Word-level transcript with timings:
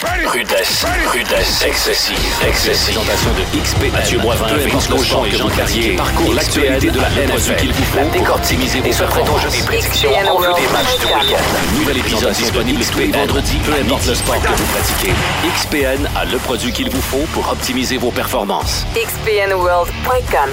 Rudesse, 0.00 0.86
rudesse, 1.12 1.64
excessive, 1.66 2.16
excessive. 2.46 2.94
Présentation 2.94 3.30
de 3.32 3.42
XP, 3.60 3.92
Mathieu 3.92 4.20
Boivin, 4.20 4.46
Vince 4.46 4.86
Cochon 4.86 5.24
et 5.24 5.32
Jean 5.32 5.48
Cartier. 5.48 5.96
Parcours 5.96 6.34
l'actualité 6.34 6.90
de 6.92 7.00
la 7.00 7.08
NFL 7.08 7.56
qu'il 7.56 7.72
vous 7.72 7.82
faut 7.82 8.08
pour 8.16 8.36
optimiser 8.36 8.80
vos 8.80 8.90
performances. 8.92 9.50
des 9.50 9.62
prédictions 9.62 10.10
en 10.10 10.38
vue 10.38 10.54
des 10.54 10.68
matchs 10.72 10.98
du 11.00 11.06
week-end. 11.06 11.42
Un 11.42 11.78
nouvel 11.80 11.98
épisode 11.98 12.32
disponible 12.32 12.84
tous 12.84 12.98
les 13.00 13.10
vendredis, 13.10 13.58
peu 13.64 13.72
importe 13.72 14.06
le 14.06 14.14
sport 14.14 14.40
que 14.40 14.48
vous 14.48 14.66
pratiquez. 14.66 15.12
XPN 15.56 16.08
a 16.14 16.24
le 16.26 16.38
produit 16.38 16.72
qu'il 16.72 16.90
vous 16.90 17.02
faut 17.02 17.26
pour 17.32 17.50
optimiser 17.50 17.98
vos 17.98 18.12
performances. 18.12 18.86
xpnworld.com. 18.94 20.50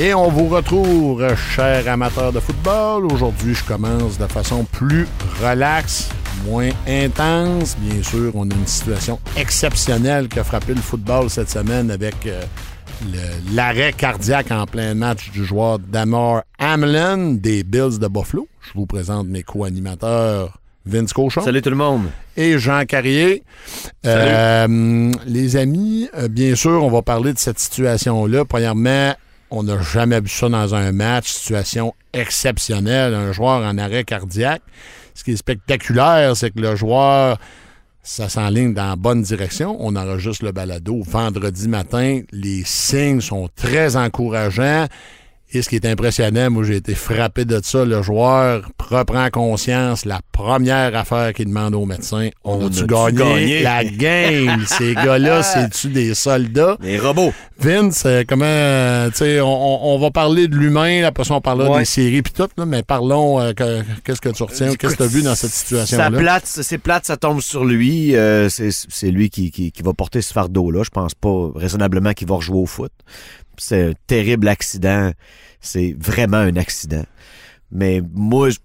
Et 0.00 0.14
on 0.14 0.28
vous 0.28 0.46
retrouve, 0.46 1.26
chers 1.34 1.88
amateurs 1.88 2.32
de 2.32 2.38
football. 2.38 3.06
Aujourd'hui, 3.06 3.54
je 3.54 3.64
commence 3.64 4.16
de 4.16 4.26
façon 4.28 4.62
plus 4.64 5.08
relaxe, 5.42 6.08
moins 6.46 6.70
intense. 6.86 7.76
Bien 7.78 8.00
sûr, 8.04 8.30
on 8.34 8.48
a 8.48 8.54
une 8.54 8.66
situation 8.66 9.18
exceptionnelle 9.36 10.28
qui 10.28 10.38
a 10.38 10.44
frappé 10.44 10.72
le 10.74 10.80
football 10.80 11.28
cette 11.28 11.50
semaine 11.50 11.90
avec 11.90 12.14
euh, 12.26 12.44
l'arrêt 13.52 13.92
cardiaque 13.92 14.52
en 14.52 14.66
plein 14.66 14.94
match 14.94 15.32
du 15.32 15.44
joueur 15.44 15.80
Damar 15.80 16.42
Hamlin 16.60 17.32
des 17.34 17.64
Bills 17.64 17.98
de 17.98 18.06
Buffalo. 18.06 18.46
Je 18.60 18.74
vous 18.78 18.86
présente 18.86 19.26
mes 19.26 19.42
co-animateurs 19.42 20.58
Vince 20.86 21.12
Cochon 21.12 21.40
Salut 21.42 21.60
tout 21.60 21.70
le 21.70 21.76
monde. 21.76 22.04
et 22.36 22.56
Jean 22.56 22.84
Carrier. 22.86 23.42
Euh, 24.06 25.12
les 25.26 25.56
amis, 25.56 26.08
euh, 26.16 26.28
bien 26.28 26.54
sûr, 26.54 26.84
on 26.84 26.88
va 26.90 27.02
parler 27.02 27.32
de 27.32 27.38
cette 27.38 27.58
situation-là. 27.58 28.44
Premièrement, 28.44 29.12
on 29.50 29.62
n'a 29.62 29.80
jamais 29.80 30.20
vu 30.20 30.28
ça 30.28 30.48
dans 30.48 30.74
un 30.74 30.92
match, 30.92 31.32
situation 31.32 31.94
exceptionnelle, 32.12 33.14
un 33.14 33.32
joueur 33.32 33.62
en 33.62 33.78
arrêt 33.78 34.04
cardiaque. 34.04 34.62
Ce 35.14 35.24
qui 35.24 35.32
est 35.32 35.36
spectaculaire, 35.36 36.36
c'est 36.36 36.50
que 36.50 36.60
le 36.60 36.76
joueur, 36.76 37.38
ça 38.02 38.28
s'enligne 38.28 38.74
dans 38.74 38.90
la 38.90 38.96
bonne 38.96 39.22
direction. 39.22 39.76
On 39.80 39.96
enregistre 39.96 40.44
le 40.44 40.52
balado 40.52 41.02
vendredi 41.02 41.68
matin. 41.68 42.20
Les 42.32 42.62
signes 42.64 43.20
sont 43.20 43.48
très 43.56 43.96
encourageants. 43.96 44.86
Et 45.50 45.62
ce 45.62 45.70
qui 45.70 45.76
est 45.76 45.86
impressionnant, 45.86 46.50
moi 46.50 46.62
j'ai 46.64 46.76
été 46.76 46.94
frappé 46.94 47.46
de 47.46 47.58
ça, 47.62 47.84
le 47.86 48.02
joueur 48.02 48.68
reprend 48.90 49.30
conscience, 49.30 50.04
la 50.04 50.20
première 50.30 50.94
affaire 50.94 51.32
qu'il 51.32 51.46
demande 51.46 51.74
au 51.74 51.86
médecin, 51.86 52.28
on 52.44 52.66
a-tu 52.66 52.80
a-tu 52.80 52.86
gagné, 52.86 53.16
gagné? 53.16 53.62
la 53.62 53.84
game? 53.84 54.64
Ces 54.66 54.94
gars-là, 54.94 55.42
c'est-tu 55.42 55.88
des 55.88 56.12
soldats? 56.12 56.76
Les 56.82 56.98
robots. 56.98 57.32
Vince, 57.58 58.02
euh, 58.04 58.24
comment, 58.28 59.08
tu 59.10 59.16
sais, 59.16 59.40
on, 59.40 59.46
on- 59.48 59.94
on 59.94 59.98
va 59.98 60.10
parler 60.10 60.48
de 60.48 60.54
l'humain, 60.54 61.04
après 61.04 61.24
ça 61.24 61.34
on 61.34 61.40
parlera 61.40 61.70
Ouais. 61.70 61.78
des 61.80 61.84
séries 61.86 62.20
puis 62.22 62.32
tout, 62.34 62.46
là, 62.58 62.66
mais 62.66 62.82
parlons, 62.82 63.40
euh, 63.40 63.52
que- 63.54 63.82
qu'est-ce 64.04 64.20
que 64.20 64.28
tu 64.28 64.42
retiens, 64.42 64.74
qu'est-ce 64.74 64.92
que 64.92 64.98
tu 64.98 65.02
as 65.02 65.06
vu 65.06 65.22
dans 65.22 65.34
cette 65.34 65.50
Ça 65.50 65.56
situation-là? 65.58 66.10
plate, 66.10 66.42
c'est 66.46 66.78
plate, 66.78 67.06
ça 67.06 67.16
tombe 67.16 67.40
sur 67.40 67.64
lui. 67.64 68.14
euh, 68.16 68.50
c'est 68.50 68.68
c'est 68.70 69.10
lui 69.10 69.30
qui, 69.30 69.50
qui, 69.50 69.72
qui 69.72 69.82
va 69.82 69.94
porter 69.94 70.20
ce 70.20 70.32
fardeau-là. 70.34 70.82
Je 70.84 70.90
pense 70.90 71.14
pas 71.14 71.50
raisonnablement 71.54 72.12
qu'il 72.12 72.28
va 72.28 72.34
rejouer 72.36 72.58
au 72.58 72.66
foot. 72.66 72.92
C'est 73.58 73.90
un 73.90 73.92
terrible 74.06 74.48
accident. 74.48 75.12
C'est 75.60 75.94
vraiment 75.98 76.38
un 76.38 76.56
accident. 76.56 77.04
Mais 77.70 78.00
moi, 78.14 78.50
je- 78.50 78.58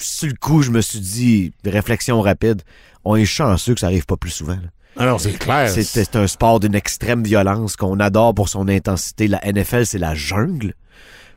sur 0.00 0.28
le 0.28 0.34
coup, 0.34 0.62
je 0.62 0.70
me 0.70 0.80
suis 0.80 1.00
dit, 1.00 1.52
réflexion 1.64 2.20
rapide, 2.20 2.62
on 3.04 3.16
est 3.16 3.24
chanceux 3.24 3.74
que 3.74 3.80
ça 3.80 3.86
arrive 3.86 4.04
pas 4.06 4.16
plus 4.16 4.30
souvent. 4.30 4.54
là. 4.56 4.68
Alors 4.98 5.20
c'est 5.20 5.32
clair. 5.38 5.68
C'est 5.68 6.16
un 6.16 6.26
sport 6.26 6.58
d'une 6.58 6.74
extrême 6.74 7.22
violence 7.22 7.76
qu'on 7.76 8.00
adore 8.00 8.34
pour 8.34 8.48
son 8.48 8.66
intensité. 8.68 9.28
La 9.28 9.40
NFL, 9.44 9.84
c'est 9.86 9.98
la 9.98 10.14
jungle. 10.14 10.72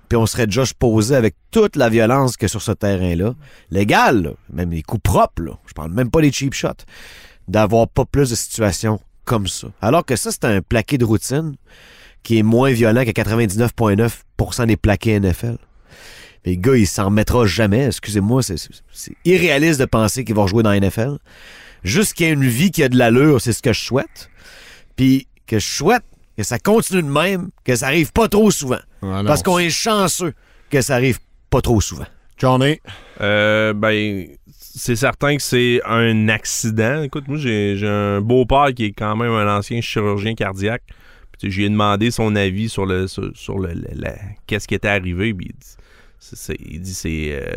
Puis 0.08 0.16
on 0.18 0.26
serait 0.26 0.48
déjà 0.48 0.64
posé 0.80 1.14
avec 1.16 1.36
toute 1.52 1.76
la 1.76 1.90
violence 1.90 2.36
que 2.38 2.48
sur 2.48 2.62
ce 2.62 2.72
terrain-là. 2.72 3.36
Légal, 3.70 4.24
là, 4.24 4.30
même 4.52 4.72
les 4.72 4.82
coups 4.82 5.04
propres, 5.04 5.44
là. 5.44 5.52
je 5.68 5.74
parle 5.74 5.92
même 5.92 6.10
pas 6.10 6.22
des 6.22 6.32
cheap 6.32 6.54
shots, 6.54 6.86
d'avoir 7.48 7.88
pas 7.88 8.06
plus 8.06 8.30
de 8.32 8.36
situations 8.36 9.00
comme 9.26 9.48
ça. 9.48 9.68
Alors 9.82 10.06
que 10.06 10.16
ça, 10.16 10.32
c'est 10.32 10.46
un 10.46 10.62
plaqué 10.62 10.98
de 10.98 11.06
routine 11.06 11.56
qui 12.24 12.38
est 12.40 12.44
moins 12.44 12.72
violent 12.72 13.04
que 13.06 13.12
99,9% 13.12 14.66
des 14.68 14.78
plaqués 14.78 15.20
NFL. 15.20 15.58
Mais 16.46 16.54
le 16.54 16.58
gars, 16.62 16.76
il 16.76 16.88
s'en 16.88 17.06
remettra 17.06 17.46
jamais. 17.46 17.86
Excusez-moi, 17.88 18.42
c'est- 18.44 18.70
irréaliste 19.26 19.80
de 19.80 19.86
penser 19.86 20.24
qu'il 20.24 20.36
va 20.36 20.44
rejouer 20.44 20.64
dans 20.64 20.70
la 20.72 20.78
NFL. 20.80 21.18
Juste 21.84 22.14
qu'il 22.14 22.26
y 22.28 22.30
ait 22.30 22.34
une 22.34 22.46
vie 22.46 22.72
qui 22.72 22.84
a 22.84 22.90
de 22.90 22.98
l'allure, 22.98 23.42
c'est 23.42 23.54
ce 23.54 23.62
que 23.62 23.74
je 23.74 23.80
souhaite. 23.82 24.30
Puis 24.96 25.28
que 25.48 25.60
je 25.60 25.66
souhaite 25.68 26.04
que 26.38 26.44
ça 26.44 26.60
continue 26.60 27.02
de 27.04 27.08
même, 27.10 27.50
que 27.66 27.76
ça 27.76 27.88
arrive 27.88 28.12
pas 28.12 28.28
trop 28.30 28.52
souvent. 28.52 28.80
Ah. 29.02 29.24
Parce 29.26 29.44
qu'on 29.44 29.60
est 29.60 29.70
chanceux 29.70 30.34
que 30.70 30.82
ça 30.82 30.96
arrive 30.96 31.20
pas 31.50 31.62
trop 31.62 31.82
souvent. 31.82 32.06
Johnny, 32.38 32.80
Euh, 33.22 33.74
ben, 33.74 34.28
c'est 34.58 34.96
certain 34.96 35.36
que 35.36 35.42
c'est 35.44 35.82
un 35.86 36.30
accident. 36.30 37.02
Écoute, 37.04 37.28
moi, 37.28 37.38
j'ai 37.38 37.76
j'ai 37.76 37.88
un 37.88 38.22
beau-père 38.22 38.68
qui 38.74 38.86
est 38.86 38.92
quand 38.94 39.18
même 39.18 39.32
un 39.32 39.58
ancien 39.58 39.82
chirurgien 39.82 40.36
cardiaque. 40.36 40.84
J'ai 41.42 41.70
demandé 41.70 42.12
son 42.12 42.36
avis 42.36 42.70
sur 42.70 42.86
le 42.86 43.08
sur, 43.08 43.60
le, 43.60 43.74
qu'est-ce 44.48 44.68
qui 44.68 44.76
était 44.76 44.88
arrivé. 44.90 45.34
Puis 45.34 45.48
il 45.50 45.56
dit, 45.56 45.76
c'est- 46.20 46.36
c'est- 46.36 46.58
il 46.60 46.82
dit 46.82 46.94
c'est 46.94 47.40
euh, 47.42 47.52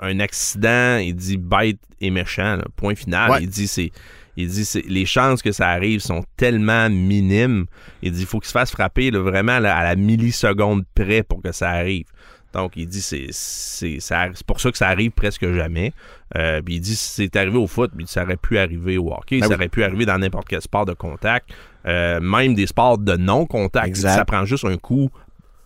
un 0.00 0.20
accident. 0.20 0.98
Il 0.98 1.14
dit 1.14 1.36
bête 1.36 1.78
et 2.00 2.10
méchant. 2.10 2.56
là, 2.56 2.64
point 2.76 2.94
final. 2.94 3.30
Ouais. 3.30 3.42
Il 3.42 3.48
dit 3.48 3.66
c'est 3.66 3.90
il 4.36 4.48
dit 4.48 4.64
c'est 4.64 4.82
les 4.86 5.04
chances 5.06 5.42
que 5.42 5.52
ça 5.52 5.68
arrive 5.68 6.00
sont 6.00 6.24
tellement 6.36 6.88
minimes. 6.88 7.66
Il 8.02 8.12
dit 8.12 8.24
faut 8.24 8.40
qu'il 8.40 8.48
se 8.48 8.52
fasse 8.52 8.70
frapper 8.70 9.10
là, 9.10 9.20
vraiment 9.20 9.58
là, 9.58 9.76
à 9.76 9.84
la 9.84 9.96
milliseconde 9.96 10.84
près 10.94 11.22
pour 11.22 11.42
que 11.42 11.52
ça 11.52 11.70
arrive. 11.70 12.06
Donc, 12.54 12.72
il 12.76 12.86
dit 12.86 13.00
c'est 13.00 13.28
c'est 13.30 13.98
c'est 14.00 14.46
pour 14.46 14.60
ça 14.60 14.70
que 14.70 14.76
ça 14.76 14.88
arrive 14.88 15.10
presque 15.12 15.50
jamais. 15.52 15.92
Euh, 16.36 16.60
puis 16.62 16.74
il 16.76 16.80
dit 16.80 16.96
si 16.96 17.08
c'est 17.08 17.36
arrivé 17.36 17.56
au 17.56 17.66
foot, 17.66 17.92
puis 17.96 18.06
ça 18.06 18.24
aurait 18.24 18.36
pu 18.36 18.58
arriver 18.58 18.98
au 18.98 19.10
hockey, 19.12 19.38
Ben 19.40 19.44
ça 19.46 19.48
oui. 19.50 19.54
aurait 19.54 19.68
pu 19.70 19.82
arriver 19.84 20.04
dans 20.04 20.18
n'importe 20.18 20.48
quel 20.48 20.60
sport 20.60 20.84
de 20.84 20.92
contact, 20.92 21.50
euh, 21.86 22.20
même 22.20 22.54
des 22.54 22.66
sports 22.66 22.98
de 22.98 23.16
non-contact. 23.16 23.86
Exact. 23.86 24.16
Ça 24.16 24.24
prend 24.24 24.44
juste 24.44 24.64
un 24.64 24.76
coup 24.76 25.10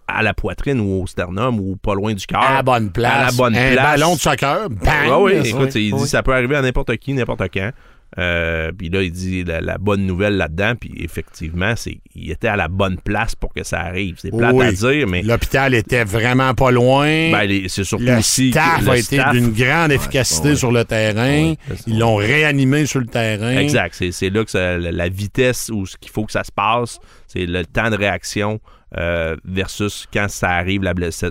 à 0.08 0.22
la 0.22 0.34
poitrine 0.34 0.80
ou 0.80 1.02
au 1.02 1.06
sternum 1.06 1.58
ou 1.58 1.76
pas 1.76 1.94
loin 1.94 2.14
du 2.14 2.26
cœur. 2.26 2.40
à 2.40 2.54
la 2.54 2.62
bonne 2.62 2.90
place. 2.90 3.12
À 3.12 3.24
la 3.26 3.32
bonne 3.32 3.56
un 3.56 3.72
place. 3.72 4.00
ballon 4.00 4.14
de 4.14 4.20
soccer, 4.20 4.70
bang! 4.70 5.08
Ah 5.10 5.20
oui, 5.20 5.32
écoute, 5.44 5.74
il 5.74 5.92
oui. 5.92 6.00
dit 6.00 6.08
ça 6.08 6.22
peut 6.22 6.32
arriver 6.32 6.56
à 6.56 6.62
n'importe 6.62 6.96
qui, 6.96 7.12
n'importe 7.12 7.42
quand. 7.52 7.70
Euh, 8.18 8.72
puis 8.76 8.88
là, 8.88 9.02
il 9.02 9.10
dit 9.12 9.44
la, 9.44 9.60
la 9.60 9.76
bonne 9.78 10.06
nouvelle 10.06 10.36
là-dedans, 10.36 10.72
puis 10.80 10.90
effectivement, 10.98 11.74
c'est 11.76 11.98
il 12.14 12.30
était 12.30 12.48
à 12.48 12.56
la 12.56 12.68
bonne 12.68 12.96
place 12.98 13.34
pour 13.34 13.52
que 13.52 13.62
ça 13.62 13.80
arrive. 13.80 14.14
C'est 14.18 14.30
plate 14.30 14.54
Oui. 14.54 14.64
à 14.66 14.72
dire, 14.72 15.06
mais 15.06 15.22
L'hôpital 15.22 15.74
était 15.74 16.04
vraiment 16.04 16.54
pas 16.54 16.70
loin. 16.70 17.06
ben, 17.30 17.68
c'est 17.68 17.84
surtout 17.84 18.04
le 18.04 18.22
staff 18.22 18.82
le 18.84 18.90
a 18.90 18.96
été 18.96 19.20
d'une 19.32 19.52
grande 19.52 19.92
efficacité 19.92 20.50
ouais. 20.50 20.56
sur 20.56 20.72
le 20.72 20.84
terrain. 20.84 21.50
Ouais. 21.50 21.56
Ils 21.86 21.98
l'ont 21.98 22.16
réanimé 22.16 22.86
sur 22.86 23.00
le 23.00 23.06
terrain. 23.06 23.58
Exact. 23.58 23.94
C'est, 24.10 24.30
là 24.30 24.44
que 24.44 24.50
ça- 24.50 24.78
la, 24.78 24.92
la 24.92 25.08
vitesse 25.08 25.70
où 25.72 25.84
ce 25.84 25.96
qu'il 25.98 26.10
faut 26.10 26.24
que 26.24 26.32
ça 26.32 26.44
se 26.44 26.52
passe, 26.52 26.98
c'est 27.26 27.44
le 27.44 27.66
temps 27.66 27.90
de 27.90 27.96
réaction 27.96 28.60
euh, 28.96 29.36
versus 29.44 30.06
quand 30.12 30.28
ça 30.28 30.50
arrive, 30.50 30.82
la 30.82 30.94
blessure, 30.94 31.30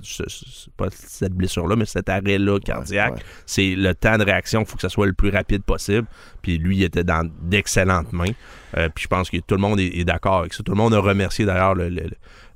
pas 0.77 0.88
cette 0.91 1.33
blessure-là, 1.33 1.75
mais 1.75 1.85
cet 1.85 2.09
arrêt-là 2.09 2.59
cardiaque, 2.59 3.16
ouais. 3.16 3.21
c'est 3.45 3.75
le 3.75 3.93
temps 3.95 4.17
de 4.17 4.23
réaction, 4.25 4.61
il 4.61 4.66
faut 4.67 4.75
que 4.75 4.81
ça 4.81 4.89
soit 4.89 5.07
le 5.07 5.13
plus 5.13 5.29
rapide 5.29 5.63
possible. 5.63 6.05
Puis 6.41 6.57
lui, 6.57 6.77
il 6.77 6.83
était 6.83 7.03
dans 7.05 7.27
d'excellentes 7.41 8.11
mains. 8.11 8.31
Euh, 8.77 8.89
puis 8.94 9.03
je 9.03 9.07
pense 9.07 9.29
que 9.29 9.38
tout 9.38 9.55
le 9.55 9.61
monde 9.61 9.79
est, 9.79 9.97
est 9.97 10.03
d'accord 10.03 10.39
avec 10.39 10.53
ça. 10.53 10.63
Tout 10.63 10.73
le 10.73 10.77
monde 10.77 10.94
a 10.94 10.99
remercié 10.99 11.45
d'ailleurs 11.45 11.75
le- 11.75 11.89
le- 11.89 12.09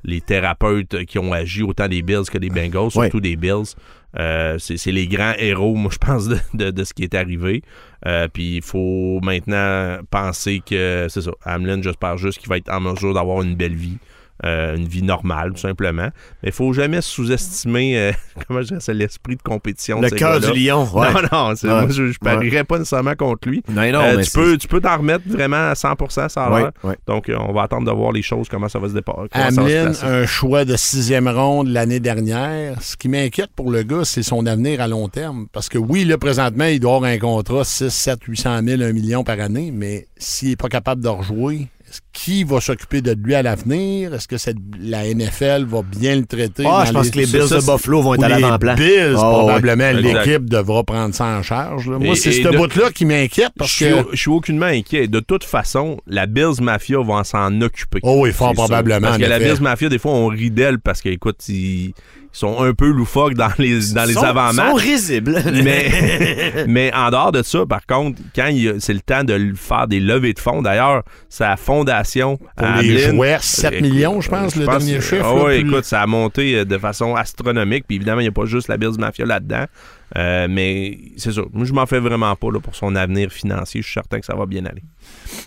les 0.03 0.21
thérapeutes 0.21 1.05
qui 1.05 1.17
ont 1.19 1.31
agi, 1.33 1.61
autant 1.63 1.87
des 1.87 2.01
Bills 2.01 2.25
que 2.31 2.37
des 2.37 2.49
Bengals, 2.49 2.83
Ouais. 2.95 3.05
surtout 3.05 3.19
des 3.21 3.35
Bills. 3.35 3.73
Euh, 4.17 4.57
c'est, 4.57 4.77
c'est 4.77 4.91
les 4.91 5.07
grands 5.07 5.33
héros, 5.37 5.75
moi, 5.75 5.91
je 5.93 5.97
pense, 5.97 6.27
de, 6.27 6.37
de- 6.53 6.71
de 6.71 6.83
ce 6.83 6.93
qui 6.93 7.03
est 7.03 7.13
arrivé. 7.15 7.63
Euh, 8.05 8.27
puis 8.27 8.57
il 8.57 8.61
faut 8.61 9.19
maintenant 9.21 9.99
penser 10.09 10.61
que, 10.65 11.07
c'est 11.09 11.21
ça, 11.21 11.31
Hamlin, 11.45 11.81
j'espère 11.81 12.17
juste 12.17 12.39
qu'il 12.39 12.49
va 12.49 12.57
être 12.57 12.71
en 12.71 12.79
mesure 12.81 13.13
d'avoir 13.13 13.41
une 13.43 13.55
belle 13.55 13.75
vie. 13.75 13.97
Euh, 14.45 14.75
une 14.75 14.87
vie 14.87 15.03
normale, 15.03 15.51
tout 15.51 15.57
simplement. 15.59 16.09
Mais 16.43 16.49
il 16.49 16.51
faut 16.51 16.71
jamais 16.73 17.01
sous-estimer, 17.01 17.97
euh, 17.97 18.11
comment 18.47 18.61
je 18.61 18.67
dirais 18.67 18.79
ça, 18.79 18.93
l'esprit 18.93 19.35
de 19.35 19.41
compétition. 19.41 20.01
Le 20.01 20.09
cœur 20.09 20.39
du 20.39 20.51
lion, 20.53 20.87
ouais. 20.93 21.07
Non, 21.13 21.21
non, 21.31 21.55
c'est- 21.55 21.67
Ouais. 21.67 21.81
moi, 21.81 21.89
je, 21.89 22.11
je 22.11 22.19
parierais 22.19 22.63
pas 22.63 22.77
nécessairement 22.79 23.15
contre 23.15 23.47
lui. 23.49 23.63
Non, 23.69 23.81
non, 23.91 23.99
Euh, 24.01 24.17
mais 24.17 24.23
tu, 24.23 24.31
peux, 24.31 24.57
tu 24.57 24.67
peux 24.67 24.81
t'en 24.81 24.97
remettre 24.97 25.23
vraiment 25.27 25.69
à 25.69 25.73
100%, 25.73 26.29
ça 26.29 26.45
a 26.45 26.49
Ouais. 26.83 26.95
Donc, 27.07 27.29
on 27.35 27.51
va 27.53 27.63
attendre 27.63 27.85
de 27.85 27.91
voir 27.95 28.11
les 28.11 28.21
choses, 28.21 28.47
comment 28.49 28.69
ça 28.69 28.79
va 28.79 28.87
se 28.89 28.93
Hamlin, 29.33 29.85
placer. 29.85 30.05
un 30.05 30.25
choix 30.25 30.65
de 30.65 30.75
sixième 30.75 31.27
ronde 31.27 31.67
l'année 31.67 31.99
dernière. 31.99 32.81
Ce 32.81 32.95
qui 32.97 33.07
m'inquiète 33.09 33.51
pour 33.55 33.71
le 33.71 33.83
gars, 33.83 34.03
c'est 34.05 34.23
son 34.23 34.45
avenir 34.45 34.81
à 34.81 34.87
long 34.87 35.07
terme. 35.09 35.47
Parce 35.51 35.69
que 35.69 35.77
oui, 35.77 36.05
là, 36.05 36.17
présentement, 36.17 36.65
il 36.65 36.79
doit 36.79 36.95
avoir 36.95 37.11
un 37.11 37.17
contrat 37.17 37.63
6, 37.63 37.89
7, 37.89 38.19
800 38.23 38.61
000, 38.65 38.81
1 38.81 38.93
million 38.93 39.23
par 39.23 39.39
année, 39.39 39.71
mais 39.73 40.07
s'il 40.17 40.49
n'est 40.49 40.55
pas 40.55 40.69
capable 40.69 41.01
de 41.03 41.07
rejouer, 41.09 41.67
qui 42.13 42.43
va 42.43 42.59
s'occuper 42.61 43.01
de 43.01 43.15
lui 43.21 43.35
à 43.35 43.41
l'avenir? 43.41 44.13
Est-ce 44.13 44.27
que 44.27 44.37
cette- 44.37 44.57
la 44.79 45.05
NFL 45.07 45.65
va 45.67 45.81
bien 45.81 46.15
le 46.15 46.25
traiter? 46.25 46.63
Ah, 46.67 46.83
je 46.87 46.91
pense 46.91 47.09
que 47.09 47.17
les 47.19 47.25
Bills 47.25 47.47
ça, 47.47 47.55
de 47.57 47.61
Buffalo 47.61 48.01
vont 48.01 48.13
être 48.15 48.23
à 48.23 48.29
les 48.29 48.41
l'avant-plan. 48.41 48.75
Bills, 48.75 49.15
Ah, 49.15 49.19
probablement, 49.21 49.91
l'équipe 49.91 50.49
devra 50.49 50.83
prendre 50.83 51.13
ça 51.15 51.25
en 51.25 51.43
charge. 51.43 51.89
là. 51.89 51.97
Moi, 51.99 52.15
c'est 52.15 52.31
ce 52.31 52.47
bout-là 52.47 52.91
qui 52.91 53.05
m'inquiète 53.05 53.51
parce 53.57 53.71
je, 53.71 53.75
suis, 53.75 53.85
que... 53.85 54.07
je 54.13 54.17
suis 54.17 54.29
aucunement 54.31 54.65
inquiet. 54.67 55.07
De 55.07 55.19
toute 55.19 55.43
façon, 55.43 55.99
la 56.07 56.25
Bills 56.25 56.61
Mafia 56.61 56.97
va 57.01 57.23
s'en 57.23 57.61
occuper. 57.61 57.99
Oh 58.03 58.19
oui, 58.23 58.31
fort 58.31 58.49
sûr. 58.49 58.55
probablement. 58.55 59.07
Parce 59.07 59.17
que 59.19 59.25
la. 59.25 59.39
Bills 59.39 59.61
Mafia, 59.61 59.89
des 59.89 59.99
fois, 59.99 60.11
on 60.11 60.27
rit 60.27 60.51
d'elle 60.51 60.79
parce 60.79 61.01
qu'écoute, 61.01 61.37
ils, 61.49 61.85
ils 61.85 61.93
sont 62.31 62.61
un 62.61 62.73
peu 62.73 62.87
loufoques 62.89 63.33
dans 63.33 63.49
les, 63.57 63.91
dans 63.93 64.05
les 64.05 64.13
Sont- 64.13 64.19
sont 64.21 64.25
avant-matchs. 64.27 64.75
risibles. 64.81 65.41
Mais, 65.63 66.65
mais 66.67 66.93
en 66.93 67.09
dehors 67.09 67.31
de 67.31 67.41
ça, 67.41 67.65
par 67.65 67.85
contre, 67.85 68.19
quand 68.35 68.47
il 68.47 68.75
c'est 68.79 68.93
le 68.93 68.99
temps 69.01 69.23
de 69.23 69.53
faire 69.55 69.87
des 69.87 69.99
levées 69.99 70.33
de 70.33 70.39
fonds, 70.39 70.61
d'ailleurs, 70.61 71.03
sa 71.27 71.57
fondation 71.57 72.37
Pour 72.55 72.67
à 72.67 72.81
les 72.81 73.03
Abilene, 73.03 73.15
jouets, 73.15 73.37
7 73.41 73.73
écoute, 73.73 73.81
millions, 73.89 74.21
je 74.21 74.29
pense, 74.29 74.55
le 74.55 74.65
dernier 74.65 75.01
chiffre, 75.01 75.25
Ah 75.25 75.35
là, 75.35 75.43
oui, 75.45 75.53
écoute, 75.55 75.85
ça 75.85 76.01
a 76.01 76.05
monté 76.07 76.55
euh, 76.55 76.65
de 76.65 76.77
façon 76.77 77.15
astronomique. 77.15 77.85
Puis 77.87 77.95
évidemment, 77.97 78.21
il 78.21 78.25
n'y 78.25 78.29
a 78.29 78.31
pas 78.31 78.45
juste 78.45 78.67
la 78.67 78.77
Bills 78.77 78.97
Mafia 78.99 79.25
là-dedans. 79.25 79.65
Euh, 80.17 80.47
mais 80.49 80.97
c'est 81.17 81.33
ça. 81.33 81.41
Moi, 81.53 81.65
je 81.65 81.73
m'en 81.73 81.85
fais 81.85 81.99
vraiment 81.99 82.35
pas 82.35 82.47
là, 82.51 82.59
pour 82.59 82.75
son 82.75 82.95
avenir 82.95 83.31
financier. 83.31 83.81
Je 83.81 83.87
suis 83.87 83.93
certain 83.93 84.19
que 84.19 84.25
ça 84.25 84.35
va 84.35 84.45
bien 84.45 84.65
aller. 84.65 84.81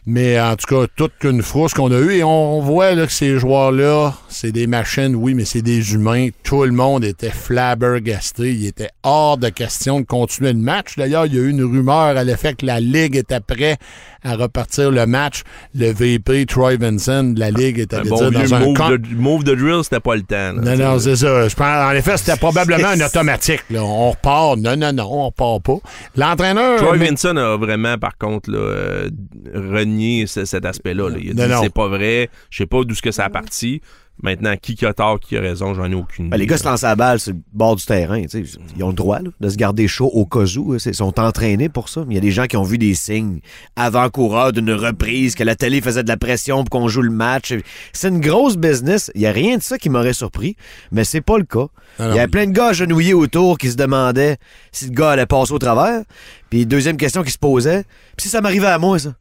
Mais 0.07 0.41
en 0.41 0.55
tout 0.57 0.67
cas, 0.67 0.87
toute 0.97 1.13
qu'une 1.19 1.43
frousse 1.43 1.75
qu'on 1.75 1.91
a 1.91 1.99
eue. 1.99 2.13
Et 2.19 2.25
on, 2.25 2.61
voit 2.61 2.95
là, 2.95 3.07
que 3.07 3.13
ces 3.13 3.39
joueurs-là, 3.39 4.15
c'est 4.29 4.53
des 4.53 4.67
machines, 4.67 5.15
oui, 5.17 5.35
mais 5.35 5.45
c'est 5.45 5.63
des 5.63 5.95
humains. 5.95 6.29
Tout 6.45 6.65
le 6.65 6.73
monde 6.73 7.05
était 7.05 7.31
flabbergasté. 7.31 8.53
Il 8.53 8.67
était 8.67 8.91
hors 9.03 9.37
de 9.39 9.49
question 9.49 10.01
de 10.01 10.07
continuer 10.07 10.53
le 10.53 10.59
match. 10.59 10.97
D'ailleurs, 10.97 11.27
il 11.27 11.35
y 11.35 11.39
a 11.39 11.43
eu 11.43 11.51
une 11.51 11.63
rumeur 11.63 12.17
à 12.17 12.25
l'effet 12.25 12.55
que 12.55 12.67
la 12.67 12.81
Ligue 12.81 13.17
était 13.17 13.41
prête 13.41 13.79
à 14.25 14.37
repartir 14.37 14.91
le 14.91 15.07
match. 15.07 15.43
Le 15.75 15.93
VP, 15.93 16.47
Troy 16.47 16.77
Vincent, 16.77 17.25
de 17.25 17.41
la 17.41 17.51
Ligue, 17.51 17.87
Un 17.93 17.99
allé 17.99 18.11
bon 18.11 18.31
dans 18.31 18.55
un 18.55 18.61
move, 18.61 18.77
con- 18.77 18.91
de, 18.91 19.15
move 19.17 19.45
de 19.45 19.55
drill, 19.55 19.83
c'était 19.83 20.01
pas 20.01 20.15
le 20.15 20.23
temps. 20.23 20.53
là. 20.53 20.77
Non, 20.77 20.77
non, 20.77 20.99
c'est 20.99 21.17
ça. 21.17 21.49
Je 21.49 21.55
pense, 21.55 21.67
en 21.67 21.91
effet, 21.93 22.17
c'était 22.17 22.37
probablement 22.39 22.89
un 22.89 23.01
automatique. 23.01 23.63
là. 23.71 23.83
On 23.83 24.11
repart. 24.11 24.52
Non, 24.57 24.77
non, 24.77 24.93
non, 24.93 25.09
on 25.11 25.27
repart 25.27 25.63
pas. 25.63 25.79
L'entraîneur. 26.17 26.77
Troy 26.79 26.97
mais- 26.97 27.09
Vincent 27.09 27.37
a 27.37 27.57
vraiment, 27.57 27.99
par 27.99 28.17
contre, 28.19 28.51
là, 28.51 28.59
euh, 28.59 29.11
renié 29.55 30.27
ce- 30.27 30.45
cet 30.45 30.65
aspect-là. 30.65 31.09
là. 31.11 31.17
Il 31.21 31.31
a 31.41 31.47
Non, 31.49 31.57
dit 31.57 31.61
c'est 31.65 31.75
pas 31.75 31.89
vrai, 31.89 32.31
je 32.51 32.59
sais 32.59 32.67
pas 32.67 32.83
d'où 32.85 32.95
ce 32.95 33.03
que 33.03 33.11
ça 33.11 33.25
a 33.25 33.31
parti. 33.31 33.81
Maintenant, 34.23 34.55
qui 34.57 34.77
a 34.87 34.93
tort, 34.93 35.19
qui 35.19 35.37
a 35.37 35.41
raison, 35.41 35.75
j'en 35.75 35.91
ai 35.91 35.95
aucune 35.95 36.31
Ben, 36.31 36.37
les 36.37 36.47
gars 36.47 36.55
là. 36.55 36.59
se 36.59 36.65
lancent 36.65 36.85
à 36.85 36.89
la 36.91 36.97
balle 36.97 37.19
sur 37.19 37.33
le 37.33 37.41
bord 37.53 37.75
du 37.75 37.85
terrain. 37.85 38.21
Ils 38.21 38.85
ont 38.85 38.89
le 38.89 38.95
droit 38.95 39.19
là, 39.19 39.31
de 39.41 39.49
se 39.49 39.57
garder 39.57 39.89
chaud 39.89 40.11
au 40.13 40.27
cas 40.27 40.45
où. 40.57 40.77
Ils 40.77 40.95
sont 40.95 41.19
entraînés 41.19 41.69
pour 41.69 41.89
ça. 41.89 42.05
Il 42.09 42.15
y 42.15 42.19
a 42.19 42.21
des 42.21 42.31
gens 42.31 42.47
qui 42.47 42.57
ont 42.57 42.63
vu 42.63 42.79
des 42.79 42.95
signes 42.95 43.41
avant-coureurs 43.75 44.53
d'une 44.53 44.71
reprise, 44.73 45.35
que 45.35 45.43
la 45.43 45.57
télé 45.57 45.81
faisait 45.81 46.05
de 46.05 46.09
la 46.09 46.17
pression 46.17 46.63
pour 46.63 46.71
qu'on 46.81 46.89
joue 46.89 47.03
le 47.03 47.11
match. 47.11 47.53
C'est 47.93 48.09
une 48.09 48.21
grosse 48.21 48.57
business. 48.57 49.11
Il 49.15 49.23
n'y 49.23 49.27
a 49.27 49.33
rien 49.33 49.57
de 49.57 49.63
ça 49.63 49.77
qui 49.79 49.91
m'aurait 49.91 50.13
surpris, 50.13 50.57
mais 50.93 51.03
c'est 51.05 51.21
pas 51.21 51.39
le 51.39 51.45
cas. 51.45 51.67
Il 51.99 52.03
Alors, 52.05 52.17
y 52.17 52.19
avait 52.21 52.29
plein 52.29 52.47
de 52.47 52.53
gars 52.53 52.69
agenouillés 52.69 53.15
autour 53.15 53.59
qui 53.59 53.71
se 53.71 53.77
demandaient 53.77 54.37
si 54.71 54.87
le 54.87 54.93
gars 54.93 55.11
allait 55.11 55.27
passer 55.27 55.53
au 55.53 55.59
travers. 55.59 56.03
Puis 56.49 56.65
deuxième 56.67 56.97
question 56.97 57.23
qui 57.23 57.31
se 57.31 57.39
posait, 57.39 57.85
puis 58.17 58.25
si 58.25 58.29
ça 58.29 58.41
m'arrivait 58.41 58.67
à 58.67 58.79
moi, 58.79 58.99
ça? 58.99 59.15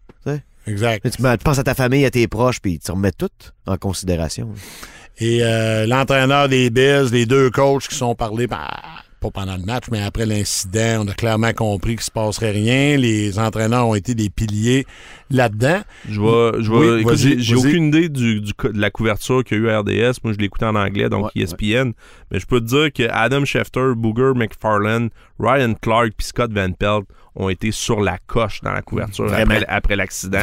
Exact. 0.67 1.09
Tu 1.09 1.21
penses 1.43 1.59
à 1.59 1.63
ta 1.63 1.73
famille, 1.73 2.05
à 2.05 2.11
tes 2.11 2.27
proches, 2.27 2.59
puis 2.59 2.79
tu 2.79 2.91
remets 2.91 3.11
tout 3.11 3.29
en 3.65 3.77
considération. 3.77 4.49
Et 5.17 5.39
euh, 5.41 5.85
l'entraîneur 5.87 6.49
des 6.49 6.69
Bills, 6.69 7.09
les 7.11 7.25
deux 7.25 7.49
coachs 7.49 7.87
qui 7.87 7.95
sont 7.95 8.15
parlés, 8.15 8.47
ben, 8.47 8.67
pas 9.21 9.29
pendant 9.29 9.55
le 9.55 9.63
match, 9.63 9.85
mais 9.91 10.01
après 10.01 10.25
l'incident, 10.25 11.03
on 11.05 11.07
a 11.07 11.13
clairement 11.13 11.53
compris 11.53 11.91
qu'il 11.91 11.99
ne 11.99 12.03
se 12.03 12.11
passerait 12.11 12.51
rien. 12.51 12.97
Les 12.97 13.37
entraîneurs 13.37 13.87
ont 13.87 13.93
été 13.93 14.15
des 14.15 14.31
piliers 14.31 14.87
là-dedans. 15.29 15.81
Je 16.09 16.19
vais, 16.19 16.63
je 16.63 16.71
vais, 16.71 16.77
Oui, 16.77 17.01
écoute, 17.01 17.13
vas-y, 17.13 17.39
j'ai 17.39 17.55
aucune 17.55 17.85
idée 17.89 18.09
du, 18.09 18.41
de 18.41 18.53
la 18.73 18.89
couverture 18.89 19.43
qu'il 19.43 19.57
y 19.57 19.61
a 19.61 19.63
eu 19.63 19.69
à 19.69 19.81
RDS. 19.81 20.17
Moi, 20.23 20.33
je 20.33 20.39
l'écoutais 20.39 20.65
en 20.65 20.75
anglais, 20.75 21.07
donc 21.07 21.25
Ouais, 21.35 21.43
ESPN. 21.43 21.91
Mais 22.31 22.39
je 22.39 22.47
peux 22.47 22.59
te 22.59 22.65
dire 22.65 22.91
que 22.91 23.11
Adam 23.11 23.45
Schefter, 23.45 23.93
Booger 23.95 24.31
McFarlane, 24.35 25.11
Ryan 25.39 25.75
Clark 25.79 26.13
puis 26.17 26.25
Scott 26.25 26.51
Van 26.51 26.71
Pelt 26.71 27.05
ont 27.35 27.47
été 27.49 27.71
sur 27.71 28.01
la 28.01 28.17
coche 28.27 28.59
dans 28.61 28.73
la 28.73 28.81
couverture 28.81 29.25
Vraiment. 29.25 29.53
après, 29.55 29.65
après 29.67 29.95
l'accident. 29.95 30.39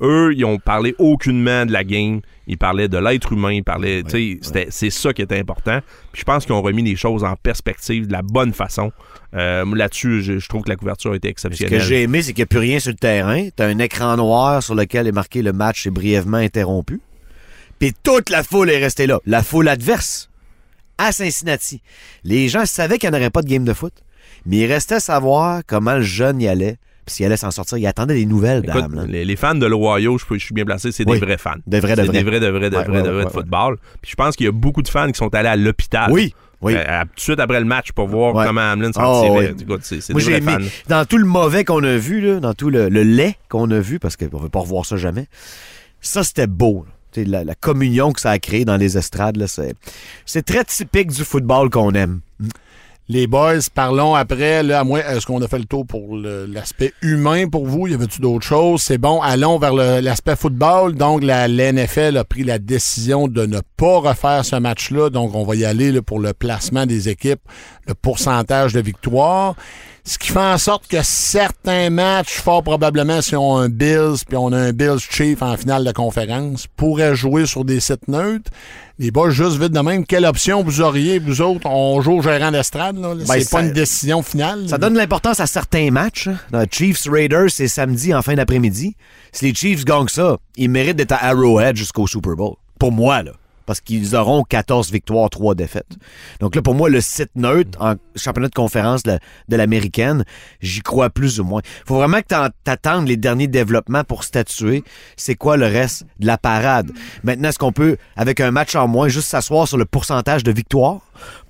Eux, 0.00 0.32
ils 0.36 0.44
ont 0.44 0.58
parlé 0.58 0.94
aucunement 0.98 1.66
de 1.66 1.72
la 1.72 1.82
game. 1.82 2.20
Ils 2.46 2.56
parlaient 2.56 2.88
de 2.88 2.96
l'être 2.96 3.32
humain. 3.32 3.52
Ils 3.52 3.64
parlaient, 3.64 4.02
c'est 4.70 4.90
ça 4.90 5.12
qui 5.12 5.22
était 5.22 5.38
important. 5.38 5.80
Puis 6.12 6.20
je 6.20 6.24
pense 6.24 6.44
qu'ils 6.46 6.54
ont 6.54 6.62
remis 6.62 6.82
les 6.82 6.94
choses 6.96 7.24
en 7.24 7.34
perspective 7.36 8.06
de 8.06 8.12
la 8.12 8.22
bonne 8.22 8.52
façon. 8.52 8.92
Euh, 9.34 9.64
Là-dessus, 9.74 10.22
je, 10.22 10.38
je 10.38 10.48
trouve 10.48 10.62
que 10.62 10.70
la 10.70 10.76
couverture 10.76 11.12
a 11.12 11.16
été 11.16 11.26
Ce 11.28 11.32
exceptionnelle. 11.32 11.78
que 11.80 11.84
j'ai 11.84 12.02
aimé, 12.02 12.22
c'est 12.22 12.32
qu'il 12.32 12.42
n'y 12.42 12.44
a 12.44 12.46
plus 12.46 12.58
rien 12.60 12.78
sur 12.78 12.92
le 12.92 12.96
terrain. 12.96 13.48
T'as 13.54 13.66
un 13.66 13.78
écran 13.80 14.16
noir 14.16 14.62
sur 14.62 14.74
lequel 14.76 15.06
est 15.08 15.12
marqué 15.12 15.42
le 15.42 15.52
match 15.52 15.86
est 15.86 15.90
brièvement 15.90 16.38
interrompu. 16.38 17.00
Puis 17.80 17.92
toute 18.02 18.30
la 18.30 18.42
foule 18.42 18.70
est 18.70 18.78
restée 18.78 19.06
là. 19.06 19.20
La 19.26 19.42
foule 19.42 19.68
adverse. 19.68 20.30
À 20.98 21.12
Cincinnati. 21.12 21.80
Les 22.24 22.48
gens 22.48 22.64
savaient 22.66 22.98
qu'il 22.98 23.08
n'y 23.10 23.16
en 23.16 23.18
aurait 23.20 23.30
pas 23.30 23.42
de 23.42 23.48
game 23.48 23.64
de 23.64 23.72
foot. 23.72 23.92
Mais 24.46 24.56
ils 24.58 24.66
restaient 24.66 24.96
à 24.96 25.00
savoir 25.00 25.62
comment 25.66 25.94
le 25.94 26.02
jeune 26.02 26.40
y 26.40 26.48
allait. 26.48 26.76
Puis 27.06 27.14
s'il 27.16 27.26
allait 27.26 27.36
s'en 27.38 27.50
sortir. 27.50 27.78
Ils 27.78 27.86
attendaient 27.86 28.14
des 28.16 28.26
nouvelles, 28.26 28.62
Écoute, 28.68 28.82
dame. 28.82 29.06
les, 29.08 29.24
les 29.24 29.36
fans 29.36 29.54
de 29.54 29.64
l'Ohio, 29.64 30.18
je, 30.18 30.24
je 30.34 30.44
suis 30.44 30.54
bien 30.54 30.66
placé, 30.66 30.92
c'est 30.92 31.08
Oui. 31.08 31.18
des 31.18 31.24
vrais 31.24 31.38
fans. 31.38 31.54
De 31.66 31.78
vrai, 31.78 31.96
de 31.96 32.02
C'est 32.02 32.06
vrai. 32.08 32.18
des 32.18 32.22
vrais, 32.22 32.40
de 32.40 32.46
vrai, 32.48 32.68
de 32.70 32.76
Ouais, 32.76 32.84
vrai, 32.84 32.96
ouais, 32.98 33.02
de 33.02 33.08
ouais, 33.08 33.12
vrai 33.14 33.18
ouais, 33.20 33.24
de 33.24 33.30
football. 33.30 33.76
Puis 34.02 34.10
je 34.10 34.14
pense 34.16 34.36
qu'il 34.36 34.44
y 34.44 34.48
a 34.48 34.52
beaucoup 34.52 34.82
de 34.82 34.88
fans 34.88 35.06
qui 35.10 35.16
sont 35.18 35.34
allés 35.34 35.48
à 35.48 35.56
l'hôpital. 35.56 36.12
Oui, 36.12 36.34
oui. 36.60 36.74
euh, 36.76 37.00
tout 37.04 37.14
de 37.16 37.20
suite 37.20 37.40
après 37.40 37.60
le 37.60 37.64
match 37.64 37.92
pour 37.92 38.08
voir 38.08 38.34
Ouais. 38.34 38.44
comment 38.46 38.60
Hamlin 38.60 38.92
s'en 38.92 39.02
Oh, 39.22 39.22
tirait. 39.38 39.54
des 39.54 39.64
vrais 39.64 40.32
aimé. 40.38 40.52
fans. 40.52 40.58
Dans 40.88 41.06
tout 41.06 41.16
le 41.16 41.24
mauvais 41.24 41.64
qu'on 41.64 41.82
a 41.82 41.96
vu, 41.96 42.20
là, 42.20 42.40
dans 42.40 42.52
tout 42.52 42.68
le, 42.68 42.90
le 42.90 43.02
lait 43.04 43.36
qu'on 43.48 43.70
a 43.70 43.80
vu, 43.80 43.98
parce 43.98 44.16
qu'on 44.16 44.36
ne 44.38 44.42
veut 44.42 44.48
pas 44.50 44.60
revoir 44.60 44.84
ça 44.84 44.96
jamais, 44.98 45.28
ça, 46.02 46.22
c'était 46.24 46.46
beau. 46.46 46.84
La, 47.16 47.42
la 47.42 47.54
communion 47.54 48.12
que 48.12 48.20
ça 48.20 48.30
a 48.32 48.38
créé 48.38 48.64
dans 48.66 48.76
les 48.76 48.96
estrades, 48.98 49.42
c'est 50.26 50.42
très 50.44 50.62
typique 50.64 51.08
du 51.10 51.24
football 51.24 51.70
qu'on 51.70 51.92
aime. 51.94 52.20
Les 53.10 53.26
boys, 53.26 53.60
parlons 53.74 54.14
après. 54.14 54.62
Là, 54.62 54.80
à 54.80 54.84
moi, 54.84 55.00
est-ce 55.00 55.24
qu'on 55.24 55.40
a 55.40 55.48
fait 55.48 55.58
le 55.58 55.64
tour 55.64 55.86
pour 55.86 56.14
l'aspect 56.14 56.92
humain 57.00 57.48
pour 57.48 57.66
vous? 57.66 57.86
Y 57.86 57.94
avait-tu 57.94 58.20
d'autres 58.20 58.44
choses? 58.44 58.82
C'est 58.82 58.98
bon, 58.98 59.22
allons 59.22 59.58
vers 59.58 59.72
l'aspect 59.72 60.36
football. 60.36 60.94
Donc, 60.94 61.24
la, 61.24 61.48
l'NFL 61.48 62.18
a 62.18 62.24
pris 62.24 62.44
la 62.44 62.58
décision 62.58 63.26
de 63.26 63.46
ne 63.46 63.60
pas 63.78 64.00
refaire 64.00 64.44
ce 64.44 64.56
match-là. 64.56 65.08
Donc, 65.08 65.34
on 65.34 65.44
va 65.44 65.54
y 65.54 65.64
aller 65.64 66.02
pour 66.02 66.20
le 66.20 66.34
placement 66.34 66.84
des 66.84 67.08
équipes, 67.08 67.40
le 67.86 67.94
pourcentage 67.94 68.74
de 68.74 68.80
victoire. 68.80 69.54
Ce 70.08 70.16
qui 70.16 70.28
fait 70.28 70.38
en 70.38 70.56
sorte 70.56 70.86
que 70.88 71.02
certains 71.02 71.90
matchs, 71.90 72.38
fort 72.40 72.62
probablement, 72.62 73.20
si 73.20 73.36
on 73.36 73.58
a 73.58 73.64
un 73.64 73.68
Bills, 73.68 74.24
puis 74.26 74.38
on 74.38 74.50
a 74.52 74.56
un 74.56 74.72
Bills 74.72 74.98
Chief 75.00 75.42
en 75.42 75.54
finale 75.58 75.84
de 75.84 75.92
conférence, 75.92 76.66
pourraient 76.78 77.14
jouer 77.14 77.44
sur 77.44 77.62
des 77.66 77.78
sites 77.78 78.08
neutres. 78.08 78.50
Les 78.98 79.10
boys, 79.10 79.28
juste 79.28 79.58
vite 79.60 79.72
de 79.72 79.80
même, 79.80 80.06
quelle 80.06 80.24
option 80.24 80.62
vous 80.64 80.80
auriez, 80.80 81.18
vous 81.18 81.42
autres? 81.42 81.66
On 81.66 82.00
joue 82.00 82.12
au 82.14 82.22
gérant 82.22 82.50
d'estrade, 82.50 82.96
là. 82.96 83.10
c'est 83.20 83.26
Ben, 83.28 83.34
pas 83.34 83.44
ça- 83.44 83.60
une 83.60 83.72
décision 83.72 84.22
finale. 84.22 84.66
Ça 84.66 84.78
donne 84.78 84.94
de 84.94 84.98
l'importance 84.98 85.40
à 85.40 85.46
certains 85.46 85.90
matchs. 85.90 86.28
hein. 86.28 86.38
Dans 86.52 86.64
Chiefs 86.70 87.06
Raiders, 87.06 87.50
c'est 87.50 87.68
samedi 87.68 88.14
en 88.14 88.22
fin 88.22 88.34
d'après-midi. 88.34 88.96
Si 89.32 89.44
les 89.44 89.54
Chiefs 89.54 89.84
gagnent 89.84 90.08
ça, 90.08 90.38
ils 90.56 90.70
méritent 90.70 90.96
d'être 90.96 91.12
à 91.12 91.22
Arrowhead 91.26 91.76
jusqu'au 91.76 92.06
Super 92.06 92.34
Bowl. 92.34 92.54
Pour 92.78 92.92
moi, 92.92 93.22
là. 93.22 93.32
Parce 93.68 93.82
qu'ils 93.82 94.16
auront 94.16 94.42
14 94.44 94.90
victoires, 94.90 95.28
3 95.28 95.54
défaites. 95.54 95.96
Donc 96.40 96.56
là, 96.56 96.62
pour 96.62 96.74
moi, 96.74 96.88
le 96.88 97.02
site 97.02 97.30
neutre 97.36 97.78
en 97.82 97.94
championnat 98.16 98.48
de 98.48 98.54
conférence 98.54 99.02
de, 99.02 99.10
la- 99.12 99.18
de 99.48 99.56
l'américaine, 99.56 100.24
j'y 100.62 100.80
crois 100.80 101.10
plus 101.10 101.38
ou 101.38 101.44
moins. 101.44 101.60
faut 101.86 101.96
vraiment 101.96 102.20
que 102.22 102.28
t'en- 102.28 102.48
t'attendes 102.64 103.06
les 103.06 103.18
derniers 103.18 103.46
développements 103.46 104.04
pour 104.04 104.24
statuer 104.24 104.82
c'est 105.16 105.34
quoi 105.34 105.58
le 105.58 105.66
reste 105.66 106.06
de 106.18 106.26
la 106.26 106.38
parade? 106.38 106.90
Maintenant, 107.24 107.50
est-ce 107.50 107.58
qu'on 107.58 107.72
peut, 107.72 107.98
avec 108.16 108.40
un 108.40 108.50
match 108.50 108.74
en 108.74 108.88
moins, 108.88 109.08
juste 109.08 109.28
s'asseoir 109.28 109.68
sur 109.68 109.76
le 109.76 109.84
pourcentage 109.84 110.42
de 110.44 110.50
victoires? 110.50 111.00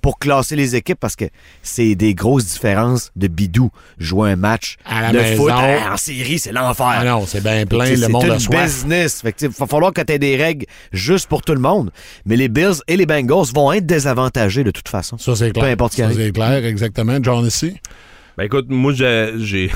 Pour 0.01 0.19
classer 0.19 0.55
les 0.55 0.75
équipes? 0.75 0.99
Parce 0.99 1.15
que 1.15 1.25
c'est 1.61 1.95
des 1.95 2.13
grosses 2.13 2.45
différences 2.45 3.11
de 3.15 3.27
bidou. 3.27 3.71
Jouer 3.97 4.31
un 4.31 4.35
match 4.35 4.77
À 4.85 5.01
la 5.01 5.11
de 5.11 5.17
maison. 5.17 5.43
foot 5.43 5.51
hein, 5.53 5.93
en 5.93 5.97
série, 5.97 6.39
c'est 6.39 6.51
l'enfer. 6.51 6.87
Ah 6.89 7.03
non, 7.03 7.25
c'est 7.25 7.41
bien 7.43 7.65
plein, 7.65 7.89
le 7.89 7.95
c'est 7.97 8.07
monde 8.09 8.25
une 8.25 8.31
a 8.31 8.39
soif. 8.39 8.63
business. 8.63 9.23
Sais, 9.37 9.47
va 9.47 9.67
falloir 9.67 9.93
que 9.93 10.01
tu 10.01 10.13
aies 10.13 10.19
des 10.19 10.35
règles 10.35 10.65
juste 10.91 11.27
pour 11.27 11.41
tout 11.41 11.53
le 11.53 11.59
monde. 11.61 11.91
Mais 12.25 12.35
les 12.35 12.49
Bills 12.49 12.81
et 12.87 12.97
les 12.97 13.05
Bengals 13.05 13.47
vont 13.53 13.71
être 13.71 13.85
désavantagés 13.85 14.63
de 14.63 14.71
toute 14.71 14.89
façon. 14.89 15.17
Ça, 15.17 15.35
c'est 15.35 15.51
clair. 15.51 15.63
Peu 15.65 15.69
importe 15.71 15.93
qui 15.93 16.01
Ça, 16.01 16.09
c'est 16.13 16.31
clair, 16.31 16.65
exactement. 16.65 17.17
John 17.21 17.45
ici? 17.45 17.75
Ben 18.37 18.45
écoute, 18.45 18.67
moi 18.69 18.93
j'ai 18.93 19.69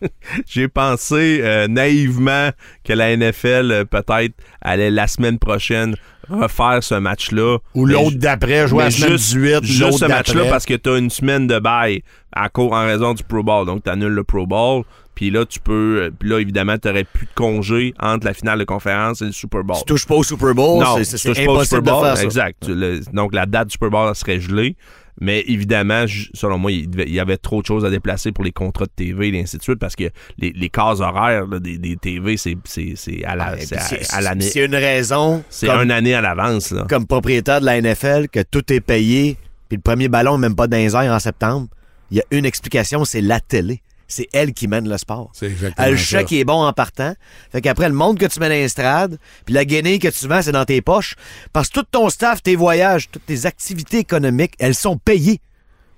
j'ai 0.46 0.68
pensé 0.68 1.40
euh, 1.42 1.68
naïvement 1.68 2.50
que 2.84 2.92
la 2.92 3.16
NFL 3.16 3.70
euh, 3.72 3.84
peut-être 3.84 4.34
allait 4.60 4.90
la 4.90 5.06
semaine 5.06 5.38
prochaine 5.38 5.96
refaire 6.28 6.78
ce 6.82 6.96
match-là. 6.96 7.58
Ou 7.74 7.86
l'autre 7.86 8.16
d'après, 8.16 8.66
jouer 8.68 8.82
à 8.82 8.84
la 8.86 8.90
semaine 8.90 9.10
juste, 9.12 9.34
18, 9.34 9.64
juste 9.64 9.98
ce 9.98 10.04
match-là 10.06 10.44
parce 10.50 10.66
que 10.66 10.74
tu 10.74 10.90
as 10.90 10.98
une 10.98 11.10
semaine 11.10 11.46
de 11.46 11.58
bail 11.58 12.02
à 12.32 12.48
en 12.54 12.68
raison 12.84 13.14
du 13.14 13.22
Pro 13.22 13.42
Bowl. 13.42 13.64
Donc 13.66 13.84
tu 13.84 13.90
annules 13.90 14.08
le 14.12 14.24
Pro 14.24 14.46
Bowl. 14.46 14.82
Puis 15.14 15.30
là, 15.30 15.46
tu 15.46 15.60
peux. 15.60 16.02
euh, 16.02 16.10
Puis 16.18 16.28
là, 16.28 16.40
évidemment, 16.40 16.76
tu 16.76 16.88
n'aurais 16.88 17.04
plus 17.04 17.24
de 17.24 17.30
congé 17.34 17.94
entre 17.98 18.26
la 18.26 18.34
finale 18.34 18.58
de 18.58 18.64
conférence 18.64 19.22
et 19.22 19.24
le 19.24 19.32
Super 19.32 19.64
Bowl. 19.64 19.78
Tu 19.78 19.84
touches 19.86 20.04
pas 20.06 20.14
au 20.16 20.22
Super 20.22 20.54
Bowl, 20.54 20.78
Non, 20.84 21.02
c'est- 21.02 21.16
c'est 21.16 21.32
pas 21.32 21.40
au 21.40 21.54
impossible 21.54 21.80
Super 21.80 21.94
Bowl. 21.94 22.02
de 22.02 22.06
faire 22.08 22.16
ça. 22.18 22.22
Exact. 22.24 22.62
Tu- 22.66 22.74
le- 22.74 23.00
donc, 23.14 23.34
la 23.34 23.46
date 23.46 23.68
du 23.68 23.72
Super 23.72 23.88
Bowl 23.88 24.14
serait 24.14 24.40
gelée. 24.40 24.76
Mais 25.20 25.44
évidemment, 25.46 26.04
selon 26.34 26.58
moi, 26.58 26.70
il, 26.72 26.90
y 27.10 27.20
avait 27.20 27.38
trop 27.38 27.62
de 27.62 27.66
choses 27.66 27.84
à 27.84 27.90
déplacer 27.90 28.32
pour 28.32 28.44
les 28.44 28.52
contrats 28.52 28.84
de 28.84 28.90
TV 28.94 29.28
et 29.28 29.40
ainsi 29.40 29.56
de 29.56 29.62
suite 29.62 29.78
parce 29.78 29.96
que 29.96 30.04
les, 30.38 30.52
les 30.52 30.68
cases 30.68 31.00
horaires 31.00 31.46
là, 31.46 31.58
des, 31.58 31.78
des 31.78 31.96
TV, 31.96 32.36
c'est 32.36 32.56
c'est- 32.64 32.92
c'est 32.96 33.24
à 33.24 33.34
la- 33.34 33.56
c'est 33.58 33.76
à- 33.76 34.16
à 34.16 34.20
l'année. 34.20 34.50
Une 34.56 34.74
raison 34.74 35.42
C'est 35.48 35.68
une 35.70 35.90
année 35.90 36.14
à 36.14 36.20
l'avance. 36.20 36.74
comme 36.88 37.06
propriétaire 37.06 37.60
de 37.60 37.66
la 37.66 37.80
NFL 37.80 38.28
que 38.28 38.40
tout 38.42 38.70
est 38.72 38.80
payé, 38.80 39.36
puis 39.68 39.76
le 39.76 39.82
premier 39.82 40.08
ballon 40.08 40.36
même 40.38 40.54
pas 40.54 40.66
airs 40.70 41.12
en 41.12 41.18
septembre. 41.18 41.68
Il 42.10 42.18
y 42.18 42.20
a 42.20 42.24
une 42.30 42.44
explication, 42.44 43.04
c'est 43.04 43.20
la 43.22 43.40
télé. 43.40 43.80
C'est 44.08 44.28
elle 44.32 44.52
qui 44.52 44.68
mène 44.68 44.88
le 44.88 44.98
sport. 44.98 45.30
C'est 45.34 45.46
exactement 45.46 45.84
Elle, 45.86 45.92
le 45.94 45.98
ça. 45.98 46.04
chèque 46.20 46.32
est 46.32 46.44
bon 46.44 46.64
en 46.64 46.72
partant. 46.72 47.14
Fait 47.50 47.60
qu'après, 47.60 47.88
le 47.88 47.94
monde 47.94 48.18
que 48.18 48.26
tu 48.26 48.38
mets 48.40 48.48
dans 48.48 48.54
l'estrade, 48.54 49.18
puis 49.44 49.54
la 49.54 49.64
guinée 49.64 49.98
que 49.98 50.08
tu 50.08 50.28
vends, 50.28 50.42
c'est 50.42 50.52
dans 50.52 50.64
tes 50.64 50.80
poches. 50.80 51.16
Parce 51.52 51.68
que 51.68 51.80
tout 51.80 51.86
ton 51.90 52.08
staff, 52.08 52.42
tes 52.42 52.54
voyages, 52.56 53.08
toutes 53.10 53.26
tes 53.26 53.46
activités 53.46 53.98
économiques, 53.98 54.54
elles 54.58 54.74
sont 54.76 54.96
payées. 54.96 55.40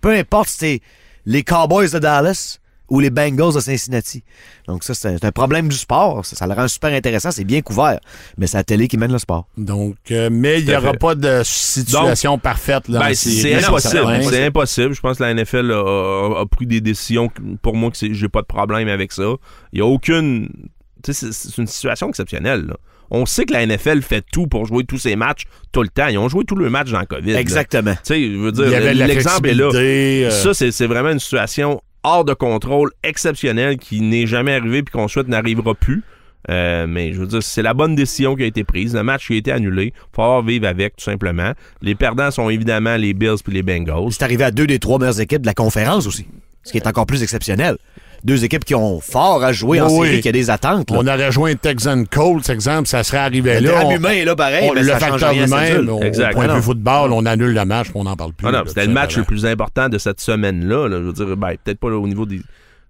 Peu 0.01 0.15
importe 0.15 0.49
si 0.49 0.57
c'est 0.59 0.81
les 1.27 1.43
Cowboys 1.43 1.91
de 1.91 1.99
Dallas 1.99 2.59
ou 2.89 3.01
les 3.01 3.11
Bengals 3.11 3.55
de 3.55 3.61
Cincinnati. 3.61 4.23
Donc 4.67 4.85
ça, 4.85 4.95
c'est 4.95 5.25
un- 5.25 5.33
problème 5.33 5.69
du 5.69 5.77
sport. 5.77 6.25
Ça, 6.25 6.37
ça 6.37 6.47
le 6.47 6.55
rend 6.55 6.67
super 6.69 6.93
intéressant. 6.93 7.31
C'est 7.31 7.45
bien 7.45 7.61
couvert. 7.61 8.01
Mais 8.39 8.47
c'est 8.47 8.57
la 8.57 8.65
télé 8.65 8.89
qui 8.89 8.97
mène 8.97 9.13
le 9.13 9.19
sport. 9.19 9.47
Donc, 9.57 9.97
euh, 10.11 10.29
mais 10.33 10.61
il 10.61 10.67
n'y 10.67 10.75
aura 10.75 10.93
fait. 10.93 10.99
pas 10.99 11.15
de 11.15 11.43
situation 11.45 12.39
parfaite. 12.39 12.89
Là, 12.89 12.99
en 13.01 13.03
Ben, 13.09 13.15
c'est 13.15 13.55
impossible. 13.55 14.23
C'est 14.23 14.45
impossible. 14.47 14.95
Je 14.95 15.01
pense 15.01 15.19
que 15.19 15.23
la 15.23 15.31
NFL 15.35 15.71
a, 15.73 16.45
pris 16.51 16.67
des 16.67 16.81
décisions 16.81 17.31
pour 17.63 17.75
moi 17.77 17.91
que 17.91 17.97
c'est- 17.97 18.15
j'ai 18.15 18.29
pas 18.29 18.41
de 18.41 18.47
problème 18.47 18.89
avec 18.89 19.13
ça. 19.13 19.35
Il 19.73 19.79
y 19.79 19.83
a 19.83 19.87
aucune. 19.87 20.49
tu 21.05 21.13
sais, 21.13 21.29
C'est 21.33 21.59
une 21.59 21.67
situation 21.67 22.09
exceptionnelle. 22.09 22.67
là. 22.67 22.77
On 23.11 23.25
sait 23.25 23.47
que 23.47 23.53
la 23.55 23.63
NFL 23.67 24.03
fait 24.03 24.23
tout 24.33 24.49
pour 24.49 24.67
jouer 24.67 24.85
tous 24.85 24.99
ses 24.99 25.17
matchs 25.17 25.45
tout 25.73 25.83
le 25.83 25.89
temps. 25.89 26.09
Ils 26.09 26.19
ont 26.19 26.29
joué 26.29 26.45
tous 26.45 26.59
les 26.59 26.69
matchs 26.69 26.91
dans 26.91 27.01
le 27.01 27.07
COVID. 27.07 27.33
Exactement. 27.35 27.95
Tu 27.95 28.01
sais, 28.05 28.23
je 28.33 28.37
veux 28.37 28.53
dire, 28.53 28.67
l'exemple 28.95 29.49
est 29.49 29.55
là. 29.55 29.71
euh, 29.75 30.31
Ça, 30.31 30.53
c'est 30.53 30.71
c'est 30.73 30.87
vraiment 30.87 31.11
une 31.11 31.21
situation 31.21 31.81
hors 32.03 32.25
de 32.25 32.35
contrôle, 32.35 32.91
exceptionnelle, 33.03 33.79
qui 33.79 34.01
n'est 34.01 34.27
jamais 34.27 34.55
arrivée 34.55 34.83
puis 34.83 34.93
qu'on 34.93 35.09
souhaite 35.09 35.29
n'arrivera 35.29 35.75
plus. 35.75 36.03
Euh, 36.51 36.87
mais 36.87 37.13
je 37.13 37.21
veux 37.21 37.27
dire, 37.27 37.43
c'est 37.43 37.63
la 37.63 37.75
bonne 37.75 37.95
décision 37.95 38.35
qui 38.35 38.43
a 38.43 38.47
été 38.47 38.65
prise. 38.65 38.95
Le 38.95 39.03
match 39.03 39.27
qui 39.27 39.35
a 39.35 39.37
été 39.37 39.53
annulé. 39.53 39.93
Faut 40.15 40.43
vivre 40.43 40.67
avec, 40.67 40.97
tout 40.97 41.05
simplement. 41.05 41.53
Les 41.83 41.95
perdants 41.95 42.31
sont 42.31 42.49
évidemment 42.49 42.97
les 42.97 43.13
Bills 43.13 43.43
puis 43.45 43.53
les 43.53 43.63
Bengals. 43.63 44.13
C'est 44.13 44.23
arrivé 44.23 44.45
à 44.45 44.51
deux 44.51 44.67
des 44.67 44.79
trois 44.79 44.99
meilleures 44.99 45.21
équipes 45.21 45.43
de 45.43 45.47
la 45.47 45.55
conférence 45.55 46.07
aussi. 46.07 46.27
Ce 46.63 46.73
qui 46.73 46.79
est 46.79 46.87
encore 46.87 47.07
plus 47.07 47.23
exceptionnel. 47.23 47.77
Deux 48.25 48.45
équipes 48.45 48.65
qui 48.65 48.75
ont 48.75 49.01
fort 49.01 49.45
à 49.45 49.53
jouer 49.53 49.81
en 49.81 49.89
Oui. 49.97 50.09
série, 50.09 50.21
qui 50.21 50.29
a 50.29 50.33
des 50.33 50.51
attentes. 50.51 50.91
là. 50.91 50.97
On 51.01 51.07
aurait 51.07 51.31
joué 51.31 51.53
un 51.53 51.55
Texan 51.55 52.05
Colts, 52.11 52.49
exemple, 52.51 52.89
ça 52.89 53.03
serait 53.05 53.19
arrivé 53.19 53.61
Le 53.61 53.69
là. 53.69 53.83
on- 53.87 53.91
humain 53.93 54.11
est 54.11 54.25
là 54.25 54.35
pareil, 54.35 54.69
on- 54.71 54.75
mais 54.75 54.83
le 54.83 54.89
ça 54.89 54.99
facteur 54.99 55.33
humain, 55.33 55.77
bulle. 55.77 55.91
au, 55.91 55.99
point 55.99 56.11
de 56.47 56.51
Ah 56.51 56.57
vue 56.57 56.63
football, 56.63 57.13
on 57.13 57.25
annule 57.27 57.55
le 57.55 57.65
match, 57.65 57.89
puis 57.91 57.97
on 57.97 58.05
n'en 58.05 58.17
parle 58.17 58.33
plus. 58.33 58.47
Ah 58.49 58.63
c'était 58.67 58.87
le 58.87 58.93
match 58.93 59.17
le 59.17 59.25
plus 59.25 59.47
important 59.47 59.89
de 59.89 59.99
cette 59.99 60.21
semaine-là. 60.21 60.89
là. 60.89 60.99
Je 60.99 61.03
veux 61.05 61.13
dire, 61.13 61.37
ben, 61.37 61.55
peut-être 61.63 61.79
pas 61.79 61.91
là, 61.91 61.97
au 61.97 62.09
niveau 62.09 62.27
des- 62.27 62.43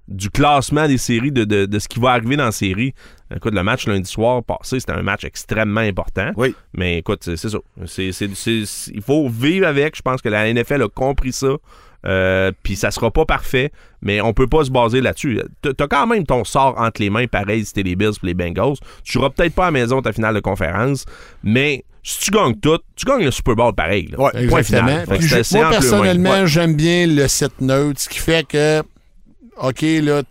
du 0.09 0.31
classement 0.31 0.89
des 0.89 0.97
séries, 0.97 1.31
de, 1.33 1.45
de- 1.45 1.67
de 1.67 1.79
ce 1.79 1.87
qui 1.87 2.01
va 2.01 2.13
arriver 2.13 2.37
dans 2.37 2.47
la 2.47 2.51
série. 2.53 2.95
Écoute, 3.37 3.53
le 3.53 3.63
match 3.63 3.87
lundi 3.87 4.11
soir 4.11 4.43
passé, 4.43 4.81
c'était 4.81 4.93
un 4.95 5.03
match 5.03 5.23
extrêmement 5.25 5.81
important. 5.83 6.31
Oui. 6.39 6.55
Mais 6.73 6.97
écoute, 6.97 7.21
c'est 7.25 7.37
ça. 7.37 7.59
Il 7.99 9.03
faut 9.03 9.29
vivre 9.29 9.67
avec. 9.67 9.97
Je 9.97 10.03
pense 10.03 10.23
que 10.23 10.31
la 10.31 10.49
NFL 10.49 10.83
a 10.83 10.89
compris 10.89 11.33
ça. 11.33 11.49
Euh, 12.07 12.53
Puis 12.63 12.77
ça 12.77 12.91
sera 12.91 13.11
pas 13.11 13.25
parfait, 13.25 13.73
mais 14.03 14.21
on 14.21 14.33
peut 14.33 14.47
pas 14.47 14.65
se 14.65 14.71
baser 14.71 15.01
là-dessus. 15.01 15.41
T'as 15.63 15.87
quand 15.89 16.07
même 16.07 16.25
ton 16.25 16.45
sort 16.45 16.75
entre 16.79 17.01
les 17.03 17.11
mains, 17.11 17.27
pareil, 17.27 17.65
si 17.65 17.73
t'es 17.73 17.83
les 17.83 17.97
Bills 17.97 18.13
les 18.23 18.35
Bengals. 18.35 18.77
Tu 19.05 19.13
joueras 19.15 19.31
peut-être 19.31 19.55
pas 19.55 19.65
à 19.65 19.67
la 19.67 19.73
maison 19.73 20.01
ta 20.01 20.13
finale 20.13 20.35
de 20.35 20.41
conférence, 20.41 21.05
mais 21.43 21.85
si 22.05 22.21
tu 22.21 22.31
gagnes 22.31 22.55
tout, 22.55 22.79
tu 22.97 23.05
gagnes 23.05 23.25
le 23.25 23.31
Super 23.33 23.57
Bowl 23.57 23.75
pareil. 23.75 24.07
là. 24.13 24.19
Ouais, 24.21 24.31
Point 24.49 24.59
exactement. 24.61 24.89
final. 25.03 25.19
Puis 25.19 25.29
je- 25.29 25.57
moi, 25.57 25.71
personnellement, 25.71 26.31
Ouais. 26.31 26.47
j'aime 26.47 26.75
bien 26.75 27.07
le 27.07 27.27
site 27.29 27.61
neutre, 27.61 28.01
ce 28.01 28.09
qui 28.09 28.19
fait 28.21 28.47
que, 28.47 28.83
OK, 29.61 29.83
là, 29.83 30.23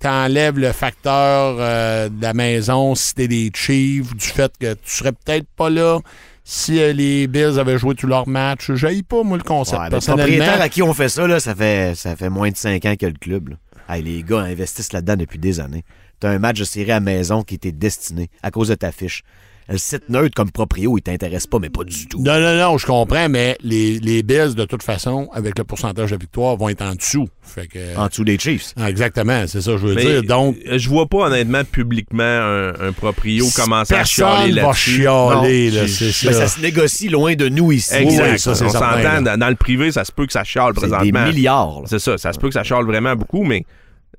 t'enlèves 0.00 0.58
le 0.58 0.72
facteur 0.72 1.56
euh, 1.58 2.08
de 2.08 2.20
la 2.22 2.34
maison 2.34 2.94
si 2.94 3.14
t'es 3.14 3.28
des 3.28 3.50
Chiefs, 3.54 4.14
du 4.14 4.26
fait 4.26 4.52
que 4.58 4.74
tu 4.74 4.90
serais 4.90 5.12
peut-être 5.12 5.46
pas 5.56 5.70
là 5.70 6.00
si 6.44 6.78
euh, 6.80 6.92
les 6.92 7.26
Bills 7.26 7.58
avaient 7.58 7.78
joué 7.78 7.94
tous 7.94 8.06
leurs 8.06 8.28
matchs. 8.28 8.70
J'aille 8.74 9.02
pas, 9.02 9.22
moi, 9.22 9.36
le 9.38 9.42
concept. 9.42 9.78
Ouais, 9.78 9.86
le 9.86 9.90
personnellement. 9.90 10.22
propriétaire 10.24 10.60
à 10.60 10.68
qui 10.68 10.82
on 10.82 10.92
fait 10.92 11.08
ça, 11.08 11.26
là, 11.26 11.40
ça, 11.40 11.54
fait, 11.54 11.94
ça 11.96 12.14
fait 12.16 12.28
moins 12.28 12.50
de 12.50 12.56
5 12.56 12.84
ans 12.84 12.94
que 12.98 13.06
le 13.06 13.12
club. 13.14 13.48
là. 13.48 13.56
Hey, 13.88 14.02
les 14.02 14.22
gars 14.22 14.40
investissent 14.40 14.92
là-dedans 14.92 15.16
depuis 15.16 15.38
des 15.38 15.60
années. 15.60 15.84
T'as 16.20 16.30
un 16.30 16.38
match 16.38 16.58
de 16.58 16.64
série 16.64 16.92
à 16.92 17.00
maison 17.00 17.42
qui 17.42 17.54
était 17.56 17.72
destiné 17.72 18.30
à 18.42 18.50
cause 18.50 18.68
de 18.68 18.74
ta 18.74 18.92
fiche. 18.92 19.22
Le 19.68 19.78
site 19.78 20.10
neutre 20.10 20.34
comme 20.34 20.50
proprio, 20.50 20.98
il 20.98 21.02
t'intéresse 21.02 21.46
pas, 21.46 21.58
mais 21.58 21.70
pas 21.70 21.84
du 21.84 22.06
tout. 22.06 22.20
Non, 22.22 22.38
non, 22.38 22.54
non, 22.56 22.76
je 22.76 22.84
comprends, 22.86 23.28
mais 23.30 23.56
les, 23.62 23.98
les 23.98 24.22
Bills, 24.22 24.54
de 24.54 24.66
toute 24.66 24.82
façon, 24.82 25.28
avec 25.32 25.56
le 25.56 25.64
pourcentage 25.64 26.10
de 26.10 26.16
victoire, 26.18 26.56
vont 26.58 26.68
être 26.68 26.82
en 26.82 26.94
dessous. 26.94 27.28
Fait 27.42 27.66
que, 27.66 27.78
En 27.96 28.08
dessous 28.08 28.24
des 28.24 28.38
Chiefs. 28.38 28.74
Ah, 28.76 28.90
exactement, 28.90 29.44
c'est 29.46 29.62
ça 29.62 29.72
que 29.72 29.78
je 29.78 29.86
veux 29.86 29.94
Mais, 29.94 30.04
dire. 30.04 30.22
Donc, 30.24 30.56
euh, 30.66 30.76
je 30.78 30.88
vois 30.90 31.06
pas 31.06 31.28
honnêtement 31.28 31.64
publiquement 31.64 32.22
un, 32.22 32.74
un 32.88 32.92
proprio 32.92 33.46
commencer 33.56 33.94
à 33.94 34.04
chialer 34.04 34.52
là-dessus. 34.52 34.90
chialer, 35.02 35.70
Non, 35.70 35.76
là, 35.80 35.86
j'ai- 35.86 36.12
c'est 36.12 36.26
Mais 36.26 36.32
ça. 36.34 36.46
ça 36.46 36.48
se 36.48 36.60
négocie 36.60 37.08
loin 37.08 37.34
de 37.34 37.48
nous 37.48 37.72
ici. 37.72 37.94
Exact. 37.94 38.32
Oui, 38.32 38.38
ça, 38.38 38.50
on 38.50 38.54
s'entend, 38.68 39.22
dans, 39.22 39.38
dans 39.38 39.48
le 39.48 39.56
privé, 39.56 39.90
ça 39.92 40.04
se 40.04 40.12
peut 40.12 40.26
que 40.26 40.32
ça 40.32 40.44
chiale 40.44 40.72
C'est 40.74 40.82
des 40.86 40.88
présentement. 40.90 41.24
milliards. 41.26 41.82
C'est 41.86 41.98
ça, 41.98 42.18
ça 42.18 42.34
se 42.34 42.38
peut 42.38 42.48
que 42.48 42.54
ça 42.54 42.64
chiale 42.64 42.84
vraiment 42.84 43.16
beaucoup, 43.16 43.44
mais 43.44 43.64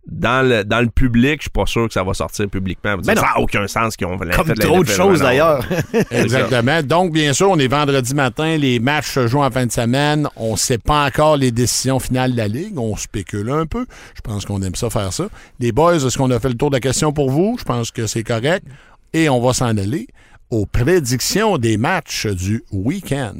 dans 0.07 0.47
le, 0.47 0.63
dans 0.63 0.81
le 0.81 0.89
public, 0.89 1.38
je 1.39 1.43
suis 1.43 1.50
pas 1.50 1.65
sûr 1.65 1.88
que 1.88 1.93
ça 1.93 2.03
va 2.03 2.13
sortir 2.13 2.47
publiquement. 2.47 2.95
Ben 2.97 3.15
non. 3.15 3.21
ça 3.21 3.27
n'a 3.27 3.39
aucun 3.39 3.67
sens 3.67 3.95
qu'ils 3.95 4.07
ont 4.07 4.17
fait 4.17 4.29
Comme 4.35 4.53
trop 4.53 4.83
de 4.83 4.89
choses 4.89 5.19
non. 5.19 5.25
d'ailleurs. 5.25 5.65
Exactement. 6.12 6.83
Donc, 6.83 7.12
bien 7.12 7.33
sûr, 7.33 7.50
on 7.50 7.57
est 7.57 7.67
vendredi 7.67 8.13
matin, 8.13 8.57
les 8.57 8.79
matchs 8.79 9.12
se 9.12 9.27
jouent 9.27 9.43
en 9.43 9.50
fin 9.50 9.65
de 9.65 9.71
semaine. 9.71 10.29
On 10.35 10.51
ne 10.53 10.57
sait 10.57 10.77
pas 10.77 11.05
encore 11.05 11.38
les 11.38 11.51
décisions 11.51 12.00
finales 12.00 12.33
de 12.33 12.38
la 12.38 12.47
Ligue. 12.47 12.77
On 12.77 12.95
spécule 12.95 13.50
un 13.50 13.65
peu. 13.65 13.85
Je 14.15 14.21
pense 14.21 14.45
qu'on 14.45 14.62
aime 14.62 14.75
ça 14.75 14.89
faire 14.89 15.12
ça. 15.12 15.25
Les 15.59 15.71
boys, 15.71 15.95
est-ce 15.95 16.17
qu'on 16.17 16.31
a 16.31 16.39
fait 16.39 16.50
le 16.50 16.55
tour 16.55 16.69
de 16.69 16.75
la 16.75 16.81
question 16.81 17.12
pour 17.12 17.31
vous? 17.31 17.55
Je 17.59 17.63
pense 17.63 17.91
que 17.91 18.05
c'est 18.05 18.24
correct. 18.24 18.65
Et 19.13 19.29
on 19.29 19.41
va 19.41 19.53
s'en 19.53 19.77
aller 19.77 20.07
aux 20.51 20.65
prédictions 20.65 21.57
des 21.57 21.77
matchs 21.77 22.27
du 22.27 22.63
week-end. 22.71 23.33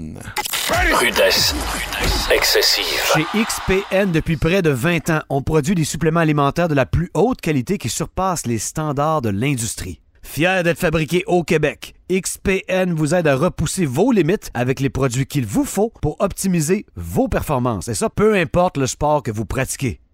Rudesse. 0.67 1.53
Excessive. 2.34 2.84
Chez 3.13 3.25
XPN, 3.36 4.12
depuis 4.12 4.36
près 4.36 4.63
de 4.63 4.72
20 4.72 5.12
ans, 5.12 5.22
on 5.29 5.43
produit 5.43 5.75
des 5.75 5.84
suppléments 5.84 6.22
alimentaires 6.22 6.67
de 6.67 6.74
la 6.74 6.88
plus 6.88 7.12
haute 7.13 7.39
qualité 7.39 7.77
qui 7.77 7.88
surpassent 7.88 8.48
les 8.48 8.57
standards 8.57 9.22
de 9.22 9.29
l'industrie. 9.29 10.01
Fier 10.24 10.63
d'être 10.63 10.79
fabriqué 10.79 11.24
au 11.27 11.43
Québec, 11.43 11.93
XPN 12.12 12.93
vous 12.93 13.13
aide 13.13 13.27
à 13.27 13.36
repousser 13.36 13.86
vos 13.86 14.12
limites 14.12 14.50
avec 14.55 14.79
les 14.79 14.89
produits 14.89 15.27
qu'il 15.27 15.45
vous 15.45 15.65
faut 15.65 15.93
pour 16.01 16.15
optimiser 16.19 16.88
vos 16.95 17.27
performances. 17.27 17.88
Et 17.88 17.93
ça, 17.93 18.10
peu 18.10 18.34
importe 18.34 18.77
le 18.77 18.88
sport 18.88 19.22
que 19.22 19.31
vous 19.31 19.45
pratiquez. 19.45 20.00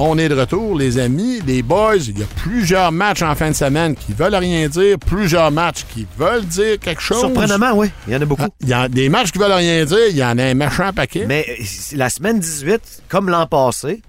On 0.00 0.16
est 0.16 0.28
de 0.28 0.34
retour, 0.36 0.78
les 0.78 0.98
amis, 0.98 1.40
les 1.44 1.60
boys. 1.62 1.96
Il 1.96 2.20
y 2.20 2.22
a 2.22 2.26
plusieurs 2.36 2.92
matchs 2.92 3.22
en 3.22 3.34
fin 3.34 3.50
de 3.50 3.54
semaine 3.56 3.96
qui 3.96 4.12
veulent 4.12 4.34
rien 4.34 4.68
dire, 4.68 4.96
plusieurs 4.96 5.50
matchs 5.50 5.84
qui 5.92 6.06
veulent 6.16 6.44
dire 6.44 6.78
quelque 6.78 7.00
chose. 7.02 7.18
Surprenamment, 7.18 7.72
oui. 7.72 7.90
Il 8.06 8.12
y 8.12 8.16
en 8.16 8.22
a 8.22 8.24
beaucoup. 8.24 8.44
Ah, 8.44 8.48
Il 8.60 8.68
y 8.68 8.72
a 8.72 8.88
des 8.88 9.08
matchs 9.08 9.32
qui 9.32 9.38
veulent 9.38 9.50
rien 9.50 9.84
dire, 9.84 10.06
il 10.10 10.16
y 10.16 10.22
en 10.22 10.38
a 10.38 10.44
un 10.44 10.54
méchant 10.54 10.92
paquet. 10.92 11.24
Mais 11.26 11.44
euh, 11.48 11.64
la 11.96 12.10
semaine 12.10 12.38
18, 12.38 13.02
comme 13.08 13.28
l'an 13.28 13.46
passé, 13.48 14.02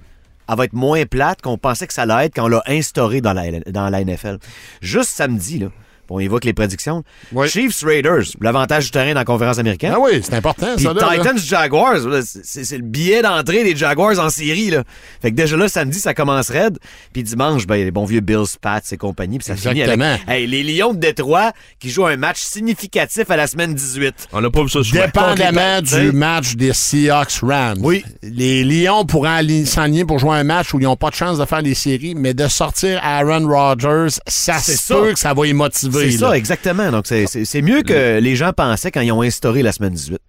elle 0.47 0.55
va 0.55 0.65
être 0.65 0.73
moins 0.73 1.05
plate 1.05 1.41
qu'on 1.41 1.57
pensait 1.57 1.87
que 1.87 1.93
ça 1.93 2.03
allait 2.03 2.27
être 2.27 2.35
quand 2.35 2.45
on 2.45 2.49
l'a 2.49 2.63
instauré 2.67 3.19
dans 3.21 3.33
la, 3.33 3.49
dans 3.71 3.89
la 3.89 4.03
NFL. 4.03 4.37
Juste 4.81 5.09
samedi, 5.09 5.57
là, 5.57 5.67
on 6.09 6.19
évoque 6.19 6.45
les 6.45 6.53
prédictions. 6.53 7.03
Oui. 7.31 7.47
Chiefs 7.49 7.83
Raiders, 7.83 8.23
l'avantage 8.41 8.85
du 8.85 8.91
terrain 8.91 9.13
dans 9.13 9.19
la 9.19 9.25
conférence 9.25 9.59
américaine. 9.59 9.93
Ah 9.95 9.99
oui, 9.99 10.21
c'est 10.23 10.33
important, 10.35 10.75
Puis 10.75 10.85
ça. 10.85 10.93
Là, 10.93 11.01
là. 11.01 11.17
Titans 11.17 11.37
Jaguars, 11.37 11.99
là, 12.07 12.21
c'est 12.23 12.63
c'est 12.63 12.77
le 12.77 12.83
billet 12.83 13.21
d'entrée 13.21 13.63
des 13.63 13.75
Jaguars 13.75 14.19
en 14.19 14.29
série. 14.29 14.69
Là. 14.69 14.83
Fait 15.21 15.31
que 15.31 15.35
déjà 15.35 15.55
là, 15.57 15.67
samedi, 15.67 15.99
ça 15.99 16.13
commence 16.13 16.49
raide. 16.49 16.77
Puis 17.13 17.23
dimanche, 17.23 17.65
ben, 17.67 17.75
les 17.75 17.91
bons 17.91 18.05
vieux 18.05 18.19
Bills, 18.21 18.45
Pats 18.61 18.81
et 18.91 18.97
compagnie. 18.97 19.37
Puis 19.37 19.45
ça 19.45 19.55
finit 19.55 19.83
avec 19.83 19.93
Exactement. 19.99 20.31
hey, 20.33 20.47
les 20.47 20.63
Lions 20.63 20.93
de 20.93 20.99
Détroit 20.99 21.51
qui 21.79 21.89
jouent 21.89 22.07
un 22.07 22.17
match 22.17 22.39
significatif 22.39 23.29
à 23.31 23.37
la 23.37 23.47
semaine 23.47 23.73
18. 23.73 24.27
On 24.33 24.41
n'a 24.41 24.49
pas 24.49 24.63
vu 24.63 24.69
ça 24.69 24.83
souvent. 24.83 25.01
Dépendamment 25.05 25.79
les 25.81 25.81
du 25.81 26.11
match 26.11 26.55
des 26.55 26.73
Seahawks 26.73 27.39
Rams. 27.41 27.79
Oui. 27.81 28.03
Les 28.23 28.63
Lions 28.63 29.05
pourraient 29.05 29.29
ali- 29.29 29.65
s'enligner 29.65 30.05
pour 30.05 30.19
jouer 30.19 30.35
un 30.35 30.43
match 30.43 30.73
où 30.73 30.79
ils 30.79 30.83
n'ont 30.83 30.95
pas 30.95 31.09
de 31.09 31.15
chance 31.15 31.37
de 31.37 31.45
faire 31.45 31.61
les 31.61 31.73
séries, 31.73 32.15
mais 32.15 32.33
de 32.33 32.47
sortir 32.47 32.99
Aaron 33.03 33.47
Rodgers, 33.47 34.07
ça 34.27 34.57
C'est 34.59 34.75
se 34.75 34.93
peut 34.93 35.13
que 35.13 35.19
ça 35.19 35.33
va 35.33 35.47
y 35.47 35.53
motiver. 35.53 35.98
C'est 36.01 36.17
ça, 36.17 36.37
exactement. 36.37 36.91
Donc, 36.91 37.05
c'est- 37.07 37.61
mieux 37.61 37.81
que 37.83 38.19
les 38.19 38.35
gens 38.35 38.51
pensaient 38.53 38.91
quand 38.91 39.01
ils 39.01 39.11
ont 39.11 39.21
instauré 39.21 39.61
la 39.63 39.71
semaine 39.71 39.93
18. 39.93 40.19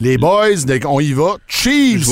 Les 0.00 0.16
boys, 0.18 0.56
qu'on 0.80 0.98
y 1.00 1.12
va, 1.12 1.36
Chiefs! 1.46 2.00
Je 2.00 2.04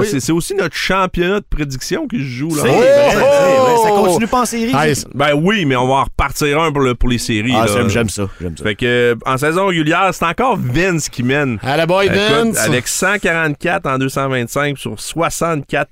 oui. 0.00 0.20
c'est, 0.20 0.32
aussi 0.32 0.54
notre 0.54 0.74
championnat 0.74 1.40
de 1.40 1.44
prédiction 1.48 2.08
que 2.08 2.18
je 2.18 2.24
joue. 2.24 2.54
Là. 2.56 2.62
Oh! 2.66 3.82
Ça 3.84 3.90
Oh! 3.92 4.04
continue 4.04 4.26
pas 4.26 4.40
en 4.42 4.44
série. 4.44 4.72
Ben 5.14 5.34
oui, 5.34 5.64
mais 5.64 5.76
on 5.76 5.86
va 5.86 5.94
en 5.94 6.04
repartir 6.04 6.60
un 6.60 6.72
pour, 6.72 6.80
le- 6.82 6.94
pour 6.94 7.08
les 7.08 7.18
séries. 7.18 7.52
Ah, 7.54 7.66
j'aime 7.72 7.88
j'aime 7.88 8.08
ça. 8.08 8.28
Fait 8.62 8.74
que 8.74 9.16
en 9.26 9.36
saison 9.36 9.66
régulière, 9.66 10.08
c'est 10.12 10.24
encore 10.24 10.56
Vince 10.58 11.08
qui 11.08 11.22
mène. 11.22 11.58
à 11.62 11.76
la 11.76 11.86
boy 11.86 12.06
Écoute, 12.06 12.18
Vince! 12.18 12.58
avec 12.58 12.88
144 12.88 13.86
en 13.86 13.98
225 13.98 14.78
sur 14.78 14.98
64 14.98 15.88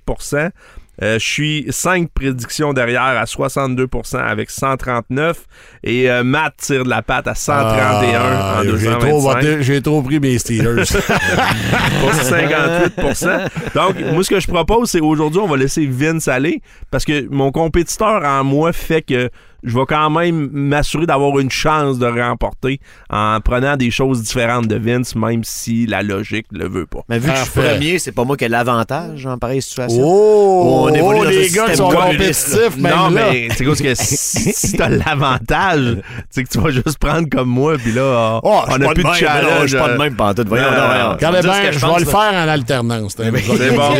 euh, 1.03 1.19
Je 1.19 1.25
suis 1.25 1.67
5 1.69 2.11
prédictions 2.11 2.73
derrière 2.73 3.03
à 3.03 3.25
62% 3.25 4.17
avec 4.17 4.51
139. 4.51 5.45
Et 5.85 6.11
euh, 6.11 6.25
Matt 6.25 6.55
tire 6.59 6.85
de 6.85 6.91
la 6.91 7.03
patte 7.03 7.29
à 7.29 7.35
131 7.35 8.21
Ah, 8.21 8.59
en 8.59 8.63
j'ai 8.63 8.71
225 8.71 9.01
trop, 9.01 9.81
trop 9.81 10.03
pris 10.03 10.21
mes 10.21 10.39
Steelers. 10.39 10.85
pour 12.01 12.11
58% 12.11 13.49
Donc, 13.75 13.97
moi, 14.13 14.25
ce 14.25 14.31
que 14.31 14.41
je 14.41 14.47
propose, 14.47 14.91
c'est 14.91 15.01
aujourd'hui, 15.01 15.41
on 15.41 15.49
va 15.49 15.57
laisser 15.57 15.87
Vince 15.87 16.29
aller 16.29 16.61
parce 16.91 17.05
que 17.05 17.29
mon 17.31 17.53
compétiteur 17.53 18.25
en 18.25 18.45
moi 18.45 18.73
fait 18.73 19.03
que 19.03 19.31
je 19.67 19.77
vais 19.79 19.85
quand 19.87 20.09
même 20.11 20.49
m'assurer 20.53 21.05
d'avoir 21.07 21.39
une 21.39 21.51
chance 21.51 21.99
de 21.99 22.07
remporter 22.07 22.81
en 23.11 23.39
prenant 23.41 23.77
des 23.77 23.91
choses 23.91 24.23
différentes 24.23 24.67
de 24.69 24.77
Vince, 24.77 25.15
même 25.15 25.43
si 25.45 25.87
la 25.87 26.03
logique 26.03 26.47
le 26.53 26.69
veut 26.69 26.87
pas. 26.87 27.01
Mais 27.09 27.19
vu 27.19 27.31
que 27.31 27.37
je 27.37 27.43
suis 27.43 27.51
premier, 27.61 27.99
c'est 27.99 28.13
pas 28.13 28.25
moi 28.25 28.37
qui 28.37 28.45
ai 28.45 28.49
l'avantage 28.49 29.27
en 29.27 29.37
pareille 29.39 29.61
situation. 29.61 30.01
oh! 30.03 30.87
On 30.89 30.95
évolue 30.95 31.19
oh, 31.21 31.25
dans 31.25 31.31
les 31.31 31.49
gars 31.51 31.75
sont 31.75 31.91
compétitifs, 31.91 32.77
même 32.79 32.95
non, 32.97 33.11
là. 33.11 33.29
mais 33.33 33.49
c'est 33.57 33.65
cause 33.65 33.83
que 33.83 33.95
si, 33.95 34.17
si 34.17 34.73
t'as 34.77 34.89
l'avantage, 34.89 35.97
c'est 36.31 36.45
que 36.45 36.49
tu 36.49 36.59
vas 36.61 36.71
juste 36.71 36.99
prendre 36.99 37.29
comme 37.29 37.49
moi, 37.49 37.77
puis 37.77 37.93
là, 37.93 38.41
Oh, 38.43 38.61
on 38.69 38.73
a 38.81 38.95
plus 38.95 39.03
de 39.05 39.09
Je 39.13 39.19
challenge. 39.19 39.69
suis 39.69 39.79
pas 39.79 39.93
de 39.93 39.99
même 39.99 40.15
pantoute. 40.15 40.49
Voyons, 40.49 40.65
Non, 40.65 40.71
non, 40.71 40.77
non, 40.79 40.87
voyons. 40.87 41.05
non. 41.09 41.13
Regardez 41.15 41.41
Dire 41.41 41.55
ce 41.55 41.61
bien, 41.61 41.71
que 41.71 41.79
je 41.79 41.87
vais 41.87 41.99
le 42.01 42.05
faire 42.07 42.33
en 42.35 42.49
alternance. 42.49 43.17
ben, 43.17 43.33
c'est 43.37 43.71
bon, 43.77 43.93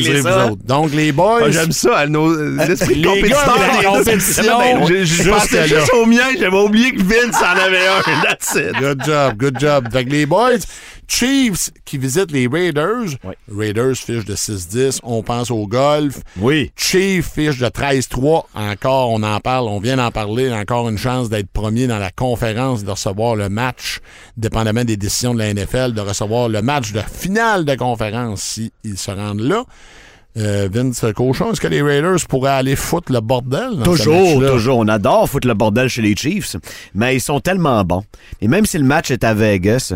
c'est 0.00 0.22
bon. 0.22 0.58
Donc, 0.64 0.92
les 0.92 1.12
boys, 1.12 1.40
Ah, 1.44 1.50
J'aime 1.50 1.72
ça, 1.72 2.06
nos- 2.06 2.34
l'esprit 2.56 3.00
de 3.00 3.08
compétition, 4.86 5.34
J'ai 5.50 5.68
juste 5.68 5.94
au 5.94 6.06
mien, 6.06 6.24
j'avais 6.38 6.56
oublié 6.56 6.92
que 6.92 7.02
Vince 7.02 7.36
en 7.36 7.58
avait 7.58 7.86
un. 7.86 8.02
That's 8.22 8.54
it. 8.54 8.72
Good 8.78 9.04
job, 9.04 9.36
good 9.36 9.58
job. 9.58 9.88
Fait 9.92 10.04
que 10.04 10.10
les 10.10 10.26
boys, 10.26 10.58
Chiefs 11.06 11.70
qui 11.84 11.98
visitent 11.98 12.30
les 12.30 12.46
Raiders. 12.46 13.16
Ouais. 13.24 13.36
Raiders 13.54 13.96
fiche 13.96 14.24
de 14.24 14.34
6-10. 14.34 15.00
On 15.02 15.22
pense 15.22 15.50
au 15.50 15.66
golf. 15.66 16.20
Oui. 16.38 16.72
Chiefs 16.76 17.32
fiche 17.34 17.58
de 17.58 17.66
13-3. 17.66 18.44
Encore, 18.54 19.10
on 19.10 19.22
en 19.22 19.40
parle, 19.40 19.68
on 19.68 19.80
vient 19.80 19.96
d'en 19.96 20.10
parler. 20.10 20.52
Encore 20.52 20.88
une 20.88 20.98
chance 20.98 21.28
d'être 21.28 21.50
premier 21.50 21.86
dans 21.86 21.98
la 21.98 22.10
conférence, 22.10 22.84
de 22.84 22.90
recevoir 22.90 23.36
le 23.36 23.48
match, 23.48 24.00
dépendamment 24.36 24.84
des 24.84 24.96
décisions 24.96 25.34
de 25.34 25.38
la 25.38 25.52
NFL, 25.52 25.92
de 25.92 26.00
recevoir 26.00 26.48
le 26.48 26.62
match 26.62 26.92
de 26.92 27.00
finale 27.00 27.64
de 27.64 27.74
conférence 27.74 28.42
s'ils 28.42 28.98
se 28.98 29.10
rendent 29.10 29.40
là. 29.40 29.64
Euh, 30.36 30.68
Vince 30.70 31.04
Cochon, 31.14 31.52
est-ce 31.52 31.60
que 31.60 31.68
les 31.68 31.80
Raiders 31.80 32.18
pourraient 32.28 32.50
aller 32.50 32.74
foutre 32.74 33.12
le 33.12 33.20
bordel? 33.20 33.76
dans 33.76 33.84
Toujours, 33.84 34.44
toujours. 34.44 34.78
On 34.78 34.88
adore 34.88 35.28
foutre 35.28 35.46
le 35.46 35.54
bordel 35.54 35.88
chez 35.88 36.02
les 36.02 36.16
Chiefs, 36.16 36.56
mais 36.94 37.16
ils 37.16 37.20
sont 37.20 37.38
tellement 37.38 37.84
bons. 37.84 38.04
Et 38.40 38.48
même 38.48 38.66
si 38.66 38.78
le 38.78 38.84
match 38.84 39.10
est 39.12 39.22
à 39.22 39.32
Vegas, 39.32 39.94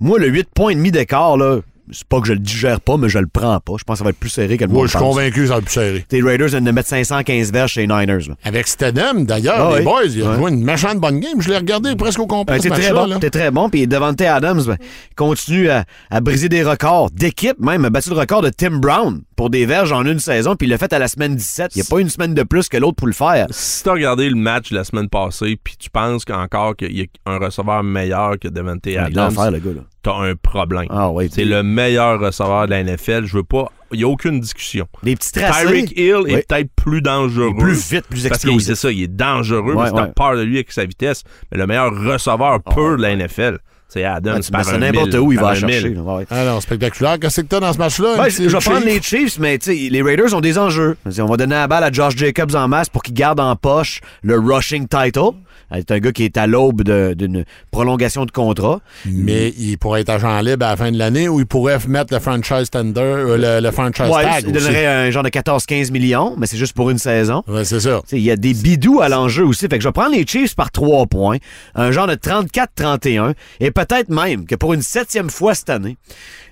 moi, 0.00 0.18
le 0.18 0.26
8 0.26 0.48
points 0.54 0.70
et 0.70 0.74
demi 0.74 0.90
d'écart, 0.90 1.36
là, 1.36 1.60
c'est 1.90 2.06
pas 2.06 2.20
que 2.20 2.26
je 2.26 2.32
le 2.32 2.38
digère 2.38 2.80
pas, 2.80 2.96
mais 2.96 3.08
je 3.08 3.18
le 3.18 3.26
prends 3.26 3.58
pas. 3.60 3.74
Je 3.78 3.84
pense 3.84 3.94
que 3.94 3.98
ça 3.98 4.04
va 4.04 4.10
être 4.10 4.18
plus 4.18 4.28
serré 4.30 4.56
que 4.56 4.64
le 4.64 4.68
Moi, 4.70 4.78
monde 4.80 4.86
je 4.86 4.90
suis 4.90 4.98
convaincu 4.98 5.40
que 5.42 5.46
ça 5.46 5.52
va 5.54 5.58
être 5.58 5.64
plus 5.64 5.74
serré. 5.74 6.06
Les 6.10 6.22
Raiders 6.22 6.48
viennent 6.48 6.64
de 6.64 6.70
mettre 6.70 6.88
515 6.88 7.52
verges 7.52 7.72
chez 7.72 7.86
les 7.86 7.86
Niners. 7.86 8.28
là. 8.28 8.34
Avec 8.44 8.66
Stedham, 8.66 9.24
d'ailleurs, 9.24 9.70
Ah 9.72 9.72
les 9.72 9.78
oui. 9.78 9.84
boys, 9.84 10.04
il 10.06 10.22
a 10.22 10.30
Ouais. 10.30 10.36
joué 10.36 10.50
une 10.50 10.64
méchante 10.64 10.98
bonne 10.98 11.20
game. 11.20 11.40
Je 11.40 11.48
l'ai 11.48 11.56
regardé 11.56 11.94
presque 11.96 12.18
au 12.20 12.26
complet, 12.26 12.56
Ben, 12.56 12.62
t'es 12.62 12.70
très 12.70 12.92
bon, 12.92 13.18
très 13.30 13.50
bon. 13.50 13.68
Puis 13.70 13.86
Devante 13.86 14.20
Adams 14.20 14.62
ben, 14.66 14.76
continue 15.16 15.68
à, 15.70 15.84
à 16.10 16.20
briser 16.20 16.48
des 16.48 16.62
records 16.62 17.10
d'équipe, 17.10 17.58
même 17.60 17.84
a 17.84 17.90
battu 17.90 18.10
le 18.10 18.16
record 18.16 18.42
de 18.42 18.50
Tim 18.50 18.78
Brown 18.78 19.22
pour 19.36 19.50
des 19.50 19.66
verges 19.66 19.92
en 19.92 20.04
une 20.06 20.18
saison, 20.18 20.56
puis 20.56 20.66
il 20.66 20.70
l'a 20.70 20.78
fait 20.78 20.92
à 20.92 20.98
la 20.98 21.08
semaine 21.08 21.36
17. 21.36 21.72
Il 21.74 21.78
n'y 21.80 21.86
a 21.86 21.90
pas 21.90 22.00
une 22.00 22.08
semaine 22.08 22.34
de 22.34 22.42
plus 22.42 22.68
que 22.68 22.76
l'autre 22.76 22.96
pour 22.96 23.06
le 23.06 23.12
faire. 23.12 23.46
Si 23.50 23.82
t'as 23.84 23.92
regardé 23.92 24.28
le 24.28 24.34
match 24.36 24.70
de 24.70 24.76
la 24.76 24.84
semaine 24.84 25.08
passée, 25.08 25.58
puis 25.62 25.76
tu 25.78 25.90
penses 25.90 26.24
qu'encore 26.24 26.74
qu'il 26.76 26.96
y 26.98 27.02
a 27.02 27.30
un 27.30 27.38
receveur 27.38 27.82
meilleur 27.82 28.38
que 28.40 28.48
Devante 28.48 28.86
Il 28.86 28.96
Adams, 28.98 29.12
l'enfer, 29.34 29.50
le 29.50 29.58
gars. 29.58 29.70
Là. 29.76 29.80
T'as 30.06 30.16
un 30.16 30.34
problème. 30.36 30.86
Ah 30.90 31.10
C'est 31.30 31.44
le 31.44 31.62
meilleur 31.62 32.20
receveur 32.20 32.66
de 32.66 32.70
la 32.70 32.82
NFL. 32.84 33.24
Je 33.24 33.36
veux 33.38 33.42
pas. 33.44 33.70
Il 33.92 33.98
n'y 33.98 34.04
a 34.04 34.08
aucune 34.08 34.40
discussion. 34.40 34.86
Les 35.02 35.14
petits 35.16 35.32
tracés. 35.32 35.66
Tyreek 35.66 35.92
Hill 35.98 36.16
Oui. 36.24 36.32
est 36.32 36.48
peut-être 36.48 36.70
plus 36.76 37.02
dangereux. 37.02 37.50
Il 37.54 37.60
est 37.60 37.62
plus 37.62 37.90
vite, 37.92 38.06
plus 38.08 38.28
Parce 38.28 38.42
que 38.42 38.48
oui, 38.48 38.54
explosif. 38.56 38.66
c'est 38.66 38.74
ça, 38.74 38.90
il 38.92 39.02
est 39.02 39.08
dangereux, 39.08 39.74
Ouais, 39.74 39.88
si 39.88 39.94
t'as 39.94 40.06
peur 40.06 40.36
de 40.36 40.42
lui 40.42 40.56
avec 40.56 40.72
sa 40.72 40.84
vitesse. 40.84 41.22
Mais 41.50 41.58
le 41.58 41.66
meilleur 41.66 41.92
receveur 41.92 42.62
pur 42.62 42.96
de 42.96 43.02
la 43.02 43.14
NFL, 43.16 43.58
c'est 43.88 44.04
Adams. 44.04 44.42
Ça 44.42 44.74
un 44.74 44.78
n'importe 44.78 45.14
où, 45.14 45.32
il 45.32 45.38
va 45.38 45.54
chercher. 45.54 45.90
Ouais. 45.96 46.26
Ah 46.30 46.44
non, 46.44 46.60
spectaculaire. 46.60 47.18
Qu'est-ce 47.20 47.40
que 47.42 47.46
t'as 47.46 47.60
dans 47.60 47.72
ce 47.72 47.78
match-là? 47.78 48.28
Je 48.28 48.42
vais 48.48 48.58
prendre 48.58 48.84
les 48.86 49.00
Chiefs, 49.00 49.38
mais 49.38 49.58
tu 49.58 49.72
sais, 49.72 49.90
les 49.90 50.02
Raiders 50.02 50.34
ont 50.34 50.40
des 50.40 50.58
enjeux. 50.58 50.96
On 51.18 51.26
va 51.26 51.36
donner 51.36 51.54
la 51.54 51.68
balle 51.68 51.84
à 51.84 51.92
Josh 51.92 52.16
Jacobs 52.16 52.54
en 52.54 52.66
masse 52.68 52.88
pour 52.88 53.02
qu'il 53.02 53.14
garde 53.14 53.38
en 53.40 53.54
poche 53.56 54.00
le 54.22 54.38
rushing 54.38 54.88
title. 54.88 55.30
C'est 55.72 55.90
un 55.90 55.98
gars 55.98 56.12
qui 56.12 56.24
est 56.24 56.36
à 56.36 56.46
l'aube 56.46 56.82
d'une 56.82 57.44
prolongation 57.70 58.24
de 58.24 58.30
contrat. 58.30 58.80
Mais 59.04 59.52
il 59.58 59.78
pourrait 59.78 60.02
être 60.02 60.10
agent 60.10 60.40
libre 60.40 60.66
à 60.66 60.70
la 60.70 60.76
fin 60.76 60.92
de 60.92 60.98
l'année 60.98 61.28
ou 61.28 61.40
il 61.40 61.46
pourrait 61.46 61.78
mettre 61.88 62.12
le 62.14 62.20
franchise 62.20 62.70
tender, 62.70 63.00
euh, 63.00 63.36
le, 63.36 63.64
le 63.66 63.70
franchise 63.72 64.06
Ouais, 64.12 64.22
tag 64.24 64.44
il 64.46 64.52
donnerait 64.52 64.86
un 64.86 65.10
genre 65.10 65.22
de 65.22 65.28
14-15 65.28 65.90
millions, 65.92 66.34
mais 66.38 66.46
c'est 66.46 66.56
juste 66.56 66.72
pour 66.74 66.90
une 66.90 66.98
saison. 66.98 67.42
Ouais, 67.48 67.64
c'est 67.64 67.80
ça. 67.80 68.00
Il 68.12 68.20
y 68.20 68.30
a 68.30 68.36
des 68.36 68.54
bidous 68.54 69.00
à 69.00 69.08
l'enjeu 69.08 69.44
aussi. 69.44 69.66
Fait 69.68 69.78
que 69.78 69.82
je 69.82 69.88
vais 69.88 69.92
prendre 69.92 70.14
les 70.14 70.26
Chiefs 70.26 70.54
par 70.54 70.70
3 70.70 71.06
points, 71.06 71.38
un 71.74 71.90
genre 71.90 72.06
de 72.06 72.14
34-31, 72.14 73.34
et 73.60 73.70
peut-être 73.70 74.08
même 74.08 74.46
que 74.46 74.54
pour 74.54 74.74
une 74.74 74.82
septième 74.82 75.30
fois 75.30 75.54
cette 75.54 75.70
année, 75.70 75.96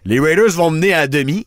les 0.05 0.20
Raiders 0.20 0.50
vont 0.50 0.70
mener 0.70 0.92
à 0.92 1.07
demi, 1.07 1.46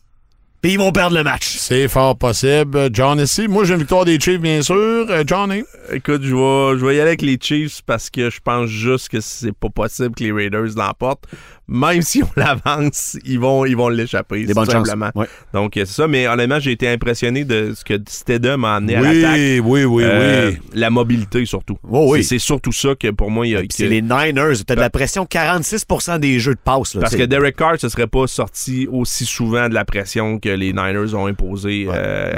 puis 0.60 0.72
ils 0.72 0.78
vont 0.78 0.92
perdre 0.92 1.16
le 1.16 1.22
match. 1.22 1.56
C'est 1.58 1.88
fort 1.88 2.16
possible. 2.16 2.90
John 2.92 3.20
ici. 3.20 3.46
Moi, 3.48 3.64
j'ai 3.64 3.74
une 3.74 3.80
victoire 3.80 4.04
des 4.04 4.18
Chiefs, 4.18 4.40
bien 4.40 4.60
sûr. 4.62 4.74
Euh, 4.76 5.22
Johnny? 5.26 5.62
Écoute, 5.92 6.22
je 6.22 6.34
vais, 6.34 6.78
je 6.78 6.84
vais 6.86 6.96
y 6.96 7.00
aller 7.00 7.08
avec 7.08 7.22
les 7.22 7.38
Chiefs 7.40 7.80
parce 7.86 8.10
que 8.10 8.30
je 8.30 8.40
pense 8.42 8.68
juste 8.68 9.08
que 9.08 9.20
c'est 9.20 9.52
pas 9.52 9.68
possible 9.70 10.14
que 10.14 10.24
les 10.24 10.32
Raiders 10.32 10.74
l'emportent. 10.76 11.24
Même 11.70 12.00
si 12.02 12.22
on 12.22 12.28
l'avance, 12.34 13.18
ils 13.26 13.38
vont 13.38 13.66
ils 13.66 13.76
vont 13.76 13.90
l'échapper. 13.90 14.46
Des 14.46 14.54
bonnes 14.54 14.64
simplement. 14.70 15.10
Ouais. 15.14 15.26
Donc, 15.52 15.76
euh, 15.76 15.84
c'est 15.84 15.94
ça. 15.94 16.08
Mais 16.08 16.26
honnêtement, 16.26 16.58
j'ai 16.60 16.72
été 16.72 16.88
impressionné 16.88 17.44
de 17.44 17.74
ce 17.76 17.84
que 17.84 17.94
Stedham 18.08 18.64
a 18.64 18.76
amené 18.76 18.96
à 18.96 19.00
l'attaque. 19.02 19.34
Oui, 19.36 19.60
oui, 19.62 19.84
oui, 19.84 20.02
Euh, 20.06 20.50
oui. 20.50 20.58
La 20.72 20.88
mobilité, 20.90 21.44
surtout. 21.44 21.76
Oh 21.90 22.06
oui. 22.12 22.24
C'est 22.24 22.38
surtout 22.38 22.72
ça 22.72 22.94
que 22.98 23.08
pour 23.10 23.30
moi, 23.30 23.46
il 23.46 23.50
y 23.50 23.56
a. 23.56 23.60
Puis 23.60 23.68
c'est 23.70 23.86
les 23.86 24.00
Niners. 24.02 24.64
T'as 24.66 24.76
de 24.76 24.80
la 24.80 24.88
pression 24.90 25.24
46% 25.26 26.18
des 26.20 26.40
jeux 26.40 26.54
de 26.54 26.60
passe. 26.60 26.94
là, 26.94 27.02
Parce 27.02 27.14
que. 27.16 27.22
Derek 27.22 27.56
Carr 27.56 27.74
ne 27.82 27.88
serait 27.88 28.06
pas 28.06 28.26
sorti 28.26 28.88
aussi 28.90 29.26
souvent 29.26 29.68
de 29.68 29.74
la 29.74 29.84
pression 29.84 30.38
que 30.38 30.47
les 30.56 30.72
Niners 30.72 31.14
ont 31.14 31.26
imposé 31.26 31.86
euh, 31.88 32.34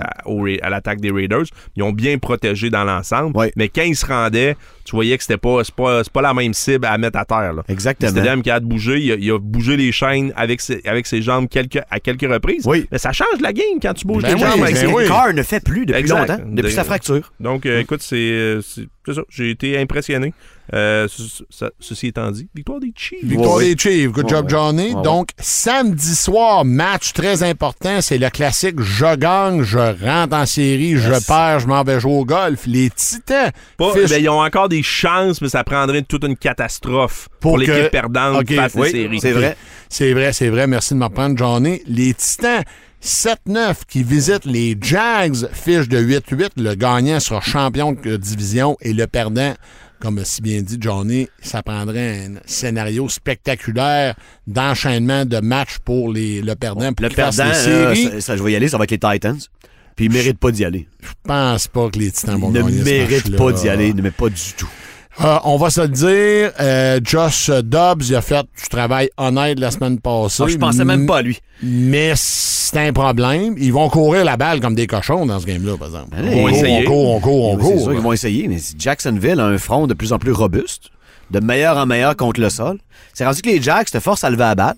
à, 0.63 0.71
l'attaque 0.71 1.01
des 1.01 1.11
Raiders. 1.11 1.45
Ils 1.77 1.83
ont 1.83 1.93
bien 1.93 2.19
protégé 2.19 2.71
dans 2.71 2.85
l'ensemble. 2.85 3.37
Ouais. 3.37 3.53
Mais 3.57 3.69
quand 3.69 3.83
ils 3.83 3.97
se 3.97 4.07
rendaient, 4.07 4.57
tu 4.91 4.97
voyais 4.97 5.17
que 5.17 5.23
c'était 5.23 5.37
pas, 5.39 5.63
c'est 5.63 5.75
pas, 5.75 6.03
c'est 6.03 6.13
pas 6.13 6.21
la 6.23 6.35
même 6.35 6.53
cible 6.53 6.85
à 6.85 6.99
mettre 6.99 7.17
à 7.19 7.25
terre. 7.25 7.53
Là. 7.53 7.63
Exactement. 7.69 8.11
C'était 8.13 8.43
qui 8.43 8.51
a 8.51 8.59
de 8.59 8.65
bouger. 8.67 8.99
Il 9.01 9.13
a, 9.13 9.15
il 9.15 9.31
a 9.31 9.39
bougé 9.39 9.77
les 9.77 9.93
chaînes 9.93 10.33
avec 10.37 10.61
ses, 10.61 10.81
avec 10.85 11.07
ses 11.07 11.23
jambes 11.23 11.49
quelques, 11.49 11.79
à 11.91 12.01
quelques 12.01 12.29
reprises. 12.31 12.65
Oui. 12.67 12.87
Mais 12.91 12.99
ça 12.99 13.13
change 13.13 13.41
la 13.41 13.53
game 13.53 13.79
quand 13.81 13.95
tu 13.95 14.05
bouges 14.07 14.23
Ben 14.23 14.31
les 14.31 14.35
oui, 14.35 14.41
jambes. 14.51 14.63
avec 14.63 14.75
ben 14.75 14.81
ses- 14.81 14.87
oui. 14.93 15.07
Carr 15.07 15.33
ne 15.33 15.43
fait 15.45 15.61
plus 15.63 15.87
depuis 15.87 16.01
Exact. 16.01 16.29
longtemps, 16.29 16.43
depuis 16.47 16.63
De- 16.71 16.75
sa 16.75 16.83
fracture. 16.85 17.33
Donc, 17.39 17.67
euh, 17.67 17.81
écoute, 17.81 18.03
c'est, 18.03 18.59
c'est, 18.63 18.89
ça. 19.15 19.23
J'ai 19.29 19.51
été 19.51 19.79
impressionné. 19.79 20.35
Euh, 20.73 21.09
ce- 21.09 21.43
ce- 21.51 21.65
ceci 21.81 22.07
étant 22.09 22.31
dit, 22.31 22.49
victoire 22.55 22.79
des 22.79 22.93
Chiefs. 22.95 23.25
Victoire 23.25 23.57
Ouais, 23.57 23.75
des 23.75 23.77
Chiefs. 23.77 24.13
Good 24.13 24.25
Ouais, 24.27 24.31
job. 24.31 24.49
Johnny. 24.49 24.95
Ouais, 24.95 25.03
Donc, 25.03 25.31
samedi 25.39 26.15
soir, 26.15 26.65
match 26.65 27.13
très 27.13 27.43
important. 27.43 28.01
C'est 28.01 28.19
le 28.19 28.31
classique 28.31 28.81
je 28.81 29.17
gagne, 29.17 29.63
je 29.65 29.79
rentre 29.79 30.37
en 30.37 30.47
série, 30.47 30.97
je 30.97 31.27
perds, 31.27 31.59
je 31.61 31.67
m'en 31.67 31.83
vais 31.83 31.99
jouer 31.99 32.13
au 32.13 32.25
golf. 32.25 32.61
Les 32.67 32.89
Titans. 32.91 33.51
Pas- 33.79 33.93
fichent- 33.95 34.11
ben, 34.11 34.23
ils 34.23 34.29
ont 34.29 34.41
encore 34.41 34.69
des 34.69 34.80
chances, 34.83 35.41
mais 35.41 35.49
ça 35.49 35.65
prendrait 35.65 36.03
toute 36.03 36.25
une 36.25 36.37
catastrophe 36.37 37.29
pour, 37.41 37.53
Pour 37.53 37.59
l'équipe 37.59 37.91
perdante 37.91 38.41
Ok, 38.41 38.55
face 38.55 38.75
oui, 38.75 38.91
séries. 38.91 39.21
c'est 39.21 39.33
vrai. 39.33 39.57
C'est 39.89 40.13
vrai, 40.13 40.33
c'est 40.33 40.49
vrai. 40.49 40.67
Merci 40.67 40.95
de 40.95 40.99
me 40.99 41.05
reprendre, 41.05 41.37
Johnny. 41.37 41.81
Les 41.87 42.15
Titans 42.15 42.63
7-9 43.03 43.75
qui 43.89 44.03
visitent 44.03 44.45
les 44.45 44.77
Jags, 44.81 45.49
fiche 45.53 45.89
de 45.89 45.99
8-8. 46.01 46.51
Le 46.57 46.75
gagnant 46.75 47.19
sera 47.21 47.41
champion 47.41 47.93
de 47.93 48.17
division 48.17 48.77
et 48.81 48.93
le 48.93 49.07
perdant, 49.07 49.55
comme 50.01 50.23
si 50.25 50.43
bien 50.43 50.61
dit 50.63 50.77
Johnny, 50.81 51.29
ça 51.41 51.63
prendrait 51.63 52.27
un 52.27 52.35
scénario 52.45 53.09
spectaculaire 53.09 54.15
d'enchaînement 54.47 55.25
de 55.25 55.39
matchs 55.41 55.79
pour 55.85 56.13
les, 56.13 56.43
le 56.43 56.55
perdant. 56.55 56.93
Pour 56.93 57.07
Le 57.07 57.15
perdant, 57.15 57.45
euh, 57.45 57.95
ça, 57.95 58.21
ça, 58.21 58.37
je 58.37 58.43
vais 58.43 58.53
y 58.53 58.57
aller, 58.57 58.69
ça 58.69 58.79
va 58.79 58.85
être 58.85 58.91
les 58.91 58.99
Titans. 58.99 59.39
Puis 60.01 60.07
il 60.07 60.13
mérite 60.13 60.39
pas 60.39 60.51
d'y 60.51 60.65
aller. 60.65 60.89
Je 61.03 61.09
pense 61.25 61.69
pas 61.69 61.91
que 61.91 61.99
les 61.99 62.11
Titans 62.11 62.41
vont 62.41 62.49
Il 62.49 62.55
ne 62.55 62.63
gagner 62.63 62.79
ce 62.79 62.85
mérite 62.85 63.29
match-là. 63.29 63.37
pas 63.37 63.53
d'y 63.53 63.69
aller, 63.69 63.93
ne 63.93 64.01
met 64.01 64.11
pas 64.11 64.31
du 64.31 64.41
tout. 64.57 64.67
Euh, 65.23 65.37
on 65.45 65.59
va 65.59 65.69
se 65.69 65.83
le 65.83 65.89
dire, 65.89 66.53
euh, 66.59 67.01
Josh 67.05 67.51
Dobbs, 67.51 68.05
il 68.09 68.15
a 68.17 68.23
fait 68.23 68.47
du 68.63 68.69
travail 68.71 69.11
honnête 69.19 69.61
la 69.61 69.71
semaine 69.71 70.01
passée. 70.01 70.43
Ah, 70.47 70.49
je 70.49 70.57
pensais 70.57 70.87
même 70.87 71.05
pas 71.05 71.19
à 71.19 71.23
lui. 71.23 71.39
Mais 71.63 72.13
c'est 72.17 72.79
un 72.79 72.95
problème. 72.95 73.57
Ils 73.59 73.75
vont 73.75 73.91
courir 73.91 74.25
la 74.25 74.39
balle 74.39 74.61
comme 74.61 74.75
des 74.75 74.87
cochons 74.87 75.27
dans 75.27 75.39
ce 75.39 75.45
game-là, 75.45 75.77
par 75.77 75.89
exemple. 75.89 76.17
Allez, 76.17 76.29
on, 76.31 76.33
ils 76.33 76.35
vont 76.39 76.47
court, 76.47 76.51
essayer. 76.57 76.79
on 76.79 76.91
court, 76.91 77.11
on 77.15 77.21
court, 77.21 77.51
on 77.53 77.59
C'est 77.77 77.79
sûr 77.83 77.93
qu'ils 77.93 78.01
vont 78.01 78.13
essayer, 78.15 78.49
mais 78.49 78.59
si 78.59 78.75
Jacksonville 78.79 79.39
a 79.39 79.45
un 79.45 79.59
front 79.59 79.87
de 79.87 79.93
plus 79.93 80.15
en 80.15 80.19
plus 80.19 80.33
robuste. 80.33 80.85
de 81.31 81.41
meilleur 81.41 81.77
en 81.77 81.85
meilleur 81.85 82.17
contre 82.17 82.41
le 82.41 82.49
sol. 82.49 82.79
C'est 83.13 83.27
rendu 83.27 83.43
que 83.43 83.51
les 83.51 83.61
Jacks 83.61 83.91
te 83.91 84.01
forcent 84.01 84.25
à 84.25 84.31
lever 84.31 84.45
la 84.45 84.55
balle. 84.55 84.77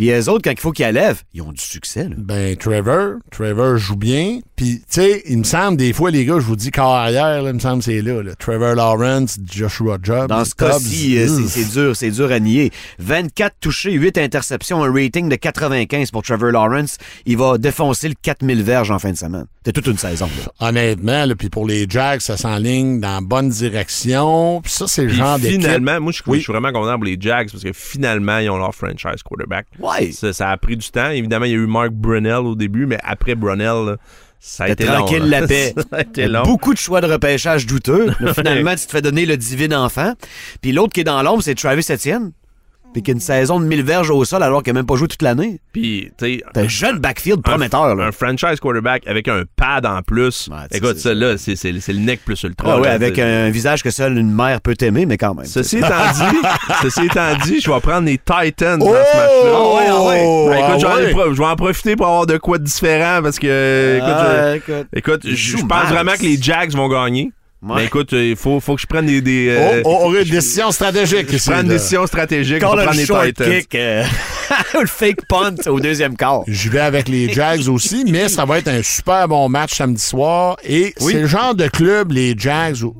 Puis 0.00 0.06
les 0.08 0.30
autres, 0.30 0.40
quand 0.44 0.50
il 0.52 0.58
faut 0.58 0.72
qu'ils 0.72 0.86
la 0.86 0.92
lèvent, 0.92 1.22
ils 1.34 1.42
ont 1.42 1.52
du 1.52 1.60
succès. 1.62 2.04
Là. 2.04 2.14
Ben, 2.16 2.56
Trevor, 2.56 3.16
Trevor 3.30 3.76
joue 3.76 3.96
bien. 3.96 4.38
Puis, 4.56 4.78
tu 4.78 4.84
sais, 4.88 5.22
il 5.28 5.36
me 5.38 5.44
semble, 5.44 5.76
des 5.76 5.92
fois, 5.92 6.10
les 6.10 6.24
gars, 6.24 6.36
je 6.36 6.44
vous 6.46 6.56
dis 6.56 6.70
corps 6.70 6.94
arrière, 6.94 7.42
là, 7.42 7.50
il 7.50 7.54
me 7.54 7.58
semble 7.58 7.80
que 7.80 7.84
c'est 7.84 8.00
là, 8.00 8.22
là. 8.22 8.34
Trevor 8.34 8.74
Lawrence, 8.76 9.36
Joshua 9.44 9.98
Job. 10.02 10.28
Dans 10.28 10.44
ce 10.46 10.54
cas-ci, 10.54 11.18
euh, 11.18 11.28
c'est- 11.46 11.70
dur, 11.72 11.94
c'est 11.94 12.10
dur 12.10 12.32
à 12.32 12.40
nier. 12.40 12.70
24 12.98 13.56
touchés, 13.60 13.92
8 13.92 14.16
interceptions, 14.16 14.82
un 14.82 14.90
rating 14.90 15.28
de 15.28 15.36
95 15.36 16.10
pour 16.10 16.22
Trevor 16.22 16.50
Lawrence. 16.50 16.96
Il 17.26 17.36
va 17.36 17.58
défoncer 17.58 18.08
le 18.08 18.14
4000 18.22 18.62
verges 18.62 18.90
en 18.90 18.98
fin 18.98 19.10
de 19.12 19.16
semaine. 19.18 19.44
C'est 19.66 19.72
toute 19.72 19.86
une 19.86 19.98
saison. 19.98 20.26
là. 20.60 20.66
Honnêtement, 20.68 21.26
là, 21.26 21.34
puis 21.34 21.50
pour 21.50 21.66
les 21.66 21.84
Jacks, 21.88 22.22
ça 22.22 22.38
s'enligne 22.38 23.00
dans 23.00 23.16
la 23.16 23.20
bonne 23.20 23.50
direction. 23.50 24.60
Puis 24.62 24.72
ça, 24.72 24.86
c'est 24.86 25.02
le 25.04 25.10
genre 25.10 25.38
d'équipe. 25.38 25.60
finalement, 25.60 26.00
moi, 26.00 26.12
je, 26.12 26.22
Oui. 26.26 26.40
suis 26.42 26.52
vraiment 26.52 26.72
content 26.72 26.94
pour 26.94 27.04
les 27.04 27.16
Jags 27.20 27.50
parce 27.50 27.62
que 27.62 27.72
finalement, 27.74 28.38
ils 28.38 28.48
ont 28.50 28.56
leur 28.58 28.74
franchise 28.74 29.22
quarterback. 29.24 29.66
Ouais. 29.90 30.12
Ça, 30.12 30.32
ça 30.32 30.50
a 30.50 30.56
pris 30.56 30.76
du 30.76 30.90
temps. 30.90 31.10
Évidemment, 31.10 31.44
il 31.46 31.50
y 31.52 31.54
a 31.54 31.58
eu 31.58 31.66
Mark 31.66 31.90
Brunell 31.90 32.46
au 32.46 32.54
début, 32.54 32.86
mais 32.86 32.98
après 33.02 33.34
Brunell, 33.34 33.84
là, 33.86 33.96
ça 34.38 34.64
a 34.64 34.68
été 34.70 34.86
long. 34.86 34.94
tranquille, 34.94 35.28
là. 35.28 35.40
la 35.40 35.46
paix. 35.46 35.74
ça 35.90 35.96
a 35.96 36.00
été 36.00 36.26
long. 36.26 36.42
Beaucoup 36.42 36.72
de 36.72 36.78
choix 36.78 37.00
de 37.00 37.06
repêchage 37.06 37.66
douteux. 37.66 38.06
Là, 38.20 38.34
finalement, 38.34 38.70
tu 38.76 38.86
te 38.86 38.90
fais 38.90 39.02
donner 39.02 39.26
le 39.26 39.36
divin 39.36 39.72
enfant. 39.72 40.14
Puis 40.62 40.72
l'autre 40.72 40.92
qui 40.92 41.00
est 41.00 41.04
dans 41.04 41.22
l'ombre, 41.22 41.42
c'est 41.42 41.54
Travis 41.54 41.84
Etienne. 41.90 42.32
Puis 42.92 43.02
qui 43.02 43.10
a 43.10 43.14
une 43.14 43.20
saison 43.20 43.60
de 43.60 43.66
1000 43.66 43.82
verges 43.84 44.10
au 44.10 44.24
sol 44.24 44.42
alors 44.42 44.62
qu'il 44.62 44.72
n'a 44.72 44.80
même 44.80 44.86
pas 44.86 44.96
joué 44.96 45.06
toute 45.06 45.22
l'année. 45.22 45.60
Puis, 45.72 46.10
tu 46.18 46.42
un 46.56 46.68
jeune 46.68 46.98
backfield 46.98 47.42
prometteur. 47.42 47.94
Là. 47.94 48.06
un 48.06 48.12
franchise 48.12 48.58
quarterback 48.60 49.06
avec 49.06 49.28
un 49.28 49.44
pad 49.56 49.86
en 49.86 50.02
plus. 50.02 50.48
Ouais, 50.50 50.56
Écoute, 50.72 50.98
ça, 50.98 51.14
là, 51.14 51.36
c'est 51.38 51.72
le 51.72 51.98
neck 51.98 52.24
plus 52.24 52.42
ultra. 52.42 52.72
Ah 52.72 52.80
ouais, 52.80 52.88
là, 52.88 52.94
avec 52.94 53.18
un 53.18 53.50
visage 53.50 53.82
que 53.82 53.90
seule 53.90 54.18
une 54.18 54.34
mère 54.34 54.60
peut 54.60 54.74
aimer, 54.80 55.06
mais 55.06 55.16
quand 55.16 55.34
même. 55.34 55.46
Ceci 55.46 55.78
étant 55.78 55.88
dit, 55.88 56.38
ceci 56.82 57.06
étant 57.06 57.36
dit, 57.44 57.60
je 57.60 57.70
vais 57.70 57.80
prendre 57.80 58.06
les 58.06 58.18
Titans 58.18 58.80
Oh! 58.82 58.86
dans 58.86 58.92
ce 58.92 59.16
match-là. 59.16 59.52
Ah 59.52 59.74
ouais, 59.74 59.86
ah 59.88 60.02
ouais. 60.02 60.48
Ben, 60.48 60.68
écoute, 60.68 61.16
ouais. 61.16 61.34
je 61.34 61.38
vais 61.38 61.46
en 61.46 61.56
profiter 61.56 61.96
pour 61.96 62.06
avoir 62.06 62.26
de 62.26 62.38
quoi 62.38 62.58
de 62.58 62.64
différent 62.64 63.20
parce 63.22 63.38
que, 63.38 63.98
écoute, 63.98 64.82
je- 64.92 64.98
écoute. 64.98 65.20
je, 65.24 65.56
pense 65.64 65.88
vraiment 65.88 66.12
que 66.12 66.22
les 66.22 66.40
Jags 66.40 66.72
vont 66.72 66.88
gagner. 66.88 67.30
Ouais. 67.62 67.74
Mais 67.76 67.84
écoute, 67.84 68.12
il 68.12 68.36
faut, 68.36 68.58
faut 68.58 68.74
que 68.74 68.80
je 68.80 68.86
prenne 68.86 69.04
des. 69.04 69.20
des 69.20 69.54
Oh, 69.54 69.60
euh, 69.60 69.82
oh, 69.84 69.98
oh, 70.06 70.14
une 70.14 70.24
décision 70.30 70.70
stratégique 70.70 71.26
je 71.30 71.50
prends 71.50 71.60
une 71.60 71.68
décision 71.68 72.06
stratégique. 72.06 72.60
Le 72.62 72.66
prendre 72.66 72.90
les 72.92 73.04
short 73.04 73.32
kick, 73.34 73.74
euh, 73.74 74.02
le 74.80 74.86
fake 74.86 75.26
punt 75.28 75.54
au 75.66 75.78
deuxième 75.78 76.16
quart. 76.16 76.42
Je 76.46 76.70
vais 76.70 76.80
avec 76.80 77.08
les 77.08 77.30
Jags 77.32 77.68
aussi, 77.68 78.04
mais 78.08 78.30
ça 78.30 78.46
va 78.46 78.58
être 78.58 78.68
un 78.68 78.82
super 78.82 79.28
bon 79.28 79.48
match 79.50 79.74
samedi 79.76 80.02
soir. 80.02 80.56
Et 80.64 80.94
Oui. 81.00 81.12
c'est 81.12 81.20
le 81.20 81.26
genre 81.26 81.54
de 81.54 81.66
club, 81.68 82.12
les 82.12 82.34
Jags, 82.36 82.82
ou- 82.82 82.96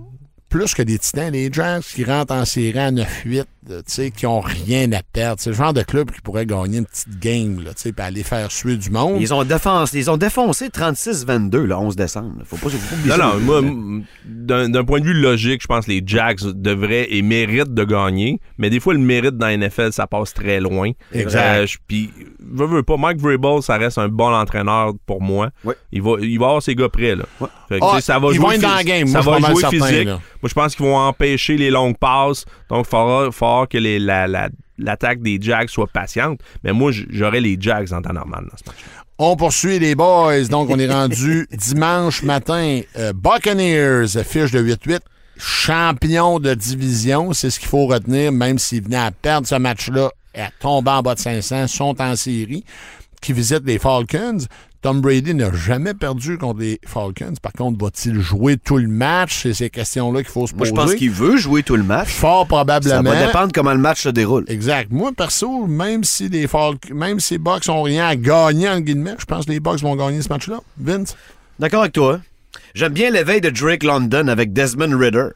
plus 0.50 0.74
que 0.74 0.82
des 0.82 0.98
Titans, 0.98 1.32
les 1.32 1.50
Jags 1.50 1.80
qui 1.82 2.04
rentrent 2.04 2.34
en 2.34 2.44
série 2.44 2.78
à 2.78 2.90
9-8, 2.90 3.44
qui 4.16 4.26
ont 4.26 4.40
rien 4.40 4.90
à 4.92 5.02
perdre. 5.02 5.40
C'est 5.40 5.50
le 5.50 5.56
genre 5.56 5.72
de 5.72 5.82
club 5.82 6.10
qui 6.10 6.20
pourrait 6.20 6.46
gagner 6.46 6.78
une 6.78 6.86
petite 6.86 7.18
game, 7.20 7.62
là, 7.62 7.70
puis 7.74 7.92
aller 7.98 8.22
faire 8.22 8.50
suer 8.50 8.76
du 8.76 8.90
monde. 8.90 9.20
Ils 9.20 9.34
ont, 9.34 9.44
défoncé, 9.44 9.98
ils 9.98 10.10
ont 10.10 10.16
défoncé 10.16 10.68
36-22 10.68 11.58
le 11.64 11.74
11 11.74 11.96
décembre. 11.96 12.42
Faut 12.44 12.56
pas, 12.56 12.68
faut 12.70 12.78
pas 12.78 12.94
oublier 12.96 13.10
Non, 13.10 13.16
ça. 13.16 13.34
non, 13.34 13.40
moi, 13.40 13.58
m- 13.58 14.04
d'un 14.24 14.84
point 14.84 15.00
de 15.00 15.04
vue 15.04 15.14
logique, 15.14 15.62
je 15.62 15.66
pense 15.66 15.86
que 15.86 15.90
les 15.90 16.02
Jags 16.04 16.40
devraient 16.54 17.08
et 17.10 17.22
méritent 17.22 17.74
de 17.74 17.84
gagner. 17.84 18.40
Mais 18.58 18.70
des 18.70 18.80
fois, 18.80 18.94
le 18.94 19.00
mérite 19.00 19.36
dans 19.36 19.46
la 19.46 19.56
NFL, 19.56 19.92
ça 19.92 20.06
passe 20.06 20.32
très 20.34 20.60
loin. 20.60 20.90
Exact. 21.12 21.40
Euh, 21.62 21.66
je- 21.66 21.78
Puis, 21.86 22.10
veux, 22.40 22.66
veux 22.66 22.82
pas, 22.82 22.96
Mike 22.96 23.18
Vrabel, 23.20 23.62
ça 23.62 23.76
reste 23.76 23.98
un 23.98 24.08
bon 24.08 24.32
entraîneur 24.32 24.92
pour 25.06 25.20
moi. 25.22 25.50
Ouais. 25.64 25.74
Il, 25.92 26.02
va, 26.02 26.12
il 26.20 26.38
va 26.38 26.46
avoir 26.46 26.62
ses 26.62 26.74
gars 26.74 26.88
prêts, 26.88 27.14
là. 27.14 27.24
Fait 27.68 27.78
que, 27.78 27.84
Ah, 27.84 28.00
ça 28.00 28.18
va 28.18 28.28
ils 28.28 28.34
jouer 28.36 28.44
vont 28.46 28.52
être 28.52 28.62
dans 28.62 28.74
la 28.74 28.84
game. 28.84 29.06
Ça 29.06 29.22
Moi, 29.22 29.38
va 29.38 29.50
jouer 29.52 29.60
certain, 29.60 29.86
physique. 29.86 30.06
là. 30.06 30.20
Moi, 30.42 30.48
je 30.48 30.54
pense 30.54 30.74
qu'ils 30.74 30.86
vont 30.86 30.96
empêcher 30.96 31.56
les 31.56 31.70
longues 31.70 31.96
passes. 31.98 32.44
Donc, 32.68 32.86
il 32.86 32.90
faudra, 32.90 33.30
faudra 33.30 33.49
que 33.68 33.78
les- 33.78 33.98
la- 33.98 34.26
la- 34.26 34.48
l'attaque 34.78 35.20
des 35.22 35.38
Jags 35.40 35.68
soit 35.68 35.86
patiente. 35.88 36.40
Mais 36.64 36.72
moi, 36.72 36.90
j'aurais 37.10 37.40
les 37.40 37.56
Jags 37.60 37.92
en 37.92 38.00
temps 38.02 38.12
normal 38.12 38.46
dans 38.50 38.56
ce 38.56 38.62
match. 38.66 38.78
On 39.18 39.36
poursuit 39.36 39.78
les 39.78 39.94
boys. 39.94 40.44
Donc, 40.48 40.70
on 40.70 40.78
est 40.78 40.90
rendu 40.90 41.46
dimanche 41.52 42.22
matin. 42.22 42.80
Euh, 42.98 43.12
Buccaneers, 43.12 44.06
fiche 44.24 44.50
de 44.52 44.60
8-8. 44.60 45.00
Champion 45.36 46.38
de 46.38 46.54
division, 46.54 47.32
c'est 47.32 47.50
ce 47.50 47.58
qu'il 47.60 47.68
faut 47.68 47.86
retenir, 47.86 48.32
même 48.32 48.58
s'ils 48.58 48.82
venaient 48.84 48.96
à 48.96 49.10
perdre 49.10 49.46
ce 49.46 49.54
match-là 49.56 50.10
et 50.34 50.40
à 50.40 50.50
tomber 50.58 50.90
en 50.90 51.02
bas 51.02 51.14
de 51.14 51.20
500, 51.20 51.66
sont 51.66 52.00
en 52.00 52.14
série, 52.16 52.64
qui 53.20 53.32
visitent 53.32 53.66
les 53.66 53.78
Falcons. 53.78 54.38
Tom 54.82 55.02
Brady 55.02 55.34
n'a 55.34 55.52
jamais 55.52 55.92
perdu 55.92 56.38
contre 56.38 56.60
les 56.60 56.80
Falcons. 56.86 57.34
Par 57.42 57.52
contre, 57.52 57.82
va-t-il 57.84 58.18
jouer 58.18 58.56
tout 58.56 58.78
le 58.78 58.88
match? 58.88 59.40
C'est 59.42 59.52
ces 59.52 59.68
questions-là 59.68 60.22
qu'il 60.22 60.32
faut 60.32 60.46
se 60.46 60.54
Moi, 60.54 60.60
poser. 60.60 60.70
je 60.70 60.74
pense 60.74 60.94
qu'il 60.94 61.10
veut 61.10 61.36
jouer 61.36 61.62
tout 61.62 61.76
le 61.76 61.82
match. 61.82 62.08
Fort 62.08 62.42
Ça 62.42 62.46
probablement. 62.46 63.02
va 63.10 63.26
dépendre 63.26 63.52
comment 63.54 63.72
le 63.74 63.78
match 63.78 64.00
se 64.00 64.08
déroule. 64.08 64.44
Exact. 64.48 64.90
Moi, 64.90 65.12
perso, 65.14 65.66
même 65.66 66.02
si 66.02 66.30
les 66.30 66.46
Falcons, 66.46 66.94
même 66.94 67.20
si 67.20 67.34
les 67.34 67.38
Bucks 67.38 67.68
ont 67.68 67.82
rien 67.82 68.06
à 68.06 68.16
gagner, 68.16 68.70
en 68.70 68.80
guillemets, 68.80 69.16
je 69.18 69.26
pense 69.26 69.44
que 69.44 69.50
les 69.52 69.60
Bucks 69.60 69.80
vont 69.80 69.96
gagner 69.96 70.22
ce 70.22 70.30
match-là. 70.30 70.60
Vince? 70.78 71.14
D'accord 71.58 71.82
avec 71.82 71.92
toi. 71.92 72.20
J'aime 72.74 72.94
bien 72.94 73.10
l'éveil 73.10 73.42
de 73.42 73.50
Drake 73.50 73.82
London 73.82 74.28
avec 74.28 74.54
Desmond 74.54 74.96
Ritter, 74.98 75.26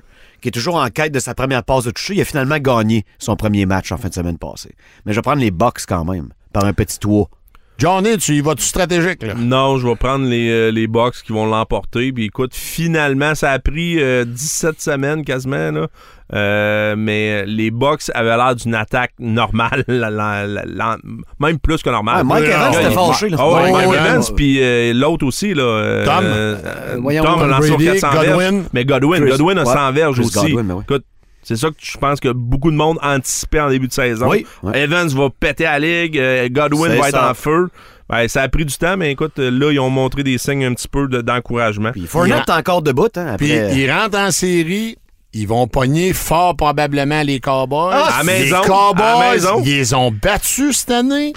qui 0.40 0.48
est 0.48 0.52
toujours 0.52 0.76
en 0.76 0.88
quête 0.88 1.12
de 1.12 1.20
sa 1.20 1.34
première 1.34 1.64
passe 1.64 1.84
de 1.84 1.90
toucher. 1.90 2.14
Il 2.14 2.20
a 2.22 2.24
finalement 2.24 2.58
gagné 2.58 3.04
son 3.18 3.36
premier 3.36 3.66
match 3.66 3.92
en 3.92 3.98
fin 3.98 4.08
de 4.08 4.14
semaine 4.14 4.38
passée. 4.38 4.74
Mais 5.04 5.12
je 5.12 5.18
vais 5.18 5.22
prendre 5.22 5.40
les 5.42 5.50
Bucks 5.50 5.82
quand 5.86 6.06
même, 6.06 6.30
par 6.54 6.64
un 6.64 6.72
petit 6.72 6.98
toit. 6.98 7.28
Johnny, 7.76 8.16
tu 8.18 8.34
y 8.34 8.40
vas-tu 8.40 8.62
stratégique, 8.64 9.22
là? 9.22 9.34
Non, 9.36 9.78
je 9.78 9.86
vais 9.86 9.96
prendre 9.96 10.24
les, 10.26 10.48
euh, 10.48 10.70
les 10.70 10.86
Bucks 10.86 11.16
qui 11.26 11.32
vont 11.32 11.46
l'emporter. 11.46 12.12
Puis 12.12 12.26
écoute, 12.26 12.52
finalement, 12.54 13.34
ça 13.34 13.50
a 13.50 13.58
pris 13.58 14.00
euh, 14.00 14.24
17 14.24 14.80
semaines 14.80 15.24
quasiment. 15.24 15.72
Là. 15.72 15.86
Euh, 16.32 16.94
mais 16.96 17.44
les 17.46 17.70
Bucks 17.70 18.10
avaient 18.14 18.36
l'air 18.36 18.54
d'une 18.54 18.74
attaque 18.74 19.12
normale, 19.18 19.84
la- 19.88 20.08
la- 20.10 20.46
la- 20.46 20.64
la- 20.64 20.96
même 21.40 21.58
plus 21.58 21.82
que 21.82 21.90
normale. 21.90 22.16
Ah, 22.20 22.24
Mike 22.24 22.44
Evans 22.46 22.72
était 22.74 22.90
fâché. 22.90 23.28
Là. 23.28 23.36
Ah 23.40 23.48
ouais, 23.48 23.54
Ouais, 23.54 23.72
Mike 23.72 23.88
ouais, 23.90 23.96
Evans, 23.98 24.22
puis 24.36 24.58
euh, 24.62 24.92
l'autre 24.94 25.26
aussi, 25.26 25.52
là. 25.52 26.04
Tom. 26.04 26.24
euh, 26.24 26.56
voyons, 27.00 27.24
Tom 27.24 27.34
a 27.34 27.38
Tom 27.40 27.50
lancé 27.50 27.66
sur 27.68 27.76
Brady, 27.76 28.00
400 28.00 28.20
verges. 28.20 28.26
Godwin. 28.28 28.64
Mais 28.72 28.84
Godwin, 28.84 29.20
Chris- 29.20 29.30
Godwin 29.32 29.58
a 29.58 29.64
ouais, 29.64 29.72
100 29.74 29.92
verges 29.92 30.20
aussi. 30.20 30.52
Godwin. 30.52 30.80
Écoute, 30.80 31.04
c'est 31.44 31.56
ça 31.56 31.68
que 31.68 31.76
je 31.80 31.96
pense 31.98 32.20
que 32.20 32.28
beaucoup 32.28 32.70
de 32.70 32.76
monde 32.76 32.98
anticipait 33.02 33.60
en 33.60 33.68
début 33.70 33.88
de 33.88 33.92
saison. 33.92 34.28
Oui, 34.28 34.46
ouais. 34.62 34.80
Evans 34.82 35.08
va 35.08 35.28
péter 35.30 35.66
à 35.66 35.78
la 35.78 35.86
ligue, 36.04 36.18
euh, 36.18 36.48
Godwin 36.50 36.88
va 36.98 37.08
être 37.08 37.16
ça. 37.16 37.30
en 37.30 37.34
feu. 37.34 37.68
Ben, 38.08 38.28
ça 38.28 38.42
a 38.42 38.48
pris 38.48 38.64
du 38.66 38.76
temps, 38.76 38.96
mais 38.98 39.12
écoute, 39.12 39.38
là, 39.38 39.70
ils 39.72 39.80
ont 39.80 39.88
montré 39.88 40.22
des 40.22 40.36
signes 40.36 40.64
un 40.64 40.74
petit 40.74 40.88
peu 40.88 41.08
de- 41.08 41.22
d'encouragement. 41.22 41.90
Puis 41.92 42.06
Fournette 42.06 42.48
est 42.48 42.52
encore 42.52 42.82
debout. 42.82 43.08
Hein, 43.16 43.36
Puis 43.38 43.52
après... 43.56 43.76
ils 43.78 43.90
rentrent 43.90 44.18
en 44.18 44.30
série. 44.30 44.98
Ils 45.36 45.48
vont 45.48 45.66
pogner 45.66 46.12
fort 46.12 46.56
probablement 46.56 47.22
les 47.22 47.40
Cowboys. 47.40 47.90
Ah, 47.92 48.18
à 48.18 48.22
les 48.22 48.26
maison, 48.26 48.60
Cowboys, 48.64 49.04
à 49.04 49.30
maison. 49.32 49.62
ils 49.64 49.76
les 49.76 49.94
ont 49.94 50.10
battus 50.12 50.78
cette 50.78 50.92
année 50.92 51.32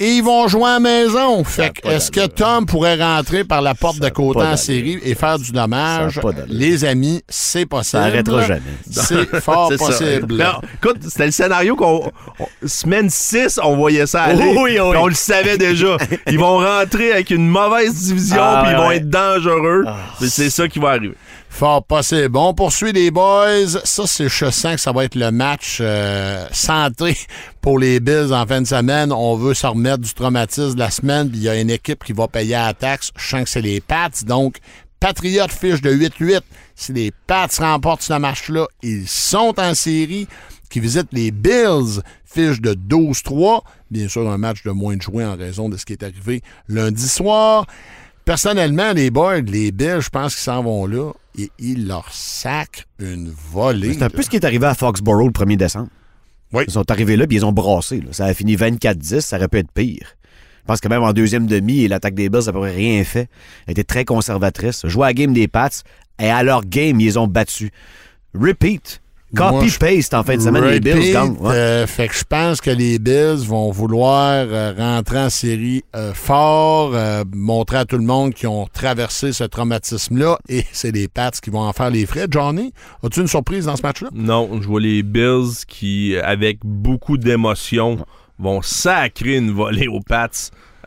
et 0.00 0.08
ils 0.08 0.22
vont 0.22 0.48
jouer 0.48 0.64
à 0.64 0.72
la 0.74 0.80
maison. 0.80 1.44
Fait 1.44 1.70
que, 1.72 1.86
est-ce 1.88 2.10
que 2.10 2.26
Tom 2.26 2.64
pourrait 2.66 2.96
rentrer 2.96 3.44
par 3.44 3.60
la 3.60 3.74
porte 3.74 3.98
de 3.98 4.08
côté 4.08 4.40
en 4.40 4.56
série 4.56 4.98
et 5.04 5.14
faire 5.14 5.38
du 5.38 5.52
dommage? 5.52 6.20
Les 6.48 6.84
amis, 6.84 7.22
c'est 7.28 7.66
possible. 7.66 7.84
Ça 7.84 8.02
arrêtera 8.04 8.42
jamais. 8.46 8.62
C'est 8.90 9.40
fort 9.40 9.70
possible. 9.76 10.36
Non, 10.36 10.60
écoute, 10.82 10.98
c'était 11.02 11.26
le 11.26 11.32
scénario 11.32 11.76
qu'on. 11.76 12.10
on- 12.38 12.46
semaine 12.66 13.10
6, 13.10 13.60
on 13.62 13.76
voyait 13.76 14.06
ça 14.06 14.22
aller. 14.22 14.42
Oui, 14.42 14.56
oui, 14.56 14.78
oui. 14.80 14.90
Puis 14.90 14.98
on 14.98 15.06
le 15.06 15.14
savait 15.14 15.58
déjà. 15.58 15.96
Ils 16.28 16.38
vont 16.38 16.58
rentrer 16.58 17.12
avec 17.12 17.28
une 17.30 17.46
mauvaise 17.46 17.94
division, 17.94 18.36
Ah, 18.40 18.62
puis 18.64 18.72
ils 18.72 18.76
vont 18.78 18.88
ouais. 18.88 18.96
être 18.96 19.10
dangereux. 19.10 19.84
Puis 20.18 20.30
C'est 20.30 20.48
ça 20.50 20.66
qui 20.66 20.78
va 20.78 20.90
arriver. 20.90 21.14
Fort 21.54 21.84
possible. 21.84 22.30
Bon, 22.30 22.48
on 22.48 22.54
poursuit 22.54 22.90
les 22.90 23.12
boys. 23.12 23.68
Ça, 23.84 24.08
c'est, 24.08 24.28
je 24.28 24.50
sens 24.50 24.74
que 24.74 24.80
ça 24.80 24.90
va 24.90 25.04
être 25.04 25.14
le 25.14 25.30
match 25.30 25.78
euh, 25.80 26.48
santé 26.50 27.16
pour 27.60 27.78
les 27.78 28.00
Bills 28.00 28.34
en 28.34 28.44
fin 28.44 28.60
de 28.60 28.66
semaine. 28.66 29.12
On 29.12 29.36
veut 29.36 29.54
se 29.54 29.64
remettre 29.64 29.98
du 29.98 30.12
traumatisme 30.12 30.74
de 30.74 30.80
la 30.80 30.90
semaine. 30.90 31.30
Il 31.32 31.40
y 31.40 31.48
a 31.48 31.60
une 31.60 31.70
équipe 31.70 32.02
qui 32.02 32.12
va 32.12 32.26
payer 32.26 32.56
à 32.56 32.66
la 32.66 32.74
taxe. 32.74 33.12
Je 33.16 33.28
sens 33.28 33.44
que 33.44 33.50
c'est 33.50 33.62
les 33.62 33.80
Pats. 33.80 34.10
Donc, 34.26 34.58
Patriots 34.98 35.46
fiche 35.48 35.80
de 35.80 35.94
8-8. 35.94 36.40
Si 36.74 36.92
les 36.92 37.12
Pats 37.28 37.46
remportent 37.60 38.02
ce 38.02 38.14
match-là, 38.14 38.66
ils 38.82 39.06
sont 39.06 39.54
en 39.56 39.74
série. 39.74 40.26
Qui 40.70 40.80
visitent 40.80 41.12
les 41.12 41.30
Bills, 41.30 42.02
fiche 42.24 42.60
de 42.60 42.74
12-3. 42.74 43.60
Bien 43.92 44.08
sûr, 44.08 44.28
un 44.28 44.38
match 44.38 44.64
de 44.64 44.72
moins 44.72 44.96
de 44.96 45.02
jouer 45.02 45.24
en 45.24 45.36
raison 45.36 45.68
de 45.68 45.76
ce 45.76 45.84
qui 45.84 45.92
est 45.92 46.02
arrivé 46.02 46.42
lundi 46.66 47.08
soir. 47.08 47.64
Personnellement, 48.24 48.92
les 48.92 49.10
boys, 49.10 49.40
les 49.42 49.70
Bills, 49.70 50.00
je 50.00 50.08
pense 50.08 50.34
qu'ils 50.34 50.44
s'en 50.44 50.62
vont 50.62 50.86
là 50.86 51.12
et 51.38 51.50
ils 51.58 51.86
leur 51.86 52.10
sacrent 52.10 52.84
une 52.98 53.30
volée. 53.30 53.92
C'est 53.94 54.02
un 54.02 54.10
peu 54.10 54.22
ce 54.22 54.30
qui 54.30 54.36
est 54.36 54.44
arrivé 54.46 54.66
à 54.66 54.74
Foxborough 54.74 55.26
le 55.26 55.32
1er 55.32 55.56
décembre. 55.56 55.88
Oui. 56.52 56.64
Ils 56.66 56.72
sont 56.72 56.90
arrivés 56.90 57.16
là 57.16 57.26
puis 57.26 57.36
ils 57.36 57.44
ont 57.44 57.52
brassé. 57.52 58.00
là. 58.00 58.12
Ça 58.12 58.24
a 58.26 58.34
fini 58.34 58.56
24-10, 58.56 59.20
ça 59.20 59.36
aurait 59.36 59.48
pu 59.48 59.58
être 59.58 59.70
pire. 59.72 60.16
Je 60.62 60.66
pense 60.66 60.80
que 60.80 60.88
même 60.88 61.02
en 61.02 61.12
deuxième 61.12 61.46
demi, 61.46 61.86
l'attaque 61.88 62.14
des 62.14 62.30
Bills 62.30 62.50
n'a 62.50 62.60
rien 62.60 63.04
fait. 63.04 63.28
Elle 63.66 63.72
était 63.72 63.84
très 63.84 64.06
conservatrice. 64.06 64.86
Jouer 64.86 65.04
à 65.04 65.08
la 65.08 65.14
game 65.14 65.34
des 65.34 65.46
Pats 65.46 65.68
et 66.18 66.30
à 66.30 66.42
leur 66.42 66.64
game, 66.64 66.98
ils 67.00 67.04
les 67.04 67.16
ont 67.18 67.26
battus. 67.26 67.70
Repeat. 68.34 69.02
Copy-paste 69.34 70.14
en 70.14 70.22
fin 70.22 70.36
de 70.36 70.42
semaine, 70.42 70.64
les 70.64 70.80
Bills 70.80 71.12
gagnent. 71.12 71.36
ouais. 71.40 71.54
euh, 71.54 71.86
fait 71.86 72.08
que 72.08 72.14
je 72.14 72.24
pense 72.28 72.60
que 72.60 72.70
les 72.70 72.98
Bills 72.98 73.44
vont 73.46 73.70
vouloir 73.70 74.46
euh, 74.48 74.72
rentrer 74.76 75.18
en 75.18 75.30
série 75.30 75.82
euh, 75.96 76.12
fort, 76.14 76.92
euh, 76.94 77.24
montrer 77.34 77.78
à 77.78 77.84
tout 77.84 77.96
le 77.98 78.04
monde 78.04 78.34
qu'ils 78.34 78.48
ont 78.48 78.66
traversé 78.72 79.32
ce 79.32 79.44
traumatisme-là 79.44 80.38
et 80.48 80.64
c'est 80.72 80.92
les 80.92 81.08
Pats 81.08 81.30
qui 81.30 81.50
vont 81.50 81.60
en 81.60 81.72
faire 81.72 81.90
les 81.90 82.06
frais. 82.06 82.26
Johnny, 82.30 82.72
as-tu 83.02 83.20
une 83.20 83.26
surprise 83.28 83.66
dans 83.66 83.76
ce 83.76 83.82
match-là? 83.82 84.08
Non, 84.14 84.60
je 84.60 84.66
vois 84.66 84.80
les 84.80 85.02
Bills 85.02 85.64
qui, 85.66 86.16
avec 86.22 86.58
beaucoup 86.64 87.16
d'émotion, 87.18 87.98
vont 88.38 88.62
sacrer 88.62 89.36
une 89.36 89.50
volée 89.52 89.88
aux 89.88 90.00
Pats. 90.00 90.28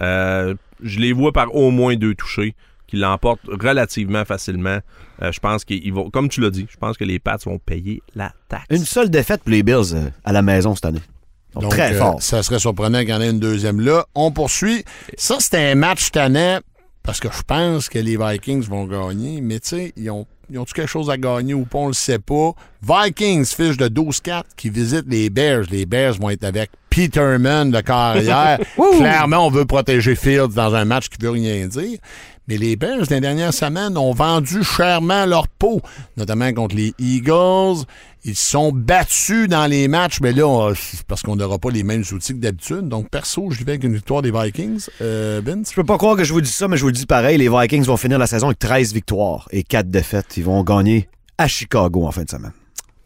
Euh, 0.01 0.53
je 0.83 0.99
les 0.99 1.11
vois 1.13 1.31
par 1.31 1.55
au 1.55 1.71
moins 1.71 1.95
deux 1.95 2.13
touchés, 2.13 2.53
qui 2.87 2.97
l'emportent 2.97 3.41
relativement 3.47 4.25
facilement. 4.25 4.79
Euh, 5.21 5.31
je 5.31 5.39
pense 5.39 5.65
qu'ils 5.65 5.93
vont, 5.93 6.09
comme 6.09 6.29
tu 6.29 6.41
l'as 6.41 6.49
dit, 6.49 6.67
je 6.69 6.77
pense 6.77 6.97
que 6.97 7.03
les 7.03 7.19
Pats 7.19 7.37
vont 7.45 7.59
payer 7.59 8.01
la 8.15 8.31
taxe. 8.49 8.65
Une 8.69 8.85
seule 8.85 9.09
défaite 9.09 9.41
pour 9.43 9.51
les 9.51 9.63
Bills 9.63 9.93
euh, 9.93 10.09
à 10.23 10.31
la 10.31 10.41
maison 10.41 10.73
cette 10.75 10.85
année. 10.85 11.01
Ils 11.49 11.53
sont 11.53 11.59
Donc, 11.61 11.71
très 11.71 11.93
euh, 11.93 11.99
forts. 11.99 12.21
ça 12.21 12.43
serait 12.43 12.59
surprenant 12.59 12.99
qu'il 12.99 13.09
y 13.09 13.13
en 13.13 13.21
ait 13.21 13.29
une 13.29 13.39
deuxième 13.39 13.79
là. 13.81 14.05
On 14.15 14.31
poursuit. 14.31 14.83
Ça, 15.17 15.37
c'était 15.39 15.71
un 15.71 15.75
match 15.75 16.11
tannant 16.11 16.59
parce 17.03 17.19
que 17.19 17.29
je 17.31 17.41
pense 17.41 17.89
que 17.89 17.99
les 17.99 18.17
Vikings 18.17 18.63
vont 18.63 18.85
gagner, 18.85 19.41
mais 19.41 19.59
tu 19.59 19.69
sais, 19.69 19.93
ils 19.95 20.09
ont. 20.09 20.25
Ils 20.49 20.57
ont-tu 20.59 20.73
quelque 20.73 20.87
chose 20.87 21.09
à 21.09 21.17
gagner 21.17 21.53
ou 21.53 21.65
pas? 21.65 21.79
On 21.79 21.87
le 21.87 21.93
sait 21.93 22.19
pas. 22.19 22.51
Vikings 22.81 23.43
fiche 23.43 23.75
de 23.75 23.89
12-4 23.89 24.43
qui 24.55 24.69
visitent 24.69 25.09
les 25.09 25.29
Bears. 25.29 25.65
Les 25.69 25.85
Bears 25.85 26.13
vont 26.13 26.29
être 26.29 26.45
avec 26.45 26.71
Peterman, 26.89 27.69
le 27.69 27.81
carrière. 27.81 28.57
Clairement, 28.97 29.45
on 29.45 29.49
veut 29.49 29.65
protéger 29.65 30.15
Fields 30.15 30.53
dans 30.55 30.73
un 30.73 30.85
match 30.85 31.09
qui 31.09 31.17
veut 31.21 31.31
rien 31.31 31.67
dire. 31.67 31.99
Mais 32.47 32.57
les 32.57 32.75
Bears, 32.75 33.05
les 33.09 33.19
dernières 33.19 33.53
semaines, 33.53 33.97
ont 33.97 34.13
vendu 34.13 34.63
chèrement 34.63 35.25
leur 35.25 35.47
peau, 35.47 35.81
notamment 36.15 36.51
contre 36.53 36.75
les 36.75 36.93
Eagles. 36.97 37.83
Ils 38.23 38.35
se 38.35 38.49
sont 38.51 38.71
battus 38.71 39.47
dans 39.47 39.67
les 39.67 39.87
matchs, 39.87 40.19
mais 40.21 40.31
là, 40.31 40.73
c'est 40.75 41.03
parce 41.03 41.21
qu'on 41.21 41.35
n'aura 41.35 41.59
pas 41.59 41.69
les 41.69 41.83
mêmes 41.83 42.03
outils 42.11 42.33
que 42.33 42.39
d'habitude. 42.39 42.87
Donc, 42.87 43.09
perso, 43.09 43.51
je 43.51 43.63
vais 43.63 43.73
avec 43.73 43.83
une 43.83 43.95
victoire 43.95 44.21
des 44.21 44.31
Vikings. 44.31 44.85
Euh, 45.01 45.41
Vince? 45.45 45.69
Je 45.71 45.75
peux 45.75 45.83
pas 45.83 45.97
croire 45.97 46.15
que 46.15 46.23
je 46.23 46.33
vous 46.33 46.41
dis 46.41 46.51
ça, 46.51 46.67
mais 46.67 46.77
je 46.77 46.81
vous 46.81 46.89
le 46.89 46.93
dis 46.93 47.05
pareil. 47.05 47.37
Les 47.37 47.49
Vikings 47.49 47.83
vont 47.83 47.97
finir 47.97 48.17
la 48.17 48.27
saison 48.27 48.47
avec 48.47 48.59
13 48.59 48.93
victoires 48.93 49.47
et 49.51 49.63
4 49.63 49.89
défaites. 49.89 50.37
Ils 50.37 50.43
vont 50.43 50.63
gagner 50.63 51.09
à 51.37 51.47
Chicago 51.47 52.05
en 52.05 52.11
fin 52.11 52.23
de 52.23 52.29
semaine. 52.29 52.53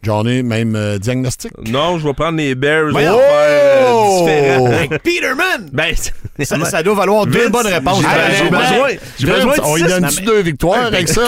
Johnny, 0.02 0.42
même 0.42 0.74
euh, 0.74 0.98
diagnostic? 0.98 1.52
Non, 1.68 1.98
je 1.98 2.08
vais 2.08 2.14
prendre 2.14 2.38
les 2.38 2.56
Bears. 2.56 2.92
Euh, 2.96 3.71
Oh! 4.04 4.66
Avec 4.66 5.02
Peterman! 5.02 5.68
Ben, 5.72 5.94
Ça, 6.44 6.64
ça 6.64 6.82
doit 6.82 6.94
valoir 6.94 7.26
deux 7.26 7.48
bonnes 7.48 7.66
réponses. 7.66 8.00
j'ai- 8.00 8.06
Ah, 8.08 8.30
j'ai 8.36 8.50
ben, 8.50 8.58
besoin, 8.60 8.88
j'ai 9.18 9.26
besoin 9.26 9.56
de 9.56 9.60
on 9.62 9.76
lui 9.76 9.82
donne-tu 9.84 10.22
deux 10.22 10.40
victoires 10.40 10.86
avec 10.86 11.08
ça? 11.08 11.22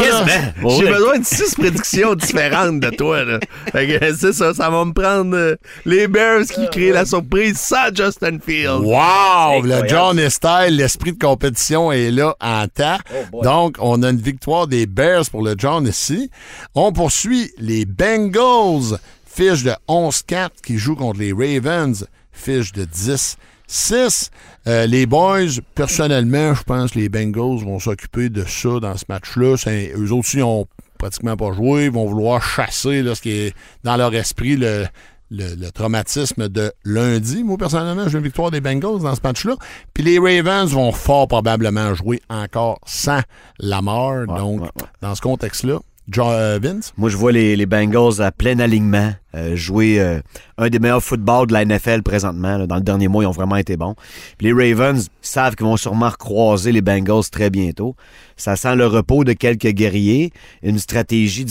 J'ai 0.78 0.87
besoin 0.88 1.18
de 1.18 1.24
six 1.24 1.54
prédictions 1.54 2.14
différentes 2.14 2.80
de 2.80 2.90
toi. 2.90 3.24
Là. 3.24 3.38
Fait 3.72 3.87
que 3.98 4.14
c'est 4.16 4.32
ça, 4.32 4.54
ça 4.54 4.70
va 4.70 4.84
me 4.84 4.92
prendre 4.92 5.37
euh, 5.37 5.56
les 5.84 6.08
Bears 6.08 6.44
qui 6.44 6.68
créent 6.70 6.92
la 6.92 7.04
surprise 7.04 7.58
sans 7.58 7.94
Justin 7.94 8.38
Fields. 8.44 8.82
Wow! 8.82 9.62
Le. 9.62 9.87
John 9.88 10.18
Style, 10.30 10.76
l'esprit 10.76 11.12
de 11.12 11.18
compétition 11.18 11.92
est 11.92 12.10
là 12.10 12.34
en 12.40 12.66
temps. 12.68 12.98
Donc, 13.42 13.76
on 13.80 14.02
a 14.02 14.10
une 14.10 14.20
victoire 14.20 14.66
des 14.66 14.87
Bears 14.87 15.24
pour 15.30 15.42
le 15.42 15.54
John 15.58 15.87
ici. 15.87 16.30
On 16.74 16.92
poursuit 16.92 17.50
les 17.58 17.84
Bengals, 17.84 18.98
fiche 19.26 19.62
de 19.64 19.72
11-4 19.88 20.48
qui 20.64 20.78
jouent 20.78 20.96
contre 20.96 21.20
les 21.20 21.32
Ravens, 21.32 22.06
fiche 22.34 22.72
de 22.72 22.84
10-6. 22.84 24.30
Euh, 24.66 24.86
les 24.86 25.06
boys, 25.06 25.60
personnellement, 25.74 26.54
je 26.54 26.62
pense 26.62 26.92
que 26.92 26.98
les 26.98 27.08
Bengals 27.08 27.64
vont 27.64 27.78
s'occuper 27.78 28.28
de 28.28 28.44
ça 28.44 28.80
dans 28.80 28.96
ce 28.96 29.04
match-là. 29.08 29.56
Eux 29.96 30.12
autres 30.12 30.18
aussi 30.18 30.42
ont 30.42 30.66
pratiquement 30.98 31.36
pas 31.36 31.52
joué. 31.52 31.86
Ils 31.86 31.90
vont 31.90 32.06
vouloir 32.06 32.42
chasser 32.42 33.02
là, 33.02 33.14
ce 33.14 33.22
qui 33.22 33.30
est 33.30 33.54
dans 33.82 33.96
leur 33.96 34.14
esprit 34.14 34.56
le, 34.56 34.86
le, 35.30 35.54
le 35.54 35.70
traumatisme 35.70 36.48
de 36.48 36.72
lundi. 36.84 37.44
Moi, 37.44 37.56
personnellement, 37.58 38.08
j'ai 38.08 38.18
une 38.18 38.24
victoire 38.24 38.50
des 38.50 38.60
Bengals 38.60 39.00
dans 39.00 39.14
ce 39.14 39.20
match-là. 39.22 39.56
Puis 39.92 40.04
les 40.04 40.18
Ravens 40.18 40.70
vont 40.72 40.92
fort 40.92 41.28
probablement 41.28 41.94
jouer 41.94 42.20
encore 42.28 42.78
sans 42.86 43.20
Lamar. 43.58 44.26
Donc, 44.26 44.60
ouais, 44.60 44.66
ouais. 44.66 44.88
dans 45.00 45.14
ce 45.14 45.20
contexte-là, 45.20 45.78
John 46.08 46.28
euh, 46.30 46.60
Moi, 46.96 47.08
je 47.08 47.16
vois 47.16 47.32
les, 47.32 47.56
les 47.56 47.66
Bengals 47.66 48.20
à 48.20 48.30
plein 48.30 48.58
alignement 48.58 49.12
euh, 49.34 49.56
jouer 49.56 49.98
euh, 49.98 50.20
un 50.58 50.68
des 50.68 50.78
meilleurs 50.78 51.02
footballs 51.02 51.46
de 51.46 51.54
la 51.54 51.64
NFL 51.64 52.02
présentement. 52.02 52.66
Dans 52.66 52.76
le 52.76 52.82
dernier 52.82 53.08
mois, 53.08 53.24
ils 53.24 53.26
ont 53.26 53.32
vraiment 53.32 53.56
été 53.56 53.76
bons. 53.76 53.94
Les 54.40 54.52
Ravens 54.52 55.08
savent 55.22 55.56
qu'ils 55.56 55.66
vont 55.66 55.78
sûrement 55.78 56.10
recroiser 56.10 56.72
les 56.72 56.82
Bengals 56.82 57.30
très 57.30 57.48
bientôt. 57.48 57.96
Ça 58.36 58.56
sent 58.56 58.76
le 58.76 58.86
repos 58.86 59.24
de 59.24 59.32
quelques 59.32 59.68
guerriers, 59.68 60.30
une 60.62 60.78
stratégie, 60.78 61.46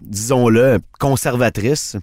disons-le, 0.00 0.80
conservatrice. 1.00 1.96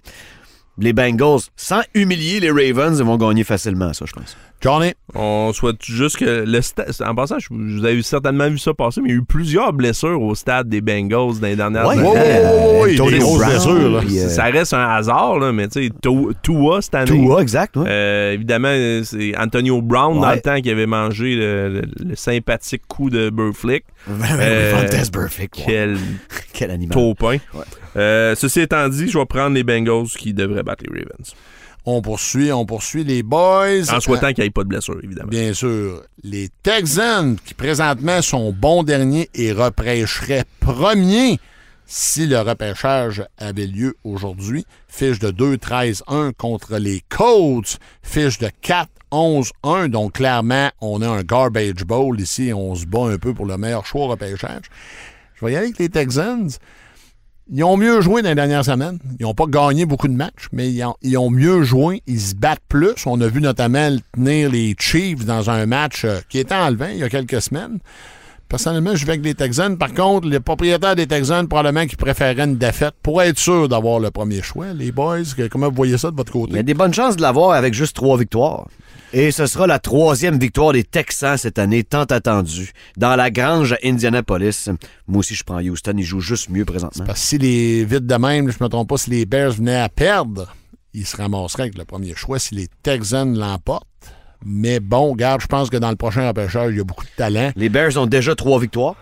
Les 0.78 0.92
Bengals, 0.92 1.40
sans 1.54 1.82
humilier 1.94 2.40
les 2.40 2.50
Ravens, 2.50 2.98
ils 2.98 3.04
vont 3.04 3.16
gagner 3.16 3.44
facilement, 3.44 3.92
ça, 3.92 4.06
je 4.06 4.12
pense. 4.12 4.36
Johnny, 4.62 4.92
On 5.14 5.52
souhaite 5.52 5.82
juste 5.84 6.16
que 6.18 6.44
le 6.46 6.62
stade. 6.62 6.90
En 7.04 7.14
passant, 7.14 7.38
je- 7.38 7.48
vous 7.50 7.84
avez 7.84 8.00
certainement 8.02 8.48
vu 8.48 8.56
ça 8.58 8.72
passer, 8.72 9.00
mais 9.02 9.08
il 9.10 9.12
y 9.12 9.14
a 9.14 9.18
eu 9.18 9.24
plusieurs 9.24 9.72
blessures 9.72 10.22
au 10.22 10.34
stade 10.34 10.68
des 10.70 10.80
Bengals 10.80 11.38
dans 11.40 11.48
les 11.48 11.56
dernières 11.56 11.86
Ouais, 11.86 11.98
années. 11.98 12.08
wow, 12.08 12.86
Tony 12.96 13.10
des 13.12 13.18
grosses 13.18 13.44
blessures, 13.46 13.90
là. 13.90 14.00
puis, 14.00 14.18
euh, 14.20 14.28
Ça 14.28 14.44
reste 14.44 14.72
un 14.72 14.88
hasard, 14.88 15.38
là, 15.38 15.52
mais 15.52 15.68
tu 15.68 15.88
sais, 15.88 15.90
Tua- 16.42 16.80
cette 16.80 16.94
année. 16.94 17.06
Tua, 17.10 17.42
exact, 17.42 17.76
ouais. 17.76 17.84
Euh, 17.88 18.32
évidemment, 18.32 18.72
c'est 19.04 19.36
Antonio 19.36 19.82
Brown 19.82 20.18
dans 20.20 20.30
le 20.32 20.40
temps 20.40 20.60
qui 20.60 20.70
avait 20.70 20.86
mangé 20.86 21.34
le, 21.34 21.68
le- 21.68 21.82
le 22.08 22.16
sympathique 22.16 22.82
coup 22.88 23.10
de 23.10 23.28
Burflick. 23.30 23.84
Euh. 24.40 24.88
Quel 25.52 25.96
Quel 26.52 26.70
animal. 26.70 26.92
taupin. 26.94 27.36
Ouais. 27.54 27.64
Euh, 27.96 28.34
ceci 28.34 28.60
étant 28.60 28.88
dit, 28.88 29.08
je 29.08 29.18
vais 29.18 29.26
prendre 29.26 29.54
les 29.54 29.62
Bengals 29.64 30.06
qui 30.18 30.32
devraient 30.32 30.62
battre 30.62 30.84
les 30.90 31.00
Ravens. 31.00 31.34
On 31.84 32.02
poursuit, 32.02 32.52
on 32.52 32.64
poursuit 32.64 33.04
les 33.04 33.22
boys. 33.22 33.90
En 33.92 34.00
souhaitant 34.00 34.32
qu'il 34.32 34.42
n'y 34.44 34.48
ait 34.48 34.50
pas 34.50 34.64
de 34.64 34.68
blessure, 34.68 34.98
évidemment. 35.02 35.28
Bien 35.28 35.52
sûr. 35.52 36.02
Les 36.22 36.48
Texans, 36.62 37.36
qui 37.44 37.54
présentement 37.54 38.22
sont 38.22 38.52
bons 38.52 38.82
derniers 38.82 39.28
et 39.34 39.52
repêcheraient 39.52 40.44
premiers 40.60 41.38
si 41.86 42.26
le 42.26 42.40
repêchage 42.40 43.22
avait 43.36 43.66
lieu 43.66 43.96
aujourd'hui. 44.04 44.64
Fiche 44.88 45.18
de 45.18 45.30
2-13-1 45.30 46.32
contre 46.32 46.78
les 46.78 47.02
Colts. 47.08 47.78
Fiche 48.02 48.38
de 48.38 48.48
4-11-1. 49.12 49.88
Donc, 49.88 50.14
clairement, 50.14 50.70
on 50.80 51.02
a 51.02 51.08
un 51.08 51.22
garbage 51.22 51.84
bowl 51.84 52.18
ici. 52.20 52.52
On 52.54 52.74
se 52.74 52.86
bat 52.86 53.06
un 53.06 53.18
peu 53.18 53.34
pour 53.34 53.44
le 53.44 53.58
meilleur 53.58 53.84
choix 53.84 54.04
au 54.04 54.08
repêchage. 54.08 54.64
Je 55.34 55.44
vais 55.44 55.52
y 55.52 55.56
aller 55.56 55.66
avec 55.66 55.78
les 55.78 55.88
Texans. 55.88 56.50
Ils 57.54 57.64
ont 57.64 57.76
mieux 57.76 58.00
joué 58.00 58.22
dans 58.22 58.30
les 58.30 58.34
dernières 58.34 58.64
semaines. 58.64 58.98
Ils 59.20 59.24
n'ont 59.24 59.34
pas 59.34 59.44
gagné 59.46 59.84
beaucoup 59.84 60.08
de 60.08 60.14
matchs, 60.14 60.48
mais 60.52 60.72
ils 60.72 60.82
ont, 60.84 60.94
ils 61.02 61.18
ont 61.18 61.28
mieux 61.28 61.64
joué. 61.64 62.02
Ils 62.06 62.18
se 62.18 62.34
battent 62.34 62.62
plus. 62.66 62.94
On 63.04 63.20
a 63.20 63.28
vu 63.28 63.42
notamment 63.42 63.94
tenir 64.14 64.50
les 64.50 64.74
Chiefs 64.78 65.26
dans 65.26 65.50
un 65.50 65.66
match 65.66 66.06
euh, 66.06 66.20
qui 66.30 66.38
était 66.38 66.54
enlevé 66.54 66.92
il 66.92 67.00
y 67.00 67.02
a 67.02 67.10
quelques 67.10 67.42
semaines. 67.42 67.78
Personnellement, 68.52 68.94
je 68.94 69.06
vais 69.06 69.12
avec 69.12 69.24
les 69.24 69.34
Texans. 69.34 69.78
Par 69.78 69.94
contre, 69.94 70.28
les 70.28 70.38
propriétaires 70.38 70.94
des 70.94 71.06
Texans, 71.06 71.48
probablement 71.48 71.86
qu'ils 71.86 71.96
préféraient 71.96 72.38
une 72.38 72.58
défaite 72.58 72.92
pour 73.02 73.22
être 73.22 73.38
sûr 73.38 73.66
d'avoir 73.66 73.98
le 73.98 74.10
premier 74.10 74.42
choix. 74.42 74.74
Les 74.74 74.92
boys, 74.92 75.22
comment 75.50 75.70
vous 75.70 75.74
voyez 75.74 75.96
ça 75.96 76.10
de 76.10 76.16
votre 76.16 76.36
Il 76.36 76.40
y 76.40 76.42
a 76.42 76.46
côté? 76.48 76.62
des 76.62 76.74
bonnes 76.74 76.92
chances 76.92 77.16
de 77.16 77.22
l'avoir 77.22 77.52
avec 77.52 77.72
juste 77.72 77.96
trois 77.96 78.18
victoires. 78.18 78.68
Et 79.14 79.30
ce 79.30 79.46
sera 79.46 79.66
la 79.66 79.78
troisième 79.78 80.38
victoire 80.38 80.74
des 80.74 80.84
Texans 80.84 81.38
cette 81.38 81.58
année, 81.58 81.82
tant 81.82 82.02
attendue. 82.02 82.72
Dans 82.98 83.16
la 83.16 83.30
grange 83.30 83.72
à 83.72 83.78
Indianapolis. 83.82 84.68
Moi 85.08 85.20
aussi, 85.20 85.34
je 85.34 85.44
prends 85.44 85.58
Houston. 85.62 85.94
Ils 85.96 86.02
jouent 86.04 86.20
juste 86.20 86.50
mieux 86.50 86.66
présentement. 86.66 87.06
Parce 87.06 87.20
que 87.20 87.26
si 87.26 87.38
les 87.38 87.86
vite 87.86 88.06
de 88.06 88.14
même, 88.16 88.50
je 88.50 88.62
me 88.62 88.68
trompe 88.68 88.90
pas, 88.90 88.98
si 88.98 89.08
les 89.08 89.24
Bears 89.24 89.52
venaient 89.52 89.80
à 89.80 89.88
perdre, 89.88 90.54
ils 90.92 91.06
se 91.06 91.16
ramasseraient 91.16 91.62
avec 91.62 91.78
le 91.78 91.86
premier 91.86 92.14
choix 92.14 92.38
si 92.38 92.54
les 92.54 92.68
Texans 92.82 93.34
l'emportent. 93.34 93.86
Mais 94.44 94.80
bon, 94.80 95.12
regarde, 95.12 95.40
je 95.40 95.46
pense 95.46 95.70
que 95.70 95.76
dans 95.76 95.90
le 95.90 95.96
prochain 95.96 96.26
repêchage, 96.28 96.70
il 96.72 96.78
y 96.78 96.80
a 96.80 96.84
beaucoup 96.84 97.04
de 97.04 97.10
talent. 97.16 97.50
Les 97.56 97.68
Bears 97.68 97.96
ont 97.96 98.06
déjà 98.06 98.34
trois 98.34 98.60
victoires. 98.60 98.96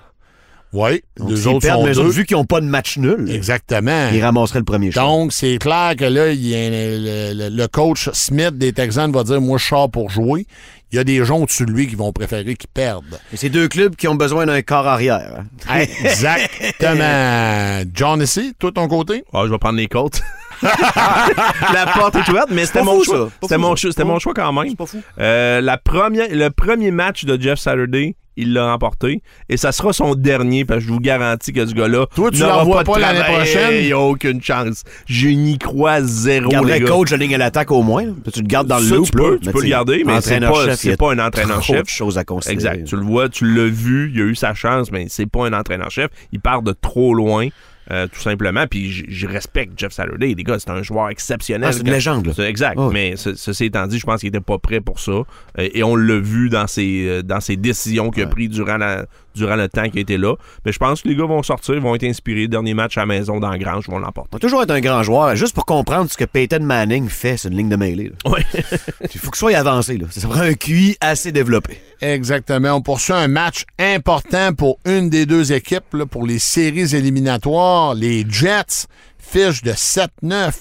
Oui, 0.73 1.03
les 1.29 1.49
autres 1.49 1.67
perdent, 1.67 1.81
sont 1.81 1.87
mais 1.87 1.95
deux. 1.95 2.09
vu 2.11 2.25
qu'ils 2.25 2.37
n'ont 2.37 2.45
pas 2.45 2.61
de 2.61 2.67
match 2.67 2.97
nul, 2.97 3.29
Exactement. 3.29 4.09
ils 4.15 4.23
ramasseraient 4.23 4.61
le 4.61 4.65
premier 4.65 4.93
choix. 4.93 5.03
Donc, 5.03 5.33
c'est 5.33 5.59
clair 5.59 5.95
que 5.99 6.05
là, 6.05 6.31
il 6.31 6.47
y 6.47 6.55
a 6.55 6.71
le, 6.71 7.35
le- 7.35 7.49
le 7.57 7.67
coach 7.67 8.09
Smith 8.13 8.57
des 8.57 8.73
Texans 8.73 9.11
va 9.11 9.25
dire 9.25 9.41
Moi, 9.41 9.59
je 9.59 9.67
sors 9.67 9.91
pour 9.91 10.11
jouer. 10.11 10.47
Il 10.93 10.97
y 10.97 10.99
a 11.01 11.05
des 11.05 11.25
gens 11.25 11.39
au-dessus 11.41 11.67
de 11.67 11.73
lui 11.73 11.89
qui 11.89 11.97
vont 11.97 12.13
préférer 12.13 12.55
qu'ils 12.55 12.71
perdent. 12.73 13.19
Et 13.33 13.37
c'est 13.37 13.49
deux 13.49 13.67
clubs 13.67 13.97
qui 13.97 14.07
ont 14.07 14.15
besoin 14.15 14.47
d'un 14.47 14.63
corps 14.63 14.87
arrière. 14.87 15.43
hein. 15.69 15.81
Exactement. 15.81 17.91
John, 17.95 18.23
ici, 18.23 18.55
toi, 18.59 18.71
ton 18.73 18.89
côté? 18.89 19.25
Ah, 19.33 19.43
je 19.47 19.51
vais 19.51 19.59
prendre 19.59 19.79
les 19.79 19.89
côtes. 19.89 20.21
la 21.75 21.87
porte 21.95 22.17
est 22.17 22.29
ouverte, 22.29 22.49
mais 22.51 22.67
c'était 22.67 22.83
mon 22.83 23.03
choix. 23.03 23.31
C'était 23.43 23.59
mon, 23.59 23.77
ça. 23.77 23.81
choix- 23.83 23.91
c'était 23.93 24.05
mon 24.05 24.19
choix 24.19 24.35
quand 24.35 24.53
même. 24.53 24.75
pas 24.77 24.87
fou. 24.87 25.01
Euh, 25.19 25.61
la 25.61 25.79
première, 25.79 26.29
le 26.31 26.49
premier 26.51 26.91
match 26.91 27.25
de 27.25 27.41
Jeff 27.41 27.59
Saturday, 27.59 28.15
il 28.37 28.53
l'a 28.55 28.71
remporté. 28.73 29.23
Et 29.49 29.57
ça 29.57 29.71
sera 29.73 29.93
son 29.93 30.15
dernier, 30.15 30.65
parce 30.65 30.81
que 30.81 30.87
je 30.87 30.93
vous 30.93 31.01
garantis 31.01 31.53
que 31.53 31.67
ce 31.67 31.75
gars-là. 31.75 32.07
Toi, 32.15 32.31
tu 32.31 32.41
l'envoies 32.41 32.85
pas 32.85 32.99
l'année 32.99 33.21
prochaine? 33.25 33.75
Il 33.81 33.87
n'y 33.87 33.93
a 33.93 33.99
aucune 33.99 34.41
chance. 34.43 34.85
Je 35.07 35.29
n'y 35.29 35.59
crois 35.59 36.01
zéro, 36.03 36.49
les 36.65 36.81
gars. 36.81 36.87
coach 36.89 37.11
de 37.11 37.17
ligne 37.17 37.35
à 37.35 37.39
l'attaque 37.39 37.71
au 37.71 37.83
moins. 37.83 38.05
Tu 38.33 38.41
le 38.41 38.47
gardes 38.47 38.67
dans 38.69 38.79
le 38.79 38.85
Ça, 38.85 38.95
loop. 38.95 39.07
tu 39.07 39.13
peux, 39.13 39.31
là. 39.33 39.37
tu 39.41 39.47
Mais 39.47 39.53
peux 39.53 39.63
le 39.63 39.69
garder, 39.69 40.03
mais 40.07 40.21
c'est 40.21 40.41
pas- 40.41 41.07
pas 41.07 41.13
un 41.13 41.19
entraîneur-chef. 41.19 41.89
choses 41.89 42.17
à 42.19 42.25
considérer. 42.25 42.55
Exact. 42.55 42.85
Tu 42.85 42.97
le 42.97 43.03
vois, 43.03 43.29
tu 43.29 43.45
l'as 43.53 43.67
vu, 43.69 44.11
il 44.15 44.21
a 44.21 44.25
eu 44.25 44.35
sa 44.35 44.55
chance, 44.55 44.91
mais 44.91 45.07
c'est 45.09 45.27
pas 45.27 45.47
un 45.47 45.53
entraîneur-chef. 45.53 46.09
Il 46.33 46.41
part 46.41 46.63
de 46.63 46.73
trop 46.73 47.13
loin. 47.15 47.49
Euh, 47.91 48.07
tout 48.07 48.21
simplement. 48.21 48.67
Puis 48.69 49.05
je 49.09 49.27
respecte 49.27 49.73
Jeff 49.79 49.93
Saturday. 49.93 50.35
Les 50.35 50.45
gars, 50.45 50.59
c'est 50.59 50.71
un 50.71 50.83
joueur 50.83 51.09
exceptionnel. 51.11 51.69
Ah, 51.71 51.73
c'est 51.73 51.81
une 51.81 51.91
légende, 51.91 52.27
là. 52.27 52.33
C'est 52.35 52.49
exact. 52.49 52.79
Ouais. 52.79 52.93
Mais 52.93 53.17
ce- 53.17 53.35
ceci 53.35 53.65
étant 53.67 53.87
dit, 53.87 53.99
je 53.99 54.07
pense 54.07 54.21
qu'il 54.21 54.29
était 54.29 54.41
pas 54.41 54.59
prêt 54.59 54.81
pour 54.81 55.01
ça. 55.01 55.13
Euh, 55.13 55.25
et 55.57 55.83
on 55.83 55.97
l'a 55.97 56.19
vu 56.19 56.49
dans 56.49 56.67
ses, 56.67 57.07
euh, 57.09 57.23
dans 57.23 57.41
ses 57.41 57.57
décisions 57.57 58.11
qu'il 58.11 58.23
a 58.23 58.27
prises 58.27 58.51
durant, 58.51 58.77
la, 58.77 59.07
durant 59.35 59.57
le 59.57 59.69
temps 59.69 59.89
qu'il 59.89 60.01
était 60.01 60.19
là. 60.19 60.35
Mais 60.65 60.73
je 60.73 60.79
pense 60.79 61.03
que 61.03 61.09
les 61.09 61.17
gars 61.17 61.27
vont 61.27 61.43
sortir, 61.43 61.75
ils 61.75 61.81
vont 61.81 61.95
être 61.95 62.05
inspirés. 62.05 62.49
Dernier 62.49 62.75
match 62.75 62.97
à 62.97 63.01
la 63.03 63.07
maison 63.07 63.39
dans 63.41 63.51
la 63.51 63.59
grange, 63.59 63.85
ils 63.89 63.91
vont 63.91 63.99
l'emporter. 63.99 64.31
On 64.33 64.37
va 64.37 64.41
toujours 64.41 64.63
être 64.63 64.71
un 64.71 64.81
grand 64.81 65.03
joueur. 65.03 65.37
Juste 65.37 65.55
pour 65.55 65.67
comprendre 65.67 66.11
ce 66.11 66.17
que 66.17 66.25
Peyton 66.25 66.61
Manning 66.63 67.09
fait, 67.09 67.37
c'est 67.37 67.49
une 67.49 67.57
ligne 67.57 67.69
de 67.69 67.77
mêlée. 67.77 68.11
là. 68.25 68.31
Ouais. 68.31 68.45
Il 69.15 69.21
faut 69.21 69.31
que 69.31 69.39
soit 69.39 69.55
avancé. 69.55 69.97
Là. 69.99 70.07
Ça 70.11 70.27
prend 70.29 70.41
un 70.41 70.55
QI 70.55 70.97
assez 71.01 71.33
développé. 71.33 71.81
Exactement. 72.01 72.73
On 72.75 72.83
poursuit 72.83 73.13
un 73.13 73.29
match 73.29 73.65
important 73.79 74.53
pour 74.55 74.79
une 74.85 75.11
des 75.11 75.27
deux 75.27 75.53
équipes 75.53 75.93
là, 75.93 76.07
pour 76.07 76.27
les 76.27 76.39
séries 76.39 76.95
éliminatoires. 76.95 77.95
Les 77.95 78.25
Jets, 78.29 78.87
fiche 79.19 79.63
de 79.63 79.73
7-9, 79.73 80.53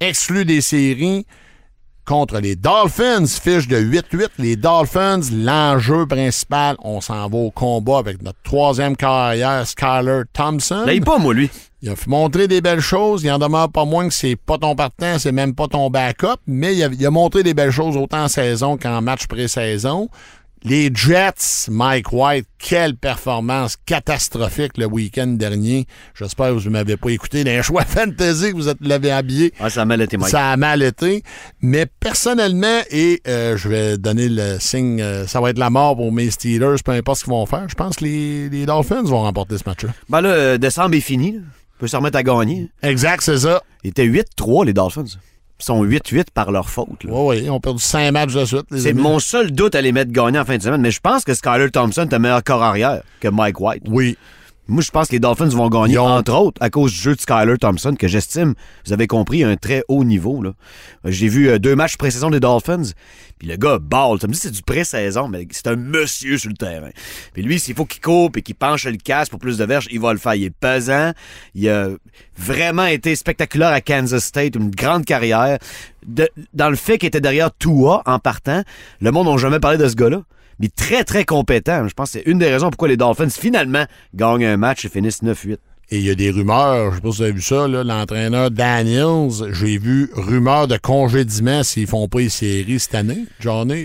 exclus 0.00 0.44
des 0.44 0.60
séries. 0.60 1.26
Contre 2.06 2.38
les 2.38 2.54
Dolphins, 2.54 3.26
fiche 3.26 3.66
de 3.66 3.78
8-8. 3.78 4.28
Les 4.38 4.56
Dolphins, 4.56 5.20
l'enjeu 5.32 6.04
principal, 6.06 6.76
on 6.82 7.00
s'en 7.00 7.30
va 7.30 7.38
au 7.38 7.50
combat 7.50 7.96
avec 7.96 8.22
notre 8.22 8.40
troisième 8.42 8.94
carrière, 8.94 9.66
Skyler 9.66 10.22
Thompson. 10.34 10.84
Là, 10.84 10.92
il 10.92 11.00
pas, 11.00 11.16
moi, 11.16 11.32
lui. 11.32 11.50
Il 11.80 11.88
a 11.88 11.94
montrer 12.06 12.46
des 12.46 12.60
belles 12.60 12.80
choses. 12.80 13.22
Il 13.24 13.30
en 13.30 13.38
demeure 13.38 13.70
pas 13.70 13.86
moins 13.86 14.06
que 14.08 14.14
c'est 14.14 14.36
pas 14.36 14.58
ton 14.58 14.74
partant, 14.74 15.18
c'est 15.18 15.32
même 15.32 15.54
pas 15.54 15.66
ton 15.66 15.88
backup, 15.88 16.36
mais 16.46 16.74
il 16.74 16.82
a, 16.82 16.88
il 16.88 17.06
a 17.06 17.10
montré 17.10 17.42
des 17.42 17.54
belles 17.54 17.70
choses 17.70 17.96
autant 17.96 18.24
en 18.24 18.28
saison 18.28 18.76
qu'en 18.76 19.00
match 19.00 19.26
pré-saison. 19.26 20.10
Les 20.66 20.90
Jets, 20.94 21.68
Mike 21.70 22.10
White, 22.10 22.46
quelle 22.58 22.96
performance 22.96 23.76
catastrophique 23.84 24.78
le 24.78 24.86
week-end 24.86 25.26
dernier. 25.26 25.86
J'espère 26.18 26.48
que 26.48 26.52
vous 26.52 26.64
ne 26.64 26.70
m'avez 26.70 26.96
pas 26.96 27.10
écouté 27.10 27.44
les 27.44 27.62
choix 27.62 27.84
fantasy 27.84 28.52
que 28.52 28.56
vous 28.56 28.72
l'avez 28.80 29.10
habillé. 29.10 29.52
Ah, 29.60 29.68
ça 29.68 29.82
a 29.82 29.84
mal 29.84 30.00
été, 30.00 30.16
Mike. 30.16 30.30
Ça 30.30 30.52
a 30.52 30.56
mal 30.56 30.82
été. 30.82 31.22
Mais 31.60 31.84
personnellement, 31.84 32.80
et 32.90 33.20
euh, 33.28 33.58
je 33.58 33.68
vais 33.68 33.98
donner 33.98 34.30
le 34.30 34.56
signe, 34.58 35.02
euh, 35.02 35.26
ça 35.26 35.38
va 35.42 35.50
être 35.50 35.58
la 35.58 35.68
mort 35.68 35.96
pour 35.96 36.10
mes 36.12 36.30
Steelers, 36.30 36.76
peu 36.82 36.92
importe 36.92 37.18
ce 37.18 37.24
qu'ils 37.24 37.34
vont 37.34 37.44
faire. 37.44 37.68
Je 37.68 37.74
pense 37.74 37.96
que 37.96 38.04
les, 38.06 38.48
les 38.48 38.64
Dolphins 38.64 39.02
vont 39.02 39.20
remporter 39.20 39.58
ce 39.58 39.64
match-là. 39.66 39.90
Ben 40.08 40.22
là, 40.22 40.30
euh, 40.30 40.56
décembre 40.56 40.94
est 40.94 41.00
fini. 41.00 41.32
là. 41.32 41.40
On 41.76 41.80
peut 41.80 41.88
se 41.88 41.96
remettre 41.96 42.16
à 42.16 42.22
gagner. 42.22 42.70
Exact, 42.82 43.20
c'est 43.22 43.36
ça. 43.40 43.62
Ils 43.82 43.90
étaient 43.90 44.06
8-3, 44.06 44.64
les 44.64 44.72
Dolphins. 44.72 45.04
Ils 45.60 45.64
sont 45.64 45.84
8-8 45.84 46.26
par 46.34 46.50
leur 46.50 46.68
faute. 46.68 46.88
Oui, 47.04 47.40
oui, 47.42 47.50
on 47.50 47.56
a 47.56 47.60
perdu 47.60 47.80
cinq 47.80 48.10
matchs 48.10 48.34
de 48.34 48.44
suite. 48.44 48.66
C'est 48.76 48.92
mon 48.92 49.18
seul 49.18 49.52
doute 49.52 49.74
à 49.74 49.80
les 49.80 49.92
mettre 49.92 50.10
gagnants 50.10 50.42
en 50.42 50.44
fin 50.44 50.56
de 50.56 50.62
semaine, 50.62 50.80
mais 50.80 50.90
je 50.90 51.00
pense 51.00 51.24
que 51.24 51.32
Skyler 51.32 51.70
Thompson 51.70 52.02
est 52.02 52.14
un 52.14 52.18
meilleur 52.18 52.42
corps 52.42 52.62
arrière 52.62 53.02
que 53.20 53.28
Mike 53.28 53.60
White. 53.60 53.82
Oui. 53.86 54.18
Moi, 54.66 54.82
je 54.82 54.90
pense 54.90 55.08
que 55.08 55.12
les 55.12 55.18
Dolphins 55.20 55.48
vont 55.48 55.68
gagner, 55.68 55.98
ont- 55.98 56.06
entre 56.06 56.32
autres, 56.32 56.56
à 56.62 56.70
cause 56.70 56.92
du 56.92 56.98
jeu 56.98 57.14
de 57.14 57.20
Skyler 57.20 57.58
Thompson, 57.58 57.94
que 57.98 58.08
j'estime, 58.08 58.54
vous 58.86 58.94
avez 58.94 59.06
compris, 59.06 59.44
un 59.44 59.56
très 59.56 59.82
haut 59.88 60.04
niveau. 60.04 60.42
là. 60.42 60.52
J'ai 61.04 61.28
vu 61.28 61.50
euh, 61.50 61.58
deux 61.58 61.76
matchs 61.76 61.96
pré-saison 61.98 62.30
des 62.30 62.40
Dolphins, 62.40 62.82
puis 63.38 63.46
le 63.48 63.56
gars 63.56 63.78
balle. 63.78 64.18
Ça 64.20 64.26
me 64.26 64.32
dit 64.32 64.38
c'est 64.38 64.50
du 64.50 64.62
pré-saison, 64.62 65.28
mais 65.28 65.46
c'est 65.50 65.66
un 65.66 65.76
monsieur 65.76 66.38
sur 66.38 66.48
le 66.48 66.56
terrain. 66.56 66.88
Puis 67.34 67.42
lui, 67.42 67.58
s'il 67.60 67.74
faut 67.74 67.84
qu'il 67.84 68.00
coupe 68.00 68.38
et 68.38 68.42
qu'il 68.42 68.54
penche 68.54 68.86
le 68.86 68.96
casque 68.96 69.30
pour 69.30 69.38
plus 69.38 69.58
de 69.58 69.64
verges, 69.66 69.86
il 69.90 70.00
va 70.00 70.12
le 70.14 70.18
faire. 70.18 70.34
Il 70.34 70.44
est 70.44 70.50
pesant. 70.50 71.12
Il 71.54 71.68
a 71.68 71.88
vraiment 72.38 72.86
été 72.86 73.14
spectaculaire 73.16 73.68
à 73.68 73.82
Kansas 73.82 74.24
State, 74.24 74.56
une 74.56 74.70
grande 74.70 75.04
carrière. 75.04 75.58
De- 76.06 76.28
dans 76.54 76.70
le 76.70 76.76
fait 76.76 76.96
qu'il 76.96 77.08
était 77.08 77.20
derrière 77.20 77.50
Tua 77.58 78.02
en 78.06 78.18
partant, 78.18 78.62
le 79.00 79.10
monde 79.10 79.26
n'a 79.28 79.36
jamais 79.36 79.60
parlé 79.60 79.76
de 79.76 79.88
ce 79.88 79.94
gars-là. 79.94 80.22
Mais 80.60 80.68
très, 80.68 81.04
très 81.04 81.24
compétent. 81.24 81.86
Je 81.88 81.94
pense 81.94 82.12
que 82.12 82.20
c'est 82.20 82.30
une 82.30 82.38
des 82.38 82.50
raisons 82.50 82.70
pourquoi 82.70 82.88
les 82.88 82.96
Dolphins, 82.96 83.28
finalement, 83.30 83.84
gagnent 84.14 84.44
un 84.46 84.56
match 84.56 84.84
et 84.84 84.88
finissent 84.88 85.22
9-8. 85.22 85.56
Et 85.90 85.98
il 85.98 86.04
y 86.06 86.10
a 86.10 86.14
des 86.14 86.30
rumeurs, 86.30 86.92
je 86.92 86.96
sais 86.96 87.02
pas 87.02 87.10
si 87.10 87.16
vous 87.18 87.22
avez 87.24 87.32
vu 87.32 87.42
ça, 87.42 87.68
là, 87.68 87.84
l'entraîneur 87.84 88.50
Daniels, 88.50 89.28
j'ai 89.52 89.76
vu 89.76 90.08
rumeurs 90.14 90.66
de 90.66 90.78
congédiement 90.78 91.62
s'ils 91.62 91.86
font 91.86 92.08
pas 92.08 92.20
les 92.20 92.30
séries 92.30 92.80
cette 92.80 92.94
année. 92.94 93.26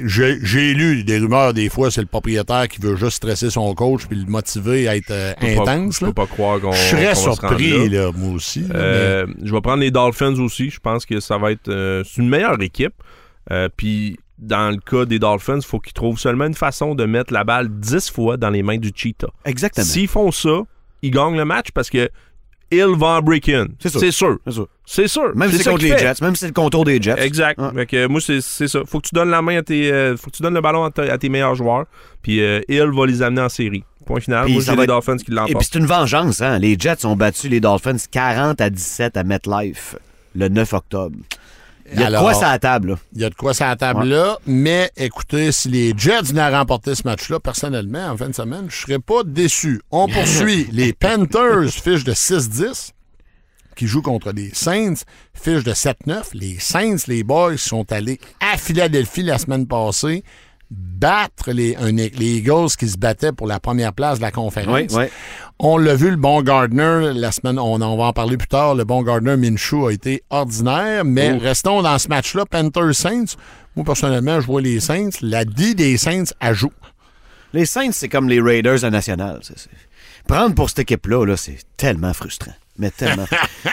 J'ai 0.06 0.38
j'ai 0.42 0.74
lu 0.74 1.04
des 1.04 1.18
rumeurs 1.20 1.54
des 1.54 1.68
fois, 1.68 1.92
c'est 1.92 2.00
le 2.00 2.08
propriétaire 2.08 2.70
qui 2.70 2.80
veut 2.80 2.96
juste 2.96 3.18
stresser 3.18 3.50
son 3.50 3.74
coach 3.76 4.06
puis 4.08 4.18
le 4.18 4.26
motiver 4.32 4.88
à 4.88 4.96
être 4.96 5.12
euh, 5.12 5.34
Je 5.42 5.56
pas- 5.58 5.62
intense. 5.72 6.00
Je 6.00 6.06
peux 6.06 6.14
pas 6.14 6.26
croire 6.26 6.62
qu'on 6.62 6.72
Je 6.72 6.78
serais 6.78 7.16
surpris, 7.16 7.90
là. 7.90 8.06
là, 8.06 8.12
moi 8.16 8.32
aussi. 8.34 8.64
Euh, 8.74 9.28
je 9.44 9.52
vais 9.54 9.62
prendre 9.62 9.82
les 9.82 9.92
Dolphins 9.92 10.40
aussi. 10.40 10.70
Je 10.70 10.80
pense 10.80 11.06
que 11.06 11.20
ça 11.20 11.38
va 11.38 11.52
être 11.52 11.68
euh, 11.68 12.04
c'est 12.10 12.22
une 12.22 12.30
meilleure 12.30 12.62
équipe. 12.62 12.94
Euh, 13.52 13.68
Puis 13.76 14.18
dans 14.40 14.72
le 14.72 14.78
cas 14.78 15.06
des 15.06 15.20
Dolphins, 15.20 15.58
il 15.60 15.66
faut 15.66 15.80
qu'ils 15.80 15.94
trouvent 15.94 16.20
seulement 16.20 16.46
une 16.46 16.54
façon 16.54 16.96
de 16.96 17.06
mettre 17.06 17.34
la 17.34 17.44
balle 17.44 17.70
10 17.70 18.10
fois 18.12 18.38
dans 18.38 18.50
les 18.50 18.64
mains 18.64 18.78
du 18.78 18.92
Cheetah. 18.94 19.28
Exactement. 19.46 19.86
S'ils 19.86 20.08
font 20.08 20.32
ça, 20.32 20.62
ils 21.02 21.12
gagnent 21.12 21.38
le 21.38 21.46
match 21.46 21.68
parce 21.74 21.90
que 21.90 22.10
il 22.72 22.86
va 22.98 23.08
en 23.18 23.22
break-in. 23.22 23.66
C'est 23.80 23.90
sûr. 23.90 24.00
C'est 24.00 24.52
sûr. 24.52 24.68
C'est 24.86 25.08
sûr. 25.08 25.36
Même 25.36 25.52
si 25.52 25.58
c'est 25.58 25.70
contre 25.72 25.84
les 25.84 25.90
fait. 25.90 26.00
Jets, 26.00 26.22
même 26.22 26.36
si 26.36 26.42
c'est 26.42 26.48
le 26.48 26.54
contour 26.54 26.86
des 26.86 27.02
Jets. 27.02 27.16
Exact. 27.18 27.60
Fait 27.74 27.86
que, 27.88 28.08
moi, 28.08 28.22
c'est 28.22 28.42
ça. 28.42 28.82
Faut 28.86 29.00
que 29.00 29.08
tu 29.08 29.16
donnes 29.16 29.32
la 29.32 29.42
main 29.42 29.58
à 29.58 29.64
tes. 29.64 29.92
euh, 29.92 30.16
faut 30.16 30.30
que 30.30 30.36
tu 30.36 30.44
donnes 30.44 30.54
le 30.54 30.62
ballon 30.62 30.84
à, 30.86 31.18
tes 31.18 31.30
meilleurs 31.30 31.56
joueurs. 31.56 31.86
Puis 32.22 32.42
euh, 32.42 32.62
Hill 32.70 32.92
va 32.94 33.06
les 33.08 33.24
amener 33.24 33.42
en 33.42 33.50
série. 33.50 33.84
Point 34.06 34.20
final. 34.20 34.46
Puis 34.46 34.54
moi, 34.54 34.62
j'ai 34.64 34.76
les 34.76 34.82
être- 34.84 34.88
Dolphins 34.88 35.18
qui 35.18 35.24
Et 35.24 35.26
puis 35.26 35.34
l'emportent. 35.36 35.64
c'est 35.72 35.80
une 35.80 35.86
vengeance, 35.88 36.42
hein. 36.42 36.60
Les 36.60 36.78
Jets 36.78 37.06
ont 37.06 37.16
battu 37.16 37.50
les 37.50 37.60
Dolphins 37.60 37.98
40 38.12 38.62
à 38.62 38.70
17 38.70 39.18
à 39.18 39.24
MetLife 39.24 39.96
le 40.36 40.48
9 40.48 40.74
octobre. 40.74 41.16
Il 41.94 42.00
y 42.00 42.04
a 42.04 42.12
de 42.12 42.18
quoi 42.18 42.34
ça 42.34 42.50
à 42.50 42.52
la 42.54 42.60
table, 42.60 42.90
là? 42.90 42.96
Il 43.14 43.22
y 43.22 43.26
a 43.26 43.30
de 43.30 43.36
quoi 43.36 43.54
sur 43.54 43.66
la 43.66 43.76
table 43.76 44.06
là, 44.06 44.38
mais 44.46 44.92
écoutez, 44.98 45.52
si 45.52 45.70
les 45.70 45.94
Jets 45.96 46.24
venaient 46.24 46.42
à 46.42 46.60
remporter 46.60 46.96
ce 46.96 47.04
match-là, 47.04 47.40
personnellement, 47.40 48.08
en 48.08 48.18
fin 48.18 48.28
de 48.30 48.36
semaine, 48.36 48.66
je 48.70 48.78
serais 48.78 49.00
pas 49.00 49.24
déçu. 49.24 49.82
On 49.92 50.08
poursuit. 50.14 50.68
les 50.72 50.94
Panthers, 50.94 51.70
fiche 51.70 52.04
de 52.04 52.14
6-10, 52.14 52.92
qui 53.76 53.88
jouent 53.88 54.02
contre 54.02 54.32
les 54.32 54.52
Saints, 54.54 55.04
fiche 55.34 55.64
de 55.64 55.74
7-9. 55.74 55.96
Les 56.34 56.58
Saints, 56.60 56.98
les 57.08 57.24
Boys, 57.24 57.58
sont 57.58 57.92
allés 57.92 58.20
à 58.40 58.58
Philadelphie 58.58 59.24
la 59.24 59.38
semaine 59.38 59.68
passée 59.68 60.24
battre 60.72 61.52
les, 61.52 61.76
un- 61.78 61.92
les 61.92 62.38
Eagles 62.38 62.70
qui 62.78 62.88
se 62.88 62.98
battaient 62.98 63.32
pour 63.32 63.48
la 63.48 63.60
première 63.60 63.94
place 63.94 64.20
de 64.20 64.24
la 64.24 64.32
conférence. 64.32 64.76
Oui, 64.76 64.88
oui. 64.92 65.06
On 65.60 65.78
l'a 65.78 65.96
vu, 65.96 66.10
le 66.12 66.16
bon 66.16 66.42
Gardner, 66.42 67.12
la 67.16 67.32
semaine, 67.32 67.58
on 67.60 67.82
en 67.82 67.98
va 67.98 68.04
en 68.06 68.14
parler 68.14 68.38
plus 68.38 68.48
tard, 68.48 68.76
le 68.76 68.84
bon 68.86 69.02
Gardner 69.04 69.36
Minshew 69.36 69.88
a 69.88 69.92
été 69.94 70.24
ordinaire, 70.30 71.04
mais 71.06 71.32
restons 71.38 71.82
dans 71.82 71.98
ce 71.98 72.08
match-là, 72.08 72.46
Panthers-Saints. 72.46 73.36
Moi, 73.76 73.84
personnellement, 73.86 74.40
je 74.42 74.46
vois 74.48 74.62
les 74.62 74.80
Saints. 74.80 75.10
La 75.22 75.46
D 75.46 75.74
des 75.74 75.98
Saints 75.98 76.26
ajoute. 76.40 76.72
Les 77.54 77.66
Saints, 77.66 77.92
c'est 77.92 78.10
comme 78.10 78.30
les 78.30 78.40
Raiders 78.42 78.84
à 78.86 78.90
National. 78.90 79.40
Prendre 80.28 80.54
pour 80.54 80.70
cette 80.70 80.80
équipe-là, 80.80 81.26
là, 81.26 81.36
c'est 81.36 81.58
tellement 81.78 82.14
frustrant. 82.14 82.54
Mais 82.80 82.92
tellement. 82.92 83.26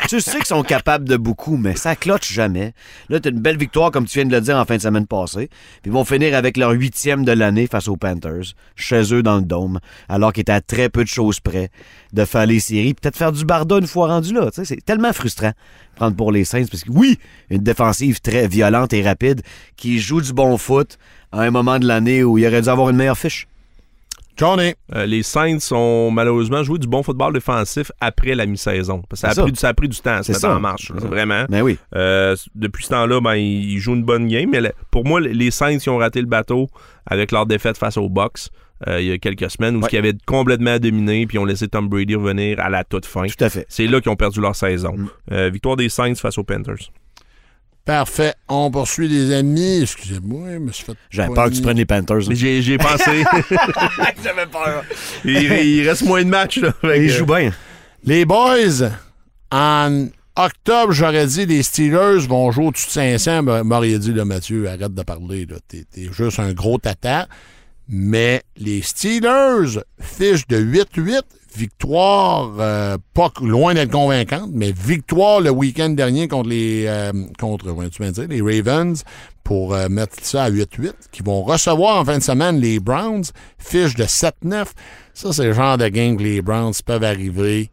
tu 0.08 0.20
sais 0.20 0.36
qu'ils 0.36 0.46
sont 0.46 0.64
capables 0.64 1.08
de 1.08 1.16
beaucoup, 1.16 1.56
mais 1.56 1.76
ça 1.76 1.94
cloche 1.94 2.32
jamais. 2.32 2.74
Là, 3.08 3.20
t'as 3.20 3.30
une 3.30 3.38
belle 3.38 3.56
victoire, 3.56 3.92
comme 3.92 4.04
tu 4.04 4.18
viens 4.18 4.26
de 4.26 4.34
le 4.34 4.40
dire, 4.40 4.56
en 4.56 4.64
fin 4.64 4.76
de 4.76 4.82
semaine 4.82 5.06
passée. 5.06 5.48
Puis 5.80 5.86
ils 5.86 5.92
vont 5.92 6.04
finir 6.04 6.34
avec 6.34 6.56
leur 6.56 6.72
huitième 6.72 7.24
de 7.24 7.30
l'année 7.30 7.68
face 7.68 7.86
aux 7.86 7.96
Panthers, 7.96 8.54
chez 8.74 9.14
eux 9.14 9.22
dans 9.22 9.36
le 9.36 9.44
dôme, 9.44 9.78
alors 10.08 10.32
qu'ils 10.32 10.40
étaient 10.42 10.52
à 10.52 10.60
très 10.60 10.88
peu 10.88 11.04
de 11.04 11.08
choses 11.08 11.38
près 11.38 11.70
de 12.12 12.24
faire 12.24 12.46
les 12.46 12.58
séries, 12.58 12.94
peut-être 12.94 13.16
faire 13.16 13.30
du 13.30 13.44
barda 13.44 13.78
une 13.78 13.86
fois 13.86 14.08
rendu 14.08 14.34
là. 14.34 14.50
C'est 14.52 14.84
tellement 14.84 15.12
frustrant 15.12 15.52
prendre 15.94 16.16
pour 16.16 16.30
les 16.30 16.44
Saints, 16.44 16.66
parce 16.70 16.84
que 16.84 16.90
oui, 16.90 17.18
une 17.48 17.62
défensive 17.62 18.20
très 18.20 18.48
violente 18.48 18.92
et 18.92 19.02
rapide 19.02 19.40
qui 19.76 19.98
joue 19.98 20.20
du 20.20 20.32
bon 20.32 20.58
foot 20.58 20.98
à 21.32 21.40
un 21.40 21.50
moment 21.50 21.78
de 21.78 21.86
l'année 21.86 22.22
où 22.22 22.38
il 22.38 22.46
aurait 22.46 22.62
dû 22.62 22.68
avoir 22.68 22.90
une 22.90 22.96
meilleure 22.96 23.16
fiche. 23.16 23.48
Johnny. 24.36 24.74
Euh, 24.94 25.06
les 25.06 25.22
Saints 25.22 25.58
ont 25.72 26.10
malheureusement 26.10 26.62
joué 26.62 26.78
du 26.78 26.86
bon 26.86 27.02
football 27.02 27.32
défensif 27.32 27.90
après 28.00 28.34
la 28.34 28.46
mi-saison. 28.46 29.02
Ça 29.14 29.28
a, 29.28 29.34
ça. 29.34 29.42
pris, 29.42 29.56
ça 29.56 29.68
a 29.68 29.74
pris 29.74 29.88
du 29.88 29.98
temps 29.98 30.12
à 30.16 30.18
se 30.22 30.26
C'est 30.26 30.32
mettre 30.32 30.40
ça. 30.42 30.56
en 30.56 30.60
marche, 30.60 30.90
là, 30.90 31.00
vraiment. 31.00 31.44
Mais 31.48 31.62
oui. 31.62 31.78
Euh, 31.94 32.36
depuis 32.54 32.84
ce 32.84 32.90
temps-là, 32.90 33.20
ben, 33.20 33.34
ils 33.34 33.78
jouent 33.78 33.94
une 33.94 34.04
bonne 34.04 34.28
game. 34.28 34.50
Mais 34.50 34.60
pour 34.90 35.04
moi, 35.04 35.20
les 35.20 35.50
Saints 35.50 35.78
ils 35.78 35.90
ont 35.90 35.98
raté 35.98 36.20
le 36.20 36.26
bateau 36.26 36.68
avec 37.06 37.32
leur 37.32 37.46
défaite 37.46 37.78
face 37.78 37.96
aux 37.96 38.08
Bucks 38.08 38.48
euh, 38.86 39.00
il 39.00 39.06
y 39.06 39.12
a 39.12 39.16
quelques 39.18 39.50
semaines 39.50 39.76
où 39.76 39.80
Ouais. 39.80 39.88
ils 39.92 39.96
avaient 39.98 40.12
complètement 40.26 40.78
dominé 40.78 41.26
puis 41.26 41.38
ont 41.38 41.46
laissé 41.46 41.66
Tom 41.66 41.88
Brady 41.88 42.14
revenir 42.14 42.60
à 42.60 42.68
la 42.68 42.84
toute 42.84 43.06
fin. 43.06 43.26
Tout 43.26 43.42
à 43.44 43.48
fait. 43.48 43.64
C'est 43.70 43.86
là 43.86 44.00
qu'ils 44.02 44.12
ont 44.12 44.16
perdu 44.16 44.40
leur 44.40 44.54
saison. 44.54 44.94
Mm. 45.30 45.48
Victoire 45.48 45.76
des 45.76 45.88
Saints 45.88 46.14
face 46.16 46.36
aux 46.36 46.44
Panthers. 46.44 46.90
Parfait. 47.86 48.34
On 48.48 48.70
poursuit 48.70 49.08
les 49.08 49.32
amis. 49.32 49.80
Excusez-moi, 49.82 50.48
je 50.54 50.58
me 50.58 50.72
suis 50.72 50.84
fait. 50.84 50.96
J'avais 51.08 51.32
peur 51.32 51.48
que 51.48 51.54
tu 51.54 51.62
prennes 51.62 51.76
les 51.78 51.86
Panthers. 51.86 52.28
Mais 52.28 52.34
J'ai 52.34 52.60
j'ai 52.60 52.76
pensé. 52.78 53.22
J'avais 54.22 54.46
peur. 54.50 54.84
il, 55.24 55.30
il 55.42 55.88
reste 55.88 56.02
moins 56.02 56.22
de 56.24 56.28
matchs. 56.28 56.58
Là, 56.58 56.72
Fait 56.80 57.00
Il 57.02 57.06
que- 57.08 57.12
joue 57.14 57.26
bien. 57.26 57.52
Les 58.04 58.24
boys, 58.24 58.90
en 59.52 60.06
octobre, 60.36 60.92
j'aurais 60.92 61.26
dit 61.26 61.46
les 61.46 61.62
Steelers 61.62 62.26
vont 62.28 62.50
jouer 62.50 62.66
au-dessus 62.66 62.86
de 62.86 62.90
500. 62.92 63.42
Ben, 63.44 63.62
m'aurait 63.62 63.98
dit, 63.98 64.12
là, 64.12 64.24
Mathieu, 64.24 64.68
arrête 64.68 64.92
de 64.94 65.02
parler. 65.02 65.46
là. 65.46 65.56
T'es, 65.68 65.84
t'es 65.90 66.08
juste 66.12 66.38
un 66.40 66.52
gros 66.52 66.78
tata. 66.78 67.28
Mais 67.88 68.42
les 68.56 68.82
Steelers 68.82 69.80
fichent 70.00 70.46
de 70.48 70.58
8-8. 70.60 71.20
Victoire, 71.56 72.52
euh, 72.58 72.98
pas 73.14 73.32
loin 73.40 73.74
d'être 73.74 73.90
convaincante, 73.90 74.50
mais 74.52 74.72
victoire 74.72 75.40
le 75.40 75.50
week-end 75.50 75.88
dernier 75.90 76.28
contre 76.28 76.50
les 76.50 76.84
euh, 76.86 77.12
contre 77.38 77.70
ouais, 77.70 77.88
tu 77.88 78.02
viens 78.02 78.12
de 78.12 78.26
dire, 78.26 78.28
les 78.28 78.42
Ravens 78.42 79.02
pour 79.42 79.74
euh, 79.74 79.88
mettre 79.88 80.16
ça 80.22 80.44
à 80.44 80.50
8-8, 80.50 80.92
qui 81.12 81.22
vont 81.22 81.42
recevoir 81.42 81.98
en 81.98 82.04
fin 82.04 82.18
de 82.18 82.22
semaine 82.22 82.60
les 82.60 82.80
Browns, 82.80 83.24
fiche 83.58 83.94
de 83.94 84.04
7-9. 84.04 84.66
Ça, 85.14 85.32
c'est 85.32 85.44
le 85.44 85.52
genre 85.52 85.78
de 85.78 85.88
game 85.88 86.16
que 86.16 86.22
les 86.22 86.42
Browns 86.42 86.74
peuvent 86.84 87.04
arriver 87.04 87.70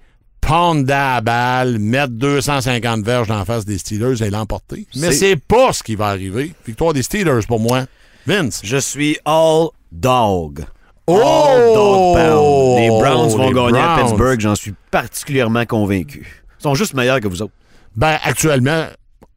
ponder 0.48 0.93
à 0.93 1.15
la 1.15 1.22
balle, 1.22 1.80
mettre 1.80 2.13
250 2.13 3.04
verges 3.04 3.32
en 3.32 3.46
face 3.46 3.65
des 3.65 3.78
Steelers 3.78 4.22
et 4.24 4.30
l'emporter. 4.30 4.86
Mais 4.96 5.12
c'est 5.12 5.36
pas 5.38 5.74
ce 5.74 5.84
qui 5.84 5.96
va 5.96 6.08
arriver. 6.08 6.54
Victoire 6.65 6.94
des 6.94 7.04
Steelers 7.04 7.46
pour 7.48 7.60
moi. 7.60 7.86
Vince. 8.25 8.62
Je 8.63 8.77
suis 8.77 9.17
all 9.25 9.67
dog. 9.92 10.65
Oh! 11.08 11.19
All 11.19 11.73
dog 11.73 12.15
pound. 12.15 12.79
Les 12.79 12.87
Browns 12.89 13.29
vont 13.37 13.47
Les 13.49 13.54
gagner 13.54 13.79
à. 13.79 13.97
Pittsburgh, 13.99 14.39
j'en 14.39 14.56
suis 14.56 14.73
particulièrement 14.91 15.65
convaincu. 15.65 16.43
Ils 16.60 16.63
sont 16.63 16.75
juste 16.75 16.93
meilleurs 16.93 17.19
que 17.19 17.27
vous 17.27 17.41
autres. 17.41 17.54
Ben, 17.95 18.17
actuellement, 18.23 18.85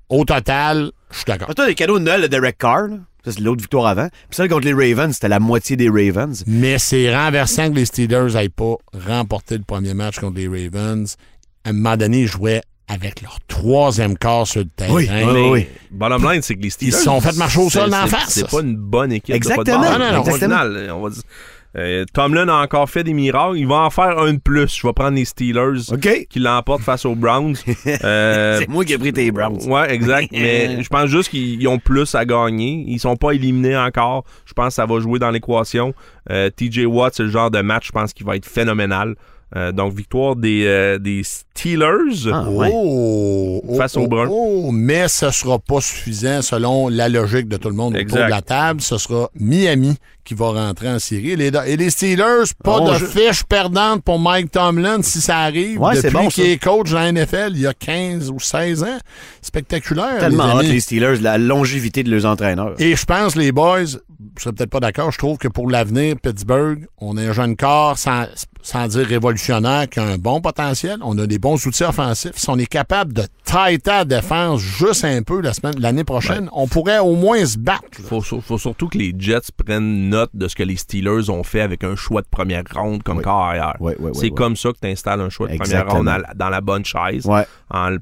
au 0.09 0.25
total, 0.25 0.91
je 1.11 1.17
suis 1.17 1.25
d'accord. 1.27 1.55
Toi, 1.55 1.67
les 1.67 1.75
cadeaux 1.75 1.99
de 1.99 2.05
Noël 2.05 2.23
de 2.23 2.27
Derek 2.29 2.57
Carr, 2.59 2.87
là, 2.89 2.97
ça 3.25 3.33
c'est 3.33 3.41
l'autre 3.41 3.61
victoire 3.61 3.87
avant. 3.87 4.09
Puis 4.09 4.37
celle 4.37 4.49
contre 4.49 4.67
les 4.67 4.73
Ravens, 4.73 5.13
c'était 5.13 5.29
la 5.29 5.41
moitié 5.41 5.77
des 5.77 5.89
Ravens. 5.89 6.45
Mais 6.47 6.79
c'est 6.79 7.15
renversant 7.15 7.69
que 7.71 7.75
les 7.75 7.85
Steelers 7.85 8.33
n'aient 8.35 8.49
pas 8.49 8.77
remporté 9.07 9.59
le 9.59 9.65
premier 9.65 9.95
match 9.95 10.19
contre 10.21 10.37
les 10.39 10.47
Ravens. 10.49 11.17
À 11.65 11.71
un 11.71 11.73
moment 11.73 11.97
donné, 11.97 12.21
ils 12.21 12.29
jouaient 12.29 12.63
avec 12.89 13.21
leur 13.23 13.39
troisième 13.49 14.17
quart 14.17 14.47
sur 14.47 14.61
le 14.61 14.69
terrain. 14.69 14.95
Oui, 14.95 15.11
oui, 15.11 15.49
oui. 15.51 15.67
Bottom 15.91 16.31
line, 16.31 16.41
c'est 16.43 16.55
que 16.55 16.63
les 16.63 16.71
Steelers. 16.71 16.93
Ils 16.93 16.97
se 16.97 17.03
sont 17.03 17.21
fait 17.21 17.37
marcher 17.37 17.59
au 17.59 17.69
sol 17.69 17.91
c'est- 17.91 18.07
face. 18.07 18.29
C'est 18.29 18.49
pas 18.49 18.61
une 18.61 18.77
bonne 18.77 19.11
équipe. 19.11 19.35
Exactement. 19.35 19.83
football. 19.83 19.99
Non, 19.99 20.05
non, 20.07 20.13
non, 20.13 20.19
Au 20.19 20.25
exactement. 20.25 20.59
final, 20.61 20.91
on 20.95 21.03
va 21.03 21.11
dire. 21.11 21.23
Euh, 21.77 22.05
Tomlin 22.13 22.49
a 22.49 22.63
encore 22.63 22.89
fait 22.89 23.05
des 23.05 23.13
miracles. 23.13 23.59
Il 23.59 23.67
va 23.67 23.83
en 23.83 23.91
faire 23.91 24.19
un 24.19 24.35
de 24.35 24.39
plus. 24.39 24.75
Je 24.77 24.87
vais 24.87 24.93
prendre 24.93 25.17
les 25.17 25.25
Steelers 25.25 25.93
OK. 25.93 26.27
qui 26.29 26.39
l'emportent 26.39 26.83
face 26.83 27.05
aux 27.05 27.15
Browns. 27.15 27.57
Euh, 28.05 28.59
C'est 28.59 28.69
moi 28.69 28.85
qui 28.85 28.93
ai 28.93 28.99
pris 28.99 29.13
tes 29.13 29.31
Browns. 29.31 29.63
Ouais, 29.69 29.93
exact. 29.93 30.29
mais 30.33 30.83
je 30.83 30.89
pense 30.89 31.09
juste 31.09 31.31
qu'ils 31.31 31.67
ont 31.69 31.79
plus 31.79 32.15
à 32.15 32.25
gagner. 32.25 32.85
Ils 32.87 32.99
sont 32.99 33.17
pas 33.17 33.33
éliminés 33.33 33.77
encore. 33.77 34.25
Je 34.45 34.53
pense 34.53 34.69
que 34.69 34.75
ça 34.75 34.87
va 34.87 34.99
jouer 35.01 35.19
dans 35.19 35.31
l'équation. 35.31 35.95
Euh, 36.31 36.51
TJ 36.51 36.85
Watt, 36.87 37.15
c'est 37.15 37.23
le 37.23 37.31
genre 37.31 37.51
de 37.51 37.61
match, 37.61 37.89
je 37.89 37.93
pense, 37.93 38.13
qui 38.13 38.25
va 38.25 38.37
être 38.37 38.47
phénoménal. 38.47 39.15
Euh, 39.55 39.71
donc, 39.71 39.95
victoire 39.95 40.35
des, 40.35 40.65
euh, 40.67 40.99
des 40.99 41.23
Steelers. 41.23 42.29
Ah, 42.33 42.51
ouais. 42.51 42.69
Oh, 42.73 43.63
oh, 43.67 43.77
Face 43.77 43.97
aux 43.97 44.01
oh, 44.03 44.09
Bruns. 44.09 44.29
oh, 44.29 44.71
mais 44.73 45.07
ce 45.07 45.31
sera 45.31 45.61
pas 45.61 45.81
suffisant 45.81 46.43
selon 46.43 46.89
la 46.89 47.09
logique 47.09 47.47
de 47.49 47.57
tout 47.57 47.69
le 47.69 47.77
monde 47.77 47.95
autour 47.97 48.19
de 48.19 48.23
la 48.31 48.43
table. 48.43 48.81
Ce 48.81 48.99
sera 48.99 49.31
Miami 49.39 49.97
qui 50.25 50.35
va 50.35 50.47
rentrer 50.51 50.89
en 50.89 50.99
série. 50.99 51.31
Et 51.31 51.37
les, 51.37 51.53
et 51.67 51.77
les 51.77 51.91
Steelers, 51.91 52.43
pas 52.65 52.79
Oh, 52.81 52.91
de 52.91 52.99
je- 52.99 53.05
fiche 53.07 53.45
perdante 53.45 54.03
pour 54.03 54.19
Mike 54.19 54.51
Tomlin 54.51 55.01
si 55.03 55.21
ça 55.21 55.39
arrive. 55.39 55.81
Ouais, 55.81 55.95
c'est 55.95 56.09
depuis 56.11 56.17
bon, 56.25 56.29
qu'il 56.29 56.47
est 56.47 56.61
coach 56.61 56.91
dans 56.91 56.99
la 56.99 57.13
NFL 57.13 57.53
il 57.55 57.61
y 57.61 57.67
a 57.69 57.73
15 57.75 58.31
ou 58.31 58.41
16 58.41 58.83
ans. 58.83 58.99
Spectaculaire. 59.41 60.19
Tellement 60.19 60.59
les 60.59 60.69
hot, 60.69 60.73
les 60.73 60.81
Steelers, 60.81 61.19
la 61.21 61.39
longévité 61.39 62.03
de 62.03 62.11
leurs 62.11 62.27
entraîneurs. 62.27 62.75
Et 62.81 62.97
je 62.97 63.05
pense, 63.05 63.37
les 63.37 63.53
boys, 63.53 63.85
je 63.85 64.43
serais 64.43 64.53
peut-être 64.53 64.71
pas 64.71 64.81
d'accord, 64.81 65.13
je 65.13 65.19
trouve 65.19 65.39
que 65.39 65.47
pour 65.49 65.71
l'avenir, 65.71 66.17
Pittsburgh, 66.21 66.87
on 66.99 67.17
a 67.17 67.23
un 67.23 67.33
jeune 67.33 67.55
corps, 67.57 67.97
sans, 67.97 68.25
sans 68.67 68.89
dire 68.89 69.07
révolutionnaire, 69.07 69.89
qui 69.89 70.01
a 70.01 70.03
un 70.05 70.19
bon 70.19 70.41
potentiel. 70.41 70.99
On 71.03 71.17
a 71.19 71.27
des 71.29 71.39
bons 71.39 71.65
outils 71.67 71.85
offensifs. 71.85 72.33
Si 72.35 72.51
on 72.51 72.59
est 72.59 72.67
capable 72.67 73.13
de 73.13 73.23
tighter 73.45 73.91
la 73.93 74.05
défense 74.05 74.61
juste 74.61 75.05
un 75.05 75.23
peu 75.23 75.41
la 75.41 75.53
semaine, 75.53 75.77
l'année 75.79 76.03
prochaine, 76.03 76.49
on 76.53 76.67
pourrait 76.67 76.99
au 76.99 77.15
moins 77.15 77.47
se 77.47 77.57
battre. 77.59 77.85
Faut, 78.03 78.21
sur- 78.23 78.43
faut 78.43 78.59
surtout 78.59 78.89
que 78.89 78.99
les 78.99 79.15
Jets 79.17 79.53
prennent 79.57 80.09
note 80.09 80.31
de 80.35 80.49
ce 80.49 80.57
que 80.57 80.65
les 80.65 80.77
Steelers 80.77 81.31
ont 81.31 81.45
fait 81.45 81.61
avec 81.61 81.85
un 81.85 81.95
choix 81.95 82.23
de 82.23 82.27
première 82.29 82.65
ronde 82.75 83.05
comme 83.05 83.23
Oui. 83.79 83.93
c'est 84.15 84.31
comme 84.31 84.57
ça 84.57 84.71
que 84.73 84.79
tu 84.83 84.89
installes 84.89 85.21
un 85.21 85.31
choix 85.31 85.47
de 85.47 85.53
Exactement. 85.55 85.95
première 85.95 86.15
ronde 86.17 86.25
dans 86.35 86.49
la 86.49 86.61
bonne 86.61 86.85
chaise. 86.85 87.25
Ouais. 87.27 87.47
en 87.71 87.91
le- 87.91 88.01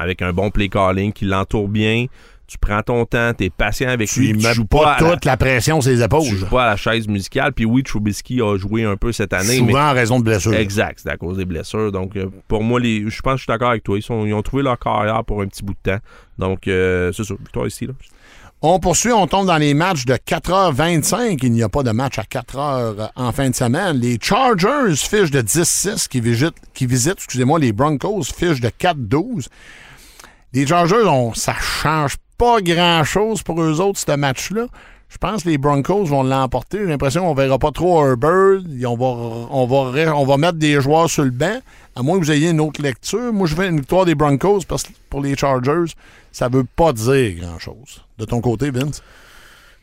avec 0.00 0.22
un 0.22 0.32
bon 0.32 0.50
play 0.50 0.68
calling 0.68 1.12
qui 1.12 1.24
l'entoure 1.24 1.68
bien. 1.68 2.06
Tu 2.48 2.56
prends 2.58 2.80
ton 2.82 3.04
temps, 3.04 3.32
tu 3.36 3.44
es 3.44 3.50
patient 3.50 3.90
avec 3.90 4.08
Tu 4.08 4.20
lui. 4.20 4.38
Tu 4.38 4.54
joues 4.54 4.64
pas 4.64 4.96
la- 4.98 5.10
toute 5.12 5.24
la 5.26 5.36
pression 5.36 5.82
sur 5.82 5.90
les 5.90 6.02
épaules. 6.02 6.22
tu 6.22 6.34
joues 6.36 6.46
pas 6.46 6.64
à 6.64 6.66
la 6.70 6.76
chaise 6.76 7.06
musicale. 7.06 7.52
Puis 7.52 7.66
oui, 7.66 7.82
Trubisky 7.82 8.40
a 8.40 8.56
joué 8.56 8.84
un 8.84 8.96
peu 8.96 9.12
cette 9.12 9.34
année. 9.34 9.58
Souvent 9.58 9.66
mais 9.74 9.78
en 9.78 9.92
raison 9.92 10.18
de 10.18 10.24
blessures. 10.24 10.54
Exact, 10.54 10.98
c'est 11.02 11.10
à 11.10 11.18
cause 11.18 11.36
des 11.36 11.44
blessures. 11.44 11.92
Donc, 11.92 12.16
euh, 12.16 12.30
pour 12.48 12.64
moi, 12.64 12.80
les, 12.80 13.08
je 13.10 13.20
pense 13.20 13.34
que 13.34 13.36
je 13.38 13.42
suis 13.42 13.52
d'accord 13.52 13.68
avec 13.70 13.82
toi. 13.84 13.98
Ils, 13.98 14.02
sont- 14.02 14.24
ils 14.24 14.32
ont 14.32 14.40
trouvé 14.42 14.62
leur 14.62 14.78
carrière 14.78 15.22
pour 15.24 15.42
un 15.42 15.46
petit 15.46 15.62
bout 15.62 15.74
de 15.84 15.90
temps. 15.92 15.98
Donc, 16.38 16.66
euh, 16.68 17.12
c'est 17.12 17.24
ça. 17.24 17.34
Victoire 17.38 17.66
ici. 17.66 17.86
Là. 17.86 17.92
On 18.62 18.80
poursuit, 18.80 19.12
on 19.12 19.26
tombe 19.26 19.46
dans 19.46 19.58
les 19.58 19.74
matchs 19.74 20.04
de 20.06 20.14
4h25. 20.14 21.38
Il 21.42 21.52
n'y 21.52 21.62
a 21.62 21.68
pas 21.68 21.82
de 21.82 21.90
match 21.90 22.18
à 22.18 22.22
4h 22.24 23.10
en 23.14 23.30
fin 23.32 23.50
de 23.50 23.54
semaine. 23.54 23.98
Les 23.98 24.18
Chargers 24.20 24.96
fichent 24.96 25.30
de 25.30 25.42
10-6 25.42 26.08
qui 26.08 26.20
visitent, 26.20 26.56
qui 26.74 26.86
visitent 26.86 27.18
excusez-moi, 27.18 27.58
les 27.58 27.72
Broncos 27.72 28.24
fichent 28.24 28.60
de 28.60 28.70
4-12. 28.70 29.48
Les 30.54 30.66
Chargers, 30.66 31.04
on, 31.06 31.34
ça 31.34 31.54
change 31.60 32.16
pas 32.38 32.60
grand-chose 32.60 33.42
pour 33.42 33.60
eux 33.60 33.80
autres, 33.80 33.98
ce 33.98 34.16
match-là. 34.16 34.66
Je 35.10 35.16
pense 35.16 35.42
que 35.42 35.48
les 35.48 35.56
Broncos 35.58 36.04
vont 36.04 36.22
l'emporter. 36.22 36.78
J'ai 36.80 36.86
l'impression 36.86 37.22
qu'on 37.24 37.34
verra 37.34 37.58
pas 37.58 37.70
trop 37.70 38.06
Herbert. 38.06 38.60
On 38.86 38.96
va, 38.96 39.06
on, 39.50 39.66
va, 39.66 40.14
on 40.16 40.24
va 40.26 40.36
mettre 40.36 40.58
des 40.58 40.80
joueurs 40.82 41.08
sur 41.08 41.24
le 41.24 41.30
banc. 41.30 41.58
À 41.96 42.02
moins 42.02 42.18
que 42.18 42.24
vous 42.24 42.30
ayez 42.30 42.50
une 42.50 42.60
autre 42.60 42.82
lecture. 42.82 43.32
Moi, 43.32 43.46
je 43.46 43.54
vais 43.54 43.68
une 43.68 43.78
victoire 43.78 44.04
des 44.04 44.14
Broncos 44.14 44.60
parce 44.68 44.82
que 44.82 44.90
pour 45.08 45.22
les 45.22 45.34
Chargers, 45.34 45.92
ça 46.30 46.48
veut 46.48 46.64
pas 46.76 46.92
dire 46.92 47.36
grand-chose. 47.40 48.04
De 48.18 48.24
ton 48.26 48.40
côté, 48.42 48.70
Vince? 48.70 49.02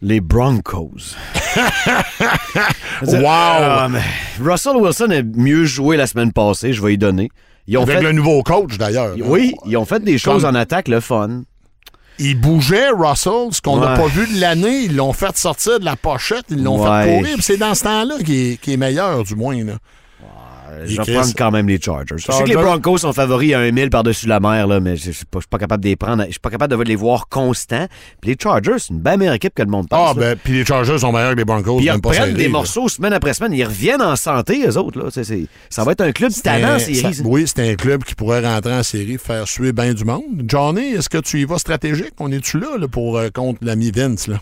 Les 0.01 0.21
Broncos. 0.21 1.15
Wow! 3.01 3.25
Ah, 3.25 3.87
Russell 4.41 4.77
Wilson 4.77 5.09
a 5.11 5.21
mieux 5.21 5.65
joué 5.65 5.97
la 5.97 6.07
semaine 6.07 6.31
passée, 6.31 6.73
je 6.73 6.81
vais 6.81 6.93
y 6.93 6.97
donner. 6.97 7.29
Ils 7.67 7.77
ont 7.77 7.83
Avec 7.83 7.97
fait... 7.97 8.03
le 8.03 8.11
nouveau 8.11 8.41
coach, 8.43 8.77
d'ailleurs. 8.77 9.15
Oui, 9.25 9.55
ils 9.65 9.75
ont 9.77 9.85
fait 9.85 10.03
des 10.03 10.17
choses 10.17 10.43
Comme- 10.43 10.55
en 10.55 10.59
attaque, 10.59 10.87
le 10.87 10.99
fun. 10.99 11.41
Il 12.19 12.39
bougeait, 12.39 12.89
Russell, 12.91 13.49
ce 13.51 13.59
qu'on 13.61 13.77
n'a 13.77 13.91
Ouais. 13.93 13.97
pas 13.97 14.07
vu 14.07 14.33
de 14.33 14.39
l'année. 14.39 14.83
Ils 14.85 14.95
l'ont 14.95 15.11
fait 15.13 15.35
sortir 15.37 15.79
de 15.79 15.85
la 15.85 15.95
pochette, 15.95 16.45
ils 16.49 16.63
l'ont 16.63 16.81
Ouais. 16.83 17.03
fait 17.03 17.17
courir. 17.17 17.37
C'est 17.41 17.57
dans 17.57 17.75
ce 17.75 17.83
temps-là 17.83 18.15
qu'il 18.23 18.35
est, 18.53 18.57
qu'il 18.57 18.73
est 18.73 18.77
meilleur, 18.77 19.23
du 19.23 19.35
moins. 19.35 19.61
Là. 19.63 19.73
Je 20.85 21.01
vais 21.01 21.13
prendre 21.13 21.33
quand 21.37 21.51
même 21.51 21.67
les 21.67 21.79
Chargers. 21.79 22.15
Je 22.17 22.31
sais 22.31 22.43
que 22.43 22.49
les. 22.49 22.55
Broncos 22.55 22.99
sont 22.99 23.13
favoris 23.13 23.53
à 23.53 23.59
un 23.59 23.71
mille 23.71 23.89
par-dessus 23.89 24.27
la 24.27 24.39
mer, 24.39 24.67
là, 24.67 24.79
mais 24.79 24.97
je 24.97 25.09
ne 25.09 25.13
suis 25.13 25.25
pas, 25.25 25.57
capable 25.57 25.83
de 25.83 25.89
les 25.89 25.95
prendre. 25.95 26.23
Je 26.25 26.31
suis 26.31 26.39
pas 26.39 26.49
capable 26.49 26.75
de 26.75 26.83
les 26.83 26.95
voir 26.95 27.27
constants. 27.29 27.87
Puis 28.21 28.31
les 28.31 28.37
Chargers, 28.41 28.79
c'est 28.79 28.89
une 28.93 28.99
bien 28.99 29.17
meilleure 29.17 29.35
équipe 29.35 29.53
que 29.53 29.61
le 29.61 29.69
monde 29.69 29.87
pense. 29.87 30.11
Ah, 30.11 30.19
ben, 30.19 30.37
puis 30.41 30.53
les 30.53 30.65
Chargers 30.65 30.99
sont 30.99 31.11
meilleurs 31.11 31.31
que 31.31 31.37
les 31.37 31.45
Broncos. 31.45 31.77
Puis 31.77 31.85
ils 31.85 31.91
même 31.91 32.01
pas 32.01 32.09
reprennent 32.09 32.29
serré, 32.29 32.37
des 32.37 32.43
là. 32.45 32.49
morceaux 32.49 32.89
semaine 32.89 33.13
après 33.13 33.33
semaine. 33.33 33.53
Ils 33.53 33.63
reviennent 33.63 34.01
en 34.01 34.15
santé, 34.15 34.65
eux 34.67 34.77
autres. 34.77 34.99
Là. 34.99 35.09
Ça 35.69 35.83
va 35.83 35.91
être 35.91 36.01
un 36.01 36.11
club 36.11 36.31
talent, 36.43 36.73
Mais 36.73 36.93
série. 36.93 37.13
ça. 37.13 37.23
oui, 37.25 37.45
c'est 37.47 37.71
un 37.71 37.75
club 37.75 38.03
qui 38.03 38.15
pourrait 38.15 38.41
rentrer 38.45 38.73
en 38.73 38.83
série, 38.83 39.17
faire 39.17 39.47
suer 39.47 39.71
bien 39.73 39.93
du 39.93 40.03
monde. 40.03 40.43
Johnny, 40.47 40.93
est-ce 40.93 41.09
que 41.09 41.17
tu 41.17 41.39
y 41.39 41.45
vas 41.45 41.57
stratégique? 41.57 42.13
On 42.19 42.31
est-tu 42.31 42.59
là, 42.59 42.77
là, 42.79 42.87
pour 42.87 43.17
euh, 43.17 43.29
contre 43.29 43.59
l'ami 43.61 43.91
Vince? 43.91 44.27
Là? 44.27 44.37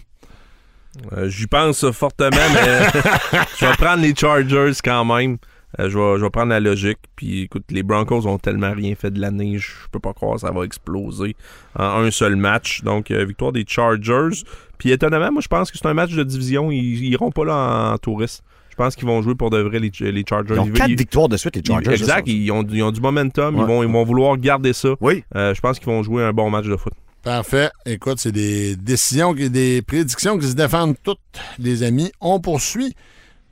Euh, 1.14 1.28
J'y 1.30 1.48
pense 1.48 1.90
fortement, 1.92 2.30
mais 2.54 3.02
je 3.60 3.66
vais 3.66 3.74
prendre 3.74 4.02
les 4.02 4.14
Chargers 4.16 4.74
quand 4.84 5.06
même. 5.06 5.38
Euh, 5.80 5.90
je, 5.90 5.98
vais, 5.98 6.18
je 6.20 6.24
vais 6.24 6.30
prendre 6.30 6.50
la 6.50 6.60
logique. 6.60 7.00
Puis 7.16 7.42
écoute, 7.44 7.64
les 7.72 7.84
Broncos 7.84 8.28
ont 8.28 8.38
tellement 8.38 8.72
rien 8.74 8.94
fait 8.96 9.12
de 9.12 9.20
l'année, 9.20 9.58
je 9.58 9.72
peux 9.92 10.00
pas 10.00 10.14
croire 10.14 10.36
que 10.36 10.42
ça 10.42 10.52
va 10.52 10.64
exploser 10.66 11.36
en 11.78 11.84
un 12.04 12.12
seul 12.12 12.36
match. 12.36 12.82
Donc, 12.84 13.10
euh, 13.12 13.26
victoire 13.26 13.52
des 13.52 13.66
Chargers. 13.68 14.44
Puis 14.78 14.92
étonnamment, 14.92 15.32
moi, 15.32 15.42
je 15.42 15.48
pense 15.48 15.72
que 15.72 15.78
c'est 15.78 15.88
un 15.88 15.94
match 15.94 16.12
de 16.14 16.24
division. 16.24 16.72
Ils, 16.72 17.04
ils 17.04 17.12
iront 17.14 17.32
pas 17.32 17.46
là 17.46 17.94
en, 17.94 17.98
touriste. 17.98 18.44
Je 18.70 18.76
pense 18.76 18.96
qu'ils 18.96 19.08
vont 19.08 19.22
jouer 19.22 19.36
pour 19.36 19.50
de 19.52 19.60
vrai, 19.60 19.80
les, 19.80 19.92
les 20.12 20.24
Chargers. 20.28 20.56
Ils 20.56 20.60
ont 20.60 20.68
quatre 20.68 20.90
ils- 20.90 20.98
victoires 20.98 21.30
de 21.30 21.38
suite, 21.38 21.56
les 21.56 21.62
ils- 21.62 21.68
Chargers. 21.68 21.92
exact, 21.92 22.28
ils 22.28 22.52
ont, 22.52 22.64
ils 22.64 22.82
ont 22.84 22.92
du 22.92 23.02
momentum. 23.02 23.56
Ils, 23.58 23.64
vont, 23.66 23.84
ils 23.84 23.90
vont 23.92 24.04
vouloir 24.04 24.36
garder 24.38 24.74
ça. 24.74 24.90
Oui. 25.00 25.24
Euh, 25.36 25.54
je 25.54 25.62
pense 25.62 25.78
qu'ils 25.80 25.88
vont 25.88 26.02
jouer 26.04 26.24
un 26.24 26.34
bon 26.34 26.50
match 26.50 26.66
de 26.66 26.76
foot. 26.76 26.94
Parfait. 27.24 27.70
Écoute, 27.86 28.18
c'est 28.20 28.32
des 28.32 28.76
décisions, 28.76 29.34
qui- 29.34 29.50
des 29.50 29.82
prédictions 29.82 30.38
qui 30.38 30.48
se 30.48 30.56
défendent 30.56 30.96
toutes, 31.04 31.20
les 31.60 31.84
amis. 31.84 32.12
On 32.20 32.40
poursuit. 32.40 32.94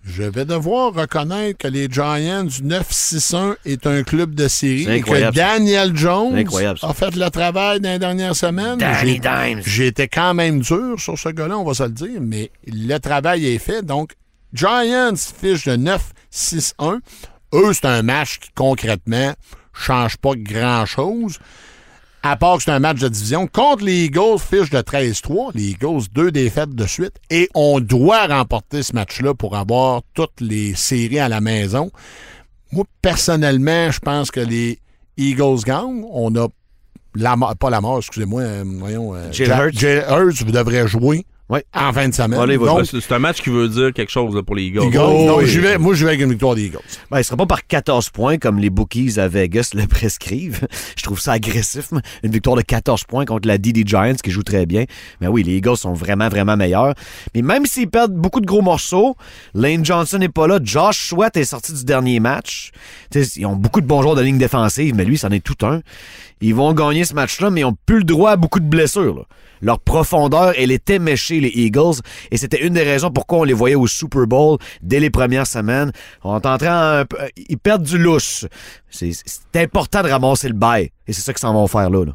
Je 0.04 0.24
vais 0.24 0.46
devoir 0.46 0.94
reconnaître 0.94 1.60
que 1.60 1.68
les 1.68 1.88
Giants 1.90 2.44
du 2.44 2.64
9-6-1 2.64 3.56
est 3.66 3.86
un 3.86 4.04
club 4.04 4.34
de 4.34 4.48
série 4.48 4.90
et 4.90 5.02
que. 5.02 5.32
Daniel 5.32 5.96
Jones 5.96 6.34
a 6.82 6.94
fait 6.94 7.16
le 7.16 7.30
travail 7.30 7.80
dans 7.80 7.90
les 7.90 8.00
dernières 8.00 8.36
semaines. 8.36 8.80
Été 9.88 10.08
quand 10.08 10.34
même 10.34 10.60
dur 10.62 11.00
sur 11.00 11.18
ce 11.18 11.30
gars-là, 11.30 11.58
on 11.58 11.64
va 11.64 11.74
se 11.74 11.84
le 11.84 11.90
dire, 11.90 12.20
mais 12.20 12.52
le 12.66 12.98
travail 12.98 13.46
est 13.48 13.60
fait. 13.60 13.84
Donc, 13.86 14.14
Giants 14.54 15.16
fiche 15.16 15.66
de 15.66 15.78
9-6-1. 16.34 17.00
Eux, 17.54 17.74
c'est 17.74 17.86
un 17.86 18.02
match 18.02 18.40
qui, 18.40 18.50
concrètement, 18.56 19.34
change 19.74 20.18
pas 20.18 20.32
grand-chose. 20.36 21.38
À 22.24 22.36
part 22.36 22.58
que 22.58 22.64
c'est 22.64 22.72
un 22.72 22.80
match 22.80 23.00
de 23.00 23.08
division. 23.08 23.48
Contre 23.48 23.84
les 23.84 24.06
Eagles, 24.06 24.38
fiche 24.40 24.70
de 24.70 24.80
13-3. 24.82 25.52
Les 25.56 25.70
Eagles, 25.72 26.02
deux 26.14 26.32
défaites 26.32 26.76
de 26.76 26.86
suite. 26.86 27.16
Et 27.32 27.50
on 27.56 27.80
doit 27.80 28.28
remporter 28.28 28.84
ce 28.84 28.94
match-là 28.94 29.34
pour 29.34 29.56
avoir 29.56 30.02
toutes 30.14 30.40
les 30.40 30.76
séries 30.76 31.20
à 31.20 31.30
la 31.30 31.42
maison. 31.42 31.90
Moi, 32.72 32.86
personnellement, 33.02 33.90
je 33.92 34.00
pense 34.00 34.30
que 34.30 34.40
les 34.40 34.80
Eagles 35.18 35.62
gagnent. 35.66 36.06
On 36.12 36.36
a 36.36 36.48
la 37.16 37.36
mort- 37.36 37.56
pas 37.58 37.70
la 37.70 37.82
mort, 37.82 37.98
excusez-moi, 37.98 38.42
euh, 38.44 38.64
voyons. 38.66 39.16
euh, 39.16 39.32
Jalen 39.32 39.52
Ja- 39.58 39.66
Hurts. 39.66 39.80
Jalen 39.80 40.06
Hurts 40.30 40.46
devrait 40.52 40.88
jouer. 40.88 41.26
En 41.76 41.92
fin 41.94 42.08
de 42.08 42.14
semaine. 42.14 42.40
Donc, 42.58 42.86
C'est 42.86 43.12
un 43.14 43.20
match 43.20 43.42
qui 43.42 43.50
veut 43.50 43.68
dire 43.68 43.92
quelque 43.94 44.10
chose 44.12 44.34
là, 44.36 44.42
pour 44.44 44.56
les 44.56 44.64
Eagles. 44.64 44.84
Eagles, 44.84 45.00
Oh, 45.02 45.26
donc, 45.28 45.40
oui. 45.42 45.48
j'y 45.48 45.60
vais- 45.60 45.78
moi, 45.78 45.94
je 45.94 46.06
vais 46.06 46.12
avec 46.12 46.22
une 46.22 46.30
victoire 46.32 46.56
des 46.56 46.66
Eagles. 46.66 46.80
Ben, 47.10 47.20
il 47.20 47.24
sera 47.24 47.36
pas 47.38 47.46
par 47.46 47.66
14 47.68 48.10
points 48.10 48.38
comme 48.38 48.60
les 48.60 48.70
bookies 48.70 49.20
à 49.20 49.28
Vegas 49.28 49.72
le 49.74 49.86
prescrivent. 49.88 50.68
Je 50.96 51.04
trouve 51.04 51.20
ça 51.20 51.34
agressif, 51.34 51.90
une 52.24 52.32
victoire 52.32 52.56
de 52.56 52.62
14 52.62 53.04
points 53.04 53.26
contre 53.26 53.48
la 53.48 53.58
DD 53.58 53.84
Giants 53.86 54.14
qui 54.24 54.32
joue 54.32 54.44
très 54.44 54.66
bien. 54.66 54.86
Mais 55.20 55.28
oui, 55.28 55.44
les 55.44 55.56
Eagles 55.58 55.78
sont 55.78 55.94
vraiment, 55.94 56.30
vraiment 56.30 56.56
meilleurs. 56.56 56.94
Mais 57.36 57.42
même 57.42 57.66
s'ils 57.66 57.90
perdent 57.90 58.14
beaucoup 58.14 58.40
de 58.40 58.46
gros 58.46 58.62
morceaux, 58.62 59.16
Lane 59.54 59.84
Johnson 59.84 60.18
n'est 60.20 60.30
pas 60.30 60.48
là. 60.48 60.60
Josh 60.64 61.10
Sweat 61.10 61.36
est 61.38 61.44
sorti 61.44 61.74
du 61.74 61.84
dernier 61.84 62.20
match. 62.20 62.72
Ils 63.14 63.46
ont 63.46 63.56
beaucoup 63.58 63.82
de 63.82 63.88
bons 63.88 64.02
joueurs 64.02 64.16
de 64.16 64.22
ligne 64.22 64.38
défensive, 64.38 64.96
mais 64.96 65.04
lui, 65.06 65.18
c'en 65.18 65.30
est 65.32 65.44
tout 65.44 65.66
un. 65.66 65.82
Ils 66.40 66.56
vont 66.56 66.74
gagner 66.74 67.04
ce 67.04 67.14
match-là, 67.14 67.50
mais 67.52 67.62
ils 67.62 67.66
n'ont 67.66 67.76
plus 67.86 67.98
le 68.00 68.04
droit 68.04 68.32
à 68.32 68.36
beaucoup 68.36 68.60
de 68.60 68.66
blessures. 68.66 69.16
là. 69.16 69.24
Leur 69.64 69.80
profondeur, 69.80 70.54
elle 70.58 70.72
était 70.72 70.98
méchée, 70.98 71.40
les 71.42 71.52
Eagles, 71.54 72.00
et 72.32 72.38
c'était 72.38 72.66
une 72.66 72.74
des 72.74 72.84
raisons 72.84 73.12
pourquoi 73.12 73.40
on 73.40 73.44
les 73.44 73.54
voyait 73.54 73.76
au 73.76 73.88
Super 73.88 74.28
Bowl 74.28 74.58
dès 74.82 75.00
les 75.00 75.10
premières 75.10 75.48
semaines. 75.48 75.92
En 76.22 76.40
train, 76.40 77.00
un 77.00 77.06
peu- 77.06 77.18
ils 77.36 77.58
perdent 77.58 77.84
du 77.84 77.98
lousse. 77.98 78.46
C'est 78.90 79.14
important 79.56 80.04
de 80.04 80.10
ramasser 80.10 80.48
le 80.48 80.54
bail, 80.54 80.92
et 81.08 81.14
c'est 81.14 81.22
ça 81.22 81.34
qu'ils 81.34 81.42
s'en 81.42 81.54
vont 81.54 81.68
faire 81.68 81.90
là. 81.90 82.06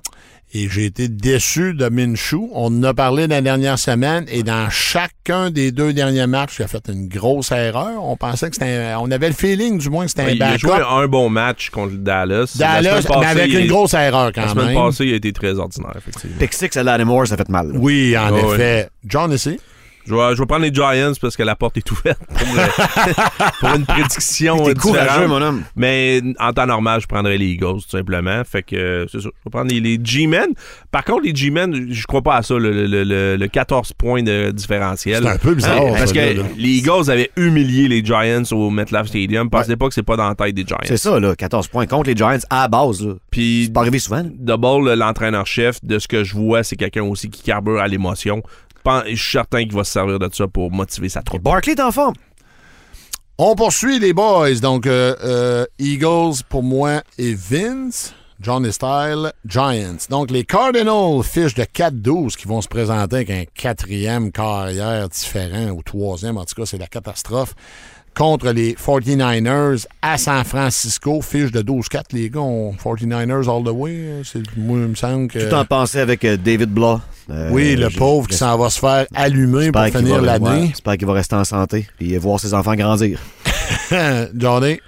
Et 0.54 0.68
j'ai 0.70 0.84
été 0.86 1.08
déçu 1.08 1.74
de 1.74 1.88
Minshew. 1.88 2.48
On 2.52 2.66
en 2.78 2.82
a 2.84 2.94
parlé 2.94 3.26
la 3.26 3.40
dernière 3.42 3.78
semaine 3.78 4.24
et 4.28 4.42
dans 4.42 4.70
chacun 4.70 5.50
des 5.50 5.72
deux 5.72 5.92
derniers 5.92 6.26
matchs, 6.28 6.56
il 6.60 6.62
a 6.62 6.68
fait 6.68 6.88
une 6.88 7.08
grosse 7.08 7.50
erreur. 7.50 8.02
On 8.02 8.16
pensait 8.16 8.48
que 8.48 8.54
c'était 8.54 8.92
un- 8.92 8.98
on 9.00 9.10
avait 9.10 9.26
le 9.28 9.34
feeling 9.34 9.76
du 9.78 9.90
moins 9.90 10.04
que 10.04 10.10
c'était 10.10 10.22
un 10.22 10.28
Il 10.28 10.42
a 10.42 10.56
joué 10.56 10.70
backup. 10.70 10.84
un 10.88 11.08
bon 11.08 11.28
match 11.28 11.70
contre 11.70 11.94
Dallas. 11.96 12.56
La 12.58 12.80
Dallas, 12.80 13.06
mais 13.20 13.26
avec 13.26 13.52
une 13.52 13.66
grosse 13.66 13.94
erreur 13.94 14.30
quand 14.32 14.42
La 14.42 14.48
semaine 14.48 14.66
même. 14.66 14.74
passée, 14.76 15.04
il 15.06 15.12
a 15.14 15.16
été 15.16 15.32
très 15.32 15.58
ordinaire, 15.58 15.94
effectivement. 15.98 16.36
Pick 16.38 16.54
six 16.54 16.76
à 16.76 16.82
Lattimore, 16.84 17.26
ça 17.26 17.36
fait 17.36 17.48
mal. 17.48 17.72
là. 17.72 17.78
Oui, 17.78 18.16
en 18.16 18.30
Oh, 18.32 18.54
effet. 18.54 18.88
John 19.04 19.32
ici. 19.32 19.58
Je 20.06 20.14
vais, 20.14 20.34
je 20.34 20.40
vais 20.40 20.46
prendre 20.46 20.62
les 20.62 20.72
Giants 20.72 21.12
parce 21.20 21.36
que 21.36 21.42
la 21.42 21.56
porte 21.56 21.76
est 21.76 21.90
ouverte 21.90 22.20
pour, 22.26 22.46
le- 22.54 23.50
pour 23.60 23.74
une 23.74 23.84
prédiction 23.86 24.64
T'es 24.64 24.74
courageux, 24.74 25.26
mon 25.26 25.42
homme. 25.42 25.62
Mais 25.74 26.22
en 26.38 26.52
temps 26.52 26.66
normal, 26.66 27.00
je 27.00 27.06
prendrais 27.06 27.36
les 27.36 27.46
Eagles, 27.46 27.82
tout 27.82 27.90
simplement. 27.90 28.42
Fait 28.44 28.62
que 28.62 28.76
euh, 28.76 29.06
c'est 29.10 29.20
ça. 29.20 29.24
Je 29.24 29.44
vais 29.44 29.50
prendre 29.50 29.70
les, 29.70 29.80
les 29.80 29.98
G-Men. 30.02 30.50
Par 30.90 31.04
contre, 31.04 31.24
les 31.24 31.34
G-Men, 31.34 31.88
je 31.92 32.06
crois 32.06 32.22
pas 32.22 32.36
à 32.36 32.42
ça, 32.42 32.54
le, 32.54 32.86
le- 32.86 33.04
le- 33.04 33.36
le 33.36 33.48
14 33.48 33.92
points 33.94 34.22
de 34.22 34.50
différentiel. 34.52 35.22
C'est 35.24 35.28
un 35.30 35.38
peu 35.38 35.54
bizarre. 35.54 35.76
Hein, 35.80 35.94
parce 35.98 36.12
que 36.12 36.18
là, 36.18 36.42
les 36.56 36.68
Eagles 36.78 37.10
avaient 37.10 37.30
humilié 37.36 37.88
les 37.88 38.04
Giants 38.04 38.42
au 38.52 38.70
MetLife 38.70 39.06
Stadium. 39.06 39.50
Pensez 39.50 39.76
pas 39.76 39.88
que 39.88 39.94
c'est 39.94 40.02
pas 40.02 40.16
dans 40.16 40.28
la 40.28 40.34
tête 40.34 40.54
des 40.54 40.64
Giants. 40.66 40.76
C'est 40.84 40.96
ça, 40.96 41.18
là, 41.18 41.34
14 41.34 41.68
points 41.68 41.86
contre 41.86 42.08
les 42.08 42.16
Giants 42.16 42.38
à 42.50 42.62
la 42.62 42.68
base. 42.68 43.04
Là. 43.04 43.14
Puis 43.30 43.64
C'est 43.66 43.72
pas 43.72 43.80
arrivé 43.80 43.98
souvent. 43.98 44.22
Double, 44.24 44.94
l'entraîneur-chef, 44.94 45.84
de 45.84 45.98
ce 45.98 46.06
que 46.08 46.24
je 46.24 46.34
vois, 46.34 46.62
c'est 46.62 46.76
quelqu'un 46.76 47.02
aussi 47.02 47.28
qui 47.30 47.42
carbure 47.42 47.80
à 47.80 47.88
l'émotion. 47.88 48.42
Je 49.06 49.14
suis 49.14 49.32
certain 49.32 49.64
qu'il 49.64 49.74
va 49.74 49.84
se 49.84 49.92
servir 49.92 50.18
de 50.18 50.28
ça 50.32 50.46
pour 50.46 50.70
motiver 50.70 51.08
sa 51.08 51.22
troupe. 51.22 51.42
Barkley 51.42 51.72
est 51.72 51.80
en 51.80 51.92
forme. 51.92 52.14
On 53.38 53.54
poursuit 53.54 53.98
les 53.98 54.12
boys. 54.12 54.54
Donc, 54.54 54.86
euh, 54.86 55.14
euh, 55.22 55.66
Eagles 55.78 56.42
pour 56.48 56.62
moi 56.62 57.02
et 57.18 57.34
Vince. 57.34 58.14
Johnny 58.40 58.70
Style, 58.70 59.32
Giants. 59.46 59.96
Donc, 60.10 60.30
les 60.30 60.44
Cardinals 60.44 61.22
fichent 61.22 61.54
de 61.54 61.64
4-12 61.64 62.36
qui 62.36 62.46
vont 62.46 62.60
se 62.60 62.68
présenter 62.68 63.16
avec 63.16 63.30
un 63.30 63.44
quatrième 63.54 64.30
carrière 64.30 65.08
différent 65.08 65.70
ou 65.70 65.82
troisième. 65.82 66.36
En 66.36 66.44
tout 66.44 66.54
cas, 66.54 66.66
c'est 66.66 66.78
la 66.78 66.86
catastrophe. 66.86 67.54
Contre 68.16 68.50
les 68.50 68.72
49ers 68.74 69.86
à 70.00 70.16
San 70.16 70.42
Francisco. 70.44 71.20
Fiche 71.20 71.52
de 71.52 71.60
12-4. 71.60 72.04
Les 72.12 72.30
gars 72.30 72.40
ont 72.40 72.72
49ers 72.72 73.48
all 73.48 73.62
the 73.64 73.68
way. 73.76 74.22
C'est, 74.24 74.40
moi, 74.56 74.78
il 74.80 74.88
me 74.88 74.94
semble 74.94 75.28
que. 75.28 75.38
Tout 75.48 75.54
en 75.54 75.64
pensée 75.66 76.00
avec 76.00 76.24
euh, 76.24 76.36
David 76.38 76.70
Blah. 76.70 77.02
Euh, 77.28 77.50
oui, 77.52 77.76
le 77.76 77.88
je- 77.90 77.98
pauvre 77.98 78.26
qui 78.28 78.36
s'en 78.36 78.56
va 78.56 78.70
se 78.70 78.78
faire 78.78 79.04
allumer 79.14 79.70
pour 79.70 79.84
finir 79.84 80.22
l'année. 80.22 80.68
J'espère 80.68 80.96
qu'il 80.96 81.06
va 81.06 81.12
rester 81.12 81.34
en 81.36 81.44
santé 81.44 81.86
et 82.00 82.16
voir 82.18 82.40
ses 82.40 82.54
enfants 82.54 82.74
grandir. 82.74 83.20
Johnny. 84.34 84.80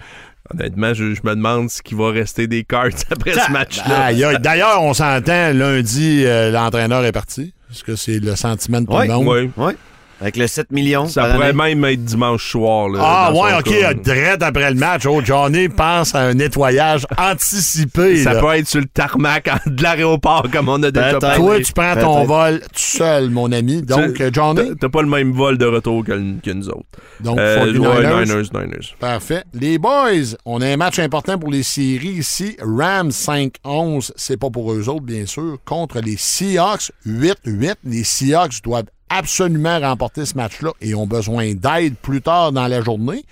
Honnêtement, 0.51 0.95
je, 0.95 1.15
je 1.15 1.21
me 1.25 1.35
demande 1.35 1.69
ce 1.69 1.83
qu'il 1.83 1.99
va 1.99 2.11
rester 2.11 2.47
des 2.47 2.65
cartes 2.65 3.05
après 3.11 3.33
ce 3.35 3.51
match-là. 3.51 4.05
Aïe, 4.07 4.25
aïe. 4.25 4.39
D'ailleurs, 4.43 4.83
on 4.83 4.95
s'entend, 4.95 5.53
lundi, 5.53 6.23
euh, 6.25 6.51
l'entraîneur 6.51 7.05
est 7.05 7.13
parti. 7.13 7.53
Est-ce 7.71 7.85
que 7.85 7.97
c'est 7.97 8.19
le 8.21 8.35
sentiment 8.35 8.81
de 8.81 8.87
tout 8.87 8.97
le 8.99 9.07
monde? 9.09 9.27
Oui. 9.29 9.51
Ouais. 9.63 9.77
Avec 10.21 10.37
le 10.37 10.47
7 10.49 10.73
millions. 10.73 11.07
Ça 11.07 11.23
par 11.23 11.35
pourrait 11.35 11.49
année. 11.51 11.75
même 11.77 11.85
être 11.85 12.05
dimanche 12.05 12.51
soir. 12.51 12.89
Là, 12.89 12.99
Ah, 13.03 13.33
ouais, 13.33 13.53
OK. 13.59 13.65
cas. 13.81 13.95
Direct 13.95 14.43
après 14.43 14.69
le 14.71 14.77
match, 14.77 15.07
oh, 15.07 15.21
Johnny 15.25 15.69
pense 15.69 16.15
à 16.15 16.21
un 16.23 16.35
nettoyage 16.35 17.07
anticipé. 17.19 18.17
Ça 18.25 18.35
là. 18.35 18.41
peut 18.41 18.55
être 18.55 18.67
sur 18.67 18.81
le 18.81 18.87
tarmac 18.87 19.49
de 19.67 19.83
l'aéroport 19.83 20.47
comme 20.53 20.69
on 20.69 20.83
a 20.83 20.91
déjà 20.91 21.19
parlé. 21.19 21.37
Toi, 21.37 21.61
tu 21.61 21.73
prends 21.73 21.95
ton 21.95 22.15
Peut-être. 22.17 22.27
vol 22.27 22.61
tout 22.61 22.69
seul, 22.75 23.31
mon 23.31 23.53
ami. 23.53 23.83
Donc, 23.83 24.15
Tu- 24.15 24.31
Johnny, 24.33 24.73
T'as- 24.81 24.89
pas 24.89 25.03
le 25.03 25.09
même 25.09 25.33
vol 25.33 25.57
de 25.57 25.67
retour 25.67 26.05
que, 26.05 26.13
que 26.41 26.51
nous 26.51 26.69
autres. 26.69 26.87
donc 27.21 27.39
Euh, 27.39 27.57
49ers. 27.67 27.79
ouais, 28.17 28.25
Niners, 28.27 28.51
Niners. 28.53 28.95
Parfait. 28.99 29.45
Les 29.55 29.79
boys, 29.79 30.35
on 30.45 30.61
a 30.61 30.67
un 30.67 30.77
match 30.77 30.99
important 30.99 31.39
pour 31.39 31.51
les 31.51 31.63
séries 31.63 32.09
ici. 32.19 32.57
Rams 32.61 33.11
5-11, 33.13 34.13
c'est 34.17 34.37
pas 34.37 34.51
pour 34.51 34.73
eux 34.73 34.89
autres, 34.89 35.05
bien 35.05 35.27
sûr, 35.27 35.59
contre 35.65 36.01
les 36.01 36.17
Seahawks 36.19 36.91
8-8. 37.07 37.77
Les 37.85 38.05
Seahawks 38.05 38.63
doivent 38.63 38.85
absolument 39.09 39.81
remporter 39.81 40.27
ce 40.27 40.35
match-là 40.37 40.71
et 40.81 40.95
ont 40.95 41.07
besoin 41.07 41.55
d'aide 41.55 41.95
plus 41.97 42.23
tard 42.23 42.53
dans 42.53 42.67
la 42.67 42.83
journée. 42.83 43.25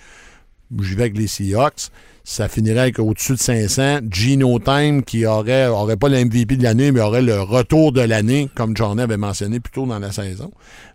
J'y 0.81 0.95
vais 0.95 1.03
avec 1.03 1.17
les 1.17 1.27
Seahawks. 1.27 1.89
Ça 2.23 2.49
finirait 2.49 2.81
avec 2.81 2.99
au-dessus 2.99 3.33
de 3.33 3.39
500. 3.39 3.99
Gino 4.11 4.59
Time, 4.59 5.01
qui 5.03 5.25
aurait, 5.25 5.67
aurait 5.67 5.95
pas 5.95 6.09
le 6.09 6.25
MVP 6.25 6.57
de 6.57 6.63
l'année, 6.63 6.91
mais 6.91 6.99
aurait 6.99 7.21
le 7.21 7.39
retour 7.39 7.93
de 7.93 8.01
l'année, 8.01 8.49
comme 8.53 8.75
Johnny 8.75 9.01
avait 9.01 9.15
mentionné 9.15 9.61
plus 9.61 9.71
tôt 9.71 9.85
dans 9.85 9.99
la 9.99 10.11
saison. 10.11 10.51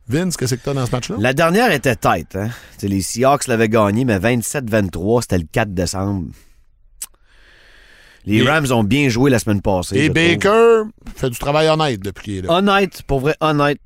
Vince, 0.08 0.36
qu'est-ce 0.36 0.56
que 0.56 0.62
tu 0.62 0.68
as 0.68 0.74
dans 0.74 0.84
ce 0.84 0.90
match-là? 0.90 1.16
La 1.18 1.32
dernière 1.32 1.72
était 1.72 1.96
tête. 1.96 2.36
Hein? 2.36 2.50
Les 2.82 3.00
Seahawks 3.00 3.46
l'avaient 3.46 3.70
gagné, 3.70 4.04
mais 4.04 4.18
27-23, 4.18 5.22
c'était 5.22 5.38
le 5.38 5.46
4 5.50 5.72
décembre. 5.72 6.26
Les 8.26 8.42
Rams 8.42 8.70
ont 8.70 8.84
bien 8.84 9.08
joué 9.08 9.30
la 9.30 9.38
semaine 9.38 9.62
passée. 9.62 9.96
Et 9.96 10.04
trouve. 10.04 10.14
Baker 10.14 10.82
fait 11.16 11.30
du 11.30 11.38
travail 11.38 11.68
honnête 11.68 12.00
depuis 12.00 12.24
qu'il 12.24 12.34
est 12.36 12.42
là. 12.42 12.52
Honnête, 12.52 13.02
pour 13.06 13.20
vrai, 13.20 13.34
honnête. 13.40 13.80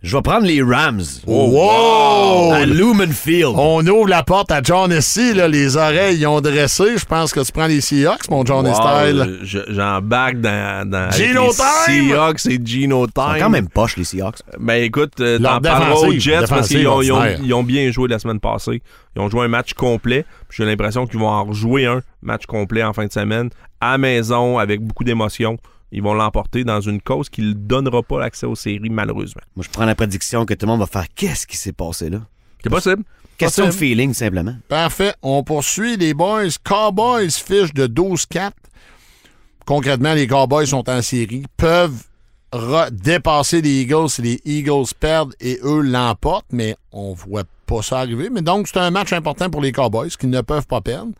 Je 0.00 0.16
vais 0.16 0.22
prendre 0.22 0.46
les 0.46 0.62
Rams. 0.62 1.02
Oh, 1.26 1.48
wow! 1.50 2.52
À 2.52 2.64
Lumen 2.64 3.12
Field. 3.12 3.54
On 3.56 3.84
ouvre 3.84 4.06
la 4.08 4.22
porte 4.22 4.52
à 4.52 4.62
John 4.62 4.92
là, 4.92 5.48
les 5.48 5.76
oreilles 5.76 6.18
ils 6.20 6.26
ont 6.28 6.40
dressé. 6.40 6.96
Je 6.96 7.04
pense 7.04 7.32
que 7.32 7.40
tu 7.40 7.50
prends 7.50 7.66
les 7.66 7.80
Seahawks, 7.80 8.30
mon 8.30 8.44
John 8.46 8.64
Wow, 8.64 8.74
Style. 8.74 9.38
je- 9.42 9.58
J'embarque 9.72 10.36
dans, 10.40 10.88
dans 10.88 11.10
Gino 11.10 11.48
les 11.48 11.54
Time! 11.54 12.10
Seahawks 12.10 12.46
et 12.46 12.60
Gino 12.64 13.06
Ils 13.06 13.20
sont 13.20 13.28
Time. 13.32 13.40
quand 13.40 13.50
même 13.50 13.68
poches, 13.68 13.96
les 13.96 14.04
Seahawks. 14.04 14.36
Ben 14.60 14.80
écoute, 14.84 15.14
euh, 15.20 15.36
t'en 15.40 15.60
parleras 15.60 15.94
aux 16.06 16.12
Jets 16.12 16.44
parce 16.48 16.68
qu'ils 16.68 16.86
ont, 17.52 17.62
bien 17.64 17.90
joué 17.90 18.06
la 18.08 18.20
semaine 18.20 18.38
passée. 18.38 18.80
Ils 19.16 19.20
ont 19.20 19.28
joué 19.28 19.46
un 19.46 19.48
match 19.48 19.74
complet. 19.74 20.24
J'ai 20.48 20.64
l'impression 20.64 21.08
qu'ils 21.08 21.18
vont 21.18 21.26
en 21.28 21.44
rejouer 21.44 21.86
un 21.86 22.02
match 22.22 22.46
complet 22.46 22.84
en 22.84 22.92
fin 22.92 23.06
de 23.06 23.12
semaine 23.12 23.50
à 23.80 23.98
maison 23.98 24.58
avec 24.58 24.80
beaucoup 24.80 25.02
d'émotion. 25.02 25.56
Ils 25.92 26.02
vont 26.02 26.14
l'emporter 26.14 26.64
dans 26.64 26.80
une 26.80 27.00
cause 27.00 27.28
qui 27.30 27.42
ne 27.42 27.52
donnera 27.52 28.02
pas 28.02 28.18
l'accès 28.20 28.46
aux 28.46 28.54
séries, 28.54 28.90
malheureusement. 28.90 29.42
Moi, 29.56 29.64
je 29.64 29.70
prends 29.70 29.86
la 29.86 29.94
prédiction 29.94 30.44
que 30.44 30.54
tout 30.54 30.66
le 30.66 30.72
monde 30.72 30.80
va 30.80 30.86
faire 30.86 31.06
qu'est-ce 31.14 31.46
qui 31.46 31.56
s'est 31.56 31.72
passé 31.72 32.10
là? 32.10 32.20
C'est 32.62 32.70
possible. 32.70 33.04
Question 33.38 33.64
de 33.66 33.68
Possible. 33.68 33.86
feeling, 33.88 34.14
simplement. 34.14 34.56
Parfait. 34.68 35.14
On 35.22 35.44
poursuit 35.44 35.96
les 35.96 36.12
boys. 36.12 36.48
Cowboys 36.64 37.30
fiche 37.30 37.72
de 37.72 37.86
12-4. 37.86 38.50
Concrètement, 39.64 40.14
les 40.14 40.26
Cowboys 40.26 40.66
sont 40.66 40.88
en 40.90 41.02
série, 41.02 41.44
peuvent 41.56 42.02
dépasser 42.90 43.60
les 43.60 43.82
Eagles 43.82 44.08
si 44.08 44.22
les 44.22 44.40
Eagles 44.44 44.86
perdent 44.98 45.34
et 45.40 45.58
eux 45.62 45.82
l'emportent, 45.82 46.46
mais 46.50 46.74
on 46.92 47.12
voit 47.12 47.44
pas 47.66 47.82
ça 47.82 47.98
arriver. 48.00 48.30
Mais 48.30 48.40
donc, 48.40 48.66
c'est 48.66 48.78
un 48.78 48.90
match 48.90 49.12
important 49.12 49.50
pour 49.50 49.60
les 49.60 49.70
Cowboys 49.72 50.08
qui 50.08 50.26
ne 50.26 50.40
peuvent 50.40 50.66
pas 50.66 50.80
perdre. 50.80 51.12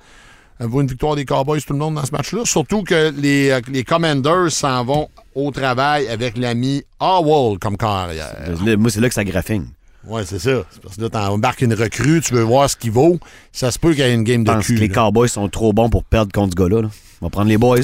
Avez-vous 0.60 0.80
une 0.80 0.86
victoire 0.88 1.14
des 1.14 1.24
Cowboys, 1.24 1.60
tout 1.60 1.72
le 1.72 1.78
monde, 1.78 1.94
dans 1.94 2.04
ce 2.04 2.10
match-là? 2.12 2.40
Surtout 2.44 2.82
que 2.82 3.12
les, 3.16 3.50
euh, 3.50 3.60
les 3.70 3.84
Commanders 3.84 4.50
s'en 4.50 4.84
vont 4.84 5.08
au 5.34 5.50
travail 5.52 6.08
avec 6.08 6.36
l'ami 6.36 6.82
Howell 6.98 7.58
comme 7.60 7.76
carrière. 7.76 8.34
Moi, 8.78 8.90
c'est 8.90 9.00
là 9.00 9.08
que 9.08 9.14
ça 9.14 9.22
graffine. 9.24 9.68
Oui, 10.06 10.22
c'est 10.24 10.38
ça. 10.38 10.64
C'est 10.70 10.80
parce 10.82 10.96
que 10.96 11.02
là, 11.02 11.10
t'embarques 11.10 11.60
une 11.60 11.74
recrue, 11.74 12.20
tu 12.20 12.32
veux 12.34 12.42
voir 12.42 12.68
ce 12.70 12.76
qu'il 12.76 12.90
vaut. 12.90 13.18
Ça 13.52 13.70
se 13.70 13.78
peut 13.78 13.90
qu'il 13.90 14.00
y 14.00 14.08
ait 14.08 14.14
une 14.14 14.24
game 14.24 14.40
Je 14.46 14.50
de 14.50 14.56
pense 14.56 14.66
cul. 14.66 14.74
que 14.76 14.80
les 14.80 14.88
là. 14.88 14.94
Cowboys 14.94 15.28
sont 15.28 15.48
trop 15.48 15.72
bons 15.72 15.90
pour 15.90 16.02
perdre 16.04 16.32
contre 16.32 16.52
ce 16.58 16.62
gars-là. 16.62 16.82
là. 16.82 16.88
On 17.20 17.26
va 17.26 17.30
prendre 17.30 17.48
les 17.48 17.58
boys. 17.58 17.80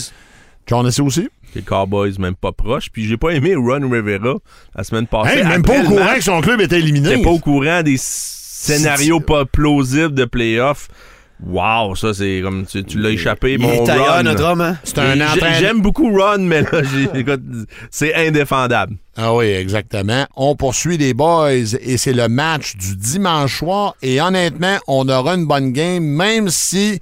John 0.66 0.86
Hesse 0.86 1.00
aussi? 1.00 1.28
Les 1.54 1.62
Cowboys, 1.62 2.14
même 2.18 2.34
pas 2.34 2.50
proches. 2.52 2.88
Puis 2.90 3.04
j'ai 3.06 3.16
pas 3.16 3.30
aimé 3.30 3.54
Ron 3.54 3.88
Rivera 3.88 4.36
la 4.74 4.82
semaine 4.84 5.06
passée. 5.06 5.38
Hey, 5.38 5.44
même 5.44 5.62
pas 5.62 5.80
au 5.80 5.84
courant 5.84 6.04
match, 6.04 6.16
que 6.18 6.24
son 6.24 6.40
club 6.40 6.60
était 6.60 6.78
éliminé. 6.78 7.10
J'étais 7.10 7.22
pas 7.22 7.30
au 7.30 7.38
courant 7.38 7.82
des 7.82 7.96
scénarios 7.98 9.20
pas 9.20 9.44
plausibles 9.44 10.14
de 10.14 10.24
playoffs. 10.24 10.88
Wow, 11.44 11.94
ça 11.96 12.14
c'est 12.14 12.40
comme 12.42 12.64
tu, 12.64 12.84
tu 12.84 12.98
l'as 12.98 13.10
échappé, 13.10 13.54
Il 13.54 13.58
mon 13.58 13.70
est 13.70 13.88
ailleurs, 13.90 14.16
Ron. 14.18 14.22
notre 14.22 14.44
homme, 14.44 14.60
hein? 14.60 14.78
C'est 14.84 14.98
un 14.98 15.20
entraîneur. 15.20 15.58
J'aime 15.60 15.80
beaucoup 15.82 16.08
Ron, 16.10 16.38
mais 16.38 16.62
là, 16.62 16.68
c'est 17.90 18.14
indéfendable. 18.14 18.96
Ah 19.16 19.34
oui, 19.34 19.46
exactement. 19.46 20.26
On 20.36 20.54
poursuit 20.56 20.96
les 20.96 21.12
boys 21.12 21.50
et 21.52 21.96
c'est 21.96 22.12
le 22.12 22.28
match 22.28 22.76
du 22.76 22.96
dimanche 22.96 23.58
soir. 23.58 23.94
Et 24.00 24.20
honnêtement, 24.20 24.76
on 24.86 25.08
aura 25.08 25.34
une 25.34 25.46
bonne 25.46 25.72
game, 25.72 26.04
même 26.04 26.48
si 26.48 26.98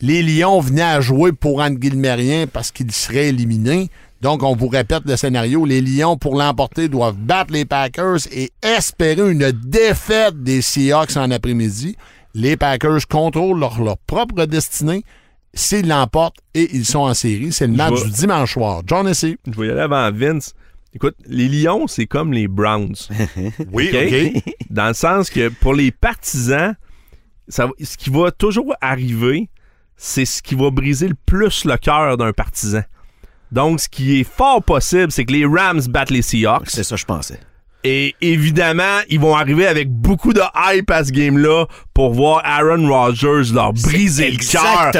les 0.00 0.22
Lions 0.22 0.60
venaient 0.60 0.82
à 0.82 1.00
jouer 1.00 1.32
pour 1.32 1.60
Anne 1.60 1.76
Guilmerien 1.76 2.46
parce 2.50 2.70
qu'ils 2.70 2.92
seraient 2.92 3.28
éliminés. 3.28 3.90
Donc, 4.20 4.42
on 4.42 4.56
vous 4.56 4.66
répète 4.68 5.02
le 5.06 5.16
scénario. 5.16 5.64
Les 5.64 5.80
Lions, 5.80 6.16
pour 6.16 6.36
l'emporter, 6.36 6.88
doivent 6.88 7.16
battre 7.16 7.52
les 7.52 7.64
Packers 7.64 8.18
et 8.32 8.50
espérer 8.62 9.30
une 9.30 9.52
défaite 9.52 10.42
des 10.42 10.60
Seahawks 10.60 11.16
en 11.16 11.30
après-midi. 11.30 11.96
Les 12.34 12.56
Packers 12.56 13.06
contrôlent 13.08 13.58
leur, 13.58 13.82
leur 13.82 13.98
propre 13.98 14.44
destinée. 14.44 15.04
S'ils 15.54 15.88
l'emportent 15.88 16.38
et 16.54 16.68
ils 16.74 16.84
sont 16.84 17.00
en 17.00 17.14
série, 17.14 17.52
c'est 17.52 17.66
le 17.66 17.72
match 17.72 17.94
vois. 17.94 18.04
du 18.04 18.10
dimanche 18.10 18.52
soir. 18.52 18.82
John 18.86 19.08
Essay. 19.08 19.38
Je 19.50 19.58
vais 19.58 19.68
y 19.68 19.70
aller 19.70 19.80
avant 19.80 20.10
Vince. 20.12 20.54
Écoute, 20.94 21.16
les 21.26 21.48
Lions, 21.48 21.86
c'est 21.86 22.06
comme 22.06 22.32
les 22.32 22.48
Browns. 22.48 22.94
Oui, 23.72 23.90
OK? 23.92 24.42
Dans 24.70 24.88
le 24.88 24.94
sens 24.94 25.30
que 25.30 25.48
pour 25.48 25.74
les 25.74 25.90
partisans, 25.90 26.74
ça 27.48 27.68
ce 27.82 27.96
qui 27.96 28.10
va 28.10 28.30
toujours 28.30 28.74
arriver, 28.80 29.48
c'est 29.96 30.24
ce 30.24 30.42
qui 30.42 30.54
va 30.54 30.70
briser 30.70 31.08
le 31.08 31.16
plus 31.26 31.64
le 31.64 31.76
cœur 31.76 32.16
d'un 32.16 32.32
partisan. 32.32 32.82
Donc, 33.50 33.80
ce 33.80 33.88
qui 33.88 34.20
est 34.20 34.24
fort 34.24 34.62
possible, 34.62 35.10
c'est 35.10 35.24
que 35.24 35.32
les 35.32 35.46
Rams 35.46 35.80
battent 35.88 36.10
les 36.10 36.22
Seahawks. 36.22 36.70
C'est 36.70 36.84
ça, 36.84 36.96
je 36.96 37.04
pensais. 37.04 37.40
Et 37.84 38.16
évidemment, 38.20 38.98
ils 39.08 39.20
vont 39.20 39.36
arriver 39.36 39.66
avec 39.66 39.88
beaucoup 39.88 40.32
de 40.32 40.40
hype 40.72 40.90
à 40.90 41.04
ce 41.04 41.12
game-là 41.12 41.66
pour 41.94 42.12
voir 42.12 42.42
Aaron 42.44 42.88
Rodgers 42.88 43.52
leur 43.54 43.72
briser 43.72 44.32
le 44.32 44.36
cœur 44.38 44.64
à. 44.66 44.90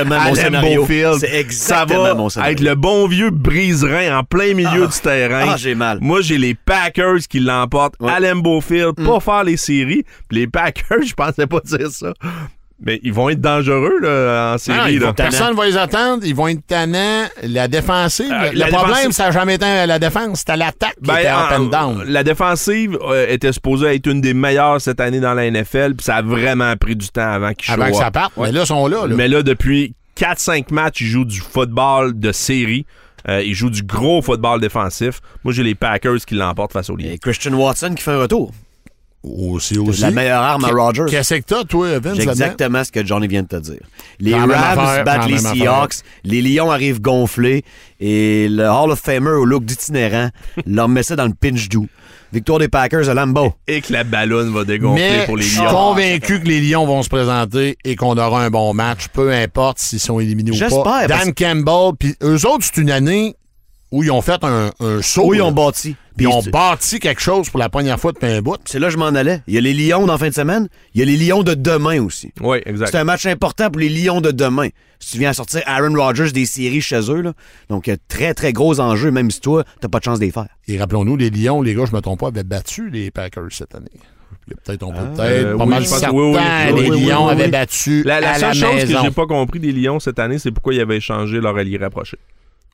Lambeau 0.50 0.84
Field. 0.86 1.50
Ça 1.50 1.84
va 1.84 2.14
mon 2.14 2.28
être 2.28 2.60
le 2.60 2.74
bon 2.76 3.08
vieux 3.08 3.30
briserin 3.30 4.18
en 4.18 4.22
plein 4.24 4.54
milieu 4.54 4.84
Ah. 4.84 4.86
du 4.86 5.00
terrain. 5.00 5.46
Ah, 5.50 5.56
j'ai 5.56 5.74
mal. 5.74 5.98
Moi, 6.00 6.20
j'ai 6.20 6.38
les 6.38 6.54
Packers 6.54 7.18
qui 7.28 7.40
l'emportent 7.40 7.94
Ouais. 8.00 8.10
Mm. 8.10 8.14
à 8.14 8.20
Lambeau 8.20 8.60
Field 8.60 8.94
pour 9.04 9.22
faire 9.24 9.42
les 9.44 9.56
séries. 9.56 10.04
Puis 10.28 10.38
les 10.38 10.46
Packers, 10.46 11.02
je 11.06 11.14
pensais 11.14 11.46
pas 11.48 11.60
dire 11.64 11.90
ça. 11.90 12.12
Mais 12.80 13.00
ils 13.02 13.12
vont 13.12 13.28
être 13.28 13.40
dangereux 13.40 13.98
là, 14.00 14.52
en 14.52 14.54
Ah, 14.54 14.58
série. 14.58 14.98
là. 15.00 15.12
personne 15.12 15.50
ne 15.50 15.56
va 15.56 15.66
les 15.66 15.76
attendre. 15.76 16.22
Ils 16.24 16.34
vont 16.34 16.46
être 16.46 16.64
tannants. 16.66 17.24
La 17.42 17.66
défensive, 17.66 18.30
Euh, 18.32 18.52
le 18.52 18.58
la 18.58 18.66
problème, 18.68 18.94
défensive- 18.96 19.12
ça 19.12 19.24
n'a 19.24 19.30
jamais 19.32 19.56
été 19.56 19.86
la 19.86 19.98
défense. 19.98 20.38
C'était 20.38 20.56
l'attaque 20.56 20.94
qui 21.02 21.08
Ben, 21.08 21.16
était 21.18 21.28
up 21.28 21.36
en- 21.50 21.54
and 21.56 21.64
down. 21.66 22.04
La 22.06 22.22
défensive 22.22 22.96
euh, 23.02 23.26
était 23.28 23.52
supposée 23.52 23.94
être 23.96 24.06
une 24.06 24.20
des 24.20 24.32
meilleures 24.32 24.80
cette 24.80 25.00
année 25.00 25.18
dans 25.18 25.34
la 25.34 25.46
NFL, 25.50 25.94
puis 25.96 26.04
ça 26.04 26.16
a 26.16 26.22
vraiment 26.22 26.76
pris 26.76 26.94
du 26.94 27.08
temps 27.08 27.28
avant 27.32 27.52
qu'ils 27.52 27.72
Avant 27.74 27.90
que 27.90 27.96
ça 27.96 28.12
parte. 28.12 28.32
Mais 28.36 28.52
là, 28.52 28.60
ils 28.62 28.66
sont 28.66 28.86
là. 28.86 29.06
là. 29.08 29.14
Mais 29.16 29.26
là, 29.26 29.42
depuis 29.42 29.94
4-5 30.14 30.70
matchs, 30.70 31.00
ils 31.00 31.08
jouent 31.08 31.24
du 31.24 31.40
football 31.40 32.18
de 32.18 32.30
série. 32.30 32.86
Euh, 33.28 33.42
ils 33.42 33.54
jouent 33.54 33.70
du 33.70 33.82
gros 33.82 34.22
football 34.22 34.60
défensif. 34.60 35.20
Moi, 35.42 35.52
j'ai 35.52 35.64
les 35.64 35.74
Packers 35.74 36.18
qui 36.24 36.36
l'emportent 36.36 36.72
face 36.72 36.88
aux 36.90 36.96
Lions. 36.96 37.10
Et 37.10 37.18
Christian 37.18 37.52
Watson 37.54 37.92
qui 37.96 38.02
fait 38.04 38.12
un 38.12 38.20
retour. 38.20 38.52
Aussi, 39.24 39.76
aussi. 39.78 40.00
La 40.00 40.10
meilleure 40.12 40.40
arme 40.42 40.64
à 40.64 40.68
Rodgers. 40.68 41.06
Qu'est-ce 41.08 41.34
que 41.34 41.40
t'as, 41.44 41.64
toi, 41.64 41.98
Vince? 41.98 42.20
Exactement 42.20 42.84
ce 42.84 42.92
que 42.92 43.04
Johnny 43.04 43.26
vient 43.26 43.42
de 43.42 43.48
te 43.48 43.56
dire. 43.56 43.80
Les 44.20 44.32
Rams 44.34 44.50
affaire, 44.50 45.04
battent 45.04 45.28
les. 45.28 45.38
Seahawks, 45.38 45.94
les 46.24 46.40
Lions 46.40 46.70
arrivent 46.70 47.00
gonflés 47.00 47.64
et 48.00 48.48
le 48.48 48.64
Hall 48.68 48.92
of 48.92 49.00
Famer 49.00 49.30
au 49.30 49.44
look 49.44 49.64
d'itinérant 49.64 50.30
leur 50.66 50.88
met 50.88 51.02
ça 51.02 51.16
dans 51.16 51.26
le 51.26 51.34
pinch 51.34 51.68
doux. 51.68 51.88
Victoire 52.32 52.58
des 52.58 52.68
Packers 52.68 53.08
à 53.08 53.14
Lambeau. 53.14 53.54
Et 53.66 53.80
que 53.80 53.92
la 53.92 54.04
ballonne 54.04 54.52
va 54.52 54.64
dégonfler 54.64 55.02
Mais 55.18 55.24
pour 55.26 55.36
les 55.36 55.42
je 55.42 55.48
suis 55.48 55.60
Lions. 55.62 55.70
convaincu 55.70 56.40
que 56.40 56.46
les 56.46 56.60
Lions 56.60 56.86
vont 56.86 57.02
se 57.02 57.08
présenter 57.08 57.76
et 57.84 57.96
qu'on 57.96 58.16
aura 58.18 58.44
un 58.44 58.50
bon 58.50 58.72
match, 58.74 59.08
peu 59.12 59.32
importe 59.32 59.78
s'ils 59.78 59.98
sont 59.98 60.20
éliminés 60.20 60.50
ou 60.50 60.54
J'espère, 60.54 60.82
pas. 60.84 61.08
parce- 61.08 61.24
Dan 61.24 61.32
Campbell, 61.34 61.92
puis 61.98 62.14
eux 62.22 62.46
autres, 62.46 62.64
c'est 62.72 62.80
une 62.80 62.90
année 62.90 63.34
où 63.90 64.02
ils 64.02 64.10
ont 64.10 64.20
fait 64.22 64.42
un, 64.44 64.70
un 64.80 65.02
saut. 65.02 65.26
Où 65.28 65.34
ils 65.34 65.42
ont 65.42 65.52
bâti. 65.52 65.96
Ils 66.20 66.24
Puis 66.24 66.26
ont 66.26 66.42
bâti 66.42 66.98
quelque 66.98 67.20
chose 67.20 67.48
pour 67.48 67.60
la 67.60 67.68
première 67.68 67.98
fois 68.00 68.10
depuis 68.12 68.26
un 68.26 68.42
bout. 68.42 68.56
C'est 68.64 68.80
là 68.80 68.88
que 68.88 68.92
je 68.92 68.98
m'en 68.98 69.06
allais. 69.06 69.40
Il 69.46 69.54
y 69.54 69.58
a 69.58 69.60
les 69.60 69.72
Lions 69.72 70.04
dans 70.04 70.14
la 70.14 70.18
fin 70.18 70.28
de 70.28 70.34
semaine. 70.34 70.68
Il 70.94 70.98
y 70.98 71.02
a 71.02 71.06
les 71.06 71.16
Lions 71.16 71.44
de 71.44 71.54
demain 71.54 72.02
aussi. 72.02 72.32
Oui, 72.40 72.58
exact. 72.66 72.90
C'est 72.90 72.98
un 72.98 73.04
match 73.04 73.24
important 73.26 73.70
pour 73.70 73.78
les 73.80 73.88
Lions 73.88 74.20
de 74.20 74.32
demain. 74.32 74.68
Si 74.98 75.12
tu 75.12 75.18
viens 75.18 75.30
à 75.30 75.32
sortir 75.32 75.62
Aaron 75.66 75.94
Rodgers 75.94 76.32
des 76.32 76.44
séries 76.44 76.80
chez 76.80 77.00
eux, 77.10 77.20
là, 77.22 77.32
donc 77.68 77.86
il 77.86 77.90
y 77.90 77.92
a 77.92 77.96
très 78.08 78.34
très 78.34 78.52
gros 78.52 78.80
enjeux, 78.80 79.12
même 79.12 79.30
si 79.30 79.40
toi, 79.40 79.62
t'as 79.80 79.86
pas 79.88 80.00
de 80.00 80.04
chance 80.04 80.18
d'y 80.18 80.32
faire. 80.32 80.48
Et 80.66 80.76
rappelons-nous, 80.76 81.16
les 81.16 81.30
Lions, 81.30 81.62
les 81.62 81.74
gars, 81.74 81.84
je 81.88 81.94
me 81.94 82.00
trompe 82.00 82.18
pas, 82.18 82.28
avaient 82.28 82.42
battu 82.42 82.90
les 82.90 83.12
Packers 83.12 83.46
cette 83.52 83.76
année. 83.76 83.86
Il 84.48 84.50
y 84.50 84.54
a 84.54 84.56
Peut-être, 84.64 84.82
on 84.82 84.92
peut 84.92 84.98
peut-être, 85.14 85.20
Euh, 85.46 85.56
pas 85.56 85.64
oui, 85.64 85.70
mal 85.70 85.86
certain, 85.86 86.10
oui, 86.10 86.34
oui, 86.34 86.40
les 86.66 86.72
oui, 86.72 86.90
oui, 86.90 87.00
Lions 87.06 87.26
oui, 87.26 87.30
avaient 87.32 87.48
battu 87.48 88.02
La, 88.02 88.20
la 88.20 88.30
à 88.32 88.34
seule 88.34 88.48
la 88.48 88.54
chose 88.54 88.74
maison. 88.74 88.98
que 88.98 89.04
j'ai 89.04 89.10
pas 89.12 89.26
compris 89.26 89.60
des 89.60 89.70
Lions 89.72 90.00
cette 90.00 90.18
année, 90.18 90.38
c'est 90.40 90.50
pourquoi 90.50 90.74
ils 90.74 90.80
avaient 90.80 91.00
changé 91.00 91.40
leur 91.40 91.56
allié 91.56 91.76
rapproché. 91.78 92.18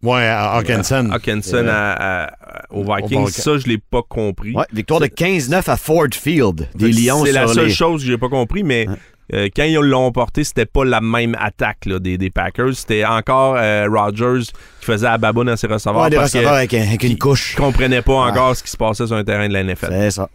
Ouais, 0.02 0.26
à 0.26 0.52
Hawkinson. 0.56 1.08
Hawkinson 1.12 1.66
à- 1.68 1.92
à- 1.92 2.24
à- 2.26 2.62
aux 2.70 2.84
Vikings, 2.84 3.28
ça, 3.28 3.56
je 3.58 3.66
l'ai 3.66 3.78
pas 3.78 4.02
compris. 4.06 4.52
Ouais, 4.52 4.64
victoire 4.72 5.00
de 5.00 5.06
15-9 5.06 5.68
à 5.68 5.76
Ford 5.76 6.06
Field 6.12 6.68
des 6.74 6.92
Lions 6.92 7.24
C'est 7.24 7.32
la 7.32 7.46
seule 7.46 7.66
les... 7.66 7.72
chose 7.72 8.02
que 8.02 8.06
j'ai 8.08 8.18
pas 8.18 8.28
compris, 8.28 8.62
mais 8.64 8.86
euh, 9.32 9.48
quand 9.56 9.62
ils 9.64 9.76
l'ont 9.76 10.12
porté, 10.12 10.44
c'était 10.44 10.66
pas 10.66 10.84
la 10.84 11.00
même 11.00 11.34
attaque 11.40 11.86
là, 11.86 11.98
des, 11.98 12.18
des 12.18 12.28
Packers. 12.28 12.74
C'était 12.74 13.06
encore 13.06 13.56
euh, 13.56 13.86
Rodgers 13.90 14.42
qui 14.80 14.84
faisait 14.86 15.06
à 15.06 15.16
baboune 15.16 15.48
à 15.48 15.56
ses 15.56 15.66
receveurs 15.68 16.02
Ouais, 16.02 16.10
des 16.10 16.16
parce 16.16 16.32
receveurs 16.32 16.52
avec, 16.54 16.74
un- 16.74 16.82
avec 16.82 17.02
une 17.04 17.16
couche. 17.16 17.54
comprenait 17.56 18.02
pas 18.02 18.12
encore 18.30 18.54
ce 18.54 18.62
qui 18.62 18.70
se 18.70 18.76
passait 18.76 19.06
sur 19.06 19.16
un 19.16 19.24
terrain 19.24 19.48
de 19.48 19.54
la 19.54 19.60
NFL. 19.64 19.88
C'est 19.90 20.10
ça. 20.10 20.28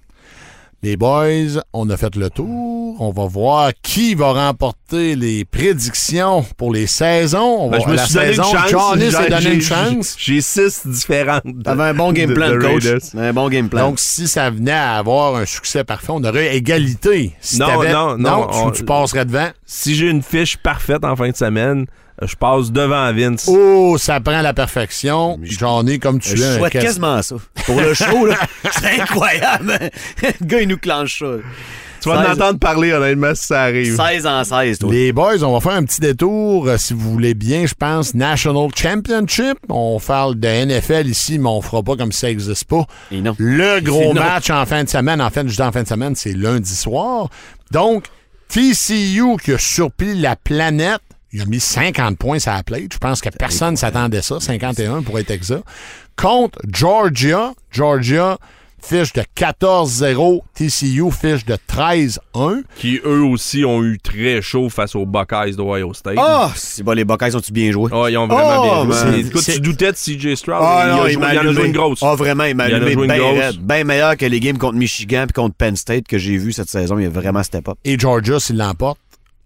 Les 0.81 0.95
boys, 0.95 1.61
on 1.73 1.89
a 1.89 1.97
fait 1.97 2.15
le 2.15 2.29
tour. 2.29 2.95
On 3.01 3.11
va 3.11 3.25
voir 3.27 3.71
qui 3.81 4.15
va 4.15 4.31
remporter 4.47 5.15
les 5.17 5.43
prédictions 5.43 6.45
pour 6.57 6.73
les 6.73 6.87
saisons. 6.87 7.57
On 7.59 7.69
Ben, 7.69 7.79
va, 7.79 7.83
je 7.83 7.89
me 7.89 7.95
la 7.95 8.05
suis 8.05 8.13
donné 8.15 8.27
une 8.27 8.31
saison, 8.35 8.43
chance. 8.51 8.69
Johnny 8.69 9.01
J'ai- 9.05 9.11
s'est 9.11 9.29
donné 9.29 9.41
j'ai- 9.41 9.53
une 9.55 9.61
chance. 9.61 10.15
J'ai 10.17 10.41
six 10.41 10.87
différentes. 10.87 11.43
T'avais 11.65 11.83
un 11.83 11.93
bon 11.93 12.13
game 12.13 12.29
de- 12.29 12.33
plan, 12.33 12.49
de 12.51 12.57
coach. 12.59 12.83
Raiders. 12.85 12.99
Un 13.17 13.33
bon 13.33 13.49
game 13.49 13.67
plan. 13.67 13.89
Donc, 13.89 13.99
si 13.99 14.27
ça 14.27 14.49
venait 14.49 14.71
à 14.71 14.95
avoir 14.97 15.35
un 15.35 15.45
succès 15.45 15.83
parfait, 15.83 16.11
on 16.11 16.23
aurait 16.23 16.55
égalité. 16.55 17.33
Si 17.41 17.59
Non, 17.59 17.67
t'avais- 17.67 17.91
non, 17.93 18.17
non, 18.17 18.47
tu, 18.47 18.57
on- 18.57 18.71
tu 18.71 18.83
passerais 18.85 19.25
devant. 19.25 19.49
Si 19.65 19.95
j'ai 19.95 20.07
une 20.09 20.21
fiche 20.23 20.55
parfaite 20.57 21.03
en 21.03 21.15
fin 21.17 21.29
de 21.29 21.35
semaine, 21.35 21.87
je 22.21 22.35
passe 22.35 22.71
devant 22.71 23.11
Vince. 23.13 23.45
Oh, 23.47 23.97
ça 23.97 24.19
prend 24.19 24.41
la 24.41 24.53
perfection. 24.53 25.39
Johnny, 25.43 25.99
comme 25.99 26.19
tu 26.19 26.35
je 26.35 26.43
es. 26.43 26.57
souhaite 26.57 26.73
quasiment 26.73 27.21
ça. 27.21 27.35
Pour 27.65 27.79
le 27.79 27.93
show, 27.93 28.25
là, 28.25 28.35
c'est 28.71 29.01
incroyable. 29.01 29.79
le 30.21 30.45
gars, 30.45 30.61
il 30.61 30.67
nous 30.67 30.77
clenche 30.77 31.19
ça. 31.19 31.25
tu 32.01 32.09
vas 32.09 32.25
16 32.25 32.27
m'entendre 32.37 32.59
parler, 32.59 32.91
honnêtement, 32.93 33.33
si 33.35 33.45
ça 33.45 33.63
arrive. 33.63 33.95
16 33.95 34.25
en 34.27 34.43
16, 34.43 34.79
toi. 34.79 34.91
Les 34.91 35.11
boys, 35.13 35.43
on 35.43 35.53
va 35.53 35.59
faire 35.61 35.77
un 35.79 35.83
petit 35.83 36.01
détour, 36.01 36.67
euh, 36.67 36.77
si 36.77 36.93
vous 36.93 37.11
voulez 37.11 37.33
bien, 37.33 37.65
je 37.65 37.73
pense, 37.73 38.13
National 38.13 38.67
Championship. 38.75 39.57
On 39.69 39.99
parle 39.99 40.39
de 40.39 40.47
NFL 40.65 41.07
ici, 41.07 41.39
mais 41.39 41.49
on 41.49 41.61
fera 41.61 41.83
pas 41.83 41.95
comme 41.95 42.11
si 42.11 42.19
ça 42.19 42.27
n'existe 42.27 42.65
pas. 42.65 42.85
Et 43.11 43.21
non. 43.21 43.35
Le 43.37 43.79
gros 43.81 44.13
non. 44.13 44.21
match 44.21 44.49
en 44.49 44.65
fin 44.65 44.83
de 44.83 44.89
semaine, 44.89 45.21
en 45.21 45.29
fait, 45.29 45.47
je 45.47 45.55
dis 45.55 45.61
en 45.61 45.71
fin 45.71 45.83
de 45.83 45.87
semaine, 45.87 46.15
c'est 46.15 46.33
lundi 46.33 46.75
soir. 46.75 47.29
Donc, 47.71 48.05
TCU 48.49 49.37
qui 49.43 49.53
a 49.53 49.57
surpris 49.59 50.15
la 50.15 50.35
planète, 50.35 51.01
il 51.31 51.41
a 51.41 51.45
mis 51.45 51.59
50 51.59 52.17
points 52.17 52.39
sur 52.39 52.51
la 52.51 52.63
plate. 52.63 52.93
Je 52.93 52.97
pense 52.97 53.21
que 53.21 53.29
personne 53.29 53.71
ne 53.71 53.77
s'attendait 53.77 54.17
à 54.17 54.21
ça, 54.21 54.39
51 54.39 55.01
pour 55.03 55.19
être 55.19 55.31
exact. 55.31 55.63
Contre 56.15 56.59
Georgia, 56.67 57.53
Georgia 57.71 58.37
fiche 58.81 59.11
de 59.13 59.23
14-0, 59.35 60.39
TCU 60.53 61.11
fiche 61.11 61.45
de 61.45 61.57
13-1. 61.69 62.63
Qui, 62.77 62.99
eux 63.05 63.23
aussi, 63.23 63.65
ont 63.65 63.83
eu 63.83 63.99
très 63.99 64.41
chaud 64.41 64.69
face 64.69 64.95
aux 64.95 65.05
Buckeyes 65.05 65.55
d'Ohio 65.55 65.93
State. 65.93 66.15
Ah, 66.17 66.51
si 66.55 66.81
bon, 66.83 66.93
les 66.93 67.03
Buckeyes 67.05 67.35
ont-tu 67.35 67.51
bien 67.51 67.71
joué? 67.71 67.91
Ah, 67.93 68.09
ils 68.09 68.17
ont 68.17 68.27
vraiment 68.27 68.81
Oh, 68.81 68.85
bien 68.85 69.11
joué. 69.11 69.19
Écoute, 69.19 69.43
tu 69.43 69.59
doutais 69.59 69.91
de 69.91 69.97
CJ 69.97 70.35
Stroud. 70.35 70.59
Ah 70.61 70.85
il, 70.85 70.95
non, 70.95 71.03
a 71.03 71.09
il 71.09 71.13
joué, 71.13 71.25
il 71.31 71.37
a 71.37 71.53
joué 71.53 71.65
une 71.67 71.73
grosse. 71.73 71.99
Ah, 72.01 72.15
vraiment, 72.15 72.45
il 72.45 72.55
m'a 72.55 72.65
allumé 72.65 72.93
joué 72.93 73.05
une 73.05 73.13
bien. 73.13 73.51
Bien 73.59 73.83
meilleur 73.83 74.17
que 74.17 74.25
les 74.25 74.39
games 74.39 74.57
contre 74.57 74.75
Michigan 74.77 75.25
puis 75.27 75.33
contre 75.33 75.55
Penn 75.55 75.75
State 75.75 76.07
que 76.07 76.17
j'ai 76.17 76.37
vu 76.37 76.53
cette 76.53 76.69
saison. 76.69 76.97
Il 76.99 77.05
a 77.05 77.09
vraiment 77.09 77.43
step 77.43 77.67
up. 77.67 77.77
et 77.83 77.99
Georgia, 77.99 78.39
s'il 78.39 78.57
l'emporte, 78.57 78.99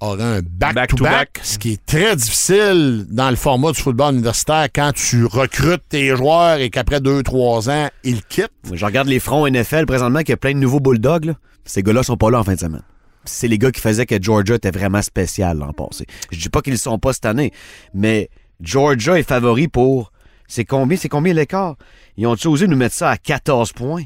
aura 0.03 0.35
un 0.35 0.41
back-to-back, 0.41 1.39
ce 1.43 1.57
qui 1.57 1.73
est 1.73 1.85
très 1.85 2.15
difficile 2.15 3.05
dans 3.09 3.29
le 3.29 3.35
format 3.35 3.71
du 3.71 3.79
football 3.79 4.13
universitaire 4.15 4.67
quand 4.73 4.91
tu 4.93 5.25
recrutes 5.25 5.83
tes 5.89 6.15
joueurs 6.15 6.57
et 6.59 6.69
qu'après 6.69 6.99
2-3 6.99 7.69
ans, 7.69 7.89
ils 8.03 8.23
quittent. 8.23 8.51
Je 8.71 8.85
regarde 8.85 9.07
les 9.07 9.19
fronts 9.19 9.47
NFL 9.47 9.85
présentement, 9.85 10.19
qu'il 10.19 10.29
y 10.29 10.33
a 10.33 10.37
plein 10.37 10.53
de 10.53 10.59
nouveaux 10.59 10.79
Bulldogs. 10.79 11.25
là. 11.25 11.33
Ces 11.65 11.81
gars-là 11.83 12.03
sont 12.03 12.17
pas 12.17 12.29
là 12.29 12.39
en 12.39 12.43
fin 12.43 12.55
de 12.55 12.59
semaine. 12.59 12.83
C'est 13.25 13.47
les 13.47 13.57
gars 13.57 13.71
qui 13.71 13.79
faisaient 13.79 14.05
que 14.05 14.21
Georgia 14.21 14.55
était 14.55 14.71
vraiment 14.71 15.01
spécial 15.01 15.57
l'an 15.57 15.71
passé. 15.71 16.05
Je 16.31 16.39
dis 16.39 16.49
pas 16.49 16.61
qu'ils 16.61 16.73
le 16.73 16.79
sont 16.79 16.99
pas 16.99 17.13
cette 17.13 17.25
année, 17.25 17.51
mais 17.93 18.29
Georgia 18.61 19.17
est 19.17 19.23
favori 19.23 19.67
pour. 19.69 20.11
C'est 20.47 20.65
combien, 20.65 20.97
c'est 20.97 21.09
combien 21.09 21.33
l'écart? 21.33 21.75
Ils 22.17 22.27
ont 22.27 22.35
osé 22.45 22.67
nous 22.67 22.75
mettre 22.75 22.95
ça 22.95 23.09
à 23.09 23.17
14 23.17 23.71
points? 23.71 24.03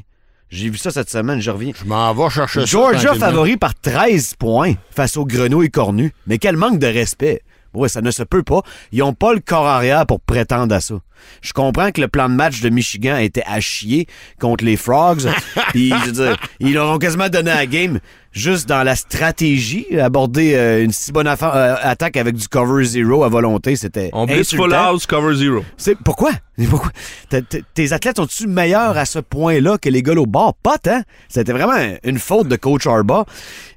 J'ai 0.50 0.70
vu 0.70 0.78
ça 0.78 0.90
cette 0.90 1.10
semaine, 1.10 1.40
je 1.40 1.50
reviens. 1.50 1.72
Je 1.78 1.84
m'en 1.84 2.14
vais 2.14 2.30
chercher 2.30 2.60
ça. 2.60 2.66
Georgia 2.66 3.14
favori 3.14 3.56
par 3.56 3.74
13 3.74 4.34
points 4.38 4.74
face 4.90 5.16
aux 5.16 5.26
grenouilles 5.26 5.70
cornues. 5.70 6.12
Mais 6.26 6.38
quel 6.38 6.56
manque 6.56 6.78
de 6.78 6.86
respect. 6.86 7.42
Ouais, 7.74 7.88
ça 7.90 8.00
ne 8.00 8.10
se 8.10 8.22
peut 8.22 8.42
pas. 8.42 8.62
Ils 8.92 9.02
ont 9.02 9.12
pas 9.12 9.34
le 9.34 9.40
corps 9.40 9.66
arrière 9.66 10.06
pour 10.06 10.20
prétendre 10.20 10.74
à 10.74 10.80
ça. 10.80 10.94
Je 11.42 11.52
comprends 11.52 11.90
que 11.90 12.00
le 12.00 12.08
plan 12.08 12.30
de 12.30 12.34
match 12.34 12.60
de 12.60 12.70
Michigan 12.70 13.18
était 13.18 13.44
à 13.46 13.60
chier 13.60 14.06
contre 14.40 14.64
les 14.64 14.76
Frogs. 14.76 15.28
Puis, 15.70 15.90
je 15.90 16.06
veux 16.06 16.12
dire, 16.12 16.36
ils 16.60 16.72
leur 16.72 16.90
ont 16.90 16.98
quasiment 16.98 17.28
donné 17.28 17.50
la 17.50 17.66
game 17.66 18.00
juste 18.38 18.68
dans 18.68 18.82
la 18.82 18.96
stratégie. 18.96 19.86
Aborder 20.00 20.54
euh, 20.54 20.82
une 20.84 20.92
si 20.92 21.12
bonne 21.12 21.26
affaire- 21.26 21.54
euh, 21.54 21.74
attaque 21.82 22.16
avec 22.16 22.34
du 22.36 22.48
cover 22.48 22.84
zero 22.84 23.24
à 23.24 23.28
volonté, 23.28 23.76
c'était 23.76 24.10
On 24.12 24.26
blitz 24.26 24.54
full 24.54 24.72
house, 24.72 25.06
cover 25.06 25.34
zero. 25.36 25.62
C'est 25.76 25.96
pourquoi? 25.98 26.30
Tes 27.74 27.92
athlètes 27.92 28.16
sont-tu 28.16 28.46
meilleurs 28.46 28.96
à 28.96 29.04
ce 29.04 29.18
point-là 29.18 29.78
que 29.78 29.88
les 29.88 30.02
gars 30.02 30.14
au 30.14 30.26
bord? 30.26 30.54
Pas 30.54 30.78
tant. 30.78 31.02
C'était 31.28 31.52
vraiment 31.52 31.76
une 32.04 32.18
faute 32.18 32.48
de 32.48 32.56
coach 32.56 32.86
Arba. 32.86 33.24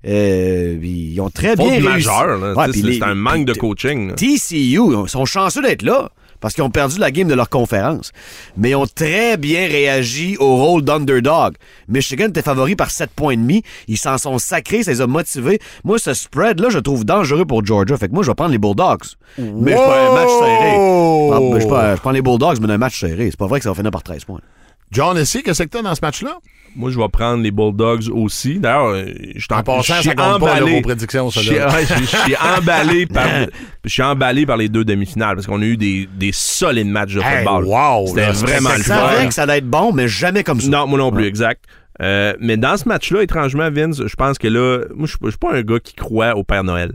Euh, 0.07 0.77
ils 0.81 1.19
ont 1.21 1.29
très 1.29 1.55
Faute 1.55 1.69
bien 1.69 1.79
majeure. 1.81 2.57
Ouais, 2.57 2.67
puis 2.69 2.97
c'est 2.99 3.03
un 3.03 3.15
manque 3.15 3.45
de 3.45 3.53
coaching. 3.53 4.09
là. 4.09 4.13
TCU, 4.15 4.55
ils 4.55 5.03
sont 5.07 5.25
chanceux 5.25 5.61
d'être 5.61 5.83
là. 5.83 6.09
Parce 6.41 6.53
qu'ils 6.53 6.63
ont 6.63 6.69
perdu 6.69 6.99
la 6.99 7.11
game 7.11 7.27
de 7.27 7.33
leur 7.33 7.49
conférence. 7.49 8.11
Mais 8.57 8.71
ils 8.71 8.75
ont 8.75 8.87
très 8.87 9.37
bien 9.37 9.67
réagi 9.67 10.35
au 10.39 10.57
rôle 10.57 10.81
d'underdog. 10.81 11.55
Michigan 11.87 12.25
était 12.27 12.41
favori 12.41 12.75
par 12.75 12.91
7 12.91 13.11
points 13.11 13.33
et 13.33 13.37
demi. 13.37 13.63
Ils 13.87 13.97
s'en 13.97 14.17
sont 14.17 14.37
sacrés, 14.39 14.83
ça 14.83 14.91
les 14.91 15.01
a 15.01 15.07
motivés. 15.07 15.59
Moi, 15.83 15.99
ce 15.99 16.13
spread-là, 16.13 16.69
je 16.69 16.79
trouve 16.79 17.05
dangereux 17.05 17.45
pour 17.45 17.65
Georgia. 17.65 17.95
Fait 17.97 18.09
que 18.09 18.13
moi, 18.13 18.23
je 18.23 18.29
vais 18.29 18.35
prendre 18.35 18.51
les 18.51 18.57
Bulldogs. 18.57 19.05
Mais 19.37 19.71
je 19.71 19.77
prends 19.77 19.91
un 19.91 20.13
match 20.13 20.29
serré. 20.39 20.71
Ah, 20.73 21.59
je, 21.59 21.67
prends, 21.67 21.95
je 21.95 22.01
prends 22.01 22.11
les 22.11 22.21
Bulldogs, 22.21 22.59
mais 22.59 22.73
un 22.73 22.77
match 22.77 22.99
serré. 22.99 23.29
C'est 23.29 23.39
pas 23.39 23.47
vrai 23.47 23.59
que 23.59 23.63
ça 23.63 23.69
va 23.69 23.75
finir 23.75 23.91
par 23.91 24.03
13 24.03 24.25
points. 24.25 24.41
John 24.91 25.17
Essie, 25.17 25.41
qu'est-ce 25.43 25.63
que 25.63 25.67
t'as 25.69 25.81
dans 25.81 25.95
ce 25.95 26.01
match-là? 26.01 26.37
Moi, 26.75 26.89
je 26.89 26.97
vais 26.97 27.07
prendre 27.09 27.43
les 27.43 27.51
Bulldogs 27.51 28.09
aussi. 28.13 28.59
D'ailleurs, 28.59 28.95
je 28.95 29.39
suis 29.39 29.47
En 29.51 29.61
passant, 29.61 29.81
je 29.95 29.99
suis 30.01 30.09
ça 30.09 30.15
compte 30.15 30.39
pas, 30.39 30.45
là, 30.47 30.55
emballé. 30.61 30.75
vos 30.75 30.81
prédictions, 30.81 31.29
ça, 31.31 31.41
Je 31.41 31.53
suis- 31.53 32.35
emballé 32.57 33.05
par 33.07 33.25
je 33.83 33.89
suis 33.89 34.01
emballé 34.01 34.45
par 34.45 34.55
les 34.57 34.69
deux 34.69 34.85
demi-finales 34.85 35.35
parce 35.35 35.47
qu'on 35.47 35.61
a 35.61 35.65
eu 35.65 35.75
des, 35.75 36.07
des 36.15 36.31
solides 36.31 36.87
matchs 36.87 37.15
de 37.15 37.21
Hey, 37.21 37.37
football. 37.43 37.65
wow, 37.65 38.07
C'était 38.07 38.31
vraiment 38.31 38.69
Je 38.71 38.77
le 38.77 38.83
savais 38.83 39.17
fun. 39.17 39.27
que 39.27 39.33
ça 39.33 39.43
allait 39.43 39.57
être 39.57 39.69
bon, 39.69 39.91
mais 39.91 40.07
jamais 40.07 40.43
comme 40.45 40.61
ça. 40.61 40.69
Non, 40.69 40.87
moi 40.87 40.97
non 40.97 41.11
plus, 41.11 41.25
exact. 41.25 41.65
Euh, 42.01 42.33
mais 42.39 42.55
dans 42.57 42.77
ce 42.77 42.87
match-là, 42.87 43.21
étrangement, 43.21 43.69
Vince, 43.69 44.01
je 44.07 44.15
pense 44.15 44.37
que 44.37 44.47
là, 44.47 44.85
moi, 44.95 45.07
je 45.07 45.29
suis 45.29 45.37
pas 45.37 45.53
un 45.53 45.61
gars 45.61 45.79
qui 45.79 45.93
croit 45.93 46.35
au 46.37 46.43
Père 46.43 46.63
Noël. 46.63 46.93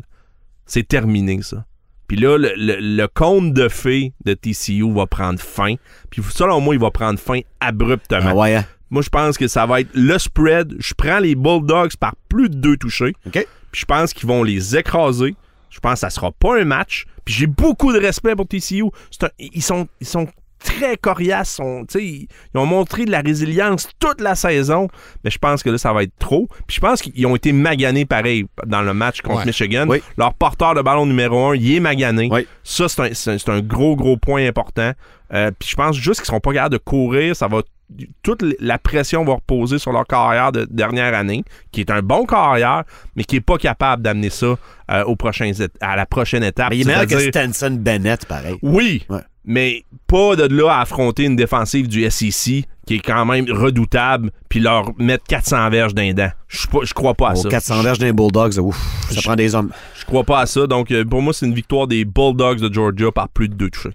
C'est 0.65 0.89
terminé, 0.89 1.41
ça. 1.43 1.65
Puis 2.09 2.17
là, 2.17 2.39
le, 2.39 2.53
le- 2.57 2.79
le 2.81 3.09
conte 3.09 3.53
de 3.53 3.69
fées 3.69 4.13
de 4.25 4.35
TCU 4.35 4.93
va 4.93 5.07
prendre 5.07 5.41
fin. 5.41 5.75
Puis 6.11 6.23
selon 6.31 6.61
moi, 6.61 6.75
il 6.75 6.81
va 6.81 6.91
prendre 6.91 7.19
fin 7.19 7.41
abruptement. 7.61 8.21
Ah 8.31 8.35
ouais, 8.35 8.55
hein? 8.57 8.65
Moi, 8.91 9.03
je 9.03 9.09
pense 9.09 9.37
que 9.37 9.49
ça 9.49 9.67
va 9.67 9.81
être 9.81 9.91
le 9.95 10.17
spread. 10.19 10.75
Je 10.79 10.95
prends 10.95 11.19
les 11.19 11.35
Bulldogs 11.35 11.97
par 11.97 12.15
plus 12.29 12.49
de 12.49 12.55
deux 12.55 12.77
touchés. 12.77 13.15
OK. 13.27 13.33
Puis 13.73 13.81
je 13.81 13.85
pense 13.85 14.13
qu'ils 14.13 14.29
vont 14.29 14.45
les 14.45 14.77
écraser. 14.77 15.35
Je 15.71 15.81
pense 15.81 15.95
que 15.95 15.99
ça 16.01 16.11
sera 16.11 16.31
pas 16.31 16.61
un 16.61 16.65
match. 16.65 17.05
Puis 17.25 17.35
j'ai 17.35 17.47
beaucoup 17.49 17.93
de 17.93 17.99
respect 17.99 18.37
pour 18.37 18.47
TCU. 18.47 18.85
Un- 19.23 19.29
ils, 19.41 19.63
sont, 19.63 19.89
ils 20.01 20.07
sont 20.07 20.29
très 20.67 20.97
sais, 21.99 22.05
ils, 22.05 22.29
ils 22.55 22.59
ont 22.59 22.67
montré 22.67 23.05
de 23.05 23.11
la 23.11 23.21
résilience 23.21 23.89
toute 23.99 24.21
la 24.21 24.35
saison. 24.35 24.89
Mais 25.25 25.31
je 25.31 25.39
pense 25.39 25.63
que 25.63 25.71
là, 25.71 25.79
ça 25.79 25.93
va 25.93 26.03
être 26.03 26.17
trop. 26.19 26.49
Puis 26.67 26.77
je 26.77 26.81
pense 26.81 27.01
qu'ils 27.01 27.27
ont 27.27 27.37
été 27.37 27.53
maganés 27.53 28.05
pareil 28.05 28.47
dans 28.67 28.83
le 28.83 28.93
match 28.93 29.23
contre 29.23 29.39
Ouais. 29.39 29.45
Michigan. 29.47 29.87
Oui. 29.89 30.03
Leur 30.19 30.35
porteur 30.35 30.75
de 30.75 30.83
ballon 30.83 31.07
numéro 31.07 31.47
un, 31.51 31.57
il 31.57 31.77
est 31.77 31.81
magané. 31.81 32.29
Oui. 32.31 32.47
Ça, 32.65 32.89
un, 33.03 33.09
c'est 33.15 33.49
un 33.49 33.61
gros, 33.61 33.97
gros 33.97 34.17
point 34.17 34.47
important. 34.47 34.93
Euh, 35.33 35.51
Puis 35.59 35.69
je 35.71 35.77
pense 35.77 35.97
juste 35.97 36.21
qu'ils 36.21 36.27
sont 36.29 36.41
pas 36.41 36.53
capables 36.53 36.73
de 36.75 36.79
courir. 36.79 37.35
Ça 37.37 37.49
va 37.49 37.63
toute 38.23 38.45
la 38.61 38.79
pression 38.79 39.25
va 39.25 39.35
reposer 39.35 39.79
sur 39.79 39.93
leur 39.93 40.07
carrière 40.07 40.51
de 40.53 40.67
dernière 40.71 41.15
année, 41.15 41.45
qui 41.73 41.81
est 41.81 41.91
un 41.91 42.03
bon 42.03 42.27
carrière, 42.27 42.83
mais 43.15 43.25
qui 43.25 43.37
est 43.37 43.41
pas 43.41 43.59
capable 43.59 44.03
d'amener 44.03 44.31
ça 44.31 44.57
euh, 44.91 45.05
aux 45.05 45.17
prochains 45.17 45.47
ét- 45.53 45.71
à 45.81 45.95
la 45.97 46.07
prochaine 46.07 46.43
étape. 46.43 46.71
Mais 46.71 46.79
il 46.79 46.83
est 46.83 46.85
meilleur 46.87 47.07
que 47.07 47.19
Stenson 47.21 47.77
Bennett, 47.81 48.27
pareil. 48.27 48.57
Oui, 48.63 49.05
Ouais. 49.09 49.21
mais 49.45 49.85
pas 50.09 50.35
de 50.37 50.45
là 50.53 50.71
à 50.79 50.81
affronter 50.81 51.25
une 51.25 51.37
défensive 51.37 51.87
du 51.89 52.03
SEC 52.11 52.65
qui 52.87 52.95
est 52.95 53.01
quand 53.01 53.25
même 53.25 53.47
redoutable, 53.51 54.31
puis 54.49 54.61
leur 54.61 54.93
mettre 54.99 55.25
400 55.29 55.71
verges 55.71 55.95
d'un 55.95 56.13
dent. 56.13 56.31
Je 56.49 56.95
crois 56.95 57.15
pas 57.15 57.31
à 57.31 57.33
Aux 57.33 57.37
ça. 57.43 57.49
400 57.49 57.83
verges 57.83 57.99
d'un 57.99 58.13
Bulldogs, 58.13 58.59
ouf, 58.59 58.77
ça 59.11 59.21
prend 59.23 59.35
des 59.35 59.55
hommes. 59.57 59.71
Je 59.99 60.05
crois 60.05 60.23
pas 60.23 60.41
à 60.41 60.47
ça. 60.47 60.69
Donc, 60.69 60.93
euh, 60.93 61.05
pour 61.05 61.21
moi, 61.21 61.33
c'est 61.33 61.47
une 61.47 61.55
victoire 61.55 61.89
des 61.89 62.05
Bulldogs 62.05 62.61
de 62.61 62.73
Georgia 62.73 63.11
par 63.11 63.29
plus 63.29 63.49
de 63.49 63.55
deux 63.55 63.71
touchés. 63.71 63.91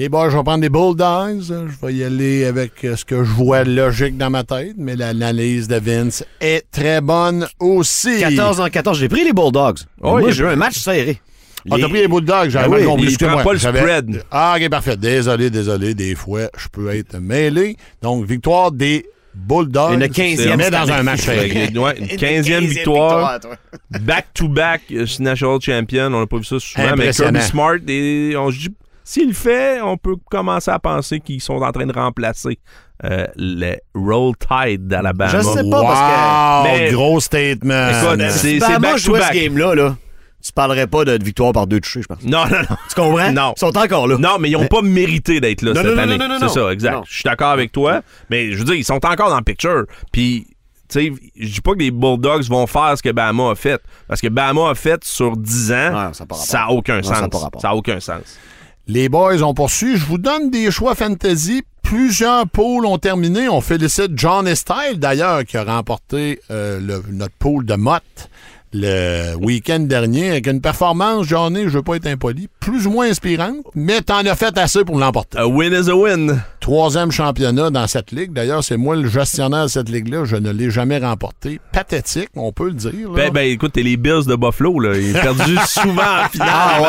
Et 0.00 0.08
bon, 0.08 0.30
je 0.30 0.36
vais 0.36 0.42
prendre 0.44 0.60
des 0.60 0.68
Bulldogs. 0.68 1.40
Je 1.42 1.86
vais 1.86 1.94
y 1.94 2.04
aller 2.04 2.44
avec 2.44 2.84
euh, 2.84 2.94
ce 2.94 3.04
que 3.04 3.24
je 3.24 3.30
vois 3.32 3.64
logique 3.64 4.16
dans 4.16 4.30
ma 4.30 4.44
tête, 4.44 4.74
mais 4.76 4.94
l'analyse 4.94 5.66
de 5.66 5.76
Vince 5.76 6.24
est 6.40 6.70
très 6.70 7.00
bonne 7.00 7.48
aussi. 7.58 8.20
14 8.20 8.60
en 8.60 8.68
14, 8.68 8.96
j'ai 8.98 9.08
pris 9.08 9.24
les 9.24 9.32
Bulldogs. 9.32 9.78
Oh, 10.00 10.10
Moi, 10.10 10.22
il 10.22 10.26
y 10.26 10.28
a- 10.28 10.32
j'ai 10.32 10.44
eu 10.44 10.46
un 10.46 10.56
match 10.56 10.78
serré. 10.78 11.20
Ah, 11.70 11.74
t'as 11.80 11.88
pris 11.88 11.98
les 11.98 12.08
Bulldogs, 12.08 12.48
j'avais 12.50 12.66
Ah 12.66 12.68
mal 12.68 12.80
oui, 12.80 12.86
compris. 12.86 13.02
il 13.02 13.08
excuse-moi. 13.08 13.34
prend 13.42 13.44
pas 13.44 13.52
le 13.52 13.58
spread. 13.58 14.22
Ah, 14.30 14.56
ok, 14.58 14.68
parfait. 14.70 14.96
Désolé, 14.96 15.50
désolé. 15.50 15.94
Des 15.94 16.14
fois, 16.14 16.42
je 16.56 16.68
peux 16.68 16.94
être 16.94 17.18
mêlé. 17.18 17.76
Donc, 18.00 18.24
victoire 18.24 18.70
des 18.70 19.04
Bulldogs. 19.34 19.94
Une 19.94 20.06
15e 20.06 20.56
Mais 20.56 20.70
dans 20.70 20.90
un 20.92 21.02
match 21.02 21.22
serré. 21.22 21.70
Ouais, 21.76 21.98
une 21.98 22.06
15e 22.06 22.64
victoire. 22.64 23.40
Back-to-back 23.90 24.82
euh, 24.92 25.06
National 25.18 25.60
Champion. 25.60 26.06
On 26.14 26.20
n'a 26.20 26.26
pas 26.26 26.36
vu 26.38 26.44
ça 26.44 26.60
souvent, 26.60 26.94
mais. 26.96 27.10
Kirby 27.10 27.42
Smart, 27.42 27.76
et 27.88 28.34
on 28.36 28.50
se 28.52 28.58
dit, 28.58 28.68
s'il 29.10 29.28
le 29.28 29.32
fait, 29.34 29.80
on 29.80 29.96
peut 29.96 30.16
commencer 30.30 30.70
à 30.70 30.78
penser 30.78 31.20
qu'ils 31.20 31.40
sont 31.40 31.54
en 31.62 31.72
train 31.72 31.86
de 31.86 31.92
remplacer 31.92 32.58
euh, 33.04 33.26
les 33.36 33.80
Roll 33.94 34.34
Tide 34.36 34.86
d'Alabama. 34.86 35.30
Je 35.38 35.42
sais 35.42 35.70
pas, 35.70 35.82
parce 35.82 36.64
Wow, 36.68 36.76
Mais- 36.78 36.90
gros 36.92 37.20
statement. 37.20 37.88
Écoute, 37.88 38.30
c'est- 38.32 38.58
Bama 38.58 38.96
jouait 38.98 39.22
ce 39.22 39.32
game-là, 39.32 39.74
là, 39.74 39.96
tu 40.44 40.52
parlerais 40.52 40.86
pas 40.86 41.04
de 41.04 41.18
victoire 41.24 41.52
par 41.52 41.66
deux 41.66 41.80
touchés, 41.80 42.02
je 42.02 42.06
pense. 42.06 42.22
Non, 42.22 42.44
non, 42.46 42.58
non. 42.68 42.76
Tu 42.88 42.94
comprends? 42.94 43.32
Non. 43.32 43.54
Ils 43.56 43.60
sont 43.60 43.76
encore 43.78 44.06
là. 44.08 44.18
Non, 44.18 44.36
mais 44.38 44.50
ils 44.50 44.52
n'ont 44.52 44.66
pas 44.66 44.82
mérité 44.82 45.40
d'être 45.40 45.62
là 45.62 45.72
Non, 45.72 45.80
cette 45.80 45.86
non, 45.90 45.96
non, 45.96 46.02
année. 46.02 46.18
non, 46.18 46.28
non, 46.28 46.36
c'est 46.40 46.48
ça, 46.60 46.70
exact. 46.72 46.98
Je 47.06 47.14
suis 47.14 47.24
d'accord 47.24 47.50
avec 47.50 47.72
toi, 47.72 48.02
mais 48.30 48.52
je 48.52 48.58
veux 48.58 48.64
dire, 48.64 48.74
ils 48.74 48.84
sont 48.84 49.04
encore 49.06 49.30
dans 49.30 49.38
le 49.38 49.42
picture. 49.44 49.84
Puis, 50.12 50.46
tu 50.88 51.00
sais, 51.00 51.12
je 51.38 51.46
dis 51.54 51.60
pas 51.60 51.72
que 51.72 51.78
les 51.80 51.90
Bulldogs 51.90 52.44
vont 52.48 52.66
faire 52.66 52.94
ce 52.96 53.02
que 53.02 53.10
Bama 53.10 53.50
a 53.50 53.54
fait. 53.54 53.80
Parce 54.06 54.20
que 54.20 54.28
Bama 54.28 54.70
a 54.70 54.74
fait 54.74 55.02
sur 55.04 55.36
10 55.36 55.72
ans, 55.72 56.08
Ouais, 56.08 56.26
ça 56.34 56.58
n'a 56.58 56.70
aucun 56.70 56.96
Non, 56.96 57.02
sens. 57.02 57.18
Ça 57.60 57.68
n'a 57.68 57.74
aucun 57.74 58.00
sens. 58.00 58.38
Les 58.90 59.10
boys 59.10 59.42
ont 59.42 59.52
poursuivi. 59.52 59.98
Je 59.98 60.06
vous 60.06 60.16
donne 60.16 60.50
des 60.50 60.70
choix 60.70 60.94
fantasy. 60.94 61.62
Plusieurs 61.82 62.48
pools 62.48 62.86
ont 62.86 62.96
terminé. 62.96 63.46
On 63.46 63.60
félicite 63.60 64.12
John 64.14 64.48
Estelle, 64.48 64.98
d'ailleurs, 64.98 65.44
qui 65.44 65.58
a 65.58 65.64
remporté 65.64 66.40
euh, 66.50 66.80
notre 67.10 67.34
pool 67.38 67.66
de 67.66 67.74
Mott 67.74 68.30
le 68.72 69.34
week-end 69.36 69.80
dernier 69.80 70.30
avec 70.30 70.46
une 70.46 70.60
performance, 70.60 71.26
Johnny, 71.26 71.64
je 71.64 71.68
veux 71.70 71.82
pas 71.82 71.96
être 71.96 72.06
impoli, 72.06 72.48
plus 72.60 72.86
ou 72.86 72.90
moins 72.90 73.08
inspirante, 73.08 73.64
mais 73.74 74.02
t'en 74.02 74.18
as 74.18 74.36
fait 74.36 74.56
assez 74.58 74.84
pour 74.84 74.98
l'emporter. 74.98 75.38
A 75.38 75.48
win 75.48 75.72
is 75.72 75.88
a 75.88 75.96
win. 75.96 76.42
Troisième 76.68 77.10
championnat 77.10 77.70
dans 77.70 77.86
cette 77.86 78.12
ligue. 78.12 78.34
D'ailleurs, 78.34 78.62
c'est 78.62 78.76
moi 78.76 78.94
le 78.94 79.08
gestionnaire 79.08 79.62
de 79.64 79.70
cette 79.70 79.88
ligue-là. 79.88 80.26
Je 80.26 80.36
ne 80.36 80.50
l'ai 80.50 80.70
jamais 80.70 80.98
remporté. 80.98 81.62
Pathétique, 81.72 82.28
on 82.36 82.52
peut 82.52 82.66
le 82.66 82.74
dire. 82.74 82.92
là. 83.10 83.14
Ben, 83.16 83.30
ben, 83.32 83.40
écoute, 83.50 83.72
t'es 83.72 83.82
les 83.82 83.96
Bills 83.96 84.26
de 84.26 84.36
Buffalo, 84.36 84.78
là. 84.78 84.94
Ils 84.98 85.16
ont 85.16 85.18
perdu 85.18 85.56
souvent 85.66 86.02
en 86.26 86.28
finale. 86.28 86.50
Ah 86.52 86.78
ouais, 86.82 86.86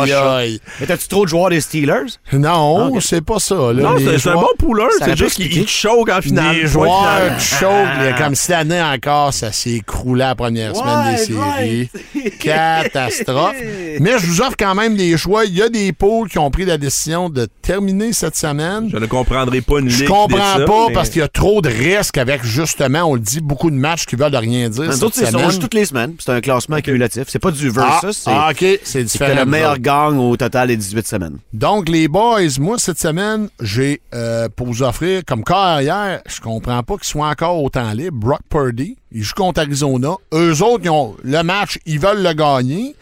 ouais, 0.00 0.06
c'est 0.06 0.12
pas. 0.14 0.40
Mais 0.80 0.86
t'as-tu 0.86 1.08
trop 1.08 1.24
de 1.24 1.28
joueurs 1.28 1.50
des 1.50 1.60
Steelers? 1.60 2.06
Non, 2.32 2.86
Ok. 2.86 3.02
c'est 3.02 3.20
pas 3.20 3.38
ça. 3.38 3.54
Là. 3.54 3.72
Non, 3.74 3.96
c'est 3.98 4.30
un 4.30 4.34
bon 4.34 4.48
pooleur. 4.58 4.88
Ça 4.98 5.04
C'est 5.04 5.16
juste 5.18 5.36
qu'il 5.36 5.54
il 5.54 5.68
choke 5.68 6.08
en 6.08 6.22
finale. 6.22 6.56
Les 6.56 6.66
joueurs 6.66 7.38
chauds, 7.38 7.66
là, 7.66 8.14
comme 8.16 8.34
cette 8.34 8.56
année 8.56 8.80
encore, 8.80 9.34
ça 9.34 9.52
s'est 9.52 9.72
écroulé 9.72 10.20
la 10.20 10.34
première 10.34 10.74
semaine 10.74 11.16
des 11.16 11.22
séries. 11.22 12.30
Catastrophe. 12.40 13.56
Mais 14.00 14.12
je 14.18 14.26
vous 14.26 14.40
offre 14.40 14.56
quand 14.58 14.74
même 14.74 14.96
des 14.96 15.18
choix. 15.18 15.44
Il 15.44 15.54
y 15.54 15.60
a 15.60 15.68
des 15.68 15.92
pôles 15.92 16.30
qui 16.30 16.38
ont 16.38 16.50
pris 16.50 16.64
la 16.64 16.78
décision 16.78 17.28
de 17.28 17.46
terminer 17.60 18.14
cette 18.14 18.36
semaine. 18.36 18.85
Je 18.90 18.96
ne 18.96 19.06
comprendrai 19.06 19.60
pas 19.60 19.78
une 19.80 19.88
Je 19.88 20.00
ligue. 20.00 20.08
comprends 20.08 20.36
dit 20.54 20.60
ça, 20.60 20.64
pas 20.66 20.86
mais- 20.88 20.94
parce 20.94 21.08
qu'il 21.10 21.20
y 21.20 21.24
a 21.24 21.28
trop 21.28 21.60
de 21.60 21.68
risques 21.68 22.18
avec, 22.18 22.44
justement, 22.44 23.04
on 23.04 23.14
le 23.14 23.20
dit, 23.20 23.40
beaucoup 23.40 23.70
de 23.70 23.76
matchs 23.76 24.06
qui 24.06 24.16
veulent 24.16 24.34
rien 24.34 24.68
dire 24.68 24.82
Les 24.84 24.92
cette 24.92 25.02
autres, 25.02 25.16
semaine. 25.16 25.58
toutes 25.58 25.74
les 25.74 25.84
semaines. 25.86 26.14
C'est 26.18 26.32
un 26.32 26.40
classement 26.40 26.80
cumulatif. 26.80 27.24
C'est 27.28 27.38
pas 27.38 27.50
du 27.50 27.70
Ah, 27.76 28.00
versus, 28.00 28.22
c'est 28.24 28.30
ah, 28.32 28.48
OK, 28.50 28.56
c'est 28.60 28.80
c'est 28.84 29.04
différent. 29.04 29.32
que 29.34 29.38
le 29.40 29.46
meilleur 29.46 29.78
gagne 29.78 30.18
au 30.18 30.36
total 30.36 30.68
des 30.68 30.76
18 30.76 31.06
semaines. 31.06 31.38
Donc, 31.52 31.88
les 31.88 32.08
boys, 32.08 32.40
moi, 32.60 32.76
cette 32.78 32.98
semaine, 33.00 33.48
j'ai, 33.60 34.00
euh, 34.14 34.48
pour 34.54 34.66
vous 34.66 34.82
offrir, 34.82 35.22
comme 35.26 35.44
carrière, 35.44 36.20
je 36.26 36.40
comprends 36.40 36.82
pas 36.82 36.94
qu'ils 36.96 37.04
soient 37.06 37.28
encore 37.28 37.62
autant 37.62 37.90
libres. 37.92 38.16
Brock 38.18 38.40
Purdy, 38.48 38.96
il 39.12 39.22
joue 39.22 39.34
contre 39.34 39.60
Arizona. 39.60 40.14
Eux 40.34 40.62
autres, 40.62 40.82
ils 40.84 40.90
ont 40.90 41.16
le 41.22 41.42
match, 41.42 41.78
ils 41.86 41.98
veulent 41.98 42.22
le 42.22 42.32
gagner. 42.32 42.94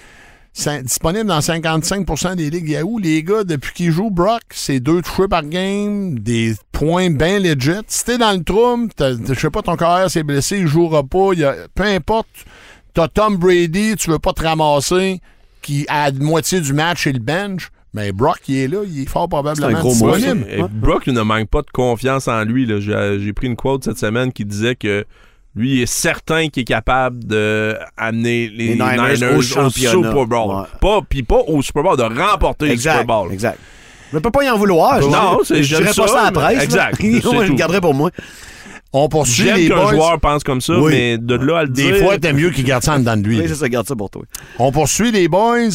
Disponible 0.54 1.26
dans 1.26 1.40
55% 1.40 2.36
des 2.36 2.48
ligues 2.48 2.68
Yahoo. 2.68 2.98
Les 2.98 3.22
gars, 3.24 3.42
depuis 3.44 3.72
qu'ils 3.74 3.90
jouent 3.90 4.10
Brock, 4.10 4.42
c'est 4.50 4.78
deux 4.78 5.02
touchés 5.02 5.26
par 5.28 5.42
game, 5.44 6.18
des 6.18 6.54
points 6.70 7.10
bien 7.10 7.40
legit. 7.40 7.72
Si 7.88 8.04
t'es 8.04 8.18
dans 8.18 8.32
le 8.32 8.44
trouble, 8.44 8.88
je 8.98 9.34
sais 9.34 9.50
pas, 9.50 9.62
ton 9.62 9.74
carrière 9.76 10.08
s'est 10.10 10.22
blessé, 10.22 10.58
il 10.58 10.68
jouera 10.68 11.02
pas, 11.02 11.30
il 11.32 11.40
y 11.40 11.44
a- 11.44 11.56
peu 11.74 11.82
importe. 11.82 12.28
T'as 12.94 13.08
Tom 13.08 13.36
Brady, 13.36 13.96
tu 13.96 14.10
veux 14.10 14.20
pas 14.20 14.32
te 14.32 14.44
ramasser, 14.44 15.20
qui 15.60 15.84
à 15.88 16.10
la 16.12 16.18
moitié 16.20 16.60
du 16.60 16.72
match 16.72 17.08
est 17.08 17.12
le 17.12 17.18
bench. 17.18 17.70
Mais 17.92 18.12
Brock, 18.12 18.40
il 18.48 18.56
est 18.56 18.68
là, 18.68 18.78
il 18.86 19.02
est 19.02 19.08
fort 19.08 19.28
probablement 19.28 19.68
C'est 19.68 19.74
un 19.74 19.80
gros 19.80 19.90
disponible. 19.92 20.46
Et 20.48 20.62
Brock 20.70 21.06
ne 21.08 21.20
manque 21.22 21.48
pas 21.48 21.62
de 21.62 21.70
confiance 21.72 22.28
en 22.28 22.42
lui. 22.44 22.68
j'ai 22.80 23.32
pris 23.32 23.48
une 23.48 23.56
quote 23.56 23.84
cette 23.84 23.98
semaine 23.98 24.32
qui 24.32 24.44
disait 24.44 24.76
que 24.76 25.04
lui 25.56 25.76
il 25.76 25.82
est 25.82 25.86
certain 25.86 26.48
qu'il 26.48 26.62
est 26.62 26.64
capable 26.64 27.22
d'amener 27.24 28.48
les, 28.48 28.68
Les 28.68 28.74
Niners 28.74 29.14
Niners, 29.14 29.36
au. 29.36 29.42
Super 29.70 30.26
Bowl. 30.26 30.54
Ouais. 30.56 30.64
Pas, 30.80 31.00
puis 31.08 31.22
pas 31.22 31.40
au 31.46 31.62
Super 31.62 31.82
Bowl, 31.82 31.96
de 31.96 32.02
remporter 32.02 32.68
le 32.68 32.76
Super. 32.76 33.04
Bowl. 33.04 33.32
Exact. 33.32 33.58
Je 34.10 34.16
ne 34.16 34.20
peux 34.22 34.30
pas 34.30 34.44
y 34.44 34.50
en 34.50 34.56
vouloir. 34.58 35.00
Je 35.02 35.06
Non, 35.08 35.10
dirais- 35.10 35.36
c'est- 35.44 35.62
je 35.62 35.76
dirais 35.76 35.92
pas 35.94 36.06
ça, 36.08 36.20
à 36.20 36.24
la 36.26 36.32
presse. 36.32 36.62
exact, 36.62 36.96
je 37.00 37.06
le 37.40 37.46
tout. 37.48 37.54
garderais 37.54 37.80
pour 37.80 37.94
moi. 37.94 38.10
On 38.92 39.08
poursuit 39.08 39.46
J'aime 39.46 39.56
les 39.56 39.68
qu'un 39.68 39.90
joueur 39.90 40.20
pense 40.20 40.44
comme 40.44 40.60
ça, 40.60 40.78
Oui. 40.78 40.92
mais 40.92 41.18
de 41.18 41.34
là 41.34 41.58
à 41.58 41.62
le 41.64 41.68
Des 41.70 41.82
dire... 41.92 41.96
fois, 41.96 42.16
t'aimes 42.18 42.36
mieux 42.36 42.50
qu'il 42.50 42.64
garde 42.64 42.84
ça 42.84 42.94
en 42.94 43.00
dedans 43.00 43.16
de 43.16 43.22
lui. 43.26 43.40
Oui, 43.40 43.48
ça, 43.48 43.68
garde 43.68 43.88
ça 43.88 43.96
pour 43.96 44.08
toi. 44.08 44.22
On 44.60 44.70
poursuit 44.70 45.10
les 45.10 45.26
boys. 45.26 45.68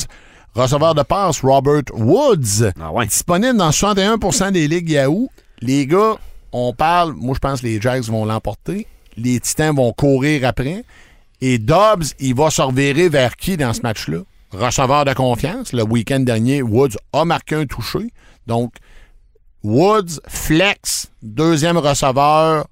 Receveur 0.56 0.96
de 0.96 1.04
passe, 1.04 1.42
Robert 1.42 1.84
Woods. 1.94 2.72
Ah 2.82 2.92
ouais. 2.94 3.06
Disponible 3.08 3.58
dans 3.58 3.72
61% 3.72 4.52
des 4.52 4.68
ligues 4.70 4.90
Yahoo. 4.90 5.30
Les 5.62 5.86
gars, 5.86 6.16
on 6.54 6.74
parle, 6.74 7.14
moi 7.14 7.34
je 7.36 7.40
pense 7.40 7.60
que 7.62 7.68
les 7.68 7.80
Jags 7.82 8.04
vont 8.06 8.24
l'emporter. 8.26 8.88
Les 9.20 9.40
Titans 9.40 9.76
vont 9.76 9.94
courir 9.94 10.48
après. 10.48 10.84
Et 11.42 11.58
Dobbs, 11.58 12.06
il 12.20 12.36
va 12.36 12.50
se 12.50 12.62
revirer 12.62 13.10
vers 13.10 13.36
qui 13.36 13.58
dans 13.58 13.74
ce 13.74 13.82
match-là? 13.82 14.20
receveur 14.52 15.06
de 15.06 15.14
confiance. 15.14 15.74
Le 15.74 15.84
week-end 15.84 16.22
dernier, 16.22 16.62
Woods 16.62 16.98
a 17.14 17.26
marqué 17.26 17.56
un 17.56 17.66
touché. 17.66 18.12
Donc, 18.48 18.74
Woods, 19.64 20.20
flex, 20.28 21.12
deuxième 21.22 21.78
receveur, 21.78 22.68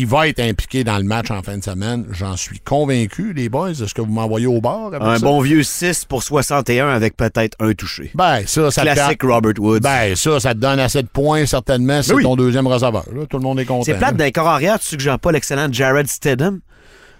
il 0.00 0.06
va 0.06 0.28
être 0.28 0.40
impliqué 0.40 0.84
dans 0.84 0.96
le 0.96 1.04
match 1.04 1.30
en 1.30 1.42
fin 1.42 1.58
de 1.58 1.62
semaine. 1.64 2.06
J'en 2.12 2.36
suis 2.36 2.60
convaincu, 2.60 3.32
les 3.32 3.48
boys. 3.48 3.70
Est-ce 3.70 3.94
que 3.94 4.00
vous 4.00 4.12
m'envoyez 4.12 4.46
au 4.46 4.60
bord? 4.60 4.92
Un 5.00 5.18
ça? 5.18 5.24
bon 5.24 5.40
vieux 5.40 5.62
6 5.62 6.04
pour 6.06 6.22
61 6.22 6.88
avec 6.88 7.16
peut-être 7.16 7.56
un 7.60 7.72
touché. 7.74 8.10
Ben, 8.14 8.42
ça, 8.46 8.70
ça 8.70 8.82
te 8.82 8.92
Classique 8.92 9.22
Robert 9.22 9.52
Woods. 9.58 9.80
Ben, 9.80 10.14
ça, 10.16 10.40
ça 10.40 10.54
te 10.54 10.58
donne 10.60 10.80
assez 10.80 11.02
de 11.02 11.08
points, 11.08 11.46
certainement. 11.46 12.02
C'est 12.02 12.14
Oui. 12.14 12.22
ton 12.22 12.36
deuxième 12.36 12.66
receveur. 12.66 13.04
là. 13.14 13.26
Tout 13.28 13.36
le 13.38 13.42
monde 13.42 13.60
est 13.60 13.64
content. 13.64 13.82
C'est 13.84 13.94
plate 13.94 14.16
d'un 14.16 14.30
corps 14.30 14.48
arrière, 14.48 14.78
tu 14.78 14.86
suggères 14.86 15.18
pas 15.18 15.32
l'excellent 15.32 15.68
Jared 15.70 16.06
Stidham, 16.08 16.60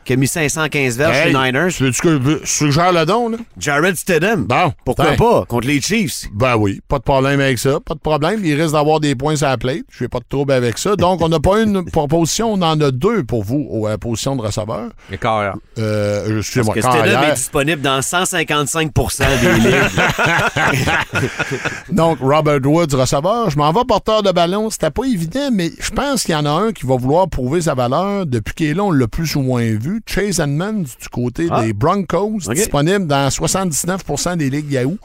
qui 0.05 0.13
a 0.13 0.17
mis 0.17 0.27
515 0.27 0.97
verges 0.97 1.17
Hey, 1.17 1.23
chez 1.23 1.33
les 1.33 1.39
Niners. 1.53 1.73
Tu 1.73 1.85
veux 1.85 1.91
que 1.91 2.41
je 2.43 2.47
suggère 2.47 2.93
le 2.93 3.05
don, 3.07 3.29
là? 3.29 3.39
Jared 3.59 3.97
Stidham. 3.97 4.45
Bon. 4.45 4.73
Pourquoi 4.85 5.13
pas? 5.13 5.45
Contre 5.47 5.69
les 5.69 5.81
Chiefs. 5.81 6.27
Ben 6.33 6.57
oui, 6.57 6.81
pas 6.89 6.99
de 6.99 7.05
problème 7.05 7.41
avec 7.41 7.59
ça. 7.59 7.79
Pas 7.81 7.95
de 7.95 8.01
problème. 8.01 8.41
Il 8.45 8.61
risque 8.61 8.73
d'avoir 8.75 9.01
des 9.01 9.15
points 9.15 9.37
sur 9.37 9.49
la 9.49 9.59
plate. 9.59 9.83
Je 9.91 10.05
n'ai 10.05 10.09
pas 10.09 10.19
de 10.19 10.25
trouble 10.29 10.53
avec 10.53 10.79
ça. 10.79 10.97
Donc, 10.97 11.21
on 11.23 11.29
n'a 11.29 11.41
pas 11.41 11.61
une 11.61 11.85
proposition, 11.91 12.53
on 12.53 12.63
en 12.63 12.81
a 12.81 12.91
deux 12.91 13.23
pour 13.25 13.45
vous 13.45 13.67
aux 13.71 13.87
euh, 13.87 13.97
positions 13.97 14.37
de 14.37 14.43
receveur. 14.43 14.91
Le 15.11 15.17
carrière. 15.17 15.57
Euh, 15.79 16.39
excusez-moi, 16.39 16.75
Parce 16.75 16.87
que 16.87 17.03
Stidham 17.03 17.25
est 17.25 17.35
disponible 17.35 17.83
dans 17.83 18.01
155% 18.01 19.23
des 19.41 19.61
ligues. 19.61 19.75
Donc, 21.93 22.19
Robert 22.21 22.61
Woods, 22.65 22.95
receveur. 22.95 23.51
Je 23.51 23.57
m'en 23.57 23.73
vais 23.73 23.85
porteur 23.87 24.23
de 24.23 24.31
ballon. 24.31 24.71
C'était 24.71 24.91
pas 24.91 25.05
évident, 25.05 25.51
mais 25.53 25.71
je 25.79 25.91
pense 25.91 26.23
qu'il 26.23 26.33
y 26.33 26.37
en 26.37 26.47
a 26.47 26.51
un 26.51 26.73
qui 26.73 26.87
va 26.87 26.97
vouloir 26.97 27.29
prouver 27.29 27.63
sa 27.63 27.75
valeur. 27.75 28.27
Depuis 28.27 28.55
qu'il 28.55 28.67
est 28.69 28.75
là, 28.75 28.85
on 28.85 28.91
l'a 28.91 29.09
plus 29.09 29.37
ou 29.37 29.43
moins 29.43 29.63
vu. 29.63 29.92
Chase 30.07 30.41
Edmonds, 30.41 30.85
du 31.01 31.09
côté 31.11 31.49
Ah. 31.51 31.63
des 31.63 31.73
Broncos, 31.73 32.41
disponible 32.55 33.07
dans 33.07 33.29
79% 33.31 34.37
des 34.37 34.51
ligues 34.51 34.71
Yahoo. 34.73 34.99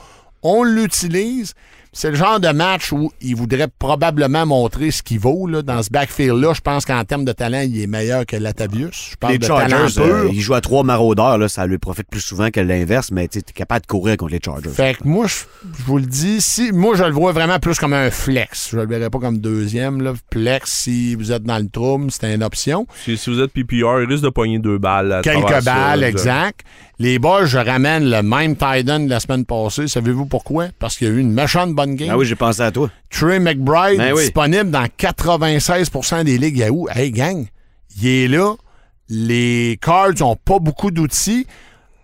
On 0.43 0.63
l'utilise. 0.63 1.53
C'est 1.99 2.11
le 2.11 2.15
genre 2.15 2.39
de 2.39 2.49
match 2.49 2.91
où 2.91 3.11
il 3.21 3.35
voudrait 3.35 3.67
probablement 3.79 4.45
montrer 4.45 4.91
ce 4.91 5.01
qu'il 5.01 5.17
vaut. 5.19 5.47
Là. 5.47 5.63
Dans 5.63 5.81
ce 5.81 5.89
backfield-là, 5.89 6.53
je 6.53 6.61
pense 6.61 6.85
qu'en 6.85 7.03
termes 7.05 7.25
de 7.25 7.31
talent, 7.31 7.61
il 7.61 7.81
est 7.81 7.87
meilleur 7.87 8.27
que 8.27 8.35
Latavius. 8.35 9.09
Je 9.13 9.15
parle 9.15 9.33
les 9.33 9.39
de 9.39 9.47
talent 9.47 9.67
Chargers, 9.87 9.93
pur. 9.95 10.03
euh, 10.03 10.29
ils 10.31 10.39
jouent 10.41 10.53
à 10.53 10.61
trois 10.61 10.83
maraudeurs, 10.83 11.39
là, 11.39 11.49
ça 11.49 11.65
lui 11.65 11.79
profite 11.79 12.07
plus 12.07 12.19
souvent 12.21 12.51
que 12.51 12.59
l'inverse, 12.59 13.09
mais 13.09 13.27
tu 13.27 13.39
es 13.39 13.41
capable 13.41 13.81
de 13.81 13.87
courir 13.87 14.15
contre 14.15 14.33
les 14.33 14.39
Chargers. 14.45 14.69
Fait 14.69 14.95
que 14.95 15.07
moi, 15.07 15.25
je, 15.25 15.37
je 15.75 15.83
vous 15.85 15.97
le 15.97 16.05
dis, 16.05 16.39
si 16.39 16.71
moi 16.71 16.93
je 16.95 17.03
le 17.03 17.13
vois 17.13 17.31
vraiment 17.31 17.57
plus 17.57 17.79
comme 17.79 17.93
un 17.93 18.11
flex. 18.11 18.69
Je 18.73 18.77
le 18.77 18.85
verrais 18.85 19.09
pas 19.09 19.17
comme 19.17 19.39
deuxième. 19.39 20.03
Là. 20.03 20.13
Flex, 20.31 20.71
si 20.71 21.15
vous 21.15 21.31
êtes 21.31 21.45
dans 21.45 21.57
le 21.57 21.67
trouble, 21.67 22.11
c'est 22.11 22.31
une 22.31 22.43
option. 22.43 22.85
Si, 23.05 23.17
si 23.17 23.31
vous 23.31 23.39
êtes 23.41 23.51
PPR, 23.51 24.01
il 24.03 24.07
risque 24.07 24.23
de 24.23 24.29
pogner 24.29 24.59
deux 24.59 24.77
balles. 24.77 25.11
à 25.13 25.21
Quelques 25.23 25.49
ça, 25.49 25.61
balles, 25.61 26.03
exact. 26.03 26.59
Les 26.99 27.19
bas, 27.19 27.45
je 27.45 27.59
ramène 27.59 28.09
le 28.09 28.23
même 28.23 28.55
tight 28.55 28.89
end 28.89 29.01
de 29.01 29.09
la 29.09 29.19
semaine 29.19 29.45
passée. 29.45 29.87
Savez-vous 29.87 30.25
pourquoi? 30.25 30.67
Parce 30.79 30.97
qu'il 30.97 31.07
y 31.07 31.11
a 31.11 31.13
eu 31.13 31.19
une 31.19 31.31
méchante 31.31 31.73
bonne 31.73 31.95
game. 31.95 32.09
Ah 32.11 32.17
oui, 32.17 32.25
j'ai 32.25 32.35
pensé 32.35 32.61
à 32.61 32.71
toi. 32.71 32.89
Trey 33.11 33.39
McBride, 33.39 33.99
Ben 33.99 34.13
oui. 34.13 34.23
disponible 34.23 34.71
dans 34.71 34.85
96% 34.97 36.23
des 36.23 36.37
ligues 36.39 36.57
Yahoo. 36.57 36.87
Hey, 36.89 37.11
gang, 37.11 37.45
il 38.01 38.07
est 38.07 38.27
là. 38.27 38.55
Les 39.09 39.77
Cards 39.81 40.13
n'ont 40.19 40.35
pas 40.35 40.57
beaucoup 40.59 40.89
d'outils. 40.91 41.45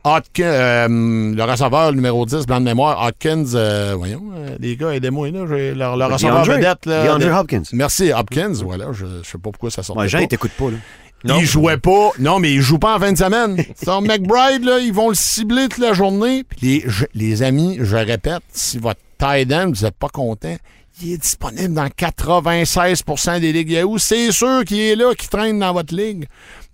Euh, 0.06 0.88
le 0.90 1.44
receveur 1.44 1.94
numéro 1.94 2.26
10, 2.26 2.46
blanc 2.46 2.60
de 2.60 2.66
mémoire, 2.66 3.08
Hopkins, 3.08 3.46
euh, 3.56 3.94
voyons, 3.98 4.22
euh, 4.36 4.58
les 4.60 4.76
gars, 4.76 4.94
aidez-moi, 4.94 5.32
là, 5.32 5.46
le, 5.46 5.74
le 5.74 6.06
receveur 6.06 6.44
vedette. 6.44 6.86
Là, 6.86 7.40
Hopkins. 7.40 7.64
Merci, 7.72 8.12
Hopkins, 8.12 8.52
voilà, 8.64 8.88
je 8.92 9.06
ne 9.06 9.24
sais 9.24 9.38
pas 9.38 9.50
pourquoi 9.52 9.72
ça 9.72 9.82
sort 9.82 9.96
Ouais, 9.96 10.10
Jean, 10.10 10.20
il 10.20 10.28
t'écoute 10.28 10.52
pas, 10.58 10.72
là. 10.72 10.78
Non. 11.24 11.38
il 11.40 11.46
jouait 11.46 11.78
pas. 11.78 12.12
Non, 12.20 12.40
mais 12.40 12.54
il 12.54 12.62
joue 12.62 12.80
pas 12.80 12.96
en 12.96 13.00
fin 13.00 13.12
de 13.14 13.18
semaine. 13.18 13.64
Son 13.84 14.02
McBride, 14.02 14.64
là, 14.66 14.80
ils 14.80 14.94
vont 14.94 15.10
le 15.10 15.16
cibler 15.16 15.68
toute 15.70 15.80
la 15.84 15.94
journée. 15.94 16.44
Les, 16.62 16.84
je- 16.86 17.06
les 17.14 17.44
amis, 17.44 17.78
je 17.82 17.96
répète, 17.96 18.42
si 18.52 18.78
votre 18.78 19.00
tight 19.18 19.52
end, 19.54 19.72
vous 19.74 19.84
n'êtes 19.86 19.96
pas 19.98 20.10
content, 20.10 20.56
il 21.02 21.14
est 21.14 21.18
disponible 21.18 21.74
dans 21.74 21.88
96% 21.88 23.40
des 23.40 23.52
ligues 23.54 23.72
Yahoo. 23.72 23.98
C'est 23.98 24.32
sûr 24.32 24.64
qu'il 24.66 24.80
est 24.80 24.96
là, 24.96 25.14
qu'il 25.16 25.30
traîne 25.30 25.60
dans 25.60 25.74
votre 25.74 25.96
ligue. 25.96 26.26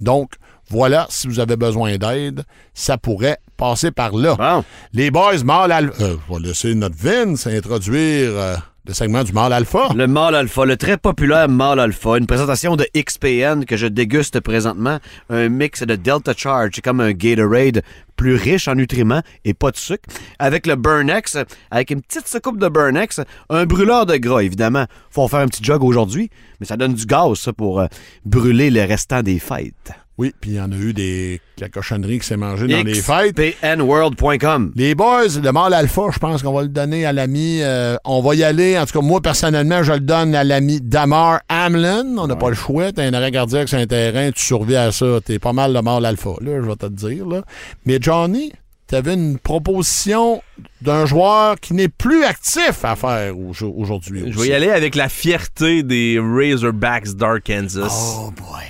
Donc, 0.02 0.32
voilà, 0.70 1.08
si 1.10 1.28
vous 1.28 1.40
avez 1.40 1.56
besoin 1.56 1.98
d'aide, 1.98 2.44
ça 2.74 2.98
pourrait 2.98 3.38
passer 3.58 3.92
par 3.92 4.12
là. 4.16 4.36
Bon. 4.36 4.64
Les 4.94 5.10
boys, 5.12 5.44
mâle 5.44 5.72
alpha. 5.72 6.04
Euh, 6.04 6.18
je 6.30 6.34
vais 6.34 6.40
laisser 6.48 6.76
notre 6.76 6.96
Vince 6.98 7.48
introduire 7.48 8.32
euh, 8.34 8.56
le 8.90 8.96
segment 8.96 9.24
du 9.24 9.34
mâle 9.34 9.54
alpha. 9.54 9.90
Le 9.96 10.08
mâle 10.08 10.34
alpha, 10.34 10.66
le 10.66 10.76
très 10.76 10.98
populaire 10.98 11.48
mâle 11.48 11.80
alpha, 11.80 12.18
une 12.18 12.26
présentation 12.26 12.76
de 12.76 12.88
XPN 12.98 13.64
que 13.64 13.78
je 13.78 13.86
déguste 13.86 14.40
présentement, 14.40 14.98
un 15.30 15.48
mix 15.48 15.84
de 15.84 15.96
Delta 15.96 16.34
Charge, 16.36 16.82
comme 16.84 17.00
un 17.00 17.12
Gatorade 17.12 17.84
plus 18.16 18.34
riche 18.34 18.68
en 18.68 18.74
nutriments 18.74 19.22
et 19.46 19.54
pas 19.54 19.70
de 19.70 19.78
sucre, 19.78 20.10
avec 20.40 20.66
le 20.66 20.76
Burnex, 20.76 21.38
avec 21.70 21.92
une 21.92 22.02
petite 22.02 22.28
secoupe 22.28 22.58
de 22.58 22.68
Burnex, 22.68 23.22
un 23.52 23.68
brûleur 23.68 24.08
de 24.08 24.18
gras, 24.18 24.42
évidemment. 24.42 24.86
Faut 25.12 25.28
faire 25.28 25.42
un 25.42 25.48
petit 25.48 25.64
jog 25.64 25.84
aujourd'hui, 25.84 26.32
mais 26.60 26.66
ça 26.66 26.76
donne 26.76 26.96
du 26.96 27.06
gaz, 27.06 27.48
pour 27.56 27.82
euh, 27.82 27.86
brûler 28.26 28.72
le 28.72 28.82
restant 28.86 29.22
des 29.22 29.38
fêtes. 29.38 29.92
Oui, 30.20 30.34
puis 30.42 30.52
il 30.52 30.56
y 30.58 30.60
en 30.60 30.70
a 30.72 30.76
eu 30.76 30.92
des 30.94 31.40
de 31.58 31.62
la 31.62 31.70
cochonnerie 31.70 32.20
qui 32.20 32.28
s'est 32.28 32.36
mangée 32.38 32.68
dans 32.68 32.84
les 32.84 32.94
fêtes. 33.02 33.40
XPNworld.com. 33.40 34.74
Les 34.76 34.94
boys, 34.94 35.28
le 35.42 35.52
mâle 35.52 35.74
alpha, 35.74 36.02
je 36.14 36.20
pense 36.20 36.44
qu'on 36.44 36.52
va 36.54 36.62
le 36.64 36.68
donner 36.68 37.06
à 37.06 37.14
l'ami. 37.14 37.60
euh, 37.62 37.96
on 38.06 38.22
va 38.22 38.36
y 38.36 38.44
aller. 38.44 38.78
En 38.78 38.86
tout 38.86 39.00
cas, 39.00 39.06
moi, 39.06 39.22
personnellement, 39.22 39.82
je 39.82 39.94
le 39.94 40.00
donne 40.02 40.36
à 40.36 40.44
l'ami 40.44 40.82
Damar 40.82 41.40
Hamlin. 41.50 42.18
On 42.18 42.28
n'a 42.28 42.36
pas 42.36 42.50
le 42.50 42.56
choix. 42.56 42.92
T'as 42.92 43.04
un 43.06 43.14
arrêt 43.14 43.32
cardiaque 43.32 43.70
sur 43.70 43.78
un 43.78 43.88
terrain, 43.88 44.30
tu 44.32 44.44
survis 44.46 44.76
à 44.76 44.92
ça. 44.92 45.20
T'es 45.24 45.40
pas 45.40 45.54
mal 45.54 45.74
le 45.74 45.82
mâle 45.82 46.06
alpha, 46.06 46.32
là, 46.42 46.62
je 46.62 46.68
vais 46.68 46.76
te 46.76 46.86
le 46.86 46.92
dire. 46.92 47.26
Là. 47.26 47.42
Mais 47.86 47.98
Johnny, 48.02 48.52
t'avais 48.88 49.14
une 49.14 49.38
proposition 49.40 50.42
d'un 50.82 51.06
joueur 51.06 51.56
qui 51.60 51.74
n'est 51.74 51.88
plus 51.90 52.24
actif 52.26 52.84
à 52.84 52.96
faire 52.96 53.38
au- 53.38 53.54
aujourd'hui. 53.78 54.26
Je 54.32 54.38
vais 54.40 54.48
y 54.50 54.54
aller 54.54 54.70
avec 54.70 54.96
la 54.96 55.08
fierté 55.10 55.84
des 55.84 56.20
Razorbacks 56.20 57.10
d'Arkansas. 57.16 58.18
Oh 58.22 58.32
boy. 58.32 58.64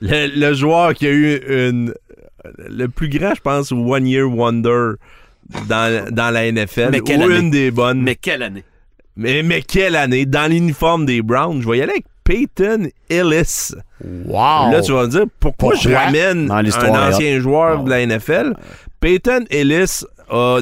Le, 0.00 0.26
le 0.38 0.54
joueur 0.54 0.94
qui 0.94 1.06
a 1.06 1.10
eu 1.10 1.36
une, 1.68 1.94
le 2.68 2.86
plus 2.88 3.08
grand, 3.08 3.34
je 3.34 3.40
pense, 3.40 3.70
One 3.72 4.06
Year 4.06 4.26
Wonder 4.30 4.92
dans, 5.68 6.06
dans 6.10 6.30
la 6.30 6.50
NFL. 6.50 6.88
Mais 6.92 7.00
quelle 7.00 7.20
ou 7.20 7.24
année? 7.24 7.38
une 7.38 7.50
des 7.50 7.70
bonnes. 7.70 8.02
Mais 8.02 8.14
quelle 8.14 8.42
année? 8.42 8.64
Mais, 9.16 9.42
mais 9.42 9.60
quelle 9.62 9.96
année? 9.96 10.24
Dans 10.24 10.50
l'uniforme 10.50 11.04
des 11.04 11.20
Browns, 11.22 11.60
je 11.62 11.68
vais 11.68 11.78
y 11.78 11.82
aller 11.82 11.92
avec 11.92 12.04
Peyton 12.24 12.88
Ellis. 13.10 13.72
Wow! 14.24 14.70
Là, 14.72 14.80
tu 14.82 14.92
vas 14.92 15.02
me 15.02 15.08
dire, 15.08 15.24
pourquoi, 15.40 15.74
je 15.74 15.90
ramène 15.90 16.50
un 16.50 16.64
ancien 17.08 17.40
joueur 17.40 17.80
Ah 17.80 17.84
de 17.84 17.90
la 17.90 18.06
NFL? 18.06 18.54
Peyton 19.00 19.44
Ellis 19.50 20.04
a- 20.30 20.60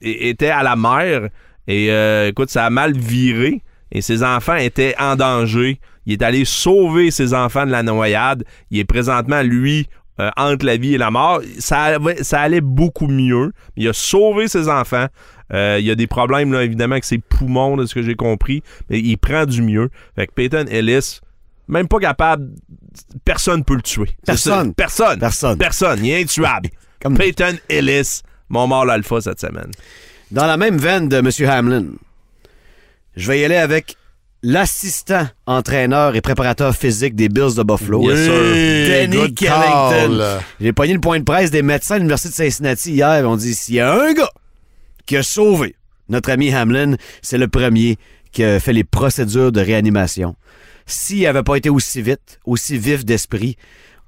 était 0.00 0.48
à 0.48 0.62
la 0.62 0.74
mer 0.74 1.28
et, 1.68 1.90
euh, 1.92 2.28
écoute, 2.28 2.50
ça 2.50 2.64
a 2.64 2.70
mal 2.70 2.96
viré 2.96 3.60
et 3.92 4.00
ses 4.00 4.24
enfants 4.24 4.56
étaient 4.56 4.94
en 4.98 5.14
danger. 5.16 5.78
Il 6.06 6.14
est 6.14 6.22
allé 6.22 6.44
sauver 6.44 7.10
ses 7.10 7.34
enfants 7.34 7.66
de 7.66 7.70
la 7.72 7.82
noyade. 7.82 8.44
Il 8.70 8.78
est 8.78 8.84
présentement, 8.84 9.42
lui, 9.42 9.88
euh, 10.20 10.30
entre 10.36 10.64
la 10.64 10.76
vie 10.76 10.94
et 10.94 10.98
la 10.98 11.10
mort. 11.10 11.40
Ça, 11.58 11.98
allait 12.32 12.60
beaucoup 12.60 13.08
mieux. 13.08 13.52
Il 13.76 13.88
a 13.88 13.92
sauvé 13.92 14.48
ses 14.48 14.68
enfants. 14.68 15.06
Euh, 15.52 15.76
il 15.78 15.84
y 15.86 15.90
a 15.90 15.94
des 15.94 16.06
problèmes, 16.06 16.52
là, 16.52 16.62
évidemment, 16.64 16.92
avec 16.92 17.04
ses 17.04 17.18
poumons, 17.18 17.76
de 17.76 17.86
ce 17.86 17.94
que 17.94 18.02
j'ai 18.02 18.14
compris, 18.14 18.62
mais 18.88 18.98
il 18.98 19.16
prend 19.16 19.44
du 19.46 19.62
mieux. 19.62 19.90
Fait 20.16 20.26
que 20.26 20.32
Peyton 20.32 20.64
Ellis, 20.68 21.20
même 21.68 21.86
pas 21.88 21.98
capable, 21.98 22.50
personne 23.24 23.64
peut 23.64 23.74
le 23.76 23.82
tuer. 23.82 24.08
Personne. 24.24 24.74
Personne. 24.74 25.18
Personne. 25.18 25.58
Personne. 25.58 26.04
Il 26.04 26.10
est 26.12 26.22
intuable. 26.22 26.70
Comme- 27.00 27.16
Peyton 27.16 27.56
Ellis, 27.68 28.22
mon 28.48 28.66
mort 28.66 28.84
l'alpha 28.86 29.20
cette 29.20 29.40
semaine. 29.40 29.70
Dans 30.30 30.46
la 30.46 30.56
même 30.56 30.78
veine 30.78 31.08
de 31.08 31.16
M. 31.18 31.30
Hamlin, 31.48 31.86
je 33.16 33.28
vais 33.28 33.40
y 33.40 33.44
aller 33.44 33.56
avec 33.56 33.96
l'assistant 34.42 35.26
entraîneur 35.46 36.14
et 36.16 36.20
préparateur 36.20 36.74
physique 36.74 37.14
des 37.14 37.28
Bills 37.28 37.54
de 37.56 37.62
Buffalo. 37.62 38.02
Sir. 38.14 38.32
Danny. 38.88 39.34
J'ai 40.60 40.72
pogné 40.72 40.94
le 40.94 41.00
point 41.00 41.18
de 41.18 41.24
presse 41.24 41.50
des 41.50 41.62
médecins 41.62 41.96
de 41.96 42.00
l'Université 42.00 42.28
de 42.30 42.34
Cincinnati 42.34 42.92
hier. 42.92 43.28
On 43.28 43.36
dit 43.36 43.54
s'il 43.54 43.76
y 43.76 43.80
a 43.80 43.92
un 43.92 44.12
gars 44.12 44.30
qui 45.06 45.16
a 45.16 45.22
sauvé 45.22 45.76
notre 46.08 46.30
ami 46.30 46.54
Hamlin, 46.54 46.96
c'est 47.22 47.38
le 47.38 47.48
premier 47.48 47.96
qui 48.32 48.44
a 48.44 48.60
fait 48.60 48.72
les 48.72 48.84
procédures 48.84 49.52
de 49.52 49.60
réanimation. 49.60 50.36
S'il 50.86 51.22
n'avait 51.22 51.42
pas 51.42 51.56
été 51.56 51.68
aussi 51.68 52.00
vite, 52.00 52.38
aussi 52.44 52.78
vif 52.78 53.04
d'esprit, 53.04 53.56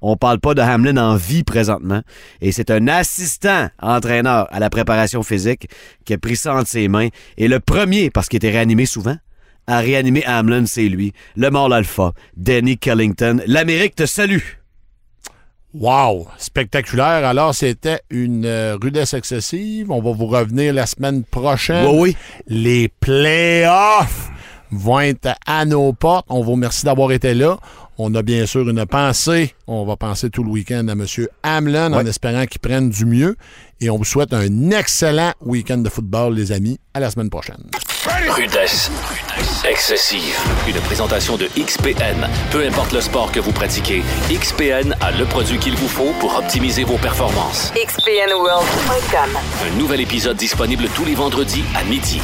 on 0.01 0.15
parle 0.15 0.39
pas 0.39 0.53
de 0.53 0.61
Hamlin 0.61 0.95
en 0.97 1.15
vie 1.17 1.43
présentement. 1.43 2.01
Et 2.39 2.53
c'est 2.53 2.71
un 2.71 2.87
assistant 2.87 3.67
entraîneur 3.81 4.47
à 4.51 4.59
la 4.59 4.69
préparation 4.69 5.23
physique 5.23 5.67
qui 6.05 6.13
a 6.13 6.17
pris 6.17 6.37
ça 6.37 6.55
entre 6.55 6.69
ses 6.69 6.87
mains. 6.87 7.09
Et 7.37 7.49
le 7.49 7.59
premier, 7.59 8.09
parce 8.09 8.29
qu'il 8.29 8.37
était 8.37 8.51
réanimé 8.51 8.85
souvent, 8.85 9.17
à 9.69 9.79
réanimer 9.81 10.23
Hamlin, 10.25 10.65
c'est 10.65 10.89
lui, 10.89 11.13
le 11.35 11.51
mort 11.51 11.71
alpha, 11.71 12.13
Danny 12.35 12.79
Kellington. 12.79 13.39
L'Amérique 13.45 13.95
te 13.95 14.07
salue. 14.07 14.41
Wow! 15.75 16.27
Spectaculaire. 16.39 17.23
Alors, 17.23 17.53
c'était 17.53 17.99
une 18.09 18.45
euh, 18.45 18.77
rudesse 18.81 19.13
excessive. 19.13 19.91
On 19.91 20.01
va 20.01 20.11
vous 20.11 20.25
revenir 20.25 20.73
la 20.73 20.87
semaine 20.87 21.23
prochaine. 21.23 21.85
Oui, 21.85 21.99
oui. 21.99 22.17
Les 22.47 22.87
playoffs 22.87 24.31
vont 24.71 25.01
être 25.01 25.35
à 25.45 25.65
nos 25.65 25.93
portes. 25.93 26.25
On 26.29 26.41
vous 26.41 26.53
remercie 26.53 26.85
d'avoir 26.85 27.11
été 27.11 27.35
là. 27.35 27.59
On 27.99 28.15
a 28.15 28.23
bien 28.23 28.47
sûr 28.47 28.67
une 28.67 28.83
pensée. 28.87 29.53
On 29.67 29.85
va 29.85 29.95
penser 29.95 30.31
tout 30.31 30.43
le 30.43 30.49
week-end 30.49 30.87
à 30.87 30.93
M. 30.93 31.05
Hamlin 31.43 31.93
en 31.93 32.05
espérant 32.07 32.47
qu'il 32.47 32.61
prenne 32.61 32.89
du 32.89 33.05
mieux. 33.05 33.35
Et 33.81 33.91
on 33.91 33.97
vous 33.97 34.05
souhaite 34.05 34.33
un 34.33 34.71
excellent 34.71 35.33
week-end 35.41 35.77
de 35.77 35.89
football, 35.89 36.33
les 36.33 36.51
amis. 36.51 36.79
À 36.95 36.99
la 36.99 37.11
semaine 37.11 37.29
prochaine. 37.29 37.69
Rudesse. 38.07 38.89
Excessive. 39.67 40.37
Une 40.67 40.79
présentation 40.79 41.35
de 41.35 41.47
XPN. 41.57 42.29
Peu 42.49 42.65
importe 42.65 42.93
le 42.93 43.01
sport 43.01 43.29
que 43.31 43.41
vous 43.41 43.51
pratiquez, 43.51 44.03
XPN 44.31 44.95
a 45.01 45.11
le 45.11 45.25
produit 45.25 45.57
qu'il 45.57 45.75
vous 45.75 45.89
faut 45.89 46.13
pour 46.19 46.37
optimiser 46.37 46.85
vos 46.85 46.97
performances. 46.97 47.73
XPNWorld.com. 47.75 49.37
Un 49.67 49.77
nouvel 49.77 49.99
épisode 50.01 50.37
disponible 50.37 50.87
tous 50.95 51.03
les 51.03 51.15
vendredis 51.15 51.65
à 51.75 51.83
midi. 51.83 52.21